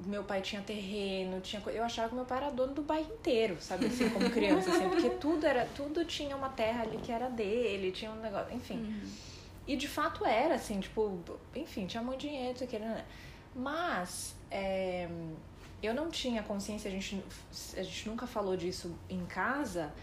Meu 0.04 0.24
pai 0.24 0.41
tinha 0.41 0.64
terreno, 0.64 1.39
tinha 1.41 1.62
eu 1.68 1.84
achava 1.84 2.10
que 2.10 2.16
meu 2.16 2.26
pai 2.26 2.39
era 2.39 2.49
dono 2.49 2.74
do 2.74 2.82
bairro 2.82 3.14
inteiro, 3.14 3.58
sabe 3.60 3.86
assim, 3.86 4.10
como 4.10 4.32
criança, 4.32 4.72
assim, 4.72 4.89
porque 4.89 5.12
tudo 5.12 5.45
era, 5.45 5.68
tudo 5.76 6.04
tinha 6.06 6.36
uma 6.36 6.49
terra 6.49 6.82
ali 6.82 6.97
que 6.97 7.12
era 7.12 7.30
dele, 7.30 7.91
tinha 7.91 8.10
um 8.10 8.20
negócio, 8.20 8.52
enfim. 8.56 8.78
E 9.68 9.76
de 9.76 9.88
fato 9.88 10.26
era, 10.26 10.55
assim, 10.55 10.80
tipo, 10.80 11.20
enfim, 11.55 11.86
tinha 11.86 12.01
muito 12.03 12.22
dinheiro, 12.22 12.55
isso 12.55 12.64
aqui, 12.64 12.80
né? 12.80 13.05
Mas 13.55 14.36
é, 14.49 15.07
eu 15.82 15.93
não 15.93 16.09
tinha 16.09 16.41
consciência, 16.43 16.89
a 16.89 16.91
gente, 16.91 17.24
a 17.78 17.84
gente 17.84 18.09
nunca 18.09 18.26
falou 18.28 18.57
disso 18.57 18.95
em 19.09 19.26
casa, 19.26 19.93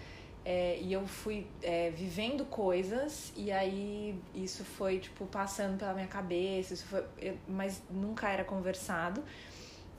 é, 0.44 0.78
e 0.80 0.92
eu 0.92 1.06
fui 1.06 1.46
é, 1.62 1.90
vivendo 1.90 2.44
coisas, 2.46 3.32
e 3.36 3.50
aí 3.50 4.18
isso 4.34 4.64
foi, 4.64 4.98
tipo, 4.98 5.26
passando 5.26 5.78
pela 5.78 5.92
minha 5.92 6.06
cabeça, 6.06 6.74
isso 6.74 6.86
foi, 6.86 7.04
eu- 7.18 7.36
mas 7.48 7.82
nunca 7.90 8.28
era 8.28 8.44
conversado, 8.44 9.22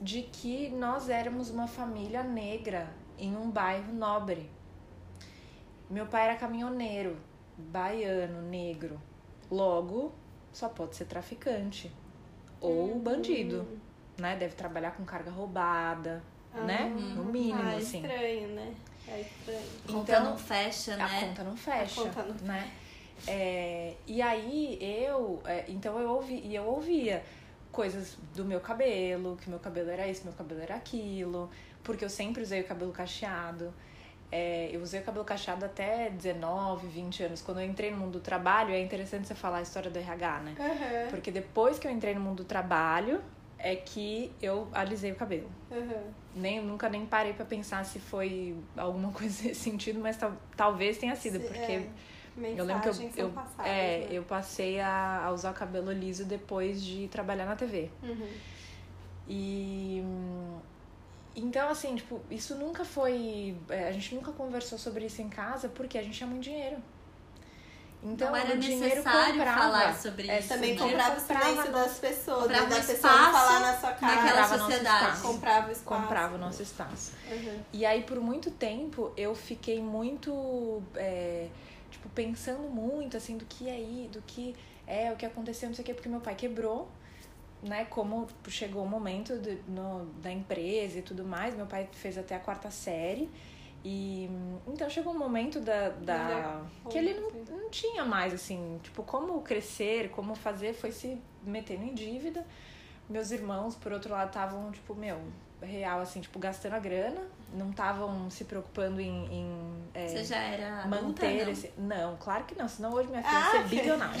de 0.00 0.22
que 0.22 0.70
nós 0.70 1.08
éramos 1.08 1.50
uma 1.50 1.68
família 1.68 2.22
negra 2.22 2.92
em 3.18 3.36
um 3.36 3.50
bairro 3.50 3.92
nobre. 3.92 4.50
Meu 5.90 6.06
pai 6.06 6.28
era 6.28 6.36
caminhoneiro, 6.36 7.16
baiano, 7.58 8.42
negro. 8.42 9.00
Logo, 9.50 10.12
só 10.52 10.68
pode 10.68 10.96
ser 10.96 11.06
traficante 11.06 11.90
ou 12.60 12.98
bandido, 12.98 13.66
né? 14.18 14.36
Deve 14.36 14.54
trabalhar 14.54 14.92
com 14.92 15.04
carga 15.04 15.30
roubada, 15.30 16.22
né? 16.54 16.88
No 17.16 17.24
mínimo, 17.24 17.60
ah, 17.62 17.76
assim. 17.76 18.02
estranho, 18.02 18.48
né? 18.48 18.74
É 19.08 19.20
estranho. 19.20 19.66
Conta 19.86 20.12
Então, 20.12 20.24
não 20.24 20.38
fecha, 20.38 20.94
A 20.94 21.08
né? 21.08 21.20
conta 21.20 21.44
não 21.44 21.56
fecha, 21.56 22.00
A 22.00 22.04
conta 22.04 22.22
não 22.22 22.34
né? 22.46 22.70
É, 23.26 23.94
e 24.06 24.22
aí 24.22 24.78
eu, 24.80 25.42
é, 25.44 25.64
então 25.68 25.98
eu 25.98 26.10
ouvi, 26.10 26.40
e 26.44 26.54
eu 26.54 26.64
ouvia 26.64 27.22
coisas 27.70 28.16
do 28.34 28.44
meu 28.44 28.60
cabelo, 28.60 29.36
que 29.36 29.50
meu 29.50 29.58
cabelo 29.58 29.90
era 29.90 30.08
isso, 30.08 30.24
meu 30.24 30.32
cabelo 30.32 30.60
era 30.60 30.74
aquilo, 30.74 31.50
porque 31.82 32.04
eu 32.04 32.10
sempre 32.10 32.42
usei 32.42 32.60
o 32.62 32.64
cabelo 32.64 32.92
cacheado. 32.92 33.72
É, 34.32 34.70
eu 34.72 34.80
usei 34.80 35.00
o 35.00 35.02
cabelo 35.04 35.24
cacheado 35.24 35.64
até 35.64 36.08
19, 36.10 36.86
20 36.86 37.22
anos. 37.22 37.42
Quando 37.42 37.60
eu 37.60 37.66
entrei 37.66 37.90
no 37.90 37.96
mundo 37.96 38.12
do 38.12 38.20
trabalho, 38.20 38.72
é 38.72 38.80
interessante 38.80 39.26
você 39.26 39.34
falar 39.34 39.58
a 39.58 39.62
história 39.62 39.90
do 39.90 39.98
RH, 39.98 40.40
né? 40.40 40.54
Aham, 40.58 41.10
Porque 41.10 41.30
depois 41.32 41.78
que 41.78 41.86
eu 41.86 41.90
entrei 41.90 42.14
no 42.14 42.20
mundo 42.20 42.38
do 42.38 42.44
trabalho, 42.44 43.20
é 43.58 43.74
que 43.74 44.32
eu 44.40 44.68
alisei 44.72 45.10
o 45.12 45.16
cabelo. 45.16 45.50
aham. 45.70 46.14
Nem, 46.34 46.60
nunca 46.62 46.88
nem 46.88 47.04
parei 47.04 47.32
pra 47.32 47.44
pensar 47.44 47.84
se 47.84 47.98
foi 47.98 48.56
alguma 48.76 49.10
coisa 49.12 49.42
nesse 49.42 49.60
sentido, 49.62 49.98
mas 50.00 50.16
tal, 50.16 50.32
talvez 50.56 50.96
tenha 50.96 51.16
sido, 51.16 51.40
Se- 51.40 51.46
porque 51.48 51.72
é, 51.72 51.88
eu 52.54 52.64
lembro 52.64 52.82
que 52.82 52.88
eu, 52.88 52.92
mensagens 52.92 53.18
eu, 53.18 53.30
passadas, 53.30 53.66
é, 53.66 53.98
né? 53.98 54.06
eu 54.12 54.22
passei 54.22 54.80
a, 54.80 55.24
a 55.24 55.32
usar 55.32 55.50
o 55.50 55.54
cabelo 55.54 55.90
liso 55.90 56.24
depois 56.24 56.80
de 56.82 57.08
trabalhar 57.08 57.46
na 57.46 57.56
TV. 57.56 57.90
Uhum. 58.02 58.28
E 59.28 60.00
hum, 60.04 60.58
então 61.34 61.68
assim, 61.68 61.96
tipo, 61.96 62.20
isso 62.30 62.54
nunca 62.56 62.84
foi, 62.84 63.56
é, 63.68 63.88
a 63.88 63.92
gente 63.92 64.14
nunca 64.14 64.32
conversou 64.32 64.78
sobre 64.78 65.06
isso 65.06 65.22
em 65.22 65.28
casa 65.28 65.68
porque 65.68 65.96
a 65.98 66.02
gente 66.02 66.16
tinha 66.16 66.28
muito 66.28 66.42
dinheiro. 66.44 66.76
Então 68.02 68.30
não 68.30 68.36
era 68.36 68.54
o 68.54 68.58
dinheiro 68.58 68.96
necessário 68.96 69.34
comprava. 69.34 69.60
falar 69.60 69.94
sobre 69.94 70.30
É, 70.30 70.38
isso. 70.38 70.48
Também 70.48 70.74
né? 70.74 70.80
comprava 70.80 71.16
o 71.16 71.20
silêncio 71.20 71.72
das 71.72 71.98
pessoas, 71.98 72.48
né? 72.48 72.58
comprava 72.58 72.68
da 72.68 72.76
pessoa 72.76 73.12
não 73.12 73.26
espaço 73.26 73.46
falar 73.46 73.60
na 73.60 73.78
sua 73.78 73.92
cara. 73.92 74.14
naquela 74.16 74.58
sociedade. 74.58 75.20
Comprava 75.20 75.68
o 75.68 75.72
espaço. 75.72 76.02
comprava 76.02 76.34
o 76.34 76.38
nosso 76.38 76.62
espaço. 76.62 77.12
Uhum. 77.30 77.60
E 77.72 77.84
aí, 77.84 78.02
por 78.02 78.18
muito 78.20 78.50
tempo, 78.50 79.12
eu 79.16 79.34
fiquei 79.34 79.82
muito, 79.82 80.82
é, 80.96 81.48
tipo, 81.90 82.08
pensando 82.10 82.68
muito, 82.70 83.18
assim, 83.18 83.36
do 83.36 83.44
que 83.44 83.68
aí, 83.68 84.08
do 84.10 84.22
que 84.22 84.56
é, 84.86 85.12
o 85.12 85.16
que 85.16 85.26
aconteceu, 85.26 85.68
não 85.68 85.76
sei 85.76 85.82
o 85.82 85.86
quê, 85.86 85.92
porque 85.92 86.08
meu 86.08 86.20
pai 86.20 86.34
quebrou, 86.34 86.88
né, 87.62 87.84
como 87.86 88.26
chegou 88.48 88.82
o 88.84 88.88
momento 88.88 89.36
do- 89.38 89.62
no- 89.70 90.06
da 90.22 90.30
empresa 90.30 90.98
e 90.98 91.02
tudo 91.02 91.24
mais, 91.24 91.54
meu 91.54 91.66
pai 91.66 91.88
fez 91.92 92.16
até 92.16 92.34
a 92.34 92.40
quarta 92.40 92.70
série, 92.70 93.28
e 93.84 94.28
então 94.66 94.88
chegou 94.90 95.12
um 95.14 95.18
momento 95.18 95.60
da, 95.60 95.88
da 95.88 96.24
que 96.90 96.98
ele 96.98 97.14
não, 97.20 97.30
não 97.58 97.70
tinha 97.70 98.04
mais, 98.04 98.32
assim, 98.34 98.78
tipo, 98.82 99.02
como 99.02 99.40
crescer, 99.42 100.10
como 100.10 100.34
fazer, 100.34 100.74
foi 100.74 100.92
se 100.92 101.18
metendo 101.42 101.84
em 101.84 101.94
dívida. 101.94 102.46
Meus 103.08 103.30
irmãos, 103.30 103.74
por 103.74 103.92
outro 103.92 104.12
lado, 104.12 104.28
estavam, 104.28 104.70
tipo, 104.70 104.94
meu, 104.94 105.18
real, 105.62 106.00
assim, 106.00 106.20
tipo, 106.20 106.38
gastando 106.38 106.74
a 106.74 106.78
grana, 106.78 107.20
não 107.52 107.70
estavam 107.70 108.30
se 108.30 108.44
preocupando 108.44 109.00
em, 109.00 109.26
em, 109.26 109.84
é, 109.94 110.06
Você 110.08 110.24
já 110.24 110.36
era 110.36 110.82
adulta, 110.84 111.02
manter 111.04 111.44
não? 111.44 111.52
esse. 111.52 111.72
Não, 111.76 112.16
claro 112.16 112.44
que 112.44 112.54
não, 112.56 112.68
senão 112.68 112.92
hoje 112.92 113.08
minha 113.08 113.22
filha 113.22 113.38
ia 113.38 113.46
Ah, 113.46 113.50
ser 113.50 113.62
bilionária. 113.64 114.20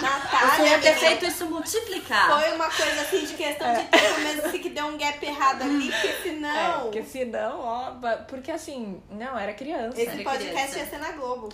Natália, 0.00 0.56
Você 0.56 0.62
ia 0.68 0.78
ter 0.80 0.94
feito 0.94 1.26
isso 1.26 1.46
multiplicar. 1.46 2.40
Foi 2.40 2.52
uma 2.54 2.70
coisa 2.70 3.00
assim 3.02 3.24
de 3.26 3.34
questão 3.34 3.72
de 3.74 3.84
tempo 3.84 4.20
mesmo, 4.20 4.46
assim, 4.46 4.58
que 4.58 4.70
deu 4.70 4.86
um 4.86 4.98
gap 4.98 5.24
errado 5.24 5.62
ali, 5.62 5.90
porque 5.92 6.06
É, 6.08 6.22
senão. 6.22 6.80
porque 6.82 7.02
senão, 7.04 7.60
ó, 7.60 7.92
porque 8.28 8.50
assim, 8.50 9.00
não, 9.10 9.38
era 9.38 9.52
criança. 9.54 10.00
Esse 10.00 10.10
Era 10.20 10.22
podcast 10.24 10.72
criança. 10.72 10.78
ia 10.78 10.86
ser 10.86 10.98
na 10.98 11.12
Globo. 11.12 11.48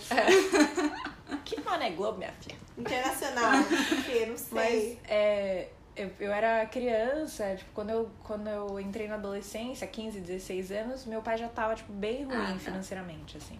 Que 1.45 1.59
mano 1.61 1.83
é 1.83 1.89
Globo, 1.91 2.17
minha 2.17 2.31
filha? 2.41 2.57
Internacional. 2.77 3.51
Porque, 3.89 4.25
não 4.25 4.35
Mas 4.51 4.69
sei. 4.69 4.99
é, 5.07 5.67
eu, 6.01 6.11
eu 6.19 6.31
era 6.31 6.65
criança, 6.65 7.55
tipo, 7.55 7.71
quando 7.73 7.89
eu, 7.89 8.09
quando 8.23 8.47
eu 8.47 8.79
entrei 8.79 9.07
na 9.07 9.15
adolescência, 9.15 9.85
15, 9.87 10.19
16 10.19 10.71
anos, 10.71 11.05
meu 11.05 11.21
pai 11.21 11.37
já 11.37 11.47
tava, 11.47 11.75
tipo, 11.75 11.91
bem 11.93 12.23
ruim 12.23 12.35
Ah, 12.35 12.53
tá. 12.53 12.59
financeiramente, 12.59 13.37
assim. 13.37 13.59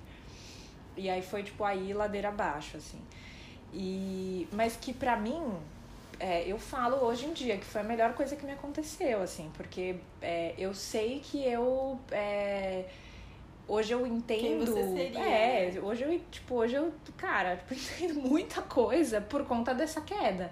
E 0.97 1.09
aí 1.09 1.21
foi, 1.21 1.43
tipo, 1.43 1.63
aí 1.63 1.93
ladeira 1.93 2.29
abaixo, 2.29 2.77
assim. 2.77 3.01
E, 3.73 4.47
mas 4.51 4.75
que 4.75 4.93
pra 4.93 5.15
mim, 5.15 5.41
é, 6.19 6.43
eu 6.45 6.59
falo 6.59 6.97
hoje 7.05 7.25
em 7.25 7.33
dia 7.33 7.57
que 7.57 7.65
foi 7.65 7.81
a 7.81 7.83
melhor 7.83 8.13
coisa 8.13 8.35
que 8.35 8.45
me 8.45 8.51
aconteceu, 8.51 9.21
assim, 9.21 9.49
porque 9.55 9.95
é, 10.21 10.53
eu 10.57 10.73
sei 10.73 11.19
que 11.19 11.43
eu. 11.45 11.97
é, 12.11 12.85
hoje 13.67 13.93
eu 13.93 14.05
entendo. 14.05 14.65
você 14.65 14.83
seria, 14.93 15.19
é, 15.19 15.71
né? 15.71 15.79
hoje 15.79 16.03
eu, 16.03 16.19
tipo, 16.29 16.55
hoje 16.55 16.75
eu, 16.75 16.93
cara, 17.17 17.55
tipo, 17.55 17.73
entendo 18.03 18.21
muita 18.21 18.61
coisa 18.61 19.21
por 19.21 19.45
conta 19.45 19.73
dessa 19.73 20.01
queda. 20.01 20.51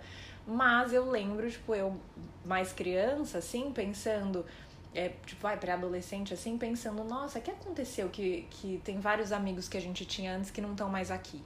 Mas 0.49 0.91
eu 0.93 1.09
lembro, 1.09 1.49
tipo, 1.49 1.75
eu 1.75 1.95
mais 2.43 2.73
criança, 2.73 3.37
assim, 3.37 3.71
pensando. 3.71 4.45
É, 4.93 5.09
tipo, 5.25 5.41
vai 5.43 5.55
pré-adolescente, 5.55 6.33
assim, 6.33 6.57
pensando, 6.57 7.03
nossa, 7.03 7.37
o 7.37 7.41
que 7.41 7.51
aconteceu 7.51 8.09
que, 8.09 8.47
que 8.49 8.81
tem 8.83 8.99
vários 8.99 9.31
amigos 9.31 9.69
que 9.69 9.77
a 9.77 9.81
gente 9.81 10.03
tinha 10.03 10.35
antes 10.35 10.49
que 10.49 10.59
não 10.59 10.71
estão 10.71 10.89
mais 10.89 11.11
aqui? 11.11 11.43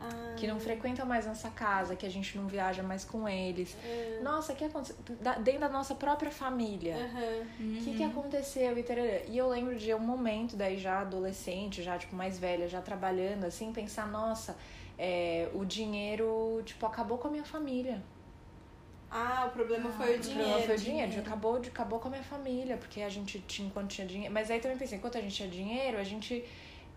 Ah, 0.00 0.34
que 0.36 0.46
não 0.46 0.60
frequentam 0.60 1.04
mais 1.04 1.26
nossa 1.26 1.50
casa, 1.50 1.96
que 1.96 2.06
a 2.06 2.10
gente 2.10 2.36
não 2.38 2.46
viaja 2.46 2.82
mais 2.84 3.04
com 3.04 3.28
eles. 3.28 3.76
é. 3.84 4.20
Nossa, 4.22 4.52
o 4.52 4.56
que 4.56 4.64
aconteceu? 4.64 4.96
Da- 5.20 5.34
Dentro 5.38 5.60
da 5.60 5.68
nossa 5.68 5.94
própria 5.96 6.30
família. 6.30 6.94
O 7.58 7.84
que, 7.84 7.94
que 7.94 8.04
aconteceu? 8.04 8.78
E, 8.78 8.82
tarará. 8.84 9.24
e 9.26 9.36
eu 9.36 9.48
lembro 9.48 9.74
de 9.76 9.92
um 9.92 9.98
momento, 9.98 10.54
daí 10.56 10.78
já 10.78 11.00
adolescente, 11.00 11.82
já 11.82 11.98
tipo 11.98 12.14
mais 12.14 12.38
velha, 12.38 12.68
já 12.68 12.80
trabalhando, 12.80 13.44
assim, 13.44 13.72
pensar, 13.72 14.06
nossa, 14.06 14.56
é, 14.96 15.48
o 15.52 15.64
dinheiro, 15.64 16.62
tipo, 16.64 16.86
acabou 16.86 17.18
com 17.18 17.26
a 17.28 17.30
minha 17.30 17.44
família. 17.44 18.00
Ah, 19.16 19.44
o 19.46 19.50
problema 19.50 19.90
foi 19.92 20.16
o 20.16 20.18
O 20.18 20.20
dinheiro. 20.20 20.34
problema 20.42 20.66
foi 20.66 20.74
o 20.74 20.78
dinheiro, 20.78 21.12
de- 21.12 21.18
acabou, 21.20 21.56
acabou 21.56 21.98
com 22.00 22.08
a 22.08 22.10
minha 22.10 22.22
família, 22.24 22.76
porque 22.76 23.00
a 23.00 23.08
gente 23.08 23.38
tinha, 23.46 23.68
enquanto 23.68 23.90
tinha 23.90 24.06
dinheiro. 24.06 24.34
Mas 24.34 24.50
aí 24.50 24.58
também 24.60 24.76
pensei, 24.76 24.98
enquanto 24.98 25.16
a 25.18 25.20
gente 25.20 25.36
tinha 25.36 25.48
dinheiro, 25.48 25.98
a 25.98 26.02
gente 26.04 26.44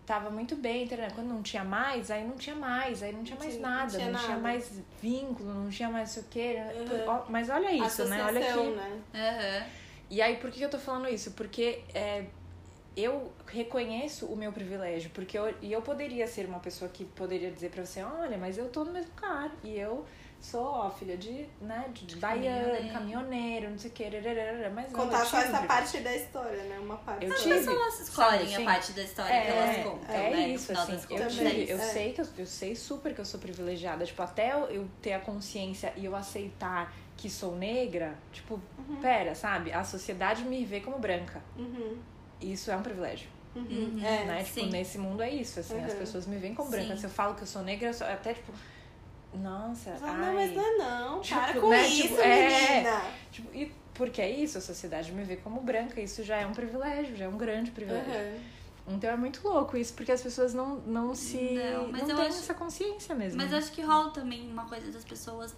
tava 0.04 0.30
muito 0.30 0.56
bem, 0.56 0.84
entendeu? 0.84 1.06
Quando 1.14 1.28
não 1.28 1.42
tinha 1.42 1.62
mais, 1.62 2.10
aí 2.10 2.24
não 2.26 2.36
tinha 2.36 2.56
mais, 2.56 3.02
aí 3.02 3.12
não 3.12 3.22
tinha 3.22 3.38
mais 3.38 3.54
Sim, 3.54 3.60
não 3.60 3.68
nada, 3.70 3.88
tinha 3.90 4.08
não 4.08 4.18
tinha 4.18 4.36
nada. 4.36 4.42
mais 4.42 4.82
vínculo, 5.00 5.54
não 5.54 5.70
tinha 5.70 5.90
mais 5.90 6.16
o 6.16 6.24
quê. 6.24 6.56
Uhum. 6.74 7.24
Mas 7.28 7.50
olha 7.50 7.70
isso, 7.72 8.04
né? 8.06 8.24
Olha 8.24 8.40
Associação, 8.40 8.64
aqui. 8.64 8.76
né? 8.76 9.02
Aham. 9.14 9.66
E 10.10 10.22
aí, 10.22 10.36
por 10.38 10.50
que 10.50 10.60
eu 10.62 10.70
tô 10.70 10.78
falando 10.78 11.08
isso? 11.08 11.32
Porque 11.32 11.84
é, 11.94 12.24
eu 12.96 13.32
reconheço 13.46 14.26
o 14.26 14.36
meu 14.36 14.52
privilégio, 14.52 15.10
porque 15.10 15.38
eu, 15.38 15.54
e 15.62 15.72
eu 15.72 15.82
poderia 15.82 16.26
ser 16.26 16.46
uma 16.46 16.60
pessoa 16.60 16.90
que 16.90 17.04
poderia 17.04 17.50
dizer 17.50 17.70
pra 17.70 17.84
você, 17.84 18.02
olha, 18.02 18.38
mas 18.38 18.58
eu 18.58 18.68
tô 18.70 18.84
no 18.84 18.92
mesmo 18.92 19.10
lugar, 19.14 19.52
e 19.62 19.78
eu 19.78 20.06
sou, 20.40 20.64
ó, 20.64 20.90
filha 20.90 21.16
de, 21.16 21.46
né, 21.60 21.90
de, 21.92 22.06
de 22.06 22.16
baiano, 22.16 22.92
Caminhoneiro. 22.92 23.70
não 23.70 23.78
sei 23.78 23.90
o 23.90 23.92
que, 23.92 24.04
mas 24.74 24.92
não, 24.92 25.00
Contar 25.00 25.20
eu 25.20 25.26
só 25.26 25.40
tive 25.40 25.54
essa 25.54 25.66
parte 25.66 25.98
da 25.98 26.16
história, 26.16 26.62
né? 26.62 26.78
Uma 26.78 26.96
parte. 26.96 27.26
Eu 27.26 27.34
tive. 27.34 27.54
pessoas 27.54 28.00
escolhem 28.00 28.30
sabe, 28.30 28.42
a 28.52 28.56
assim? 28.56 28.64
parte 28.64 28.92
da 28.92 29.02
história 29.02 29.40
que 29.42 29.48
elas 29.48 29.76
contam, 29.84 30.14
é 30.14 30.30
né? 30.30 30.48
isso, 30.48 30.72
assim, 30.72 30.92
eu, 31.10 31.28
tive, 31.28 31.70
eu 31.70 31.76
é. 31.76 31.80
sei 31.80 32.12
que 32.12 32.20
eu, 32.20 32.26
eu 32.38 32.46
sei 32.46 32.76
super 32.76 33.14
que 33.14 33.20
eu 33.20 33.24
sou 33.24 33.40
privilegiada, 33.40 34.04
tipo, 34.04 34.22
até 34.22 34.52
eu, 34.52 34.88
ter 35.02 35.12
a 35.14 35.20
consciência 35.20 35.92
e 35.96 36.04
eu 36.04 36.14
aceitar 36.14 36.94
que 37.16 37.28
sou 37.28 37.56
negra, 37.56 38.16
tipo, 38.32 38.60
pera, 39.02 39.34
sabe? 39.34 39.72
A 39.72 39.82
sociedade 39.82 40.44
me 40.44 40.64
vê 40.64 40.80
como 40.80 40.98
branca. 40.98 41.42
Uhum. 41.56 41.98
Isso 42.40 42.70
é 42.70 42.76
um 42.76 42.82
privilégio. 42.82 43.28
Uhum. 43.56 43.62
Uhum. 43.64 44.04
É. 44.04 44.24
né? 44.24 44.44
Tipo, 44.44 44.66
nesse 44.66 44.98
mundo 44.98 45.20
é 45.22 45.30
isso, 45.30 45.58
assim, 45.58 45.82
as 45.82 45.92
Uhum. 45.92 45.98
pessoas 45.98 46.26
me 46.26 46.36
veem 46.36 46.54
como 46.54 46.70
branca. 46.70 46.94
Sim. 46.94 47.00
Se 47.00 47.06
eu 47.06 47.10
falo 47.10 47.34
que 47.34 47.42
eu 47.42 47.46
sou 47.46 47.62
negra, 47.62 47.88
eu 47.88 47.94
sou 47.94 48.06
até 48.06 48.34
tipo. 48.34 48.52
Nossa, 49.34 49.96
ai. 50.02 50.16
não, 50.26 50.34
mas 50.34 50.54
não 50.54 50.62
é 50.64 50.76
não. 50.76 51.20
Tipo, 51.20 51.40
Para 51.40 51.60
com 51.60 51.68
né, 51.68 51.86
isso, 51.86 52.02
tipo, 52.08 52.20
é. 52.20 52.68
menina. 52.70 53.02
Tipo, 53.30 53.54
e 53.56 53.72
porque 53.94 54.22
é 54.22 54.30
isso, 54.30 54.58
a 54.58 54.60
sociedade 54.60 55.12
me 55.12 55.22
vê 55.24 55.36
como 55.36 55.60
branca, 55.60 56.00
isso 56.00 56.22
já 56.22 56.36
é 56.36 56.46
um 56.46 56.52
privilégio, 56.52 57.16
já 57.16 57.24
é 57.26 57.28
um 57.28 57.36
grande 57.36 57.70
privilégio. 57.70 58.10
Uhum. 58.12 58.94
Então 58.94 59.10
é 59.10 59.16
muito 59.16 59.46
louco 59.46 59.76
isso, 59.76 59.92
porque 59.92 60.10
as 60.12 60.22
pessoas 60.22 60.54
não, 60.54 60.76
não 60.76 61.14
se. 61.14 61.36
Não, 61.36 61.82
Não, 61.84 61.92
mas 61.92 62.08
eu 62.08 62.16
têm 62.16 62.26
acho- 62.26 62.38
essa 62.38 62.54
consciência 62.54 63.14
mesmo. 63.14 63.36
Mas 63.40 63.52
eu 63.52 63.58
acho 63.58 63.70
que 63.72 63.82
rola 63.82 64.10
também 64.10 64.50
uma 64.50 64.64
coisa 64.64 64.90
das 64.90 65.04
pessoas 65.04 65.54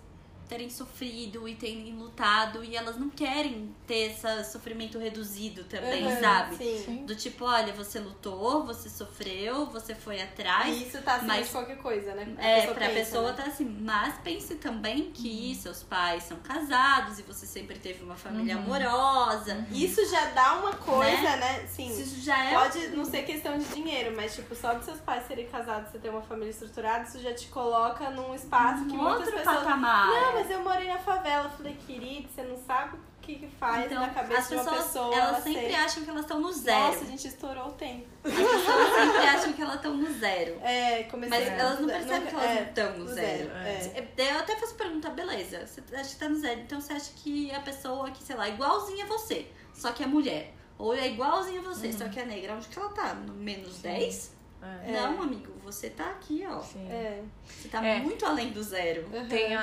terem 0.51 0.69
sofrido 0.69 1.47
e 1.49 1.55
terem 1.55 1.93
lutado 1.97 2.65
e 2.65 2.75
elas 2.77 2.99
não 2.99 3.09
querem 3.09 3.73
ter 3.87 4.11
esse 4.11 4.51
sofrimento 4.51 4.99
reduzido 4.99 5.63
também, 5.65 6.05
Uhum, 6.05 6.21
sabe? 6.21 6.57
Sim. 6.57 6.83
Sim. 6.85 7.07
Do 7.07 7.15
tipo, 7.15 7.45
olha, 7.45 7.73
você 7.73 8.01
lutou, 8.01 8.65
você 8.67 8.89
sofreu, 8.89 9.67
você 9.67 9.95
foi 9.95 10.21
atrás. 10.21 10.77
E 10.77 10.89
isso 10.89 11.01
tá 11.03 11.15
acima 11.15 11.35
mas- 11.35 11.47
de 11.47 11.53
qualquer 11.53 11.79
coisa, 11.79 12.15
né? 12.15 12.35
A 12.37 12.43
É, 12.45 12.57
pessoa 12.61 12.75
pra 12.75 12.87
pensa, 12.89 12.99
pessoa 13.01 13.29
né? 13.31 13.37
tá 13.37 13.43
assim, 13.45 13.65
mas 13.81 14.15
pense 14.25 14.57
também 14.57 15.13
que 15.13 15.55
seus 15.55 15.85
pais 15.85 16.25
são 16.25 16.39
casados 16.39 17.21
e 17.21 17.23
você 17.23 17.47
sempre 17.47 17.79
teve 17.79 18.03
uma 18.03 18.17
família 18.17 18.57
Uhum. 18.57 18.65
amorosa. 18.65 19.65
Isso 19.71 20.05
já 20.11 20.27
dá 20.31 20.55
uma 20.55 20.73
coisa, 20.75 21.37
né? 21.37 21.65
Sim. 21.69 21.89
Isso 21.89 22.21
já 22.21 22.37
é 22.45 22.55
Pode 22.55 22.89
não 22.89 23.05
ser 23.05 23.23
questão 23.23 23.57
de 23.57 23.65
dinheiro, 23.67 24.15
mas 24.17 24.35
tipo, 24.35 24.53
só 24.57 24.75
de 24.75 24.85
seus 24.85 24.99
pais 24.99 25.27
serem 25.29 25.47
casados, 25.47 25.91
você 25.93 25.99
ter 25.99 26.09
uma 26.11 26.23
família 26.23 26.51
estruturada, 26.51 27.05
isso 27.05 27.21
já 27.21 27.33
te 27.33 27.47
coloca 27.49 28.11
num 28.11 28.35
espaço 28.35 28.85
que 28.87 28.93
um 28.93 28.97
muitas 28.97 29.21
outro 29.27 29.37
pessoas. 29.39 29.57
patamar. 29.59 30.07
Não, 30.09 30.40
mas 30.41 30.51
eu 30.51 30.61
morei 30.65 30.89
na 30.89 30.99
favela. 30.99 31.45
Eu 31.45 31.51
falei, 31.51 31.77
querido, 31.87 32.29
você 32.29 32.43
não 32.43 32.57
sabe 32.57 32.97
o 32.97 33.01
que, 33.21 33.35
que 33.37 33.47
faz 33.49 33.87
Então, 33.87 34.01
na 34.01 34.09
cabeça 34.11 34.41
as 34.41 34.49
de 34.49 34.55
uma 34.55 34.65
pessoas, 34.65 34.85
pessoa. 34.87 35.15
elas 35.15 35.29
ela 35.29 35.41
sempre 35.43 35.69
ser- 35.69 35.75
acham 35.75 36.05
que 36.05 36.11
elas 36.11 36.23
estão 36.23 36.41
no 36.41 36.53
zero. 36.53 36.81
Nossa, 36.87 37.05
a 37.05 37.07
gente 37.07 37.27
estourou 37.29 37.67
o 37.69 37.73
tempo. 37.73 38.07
As 38.25 38.33
pessoas 38.33 38.95
sempre 38.95 39.27
acham 39.27 39.53
que 39.53 39.63
elas 39.63 39.75
estão 39.77 39.95
no 39.97 40.13
zero. 40.19 40.61
É, 40.63 41.03
comecei 41.05 41.39
Mas 41.39 41.49
elas 41.49 41.75
não 41.75 41.83
nunca- 41.83 41.93
percebem 41.99 42.29
que 42.29 42.35
elas 42.35 42.47
é, 42.51 42.63
estão 42.63 42.93
no 42.93 42.99
no 42.99 43.09
zero. 43.09 43.39
zero, 43.51 43.57
é. 43.57 44.07
É, 44.23 44.33
Eu 44.35 44.39
até 44.39 44.57
faço 44.57 44.75
pergunta, 44.75 45.11
beleza, 45.11 45.67
você 45.67 45.83
acha 45.95 46.09
que 46.11 46.17
tá 46.17 46.29
no 46.29 46.37
zero, 46.41 46.61
então 46.61 46.81
você 46.81 46.93
acha 46.95 47.11
que 47.17 47.53
a 47.55 47.61
pessoa 47.61 48.11
que, 48.11 48.23
sei 48.23 48.37
lá, 48.37 48.47
é 48.47 48.51
igualzinha 48.51 49.05
a 49.05 49.09
você, 49.09 49.47
só 49.75 49.93
que 49.93 50.03
é 50.03 50.07
mulher, 50.07 50.55
ou 50.79 50.95
é 50.95 51.07
igualzinha 51.09 51.61
a 51.61 51.63
você, 51.63 51.93
só 51.93 52.09
que 52.09 52.19
é 52.19 52.25
negra, 52.25 52.55
onde 52.55 52.69
que 52.69 52.79
ela 52.79 52.89
tá? 52.91 53.15
No 53.15 53.35
menos 53.35 53.79
10? 53.81 54.33
É. 54.63 54.93
Não, 54.93 55.23
amigo, 55.23 55.50
você 55.71 55.91
tá 55.91 56.05
aqui, 56.11 56.45
ó. 56.49 56.61
Sim. 56.61 56.87
É. 56.91 57.23
Você 57.47 57.69
tá 57.69 57.85
É. 57.85 57.99
muito 58.01 58.25
além 58.25 58.51
do 58.51 58.63
zero. 58.63 59.07
Uhum. 59.13 59.29
Tem 59.29 59.55
a, 59.55 59.63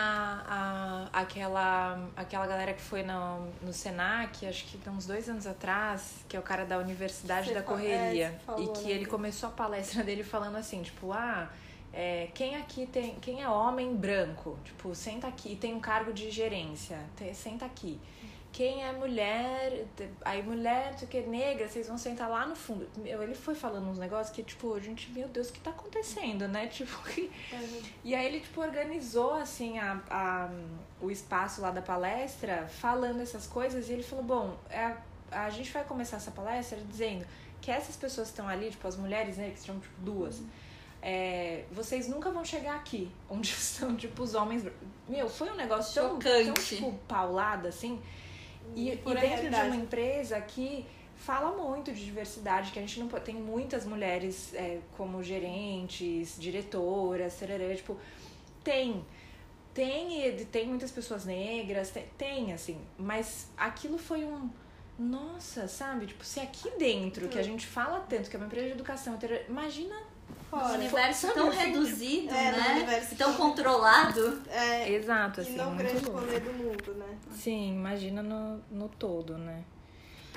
a, 1.11 1.19
aquela, 1.21 2.07
aquela 2.15 2.45
galera 2.47 2.73
que 2.73 2.81
foi 2.81 3.03
no, 3.03 3.47
no 3.61 3.73
Senac, 3.73 4.45
acho 4.45 4.65
que 4.65 4.77
uns 4.89 5.05
dois 5.05 5.27
anos 5.29 5.45
atrás, 5.47 6.15
que 6.27 6.35
é 6.35 6.39
o 6.39 6.43
cara 6.43 6.65
da 6.65 6.77
Universidade 6.77 7.47
Você 7.47 7.53
da 7.53 7.59
é, 7.59 7.63
Correria. 7.63 8.39
falou, 8.45 8.63
e 8.63 8.67
que 8.79 8.85
né? 8.85 8.91
ele 8.91 9.05
começou 9.05 9.49
a 9.49 9.51
palestra 9.51 10.03
dele 10.05 10.23
falando 10.23 10.55
assim, 10.57 10.81
tipo, 10.81 11.11
ah, 11.11 11.49
é, 11.93 12.27
quem 12.33 12.55
aqui 12.55 12.85
tem. 12.85 13.15
Quem 13.19 13.41
é 13.41 13.49
homem 13.49 13.95
branco? 13.95 14.57
Tipo, 14.63 14.93
senta 14.93 15.27
aqui, 15.27 15.55
tem 15.55 15.73
um 15.73 15.79
cargo 15.79 16.13
de 16.13 16.29
gerência, 16.31 16.99
senta 17.33 17.65
aqui. 17.65 17.99
Quem 18.51 18.83
é 18.83 18.91
mulher, 18.91 19.85
aí 20.25 20.41
mulher, 20.41 20.95
o 21.03 21.05
que, 21.05 21.19
negra, 21.21 21.67
vocês 21.67 21.87
vão 21.87 21.97
sentar 21.97 22.27
lá 22.27 22.43
no 22.47 22.55
fundo. 22.55 22.89
Meu, 22.97 23.21
ele 23.21 23.35
foi 23.35 23.53
falando 23.53 23.87
uns 23.87 23.99
negócios 23.99 24.35
que, 24.35 24.41
tipo, 24.41 24.73
a 24.73 24.79
gente, 24.79 25.11
meu 25.11 25.27
Deus, 25.27 25.49
o 25.49 25.53
que 25.53 25.59
tá 25.59 25.69
acontecendo, 25.69 26.47
né? 26.47 26.65
Tipo, 26.71 26.97
que, 27.03 27.29
Uhum. 27.53 27.81
e 28.03 28.15
aí 28.15 28.25
ele, 28.25 28.39
tipo, 28.39 28.59
organizou, 28.61 29.33
assim, 29.35 29.77
a, 29.77 30.01
a- 30.09 30.49
o 30.99 31.11
espaço 31.11 31.61
lá 31.61 31.69
da 31.69 31.83
palestra, 31.83 32.65
falando 32.67 33.21
essas 33.21 33.45
coisas, 33.45 33.89
e 33.89 33.93
ele 33.93 34.01
falou, 34.03 34.23
bom, 34.25 34.57
é, 34.71 34.95
a 35.29 35.49
gente 35.51 35.71
vai 35.71 35.83
começar 35.83 36.17
essa 36.17 36.31
palestra 36.31 36.79
dizendo 36.89 37.27
que 37.61 37.69
essas 37.69 37.95
pessoas 37.95 38.27
que 38.29 38.33
estão 38.33 38.47
ali, 38.47 38.71
tipo, 38.71 38.87
as 38.87 38.95
mulheres, 38.95 39.37
né, 39.37 39.51
que 39.51 39.59
são, 39.59 39.79
tipo, 39.79 39.93
duas, 40.01 40.41
é, 41.01 41.63
vocês 41.71 42.07
nunca 42.07 42.31
vão 42.31 42.43
chegar 42.43 42.75
aqui, 42.75 43.11
onde 43.29 43.49
estão, 43.49 43.95
tipo, 43.95 44.23
os 44.23 44.33
homens... 44.33 44.63
Meu, 45.07 45.29
foi 45.29 45.49
um 45.49 45.55
negócio 45.55 45.93
tão, 45.93 46.19
tão, 46.19 46.45
Chocante. 46.45 46.75
tipo, 46.75 46.93
paulada, 47.07 47.69
assim, 47.69 48.01
e, 48.75 48.91
e 48.91 48.97
Pura 48.97 49.19
dentro 49.21 49.35
de 49.35 49.41
realidade. 49.43 49.67
uma 49.69 49.75
empresa 49.75 50.39
que 50.41 50.85
fala 51.15 51.51
muito 51.51 51.91
de 51.91 52.03
diversidade, 52.05 52.71
que 52.71 52.79
a 52.79 52.81
gente 52.81 52.99
não 52.99 53.07
pode, 53.07 53.25
tem 53.25 53.35
muitas 53.35 53.85
mulheres 53.85 54.53
é, 54.53 54.79
como 54.95 55.23
gerentes, 55.23 56.35
diretoras, 56.37 57.35
tarará, 57.39 57.73
tipo, 57.75 57.97
tem. 58.63 59.05
Tem, 59.73 60.25
e 60.25 60.45
tem 60.45 60.67
muitas 60.67 60.89
pessoas 60.91 61.23
negras, 61.23 61.91
tem, 61.91 62.05
tem, 62.17 62.53
assim, 62.53 62.79
mas 62.97 63.47
aquilo 63.55 63.97
foi 63.97 64.25
um. 64.25 64.49
Nossa, 64.97 65.67
sabe? 65.67 66.07
Tipo, 66.07 66.25
se 66.25 66.39
aqui 66.39 66.71
dentro, 66.79 67.29
que 67.29 67.37
a 67.37 67.43
gente 67.43 67.67
fala 67.67 67.99
tanto, 67.99 68.27
que 68.29 68.35
é 68.35 68.39
uma 68.39 68.47
empresa 68.47 68.65
de 68.65 68.73
educação, 68.73 69.15
tarará, 69.17 69.43
imagina. 70.51 70.57
Um 70.57 70.67
Fora. 70.67 70.73
universo 70.79 71.21
Sabe, 71.27 71.33
tão 71.33 71.49
assim, 71.49 71.57
reduzido, 71.59 72.33
é, 72.33 72.51
né? 72.51 72.71
universo 72.77 73.15
tão 73.15 73.33
controlado. 73.33 74.41
É, 74.49 74.91
Exato, 74.91 75.41
e 75.41 75.43
assim. 75.43 75.55
não 75.55 75.65
o 75.67 75.75
muito 75.75 75.87
grande 75.89 76.05
louco. 76.05 76.19
rolê 76.19 76.39
do 76.39 76.53
mundo, 76.53 76.93
né? 76.95 77.17
Sim, 77.31 77.73
imagina 77.75 78.23
no, 78.23 78.61
no 78.71 78.89
todo, 78.89 79.37
né? 79.37 79.63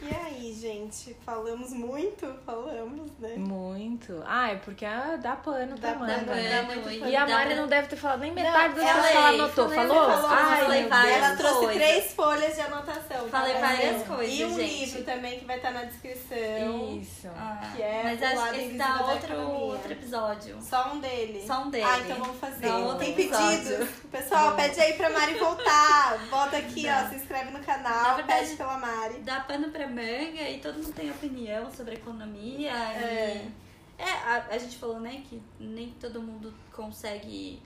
E 0.03 0.15
aí, 0.15 0.55
gente? 0.59 1.15
Falamos 1.27 1.73
muito? 1.75 2.27
Falamos, 2.47 3.11
né? 3.19 3.35
Muito. 3.37 4.23
Ah, 4.27 4.51
é 4.53 4.57
porque 4.57 4.85
ah, 4.87 5.19
dá 5.21 5.37
pano 5.37 5.77
Dá 5.77 5.89
pra 5.89 5.91
Amanda, 5.93 6.15
pano, 6.25 6.35
né? 6.37 6.49
dá 6.57 6.63
muito 6.63 6.91
e 6.91 6.99
pano. 7.01 7.17
A 7.17 7.27
dá 7.27 7.33
Mari 7.35 7.55
não 7.55 7.67
deve 7.67 7.89
ter 7.89 7.97
falado 7.97 8.21
nem 8.21 8.33
metade 8.33 8.75
das 8.75 8.83
coisas 8.85 9.07
que 9.11 9.13
ela 9.17 9.23
falei, 9.23 9.41
anotou. 9.41 9.69
falei, 9.69 9.89
Falou? 9.89 10.11
falou, 10.11 10.31
Ai, 10.31 10.61
falei 10.65 10.89
várias. 10.89 11.17
Ela 11.17 11.37
trouxe 11.37 11.59
coisas. 11.59 11.75
três 11.77 12.13
folhas 12.15 12.55
de 12.55 12.61
anotação. 12.63 13.29
Falei 13.29 13.53
tá? 13.55 13.61
várias 13.61 14.01
É. 14.01 14.05
coisas, 14.05 14.35
E 14.39 14.45
um 14.47 14.55
gente. 14.57 14.85
livro 14.87 15.05
também 15.05 15.39
que 15.39 15.45
vai 15.45 15.57
estar 15.57 15.71
na 15.71 15.85
descrição. 15.85 16.99
Isso. 17.03 17.29
Ah, 17.37 17.73
Que 17.77 17.83
é 17.83 18.01
mas 18.03 18.21
o 18.21 18.25
acho 18.25 18.53
que 18.55 18.61
esse 18.61 18.79
dá 18.79 19.01
outro, 19.07 19.39
outro 19.39 19.93
episódio. 19.93 20.59
Só 20.63 20.93
um 20.95 21.01
dele. 21.01 21.45
Só 21.47 21.63
um 21.65 21.69
dele. 21.71 21.85
Ah, 21.87 21.99
então 21.99 22.17
vamos 22.17 22.39
fazer. 22.39 22.67
Dá 22.67 22.77
outro 22.79 22.99
Tem 23.01 23.15
pedidos. 23.15 23.89
Pessoal, 24.11 24.57
pede 24.57 24.81
aí 24.81 24.95
pra 24.95 25.11
Mari 25.11 25.35
voltar. 25.35 26.17
Volta 26.31 26.57
aqui, 26.57 26.87
ó. 26.89 27.09
Se 27.11 27.17
inscreve 27.17 27.51
no 27.51 27.59
Na 27.59 27.65
canal. 27.65 28.17
verdade- 28.17 28.41
pede 28.47 28.57
pela 28.57 28.79
Mari. 28.79 29.15
Dá 29.19 29.41
pano 29.41 29.69
pra 29.69 29.90
manga 29.91 30.49
e 30.49 30.61
todo 30.61 30.77
mundo 30.77 30.93
tem 30.93 31.11
opinião 31.11 31.71
sobre 31.71 31.95
economia. 31.97 32.71
É. 32.73 33.47
E... 33.47 33.71
É, 34.03 34.11
a, 34.11 34.47
a 34.53 34.59
gente 34.59 34.79
falou, 34.79 34.99
né, 34.99 35.23
que 35.29 35.43
nem 35.59 35.91
todo 36.01 36.23
mundo 36.23 36.55
consegue 36.73 37.61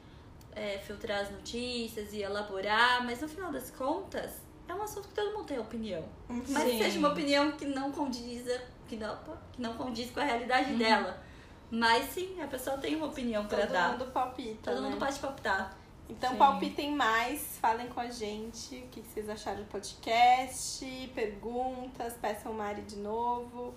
é, 0.54 0.78
filtrar 0.78 1.20
as 1.20 1.30
notícias 1.30 2.12
e 2.12 2.22
elaborar, 2.22 3.04
mas 3.04 3.20
no 3.20 3.28
final 3.28 3.52
das 3.52 3.70
contas, 3.70 4.42
é 4.68 4.74
um 4.74 4.82
assunto 4.82 5.06
que 5.08 5.14
todo 5.14 5.32
mundo 5.32 5.44
tem 5.46 5.58
opinião. 5.60 6.04
Mas 6.28 6.64
Sim. 6.64 6.78
seja 6.78 6.98
uma 6.98 7.10
opinião 7.10 7.52
que 7.52 7.66
não 7.66 7.92
condiz, 7.92 8.44
que 8.88 8.96
não, 8.96 9.16
que 9.52 9.62
não 9.62 9.74
condiz 9.74 10.10
com 10.10 10.18
a 10.20 10.24
realidade 10.24 10.72
Uhum. 10.72 10.78
dela. 10.78 11.22
Mas 11.70 12.06
sim, 12.10 12.40
a 12.40 12.46
pessoa 12.46 12.78
tem 12.78 12.94
uma 12.96 13.06
opinião 13.06 13.46
pra 13.46 13.58
Todo 13.62 13.72
dar. 13.72 13.92
mundo 13.92 14.06
palpita. 14.12 14.70
Todo 14.70 14.82
né? 14.82 14.88
mundo 14.90 14.98
pode 14.98 15.18
palpitar. 15.18 15.76
Então 16.08 16.32
Sim. 16.32 16.36
palpitem 16.36 16.94
mais, 16.94 17.58
falem 17.60 17.88
com 17.88 18.00
a 18.00 18.10
gente 18.10 18.76
o 18.76 18.88
que 18.88 19.00
vocês 19.00 19.28
acharam 19.28 19.62
do 19.62 19.68
podcast, 19.68 20.84
perguntas, 21.14 22.12
peçam 22.20 22.52
Mari 22.52 22.82
de 22.82 22.96
novo. 22.96 23.74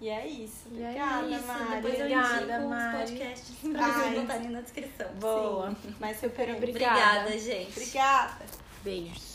E 0.00 0.08
é 0.08 0.26
isso. 0.26 0.68
E 0.72 0.82
é 0.82 0.88
Obrigada, 0.88 1.28
Isso, 1.28 1.46
Mari. 1.46 1.74
depois 1.76 1.94
eu 1.94 2.00
Obrigada, 2.00 2.42
indico 2.42 2.68
Mari. 2.68 2.94
os 3.04 3.10
podcasts 3.10 3.56
pra 3.72 3.84
Ai. 3.86 3.92
vocês 3.92 4.20
botarem 4.20 4.50
na 4.50 4.60
descrição. 4.60 5.08
Boa. 5.14 5.70
Sim, 5.70 5.94
mas 5.98 6.20
super 6.20 6.50
Obrigada. 6.50 7.20
Obrigada, 7.20 7.38
gente. 7.38 7.70
Obrigada. 7.70 8.44
Beijos. 8.82 9.33